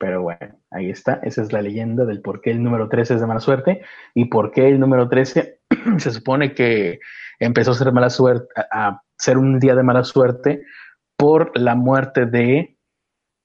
Pero 0.00 0.22
bueno, 0.22 0.58
ahí 0.70 0.88
está. 0.88 1.20
Esa 1.22 1.42
es 1.42 1.52
la 1.52 1.60
leyenda 1.60 2.06
del 2.06 2.22
por 2.22 2.40
qué 2.40 2.50
el 2.50 2.62
número 2.62 2.88
13 2.88 3.14
es 3.14 3.20
de 3.20 3.26
mala 3.26 3.40
suerte 3.40 3.82
y 4.14 4.24
por 4.24 4.50
qué 4.50 4.66
el 4.66 4.80
número 4.80 5.10
13 5.10 5.60
se 5.98 6.10
supone 6.10 6.54
que 6.54 7.00
empezó 7.38 7.72
a 7.72 7.74
ser 7.74 7.92
mala 7.92 8.08
suerte, 8.08 8.48
a 8.72 9.02
ser 9.18 9.36
un 9.36 9.60
día 9.60 9.74
de 9.74 9.82
mala 9.82 10.02
suerte 10.02 10.64
por 11.18 11.52
la 11.54 11.74
muerte 11.74 12.24
de 12.24 12.78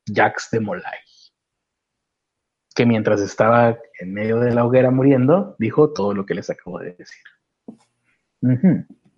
Jax 0.07 0.49
de 0.51 0.61
Molay. 0.61 0.97
Que 2.73 2.85
mientras 2.85 3.19
estaba 3.19 3.77
en 3.99 4.13
medio 4.13 4.39
de 4.39 4.53
la 4.53 4.63
hoguera 4.63 4.91
muriendo, 4.91 5.57
dijo 5.59 5.91
todo 5.91 6.13
lo 6.13 6.25
que 6.25 6.35
les 6.35 6.49
acabo 6.49 6.79
de 6.79 6.93
decir. 6.93 7.23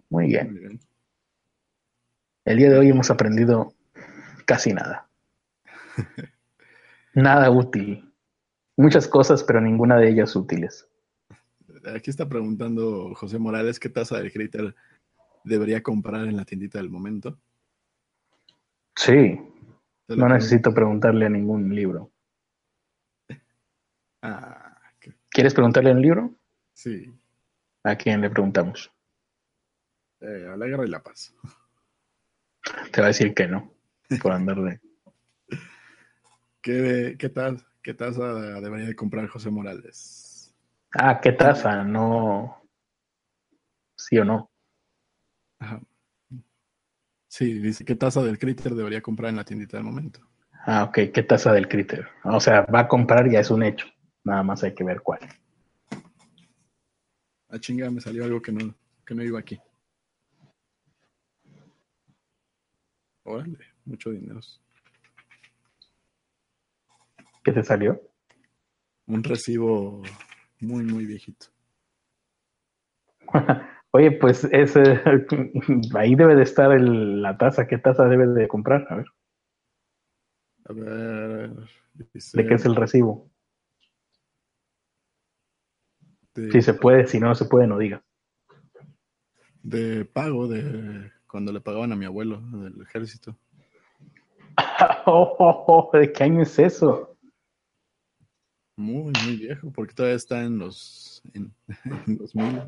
Muy 0.09 0.25
bien. 0.25 0.79
El 2.45 2.57
día 2.57 2.71
de 2.71 2.79
hoy 2.79 2.89
hemos 2.89 3.11
aprendido 3.11 3.75
casi 4.47 4.73
nada. 4.73 5.07
Nada 7.17 7.49
útil. 7.49 8.13
Muchas 8.77 9.07
cosas, 9.07 9.43
pero 9.43 9.59
ninguna 9.59 9.97
de 9.97 10.07
ellas 10.07 10.35
útiles. 10.35 10.87
Aquí 11.95 12.11
está 12.11 12.29
preguntando 12.29 13.15
José 13.15 13.39
Morales 13.39 13.79
qué 13.79 13.89
taza 13.89 14.19
de 14.19 14.31
Critter 14.31 14.75
debería 15.43 15.81
comprar 15.81 16.27
en 16.27 16.37
la 16.37 16.45
tiendita 16.45 16.77
del 16.77 16.91
momento. 16.91 17.39
Sí. 18.95 19.35
No 20.09 20.29
necesito 20.29 20.71
preguntarle 20.75 21.25
a 21.25 21.29
ningún 21.29 21.73
libro. 21.73 22.11
Ah, 24.19 24.75
¿Quieres 25.29 25.53
preguntarle 25.53 25.91
en 25.91 25.97
el 25.97 26.01
libro? 26.01 26.33
Sí. 26.73 27.13
¿A 27.83 27.95
quién 27.95 28.19
le 28.19 28.31
preguntamos? 28.31 28.91
Eh, 30.19 30.49
a 30.51 30.57
la 30.57 30.65
guerra 30.65 30.85
y 30.85 30.89
la 30.89 31.03
paz. 31.03 31.35
Te 32.91 32.99
va 32.99 33.07
a 33.07 33.09
decir 33.09 33.35
que 33.35 33.47
no, 33.47 33.71
por 34.21 34.31
andar 34.31 34.59
de... 34.61 34.86
¿Qué, 36.67 37.15
qué, 37.17 37.29
tal, 37.29 37.65
¿Qué 37.81 37.93
taza 37.93 38.33
debería 38.59 38.87
de 38.87 38.95
comprar 38.97 39.25
José 39.29 39.49
Morales? 39.49 40.53
Ah, 40.91 41.17
¿qué 41.21 41.31
taza? 41.31 41.81
No. 41.85 42.61
¿Sí 43.95 44.17
o 44.17 44.25
no? 44.25 44.51
Ajá. 45.59 45.79
Sí, 47.29 47.53
dice, 47.59 47.85
¿qué 47.85 47.95
taza 47.95 48.21
del 48.21 48.37
Critter 48.37 48.75
debería 48.75 49.01
comprar 49.01 49.29
en 49.29 49.37
la 49.37 49.45
tiendita 49.45 49.77
del 49.77 49.85
momento? 49.85 50.19
Ah, 50.65 50.83
ok, 50.83 51.13
¿qué 51.13 51.23
taza 51.23 51.53
del 51.53 51.69
Critter? 51.69 52.05
O 52.25 52.41
sea, 52.41 52.63
va 52.63 52.81
a 52.81 52.87
comprar 52.89 53.31
ya 53.31 53.39
es 53.39 53.49
un 53.49 53.63
hecho. 53.63 53.87
Nada 54.25 54.43
más 54.43 54.61
hay 54.61 54.75
que 54.75 54.83
ver 54.83 54.99
cuál. 54.99 55.21
Ah, 57.47 57.59
chinga, 57.59 57.89
me 57.89 58.01
salió 58.01 58.25
algo 58.25 58.41
que 58.41 58.51
no, 58.51 58.75
que 59.05 59.15
no 59.15 59.23
iba 59.23 59.39
aquí. 59.39 59.57
Órale, 63.23 63.59
mucho 63.85 64.09
dinero. 64.09 64.41
¿Qué 67.47 67.53
te 67.53 67.63
salió? 67.63 68.01
Un 69.05 69.23
recibo 69.23 70.01
muy, 70.59 70.83
muy 70.83 71.05
viejito. 71.05 71.45
Oye, 73.91 74.11
pues 74.11 74.43
ese, 74.51 75.01
ahí 75.95 76.15
debe 76.15 76.35
de 76.35 76.43
estar 76.43 76.77
la 76.77 77.37
tasa. 77.37 77.65
¿Qué 77.65 77.77
tasa 77.77 78.03
debe 78.09 78.27
de 78.27 78.49
comprar? 78.49 78.85
A 78.89 78.95
ver. 78.95 79.05
A 80.65 80.73
ver. 80.73 81.51
¿De 81.93 82.45
qué 82.45 82.55
es 82.55 82.65
el 82.65 82.75
recibo? 82.75 83.31
si 86.51 86.61
se 86.61 86.73
puede, 86.73 87.07
si 87.07 87.17
no, 87.17 87.27
no 87.27 87.35
se 87.35 87.45
puede, 87.45 87.65
no 87.65 87.77
diga. 87.77 88.03
De 89.63 90.03
pago, 90.03 90.49
de 90.49 91.13
cuando 91.27 91.53
le 91.53 91.61
pagaban 91.61 91.93
a 91.93 91.95
mi 91.95 92.03
abuelo 92.03 92.41
del 92.41 92.81
ejército. 92.81 93.37
Oh, 95.09 95.37
oh, 95.39 95.89
oh, 95.93 95.97
¿De 95.97 96.11
qué 96.11 96.25
año 96.25 96.41
es 96.41 96.59
eso? 96.59 97.16
Muy, 98.77 99.11
muy 99.25 99.37
viejo, 99.37 99.71
porque 99.71 99.93
todavía 99.93 100.15
está 100.15 100.43
en 100.43 100.59
los, 100.59 101.21
en, 101.33 101.51
en 102.07 102.17
los 102.19 102.35
mil. 102.35 102.61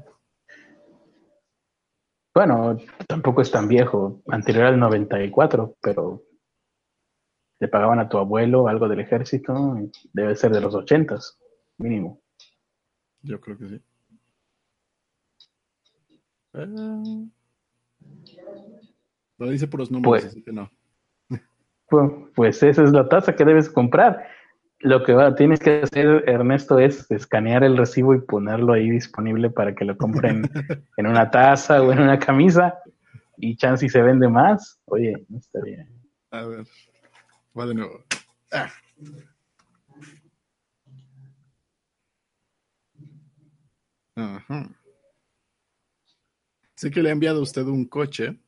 Bueno, 2.34 2.78
tampoco 3.08 3.42
es 3.42 3.52
tan 3.52 3.68
viejo, 3.68 4.22
anterior 4.28 4.66
al 4.66 4.80
94, 4.80 5.76
pero 5.82 6.24
le 7.60 7.68
pagaban 7.68 8.00
a 8.00 8.10
tu 8.10 8.18
abuelo 8.18 8.68
algo 8.68 8.88
del 8.88 9.02
ejército, 9.02 9.78
debe 10.14 10.36
ser 10.36 10.52
de 10.52 10.62
los 10.62 10.74
80, 10.74 11.18
mínimo. 11.78 12.22
Yo 13.22 13.40
creo 13.40 13.58
que 13.58 13.68
sí. 13.68 13.82
Eh, 16.54 17.28
lo 19.38 19.50
dice 19.50 19.68
por 19.68 19.82
los 19.82 19.92
números, 19.92 20.10
Pues- 20.12 20.26
así 20.26 20.42
que 20.42 20.52
no. 20.52 20.72
Pues, 21.88 22.12
pues 22.36 22.64
esa 22.64 22.84
es 22.84 22.92
la 22.92 23.10
tasa 23.10 23.36
que 23.36 23.44
debes 23.44 23.68
comprar. 23.70 24.28
Lo 24.82 25.04
que 25.04 25.14
va, 25.14 25.36
tienes 25.36 25.60
que 25.60 25.82
hacer, 25.82 26.24
Ernesto, 26.28 26.80
es 26.80 27.12
escanear 27.12 27.64
el 27.64 27.76
recibo 27.76 28.16
y 28.16 28.22
ponerlo 28.22 28.74
ahí 28.74 28.90
disponible 28.90 29.50
para 29.50 29.76
que 29.76 29.84
lo 29.84 29.98
compren 29.98 30.44
en 30.98 31.08
una 31.08 31.30
taza 31.30 31.82
o 31.82 31.92
en 31.92 32.00
una 32.00 32.18
camisa. 32.18 32.80
Y 33.38 33.58
chance 33.58 33.86
si 33.86 33.90
se 33.90 34.02
vende 34.02 34.30
más. 34.30 34.80
Oye, 34.86 35.26
no 35.28 35.40
bien. 35.64 35.88
A 36.32 36.46
ver, 36.46 36.66
va 37.58 37.66
de 37.66 37.74
nuevo. 37.74 38.04
Ah. 38.52 38.70
Ajá. 44.16 44.70
Sé 46.76 46.92
que 46.92 47.02
le 47.02 47.10
ha 47.10 47.14
enviado 47.14 47.40
a 47.40 47.44
usted 47.44 47.64
un 47.64 47.86
coche 47.86 48.40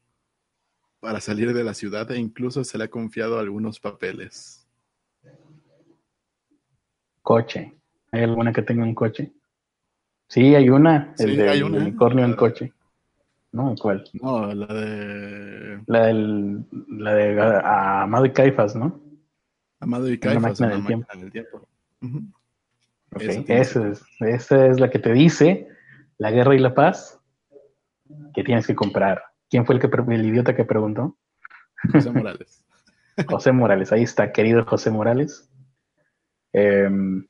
para 1.01 1.19
salir 1.19 1.53
de 1.53 1.63
la 1.63 1.73
ciudad 1.73 2.09
e 2.11 2.17
incluso 2.17 2.63
se 2.63 2.77
le 2.77 2.85
ha 2.85 2.89
confiado 2.89 3.39
algunos 3.39 3.79
papeles. 3.79 4.60
Coche. 7.21 7.73
¿Hay 8.11 8.23
alguna 8.23 8.51
que 8.51 8.61
tenga 8.61 8.83
un 8.83 8.95
coche? 8.95 9.31
Sí, 10.27 10.55
hay 10.55 10.69
una. 10.69 11.13
El 11.19 11.31
Sí, 11.31 11.35
del 11.37 11.49
hay 11.49 11.61
una. 11.61 11.77
unicornio 11.77 12.25
en 12.25 12.35
coche. 12.35 12.73
No, 13.51 13.75
¿cuál? 13.79 14.03
No, 14.13 14.53
la 14.53 14.65
de 14.73 15.81
La 15.87 16.05
del, 16.07 16.65
la 16.87 17.13
de 17.13 17.39
ah, 17.41 18.03
Amado 18.03 18.25
y 18.25 18.31
Caifas, 18.31 18.75
¿no? 18.75 18.99
Amado 19.81 20.09
y 20.09 20.17
Caifas, 20.17 20.41
máquina 20.61 20.85
tiempo. 20.87 21.05
máquina 21.07 21.23
del 21.23 21.31
tiempo. 21.31 21.67
Esa 23.19 23.87
es, 23.89 24.01
esa 24.21 24.67
es 24.67 24.79
la 24.79 24.89
que 24.89 24.99
te 24.99 25.11
dice 25.11 25.67
la 26.17 26.31
guerra 26.31 26.55
y 26.55 26.59
la 26.59 26.73
paz 26.73 27.19
que 28.33 28.43
tienes 28.43 28.65
que 28.67 28.75
comprar. 28.75 29.21
¿Quién 29.49 29.65
fue 29.65 29.75
el, 29.75 29.81
que, 29.81 29.89
el 30.13 30.25
idiota 30.25 30.55
que 30.55 30.63
preguntó? 30.63 31.17
José 31.91 32.11
Morales. 32.11 32.65
José 33.27 33.51
Morales. 33.51 33.91
Ahí 33.91 34.03
está, 34.03 34.31
querido 34.31 34.63
José 34.65 34.91
Morales. 34.91 35.50
Em, 36.53 37.27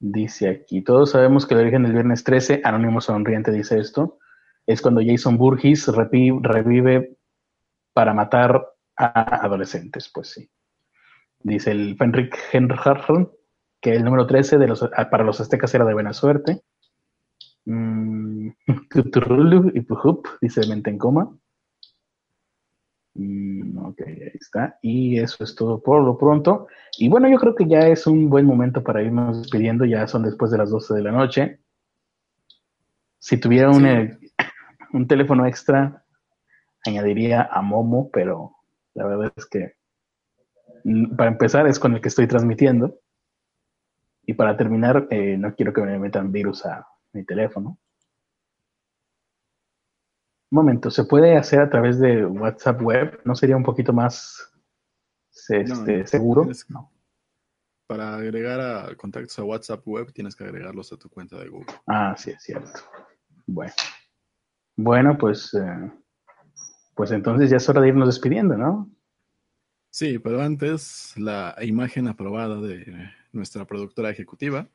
dice 0.00 0.48
aquí, 0.48 0.82
todos 0.82 1.10
sabemos 1.10 1.46
que 1.46 1.54
el 1.54 1.60
origen 1.60 1.82
del 1.82 1.92
viernes 1.92 2.24
13, 2.24 2.60
Anónimo 2.64 3.00
Sonriente 3.00 3.50
dice 3.50 3.78
esto, 3.78 4.18
es 4.66 4.82
cuando 4.82 5.00
Jason 5.04 5.38
Burgess 5.38 5.88
revive 5.88 7.16
para 7.94 8.12
matar 8.14 8.64
a 8.96 9.44
adolescentes, 9.44 10.10
pues 10.12 10.28
sí. 10.30 10.50
Dice 11.40 11.70
el 11.70 11.96
Fenrik 11.96 12.36
Henriksen 12.52 13.30
que 13.80 13.94
el 13.94 14.04
número 14.04 14.26
13 14.26 14.58
de 14.58 14.66
los, 14.66 14.82
ah, 14.82 15.08
para 15.08 15.24
los 15.24 15.40
aztecas 15.40 15.72
era 15.74 15.84
de 15.84 15.94
buena 15.94 16.12
suerte. 16.12 16.62
Mm, 17.64 18.50
dice 20.40 20.66
Mente 20.68 20.90
en 20.90 20.98
coma. 20.98 21.30
Mm, 23.18 23.76
ok, 23.84 24.00
ahí 24.06 24.30
está. 24.40 24.78
Y 24.80 25.18
eso 25.18 25.42
es 25.42 25.54
todo 25.56 25.82
por 25.82 26.02
lo 26.04 26.16
pronto. 26.16 26.68
Y 26.98 27.08
bueno, 27.08 27.28
yo 27.28 27.36
creo 27.38 27.54
que 27.56 27.66
ya 27.66 27.80
es 27.88 28.06
un 28.06 28.30
buen 28.30 28.46
momento 28.46 28.82
para 28.84 29.02
irnos 29.02 29.38
despidiendo. 29.38 29.84
Ya 29.84 30.06
son 30.06 30.22
después 30.22 30.52
de 30.52 30.58
las 30.58 30.70
12 30.70 30.94
de 30.94 31.02
la 31.02 31.10
noche. 31.10 31.58
Si 33.18 33.36
tuviera 33.38 33.70
un, 33.70 33.80
Sí. 33.82 33.86
eh, 33.88 34.18
un 34.92 35.08
teléfono 35.08 35.46
extra, 35.46 36.04
añadiría 36.86 37.42
a 37.42 37.60
Momo, 37.60 38.08
pero 38.12 38.52
la 38.94 39.06
verdad 39.06 39.32
es 39.34 39.46
que 39.46 39.74
mm, 40.84 41.16
para 41.16 41.30
empezar 41.30 41.66
es 41.66 41.80
con 41.80 41.94
el 41.94 42.00
que 42.00 42.08
estoy 42.08 42.28
transmitiendo. 42.28 43.00
Y 44.26 44.34
para 44.34 44.56
terminar, 44.56 45.08
eh, 45.10 45.36
no 45.36 45.54
quiero 45.56 45.72
que 45.72 45.80
me 45.80 45.98
metan 45.98 46.30
virus 46.30 46.64
a 46.66 46.86
mi 47.12 47.24
teléfono. 47.24 47.78
Un 50.50 50.56
momento, 50.56 50.90
¿se 50.90 51.04
puede 51.04 51.36
hacer 51.36 51.60
a 51.60 51.68
través 51.68 51.98
de 51.98 52.24
WhatsApp 52.24 52.80
web? 52.80 53.20
¿No 53.24 53.34
sería 53.34 53.56
un 53.56 53.62
poquito 53.62 53.92
más 53.92 54.50
este, 55.30 55.64
No, 55.64 55.74
no, 55.84 56.06
seguro? 56.06 56.42
tienes 56.42 56.64
que- 56.64 56.74
Para 57.86 58.16
agregar 58.16 58.60
a 58.60 58.94
contactos 58.96 59.38
a 59.38 59.44
WhatsApp 59.44 59.86
web 59.86 60.12
tienes 60.12 60.34
que 60.36 60.44
agregarlos 60.44 60.92
a 60.92 60.96
tu 60.96 61.08
cuenta 61.10 61.38
de 61.38 61.48
Google. 61.48 61.72
Ah, 61.86 62.14
sí, 62.16 62.30
es 62.30 62.42
cierto. 62.42 62.80
Bueno. 63.46 63.72
Bueno, 64.76 65.18
pues, 65.18 65.52
eh, 65.54 65.92
pues 66.94 67.10
entonces 67.12 67.50
ya 67.50 67.56
es 67.58 67.68
hora 67.68 67.80
de 67.82 67.88
irnos 67.88 68.08
despidiendo, 68.08 68.56
¿no? 68.56 68.90
Sí, 69.90 70.18
pero 70.18 70.40
antes 70.42 71.14
la 71.18 71.56
imagen 71.62 72.08
aprobada 72.08 72.60
de 72.60 73.10
nuestra 73.32 73.64
productora 73.64 74.10
ejecutiva. 74.10 74.66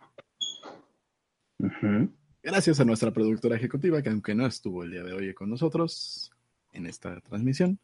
Ujú. 1.60 2.12
Gracias 2.44 2.80
a 2.82 2.86
nuestra 2.86 3.12
productora 3.12 3.56
ejecutiva, 3.56 4.02
que 4.02 4.10
aunque 4.10 4.36
no 4.36 4.46
estuvo 4.46 4.84
el 4.84 4.92
día 4.92 5.04
de 5.04 5.14
hoy 5.14 5.34
con 5.34 5.50
nosotros 5.50 6.30
en 6.74 6.86
esta 6.88 7.20
transmisión, 7.22 7.80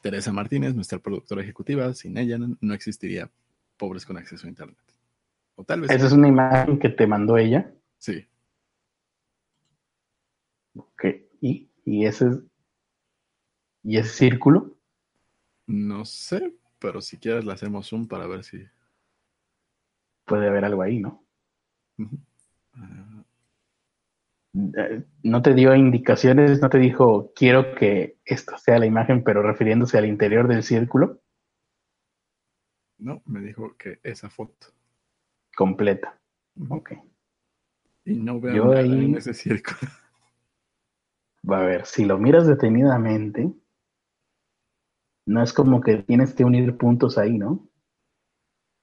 Teresa 0.00 0.32
Martínez, 0.32 0.74
nuestra 0.74 1.00
productora 1.00 1.42
ejecutiva, 1.42 1.92
sin 1.94 2.16
ella 2.16 2.38
no 2.38 2.74
existiría 2.74 3.28
Pobres 3.76 4.06
con 4.06 4.16
Acceso 4.16 4.46
a 4.46 4.50
Internet. 4.50 4.78
O 5.56 5.64
tal 5.64 5.80
vez 5.80 5.90
Esa 5.90 6.06
es 6.06 6.12
una 6.12 6.28
imagen 6.28 6.78
que 6.78 6.88
te 6.88 7.06
mandó 7.06 7.36
ella. 7.38 7.72
sí. 7.98 8.24
Ok. 10.76 11.04
Y, 11.40 11.68
y 11.84 12.04
ese 12.06 12.28
es- 12.28 12.38
y 13.82 13.96
ese 13.98 14.10
círculo. 14.10 14.76
No 15.66 16.04
sé, 16.04 16.54
pero 16.78 17.00
si 17.00 17.16
quieres 17.18 17.44
le 17.44 17.52
hacemos 17.52 17.88
zoom 17.88 18.06
para 18.06 18.26
ver 18.28 18.44
si. 18.44 18.64
Puede 20.24 20.46
haber 20.48 20.64
algo 20.64 20.82
ahí, 20.82 21.00
¿no? 21.00 21.24
Eh, 21.98 22.04
No 24.52 25.42
te 25.42 25.54
dio 25.54 25.74
indicaciones, 25.74 26.60
no 26.60 26.70
te 26.70 26.78
dijo, 26.78 27.32
quiero 27.34 27.74
que 27.74 28.18
esta 28.24 28.56
sea 28.58 28.78
la 28.78 28.86
imagen, 28.86 29.22
pero 29.22 29.42
refiriéndose 29.42 29.98
al 29.98 30.06
interior 30.06 30.48
del 30.48 30.62
círculo, 30.62 31.20
no, 32.98 33.22
me 33.26 33.40
dijo 33.40 33.76
que 33.76 34.00
esa 34.02 34.28
foto. 34.28 34.68
completa. 35.54 36.18
Ok. 36.68 36.92
Y 38.04 38.14
no 38.16 38.40
veo 38.40 38.54
Yo 38.56 38.64
nada 38.66 38.80
ahí- 38.80 39.04
en 39.04 39.16
ese 39.16 39.34
círculo. 39.34 39.78
Va 41.48 41.60
a 41.60 41.66
ver, 41.66 41.86
si 41.86 42.04
lo 42.04 42.18
miras 42.18 42.46
detenidamente, 42.46 43.52
no 45.26 45.42
es 45.42 45.52
como 45.52 45.80
que 45.80 45.98
tienes 45.98 46.34
que 46.34 46.44
unir 46.44 46.76
puntos 46.76 47.18
ahí, 47.18 47.38
¿no? 47.38 47.68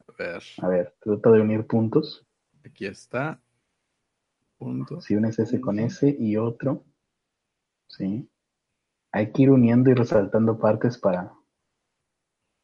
A 0.07 0.13
ver, 0.17 0.43
A 0.61 0.67
ver, 0.67 0.95
trata 1.01 1.31
de 1.31 1.41
unir 1.41 1.65
puntos. 1.67 2.25
aquí 2.63 2.85
está. 2.85 3.41
Punto. 4.57 5.01
Si 5.01 5.15
unes 5.15 5.37
ese 5.39 5.59
con 5.59 5.79
ese 5.79 6.15
y 6.17 6.37
otro, 6.37 6.85
¿sí? 7.87 8.29
Hay 9.11 9.31
que 9.31 9.43
ir 9.43 9.51
uniendo 9.51 9.89
y 9.89 9.93
resaltando 9.93 10.57
partes 10.57 10.97
para... 10.97 11.33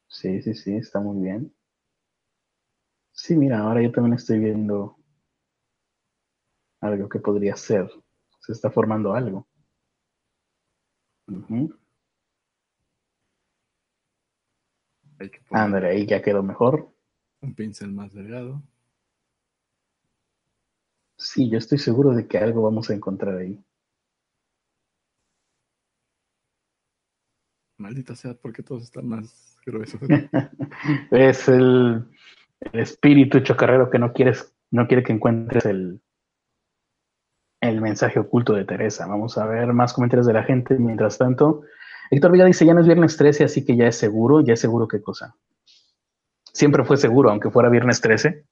Sí, 0.07 0.41
sí, 0.41 0.53
sí, 0.53 0.75
está 0.75 0.99
muy 0.99 1.21
bien. 1.21 1.53
Sí, 3.13 3.35
mira, 3.35 3.59
ahora 3.59 3.81
yo 3.81 3.91
también 3.91 4.15
estoy 4.15 4.39
viendo 4.39 4.97
algo 6.81 7.07
que 7.07 7.19
podría 7.19 7.55
ser. 7.55 7.89
Se 8.39 8.51
está 8.51 8.71
formando 8.71 9.13
algo. 9.13 9.47
Ándale, 15.51 15.89
ahí 15.89 16.05
ya 16.05 16.21
quedó 16.21 16.43
mejor. 16.43 16.91
un 17.41 17.53
pincel 17.55 17.91
más 17.91 18.13
delgado. 18.13 18.61
Sí, 21.21 21.47
yo 21.51 21.59
estoy 21.59 21.77
seguro 21.77 22.15
de 22.15 22.27
que 22.27 22.39
algo 22.39 22.63
vamos 22.63 22.89
a 22.89 22.95
encontrar 22.95 23.37
ahí. 23.37 23.63
Maldita 27.77 28.15
sea, 28.15 28.33
porque 28.33 28.63
todos 28.63 28.81
están 28.83 29.07
más 29.07 29.55
gruesos. 29.63 30.01
Es 31.11 31.47
el, 31.47 32.03
el 32.61 32.79
espíritu 32.79 33.39
chocarrero 33.41 33.91
que 33.91 33.99
no 33.99 34.13
quieres, 34.13 34.51
no 34.71 34.87
quiere 34.87 35.03
que 35.03 35.13
encuentres 35.13 35.67
el, 35.67 36.01
el 37.61 37.81
mensaje 37.81 38.19
oculto 38.19 38.53
de 38.53 38.65
Teresa. 38.65 39.05
Vamos 39.05 39.37
a 39.37 39.45
ver 39.45 39.73
más 39.73 39.93
comentarios 39.93 40.25
de 40.25 40.33
la 40.33 40.43
gente. 40.43 40.79
Mientras 40.79 41.19
tanto, 41.19 41.61
Héctor 42.09 42.31
Villa 42.31 42.45
dice, 42.45 42.65
ya 42.65 42.73
no 42.73 42.81
es 42.81 42.87
viernes 42.87 43.15
13, 43.15 43.43
así 43.43 43.63
que 43.63 43.75
ya 43.77 43.87
es 43.87 43.95
seguro. 43.95 44.41
¿Ya 44.41 44.53
es 44.53 44.59
seguro 44.59 44.87
qué 44.87 45.03
cosa? 45.03 45.35
Siempre 46.51 46.83
fue 46.83 46.97
seguro, 46.97 47.29
aunque 47.29 47.51
fuera 47.51 47.69
viernes 47.69 48.01
13. 48.01 48.43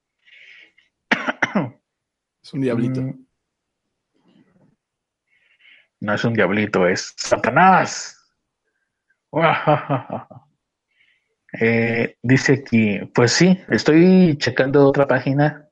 Es 2.50 2.54
un 2.54 2.62
diablito. 2.62 3.00
Mm. 3.00 3.26
No 6.00 6.14
es 6.14 6.24
un 6.24 6.34
diablito, 6.34 6.88
es 6.88 7.14
Satanás. 7.16 8.16
Eh, 11.60 12.16
dice 12.22 12.62
aquí, 12.62 13.00
pues 13.12 13.32
sí, 13.32 13.58
estoy 13.68 14.38
checando 14.38 14.86
otra 14.86 15.08
página 15.08 15.68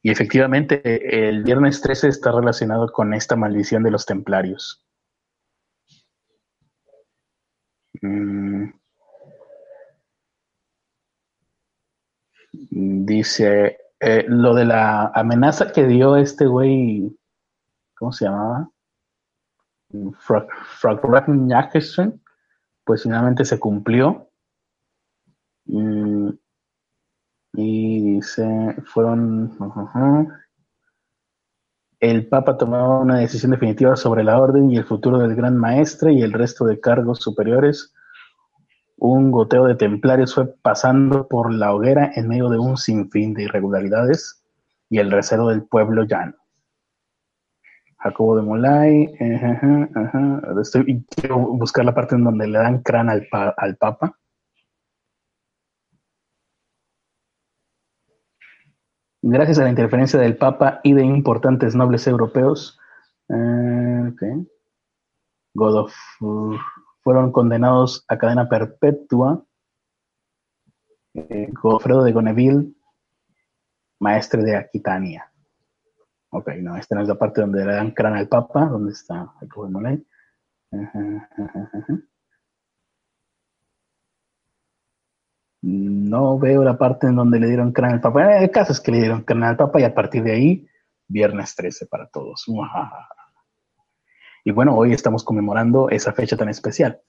y 0.00 0.12
efectivamente 0.12 1.28
el 1.28 1.42
viernes 1.42 1.80
13 1.80 2.06
está 2.06 2.30
relacionado 2.30 2.86
con 2.92 3.12
esta 3.12 3.34
maldición 3.34 3.82
de 3.82 3.90
los 3.90 4.06
templarios. 4.06 4.86
Mm. 8.00 8.70
Dice, 12.70 13.87
eh, 14.00 14.24
lo 14.28 14.54
de 14.54 14.64
la 14.64 15.06
amenaza 15.14 15.72
que 15.72 15.86
dio 15.86 16.16
este 16.16 16.46
güey, 16.46 17.16
¿cómo 17.94 18.12
se 18.12 18.26
llamaba? 18.26 18.70
Frog 20.20 20.48
pues 22.84 23.02
finalmente 23.02 23.44
se 23.44 23.58
cumplió. 23.58 24.30
Mm, 25.66 26.30
y 27.54 28.14
dice, 28.14 28.76
fueron... 28.84 29.56
El 32.00 32.28
Papa 32.28 32.56
tomó 32.56 33.00
una 33.00 33.18
decisión 33.18 33.50
definitiva 33.50 33.96
sobre 33.96 34.22
la 34.22 34.40
orden 34.40 34.70
y 34.70 34.76
el 34.76 34.84
futuro 34.84 35.18
del 35.18 35.34
Gran 35.34 35.56
Maestre 35.56 36.12
y 36.12 36.22
el 36.22 36.32
resto 36.32 36.64
de 36.64 36.78
cargos 36.78 37.18
superiores. 37.18 37.92
Un 39.00 39.30
goteo 39.30 39.64
de 39.66 39.76
templarios 39.76 40.34
fue 40.34 40.46
pasando 40.60 41.28
por 41.28 41.54
la 41.54 41.72
hoguera 41.72 42.10
en 42.16 42.26
medio 42.26 42.48
de 42.48 42.58
un 42.58 42.76
sinfín 42.76 43.32
de 43.32 43.44
irregularidades 43.44 44.42
y 44.90 44.98
el 44.98 45.12
recelo 45.12 45.48
del 45.48 45.62
pueblo 45.62 46.02
llano. 46.02 46.34
Jacobo 47.98 48.36
de 48.36 48.42
Molay, 48.42 49.14
Estoy, 50.60 51.04
quiero 51.10 51.38
buscar 51.38 51.84
la 51.84 51.94
parte 51.94 52.16
en 52.16 52.24
donde 52.24 52.48
le 52.48 52.58
dan 52.58 52.82
crán 52.82 53.08
al, 53.08 53.28
Papa. 53.78 54.16
Gracias 59.22 59.58
a 59.58 59.64
la 59.64 59.70
interferencia 59.70 60.18
del 60.18 60.36
Papa 60.36 60.80
y 60.82 60.94
de 60.94 61.04
importantes 61.04 61.74
nobles 61.74 62.06
europeos, 62.06 62.78
eh, 63.28 64.12
fueron 67.02 67.32
condenados 67.32 68.04
a 68.08 68.18
cadena 68.18 68.48
perpetua. 68.48 69.44
Eh, 71.14 71.48
Godofredo 71.52 72.04
de 72.04 72.12
Goneville, 72.12 72.74
maestre 74.00 74.42
de 74.42 74.56
Aquitania. 74.56 75.30
Ok, 76.30 76.48
no, 76.60 76.76
esta 76.76 76.94
no 76.94 77.02
es 77.02 77.08
la 77.08 77.14
parte 77.14 77.40
donde 77.40 77.64
le 77.64 77.72
dan 77.72 77.92
crán 77.92 78.14
al 78.14 78.28
Papa, 78.28 78.66
donde 78.66 78.92
está 78.92 79.26
Jacobo 79.40 79.66
de 79.66 80.04
No 85.62 86.38
veo 86.38 86.62
la 86.62 86.76
parte 86.76 87.06
en 87.06 87.16
donde 87.16 87.40
le 87.40 87.48
dieron 87.48 87.72
crán 87.72 87.92
al 87.92 88.00
Papa. 88.00 88.38
El 88.38 88.50
caso 88.50 88.72
es 88.72 88.80
que 88.80 88.92
le 88.92 88.98
dieron 88.98 89.22
crán 89.22 89.42
al 89.44 89.56
Papa 89.56 89.80
y 89.80 89.84
a 89.84 89.94
partir 89.94 90.22
de 90.22 90.32
ahí, 90.32 90.68
viernes 91.08 91.54
13 91.56 91.86
para 91.86 92.08
todos. 92.08 92.44
Y 94.48 94.50
bueno, 94.50 94.74
hoy 94.74 94.94
estamos 94.94 95.24
conmemorando 95.24 95.90
esa 95.90 96.14
fecha 96.14 96.34
tan 96.34 96.48
especial. 96.48 97.02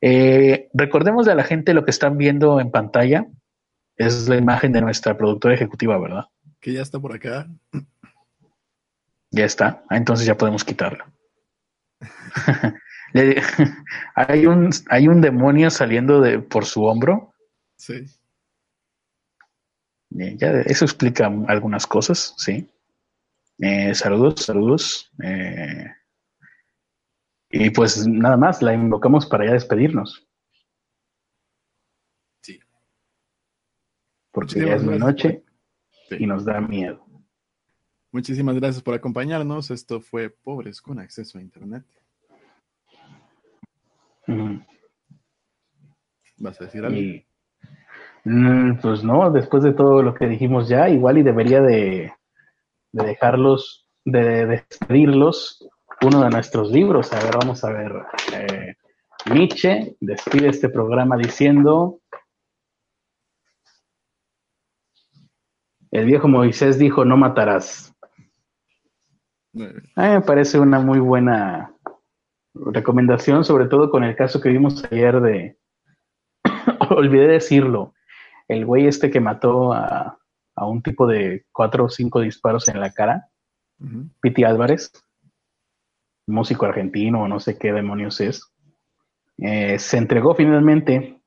Eh, 0.00 0.68
recordemos 0.74 1.26
a 1.26 1.34
la 1.34 1.42
gente 1.42 1.74
lo 1.74 1.84
que 1.84 1.90
están 1.90 2.16
viendo 2.16 2.60
en 2.60 2.70
pantalla. 2.70 3.26
Es 3.96 4.28
la 4.28 4.36
imagen 4.36 4.70
de 4.70 4.80
nuestra 4.80 5.16
productora 5.16 5.56
ejecutiva, 5.56 5.98
¿verdad? 5.98 6.26
Que 6.60 6.72
ya 6.72 6.82
está 6.82 7.00
por 7.00 7.12
acá. 7.12 7.48
Ya 9.32 9.44
está. 9.44 9.82
Ah, 9.88 9.96
entonces 9.96 10.24
ya 10.24 10.36
podemos 10.36 10.62
quitarlo. 10.62 11.04
hay, 14.14 14.46
un, 14.46 14.70
hay 14.88 15.08
un 15.08 15.20
demonio 15.20 15.70
saliendo 15.70 16.20
de, 16.20 16.38
por 16.38 16.64
su 16.64 16.84
hombro. 16.84 17.34
Sí. 17.76 18.06
ya 20.10 20.60
eso 20.60 20.84
explica 20.84 21.26
algunas 21.48 21.88
cosas, 21.88 22.34
sí. 22.36 22.70
Eh, 23.58 23.96
saludos, 23.96 24.44
saludos. 24.44 25.10
Eh, 25.20 25.86
y 27.56 27.70
pues 27.70 28.04
nada 28.06 28.36
más, 28.36 28.60
la 28.62 28.74
invocamos 28.74 29.26
para 29.26 29.46
ya 29.46 29.52
despedirnos. 29.52 30.26
Sí. 32.42 32.58
Porque 34.32 34.66
ya 34.66 34.74
es 34.74 34.84
la 34.84 34.98
noche 34.98 35.44
y 36.10 36.26
nos 36.26 36.44
da 36.44 36.60
miedo. 36.60 37.06
Muchísimas 38.10 38.56
gracias 38.56 38.82
por 38.82 38.94
acompañarnos. 38.94 39.70
Esto 39.70 40.00
fue 40.00 40.30
Pobres 40.30 40.80
con 40.82 40.98
Acceso 40.98 41.38
a 41.38 41.42
Internet. 41.42 41.84
¿Vas 46.38 46.60
a 46.60 46.64
decir 46.64 46.84
algo? 46.84 47.00
Mm, 48.24 48.80
pues 48.80 49.04
no, 49.04 49.30
después 49.30 49.62
de 49.62 49.74
todo 49.74 50.02
lo 50.02 50.14
que 50.14 50.26
dijimos 50.26 50.68
ya, 50.68 50.88
igual 50.88 51.18
y 51.18 51.22
debería 51.22 51.60
de, 51.60 52.12
dejarlos, 52.90 53.88
de, 54.04 54.46
despedirlos 54.46 55.68
uno 56.04 56.22
de 56.22 56.30
nuestros 56.30 56.70
libros. 56.70 57.12
A 57.12 57.18
ver, 57.22 57.36
vamos 57.36 57.64
a 57.64 57.72
ver. 57.72 57.92
Eh, 58.32 58.74
Nietzsche 59.32 59.96
despide 60.00 60.48
este 60.48 60.68
programa 60.68 61.16
diciendo, 61.16 62.00
el 65.90 66.04
viejo 66.04 66.28
Moisés 66.28 66.78
dijo, 66.78 67.04
no 67.04 67.16
matarás. 67.16 67.94
A 69.96 70.02
mí 70.02 70.08
me 70.08 70.20
parece 70.20 70.58
una 70.58 70.80
muy 70.80 70.98
buena 70.98 71.72
recomendación, 72.54 73.44
sobre 73.44 73.66
todo 73.66 73.90
con 73.90 74.04
el 74.04 74.16
caso 74.16 74.40
que 74.40 74.48
vimos 74.48 74.84
ayer 74.90 75.20
de, 75.20 75.58
olvidé 76.90 77.28
decirlo, 77.28 77.94
el 78.48 78.66
güey 78.66 78.86
este 78.86 79.10
que 79.10 79.20
mató 79.20 79.72
a, 79.72 80.18
un 80.56 80.82
tipo 80.82 81.06
de 81.06 81.46
cuatro 81.52 81.86
o 81.86 81.88
cinco 81.88 82.20
disparos 82.20 82.68
en 82.68 82.80
la 82.80 82.92
cara, 82.92 83.28
Piti 84.20 84.44
Álvarez, 84.44 84.92
músico 86.26 86.66
argentino 86.66 87.22
o 87.22 87.28
no 87.28 87.40
sé 87.40 87.58
qué 87.58 87.72
demonios 87.72 88.20
es, 88.20 88.52
eh, 89.38 89.78
se 89.78 89.98
entregó 89.98 90.34
finalmente. 90.34 91.20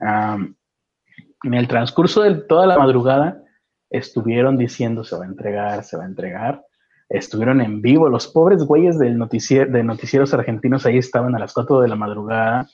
en 0.00 1.54
el 1.54 1.68
transcurso 1.68 2.22
de 2.22 2.34
toda 2.34 2.66
la 2.66 2.78
madrugada 2.78 3.42
estuvieron 3.90 4.56
diciendo 4.56 5.04
se 5.04 5.16
va 5.16 5.24
a 5.24 5.28
entregar, 5.28 5.84
se 5.84 5.96
va 5.96 6.04
a 6.04 6.06
entregar 6.06 6.64
estuvieron 7.08 7.60
en 7.60 7.80
vivo. 7.80 8.08
Los 8.08 8.26
pobres 8.26 8.64
güeyes 8.64 8.98
del 8.98 9.18
noticiero, 9.18 9.70
de 9.70 9.82
noticieros 9.82 10.34
argentinos 10.34 10.86
ahí 10.86 10.98
estaban 10.98 11.34
a 11.34 11.38
las 11.38 11.52
4 11.52 11.80
de 11.80 11.88
la 11.88 11.96
madrugada. 11.96 12.68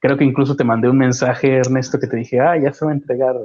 Creo 0.00 0.18
que 0.18 0.24
incluso 0.24 0.56
te 0.56 0.64
mandé 0.64 0.88
un 0.88 0.98
mensaje, 0.98 1.56
Ernesto, 1.56 1.98
que 1.98 2.06
te 2.06 2.16
dije, 2.16 2.40
ah, 2.40 2.56
ya 2.58 2.72
se 2.72 2.84
va 2.84 2.90
a 2.90 2.94
entregar. 2.94 3.36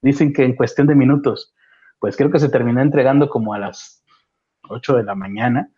Dicen 0.00 0.32
que 0.32 0.44
en 0.44 0.56
cuestión 0.56 0.86
de 0.86 0.94
minutos. 0.94 1.54
Pues 1.98 2.16
creo 2.16 2.30
que 2.30 2.38
se 2.38 2.48
terminó 2.48 2.80
entregando 2.80 3.28
como 3.28 3.52
a 3.52 3.58
las 3.58 4.02
8 4.68 4.96
de 4.96 5.02
la 5.02 5.14
mañana, 5.14 5.70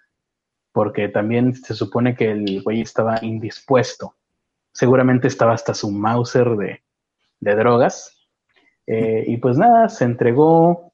porque 0.73 1.09
también 1.09 1.55
se 1.55 1.75
supone 1.75 2.15
que 2.15 2.31
el 2.31 2.63
güey 2.63 2.81
estaba 2.81 3.19
indispuesto. 3.23 4.15
Seguramente 4.73 5.29
estaba 5.29 5.53
hasta 5.53 5.75
su 5.75 5.91
Mauser 5.91 6.57
de, 6.57 6.83
drogas. 7.41 8.19
Eh, 8.87 9.25
y 9.27 9.37
pues 9.37 9.59
nada, 9.59 9.89
se 9.89 10.05
entregó, 10.05 10.93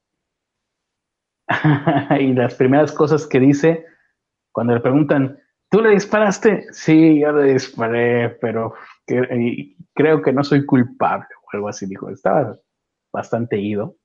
y 2.19 2.33
las 2.33 2.55
primeras 2.55 2.91
cosas 2.91 3.25
que 3.25 3.39
dice 3.39 3.85
cuando 4.51 4.73
le 4.73 4.81
preguntan, 4.81 5.39
¿tú 5.69 5.81
le 5.81 5.91
disparaste? 5.91 6.67
Sí, 6.71 7.19
yo 7.19 7.31
le 7.31 7.53
disparé, 7.53 8.29
pero 8.41 8.73
creo 9.05 10.21
que 10.21 10.33
no 10.33 10.43
soy 10.43 10.65
culpable 10.65 11.27
o 11.43 11.47
algo 11.53 11.69
así, 11.69 11.85
dijo. 11.85 12.09
Estaba 12.09 12.57
bastante 13.13 13.57
ido. 13.57 13.95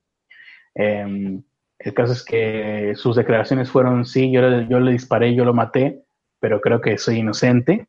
Em, 0.75 1.43
el 1.79 1.95
caso 1.95 2.13
es 2.13 2.25
que 2.25 2.93
sus 2.97 3.17
declaraciones 3.17 3.71
fueron, 3.71 4.07
sí, 4.07 4.31
yo, 4.33 4.41
le 4.41 4.93
disparé, 4.93 5.35
yo 5.35 5.45
lo 5.45 5.55
maté, 5.55 6.05
pero 6.41 6.61
creo 6.61 6.81
que 6.81 6.99
soy 6.99 7.19
inocente. 7.19 7.89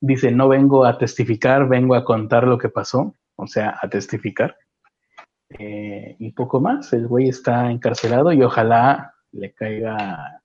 Dice, 0.00 0.30
no 0.30 0.48
vengo 0.48 0.84
a 0.84 0.98
testificar, 0.98 1.68
vengo 1.68 1.94
a 1.94 2.04
contar 2.04 2.46
lo 2.46 2.58
que 2.58 2.68
pasó, 2.68 3.14
o 3.36 3.46
sea, 3.46 3.78
a 3.80 3.88
testificar. 3.88 4.56
Eh, 5.58 6.16
y 6.18 6.32
poco 6.32 6.60
más, 6.60 6.92
el 6.92 7.06
güey 7.06 7.28
está 7.28 7.70
encarcelado 7.70 8.32
y 8.32 8.42
ojalá 8.42 9.14
le 9.32 9.52
caiga, 9.52 10.42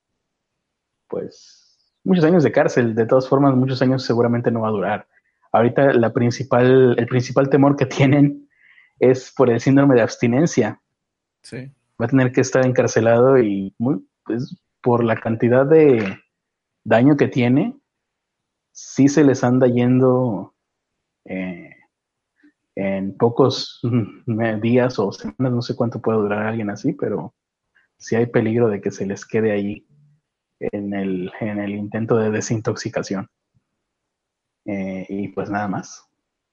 pues, 1.07 1.93
muchos 2.03 2.25
años 2.25 2.43
de 2.43 2.51
cárcel. 2.51 2.95
De 2.95 3.05
todas 3.05 3.27
formas, 3.27 3.55
muchos 3.55 3.81
años 3.81 4.03
seguramente 4.03 4.51
no 4.51 4.61
va 4.61 4.69
a 4.69 4.71
durar. 4.71 5.07
Ahorita 5.51 5.93
la 5.93 6.11
principal, 6.11 6.95
el 6.97 7.05
principal 7.07 7.49
temor 7.49 7.75
que 7.75 7.85
tienen 7.85 8.49
es 8.99 9.31
por 9.35 9.49
el 9.49 9.59
síndrome 9.59 9.95
de 9.95 10.01
abstinencia. 10.01 10.81
Sí. 11.41 11.71
Va 12.01 12.05
a 12.05 12.09
tener 12.09 12.31
que 12.31 12.41
estar 12.41 12.65
encarcelado 12.65 13.37
y 13.39 13.73
muy, 13.77 14.07
pues, 14.25 14.61
por 14.81 15.03
la 15.03 15.15
cantidad 15.15 15.65
de 15.65 16.19
daño 16.83 17.17
que 17.17 17.27
tiene, 17.27 17.79
sí 18.71 19.07
se 19.07 19.23
les 19.23 19.43
anda 19.43 19.67
yendo 19.67 20.53
eh, 21.25 21.69
en 22.75 23.17
pocos 23.17 23.81
días 24.61 24.99
o 24.99 25.11
semanas, 25.11 25.53
no 25.53 25.61
sé 25.61 25.75
cuánto 25.75 26.01
puede 26.01 26.19
durar 26.19 26.45
alguien 26.45 26.69
así, 26.69 26.93
pero 26.93 27.33
si 27.97 28.15
hay 28.15 28.27
peligro 28.27 28.67
de 28.67 28.81
que 28.81 28.91
se 28.91 29.05
les 29.05 29.25
quede 29.25 29.51
ahí 29.51 29.87
en 30.59 30.93
el, 30.93 31.31
en 31.39 31.59
el 31.59 31.71
intento 31.71 32.17
de 32.17 32.31
desintoxicación. 32.31 33.27
Eh, 34.65 35.05
y 35.09 35.27
pues 35.29 35.49
nada 35.49 35.67
más. 35.67 36.03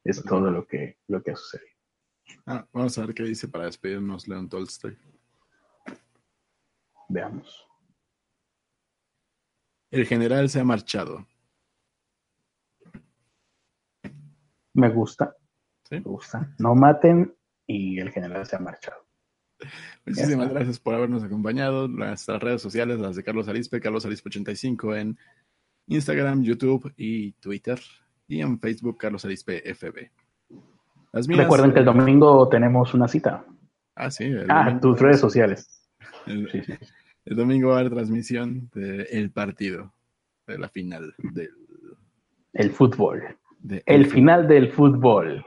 Es 0.04 0.22
todo 0.24 0.50
lo 0.50 0.66
que, 0.66 0.98
lo 1.06 1.22
que 1.22 1.30
ha 1.30 1.36
sucedido. 1.36 1.70
Ah, 2.46 2.66
vamos 2.72 2.98
a 2.98 3.06
ver 3.06 3.14
qué 3.14 3.22
dice 3.22 3.46
para 3.48 3.66
despedirnos 3.66 4.26
Leon 4.26 4.48
Tolstoy. 4.48 4.98
Veamos. 7.12 7.68
El 9.90 10.06
general 10.06 10.48
se 10.48 10.60
ha 10.60 10.64
marchado. 10.64 11.26
Me 14.72 14.88
gusta. 14.88 15.36
Me 15.90 16.00
gusta. 16.00 16.54
No 16.58 16.74
maten 16.74 17.36
y 17.66 18.00
el 18.00 18.10
general 18.10 18.46
se 18.46 18.56
ha 18.56 18.58
marchado. 18.58 19.06
Muchísimas 20.06 20.48
gracias 20.48 20.80
por 20.80 20.94
habernos 20.94 21.22
acompañado. 21.22 21.86
Nuestras 21.86 22.42
redes 22.42 22.62
sociales, 22.62 22.98
las 22.98 23.14
de 23.14 23.22
Carlos 23.22 23.46
Arispe, 23.46 23.80
Carlos 23.80 24.06
Arispe85 24.06 24.98
en 24.98 25.18
Instagram, 25.88 26.42
YouTube 26.42 26.94
y 26.96 27.32
Twitter. 27.32 27.78
Y 28.26 28.40
en 28.40 28.58
Facebook, 28.58 28.96
Carlos 28.96 29.26
Arispe 29.26 29.62
FB. 29.74 30.10
Recuerden 31.12 31.74
que 31.74 31.80
el 31.80 31.84
domingo 31.84 32.48
tenemos 32.48 32.94
una 32.94 33.06
cita. 33.06 33.44
Ah, 33.94 34.10
sí. 34.10 34.32
Ah, 34.48 34.78
tus 34.80 34.98
redes 34.98 35.20
sociales. 35.20 35.78
El, 36.26 36.48
el, 37.24 37.36
domingo 37.36 37.68
va 37.68 37.76
a 37.76 37.80
haber 37.80 37.92
transmisión 37.92 38.70
del 38.74 39.30
partido, 39.30 39.92
de 40.46 40.58
la 40.58 40.68
final 40.68 41.14
del... 41.18 41.50
El 42.52 42.70
fútbol. 42.70 43.22
el, 43.86 44.06
final 44.06 44.46
del 44.46 44.70
fútbol. 44.70 45.44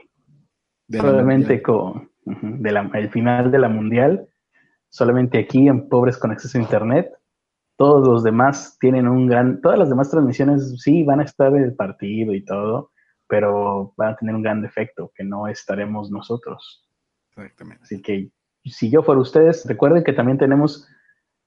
Probablemente 0.88 1.62
con 1.62 2.10
el 2.64 3.10
final 3.10 3.50
de 3.50 3.58
la 3.58 3.68
mundial. 3.68 4.26
Solamente 4.88 5.38
aquí 5.38 5.68
en 5.68 5.88
Pobres 5.88 6.18
con 6.18 6.32
Acceso 6.32 6.58
a 6.58 6.62
Internet. 6.62 7.12
Todos 7.76 8.06
los 8.06 8.24
demás 8.24 8.76
tienen 8.80 9.06
un 9.06 9.26
gran... 9.26 9.60
Todas 9.60 9.78
las 9.78 9.88
demás 9.88 10.10
transmisiones 10.10 10.80
sí 10.82 11.04
van 11.04 11.20
a 11.20 11.24
estar 11.24 11.54
el 11.54 11.74
partido 11.74 12.34
y 12.34 12.44
todo 12.44 12.90
pero 13.28 13.92
van 13.96 14.12
a 14.12 14.16
tener 14.16 14.34
un 14.34 14.42
gran 14.42 14.62
defecto, 14.62 15.12
que 15.14 15.24
no 15.24 15.48
estaremos 15.48 16.10
nosotros. 16.10 16.86
Exactamente. 17.30 17.82
Así 17.82 18.00
que 18.00 18.30
si 18.64 18.90
yo 18.90 19.02
fuera 19.02 19.20
ustedes, 19.20 19.64
recuerden 19.66 20.04
que 20.04 20.12
también 20.12 20.38
tenemos 20.38 20.88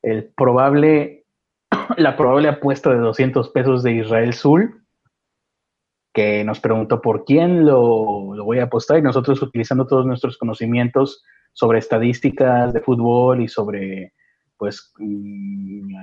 el 0.01 0.25
probable, 0.25 1.25
la 1.97 2.15
probable 2.17 2.49
apuesta 2.49 2.89
de 2.89 2.97
200 2.97 3.49
pesos 3.49 3.83
de 3.83 3.93
Israel 3.93 4.33
Sul, 4.33 4.83
que 6.13 6.43
nos 6.43 6.59
preguntó 6.59 7.01
por 7.01 7.23
quién 7.25 7.65
lo, 7.65 8.33
lo 8.33 8.43
voy 8.43 8.59
a 8.59 8.63
apostar 8.63 8.97
y 8.97 9.01
nosotros 9.01 9.41
utilizando 9.41 9.85
todos 9.85 10.05
nuestros 10.05 10.37
conocimientos 10.37 11.23
sobre 11.53 11.79
estadísticas 11.79 12.73
de 12.73 12.81
fútbol 12.81 13.41
y 13.41 13.47
sobre 13.47 14.13
pues 14.57 14.91
mm, 14.97 15.95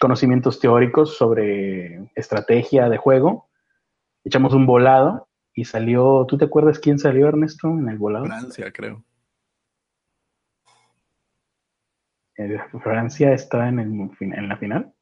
conocimientos 0.00 0.60
teóricos 0.60 1.16
sobre 1.16 2.10
estrategia 2.14 2.88
de 2.88 2.98
juego, 2.98 3.48
echamos 4.24 4.52
un 4.52 4.66
volado 4.66 5.28
y 5.54 5.64
salió, 5.64 6.26
¿tú 6.28 6.36
te 6.36 6.44
acuerdas 6.44 6.78
quién 6.78 6.98
salió, 6.98 7.28
Ernesto, 7.28 7.68
en 7.68 7.88
el 7.88 7.96
volado? 7.96 8.26
Francia, 8.26 8.70
creo. 8.72 9.02
Eh, 10.66 12.22
¿Francia 12.82 13.32
está 13.32 13.68
en, 13.68 13.78
el, 13.78 14.10
en 14.20 14.48
la 14.48 14.56
final? 14.56 14.92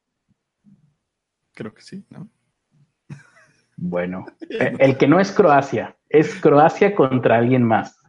Creo 1.53 1.73
que 1.73 1.81
sí, 1.81 2.05
¿no? 2.09 2.29
Bueno, 3.77 4.25
eh, 4.49 4.75
el 4.79 4.97
que 4.97 5.07
no 5.07 5.19
es 5.19 5.31
Croacia, 5.31 5.95
es 6.09 6.39
Croacia 6.41 6.95
contra 6.95 7.37
alguien 7.37 7.63
más. 7.63 7.99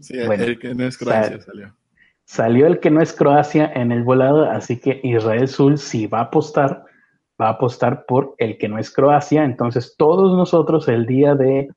Sí, 0.00 0.18
el 0.18 0.58
que 0.58 0.74
no 0.74 0.84
es 0.84 0.98
Croacia 0.98 1.40
salió. 1.40 1.76
Salió 2.24 2.66
el 2.66 2.80
que 2.80 2.90
no 2.90 3.02
es 3.02 3.12
Croacia 3.12 3.70
en 3.74 3.92
el 3.92 4.02
volado, 4.02 4.50
así 4.50 4.80
que 4.80 5.00
Israel 5.04 5.46
Sul 5.46 5.78
sí 5.78 6.06
va 6.06 6.20
a 6.20 6.22
apostar 6.22 6.84
va 7.40 7.48
a 7.48 7.52
apostar 7.52 8.06
por 8.06 8.34
el 8.38 8.58
que 8.58 8.68
no 8.68 8.78
es 8.78 8.90
Croacia. 8.90 9.44
Entonces, 9.44 9.94
todos 9.96 10.36
nosotros 10.36 10.88
el 10.88 11.06
día 11.06 11.34
de, 11.34 11.68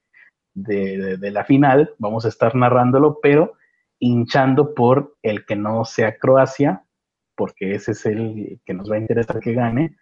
de, 0.54 1.32
la 1.32 1.44
final 1.46 1.94
vamos 1.98 2.26
a 2.26 2.30
estar 2.30 2.56
narrándolo, 2.56 3.20
pero 3.22 3.54
hinchando 4.00 4.74
por 4.74 5.16
el 5.24 5.46
que 5.46 5.56
no 5.56 5.86
sea 5.86 6.18
Croacia, 6.18 6.84
porque 7.38 7.76
ese 7.76 7.94
es 7.94 8.06
el 8.06 8.60
que 8.66 8.74
nos 8.74 8.92
va 8.92 8.96
a 8.96 9.00
interesar 9.00 9.40
que 9.40 9.54
gane 9.54 9.96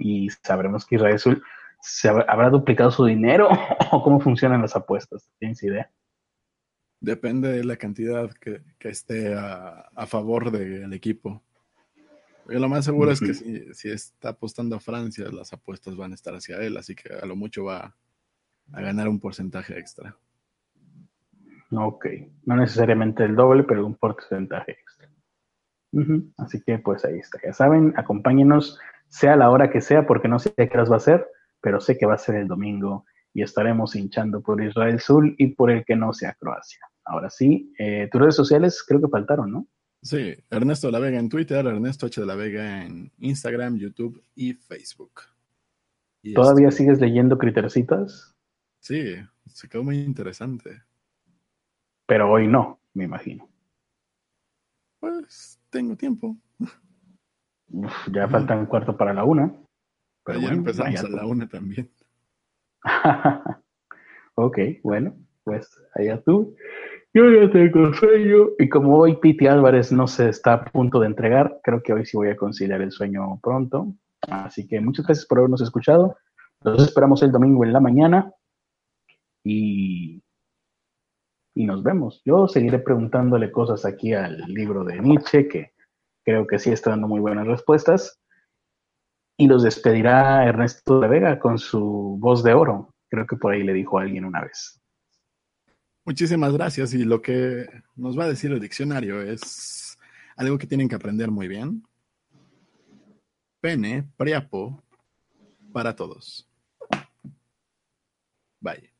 y 0.00 0.28
sabremos 0.42 0.84
que 0.84 0.96
Israel 0.96 1.20
se 1.80 2.08
habrá, 2.08 2.50
duplicado 2.50 2.90
su 2.90 3.04
dinero 3.04 3.48
o 3.92 4.02
cómo 4.02 4.18
funcionan 4.18 4.62
las 4.62 4.74
apuestas. 4.74 5.30
¿Tienes 5.38 5.62
idea? 5.62 5.88
Depende 7.00 7.52
de 7.52 7.62
la 7.62 7.76
cantidad 7.76 8.30
que, 8.32 8.62
esté 8.80 9.34
a, 9.34 9.88
a 9.94 10.06
favor 10.06 10.50
del 10.50 10.92
equipo 10.92 11.44
lo 12.56 12.68
más 12.68 12.84
seguro 12.84 13.10
es 13.10 13.20
que 13.20 13.34
si, 13.34 13.90
está 13.90 14.30
apostando 14.30 14.76
a 14.76 14.80
Francia, 14.80 15.26
las 15.30 15.52
apuestas 15.52 15.96
van 15.96 16.12
a 16.12 16.14
estar 16.14 16.34
hacia 16.34 16.56
él, 16.58 16.76
así 16.78 16.94
que 16.94 17.12
a 17.12 17.26
lo 17.26 17.36
mucho 17.36 17.64
va 17.64 17.94
a 18.72 18.80
ganar 18.80 19.08
un 19.08 19.20
porcentaje 19.20 19.78
extra. 19.78 20.16
Ok, 21.70 22.06
no 22.46 22.56
necesariamente 22.56 23.24
el 23.24 23.36
doble, 23.36 23.64
pero 23.64 23.84
un 23.84 23.96
porcentaje 23.96 24.72
extra. 24.72 24.97
Así 26.36 26.60
que 26.62 26.78
pues 26.78 27.04
ahí 27.04 27.18
está. 27.18 27.38
Ya 27.44 27.52
saben, 27.52 27.94
acompáñenos, 27.96 28.78
sea 29.08 29.36
la 29.36 29.50
hora 29.50 29.70
que 29.70 29.80
sea, 29.80 30.06
porque 30.06 30.28
no 30.28 30.38
sé 30.38 30.52
qué 30.54 30.68
horas 30.74 30.90
va 30.90 30.96
a 30.96 31.00
ser, 31.00 31.26
pero 31.60 31.80
sé 31.80 31.96
que 31.96 32.06
va 32.06 32.14
a 32.14 32.18
ser 32.18 32.36
el 32.36 32.48
domingo 32.48 33.04
y 33.32 33.42
estaremos 33.42 33.94
hinchando 33.94 34.40
por 34.42 34.62
Israel 34.62 35.00
Sur 35.00 35.34
y 35.38 35.48
por 35.48 35.70
el 35.70 35.84
que 35.84 35.96
no 35.96 36.12
sea 36.12 36.34
Croacia. 36.34 36.80
Ahora 37.04 37.30
sí, 37.30 37.72
eh, 37.78 38.08
tus 38.10 38.20
redes 38.20 38.36
sociales 38.36 38.84
creo 38.86 39.00
que 39.00 39.08
faltaron, 39.08 39.50
¿no? 39.50 39.66
Sí, 40.02 40.34
Ernesto 40.50 40.88
de 40.88 40.92
la 40.92 40.98
Vega 41.00 41.18
en 41.18 41.28
Twitter, 41.28 41.66
Ernesto 41.66 42.06
H 42.06 42.20
de 42.20 42.26
la 42.26 42.36
Vega 42.36 42.84
en 42.84 43.10
Instagram, 43.18 43.76
YouTube 43.76 44.22
y 44.34 44.54
Facebook. 44.54 45.22
¿Todavía 46.34 46.70
sigues 46.70 47.00
leyendo 47.00 47.38
Critercitas? 47.38 48.36
Sí, 48.80 49.16
se 49.46 49.68
quedó 49.68 49.82
muy 49.82 49.98
interesante. 49.98 50.82
Pero 52.06 52.30
hoy 52.30 52.46
no, 52.46 52.80
me 52.94 53.04
imagino. 53.04 53.48
Pues 55.00 55.57
tengo 55.70 55.96
tiempo. 55.96 56.36
ya 58.12 58.28
falta 58.28 58.56
un 58.56 58.66
cuarto 58.66 58.96
para 58.96 59.14
la 59.14 59.24
una. 59.24 59.52
Pero 60.24 60.40
ya 60.40 60.48
empezamos 60.48 61.04
a 61.04 61.08
la 61.08 61.26
una 61.26 61.48
también. 61.48 61.90
ok, 64.34 64.58
bueno, 64.82 65.14
pues 65.44 65.68
allá 65.94 66.22
tú. 66.22 66.54
Yo 67.14 67.30
ya 67.30 67.50
tengo 67.50 67.92
sueño. 67.94 68.48
Y 68.58 68.68
como 68.68 68.98
hoy 68.98 69.16
Piti 69.16 69.46
Álvarez 69.46 69.90
no 69.92 70.06
se 70.06 70.28
está 70.28 70.54
a 70.54 70.64
punto 70.64 71.00
de 71.00 71.06
entregar, 71.06 71.60
creo 71.62 71.82
que 71.82 71.92
hoy 71.92 72.04
sí 72.04 72.16
voy 72.16 72.28
a 72.28 72.36
conciliar 72.36 72.82
el 72.82 72.92
sueño 72.92 73.40
pronto. 73.42 73.94
Así 74.28 74.66
que 74.66 74.80
muchas 74.80 75.06
gracias 75.06 75.26
por 75.26 75.38
habernos 75.38 75.60
escuchado. 75.60 76.16
Nos 76.62 76.82
esperamos 76.82 77.22
el 77.22 77.32
domingo 77.32 77.64
en 77.64 77.72
la 77.72 77.80
mañana. 77.80 78.32
Y, 79.44 80.22
y 81.58 81.66
nos 81.66 81.82
vemos. 81.82 82.22
Yo 82.24 82.46
seguiré 82.46 82.78
preguntándole 82.78 83.50
cosas 83.50 83.84
aquí 83.84 84.14
al 84.14 84.38
libro 84.46 84.84
de 84.84 85.00
Nietzsche, 85.00 85.48
que 85.48 85.72
creo 86.24 86.46
que 86.46 86.60
sí 86.60 86.70
está 86.70 86.90
dando 86.90 87.08
muy 87.08 87.18
buenas 87.18 87.48
respuestas. 87.48 88.20
Y 89.36 89.48
los 89.48 89.64
despedirá 89.64 90.46
Ernesto 90.46 91.00
de 91.00 91.08
Vega 91.08 91.40
con 91.40 91.58
su 91.58 92.16
voz 92.20 92.44
de 92.44 92.54
oro. 92.54 92.94
Creo 93.10 93.26
que 93.26 93.34
por 93.34 93.52
ahí 93.52 93.64
le 93.64 93.72
dijo 93.72 93.98
alguien 93.98 94.24
una 94.24 94.42
vez. 94.42 94.80
Muchísimas 96.04 96.52
gracias. 96.52 96.94
Y 96.94 97.02
lo 97.02 97.20
que 97.20 97.66
nos 97.96 98.16
va 98.16 98.24
a 98.24 98.28
decir 98.28 98.52
el 98.52 98.60
diccionario 98.60 99.20
es 99.20 99.98
algo 100.36 100.58
que 100.58 100.68
tienen 100.68 100.88
que 100.88 100.94
aprender 100.94 101.28
muy 101.28 101.48
bien. 101.48 101.82
Pene, 103.60 104.04
priapo, 104.16 104.80
para 105.72 105.96
todos. 105.96 106.48
Bye. 108.60 108.97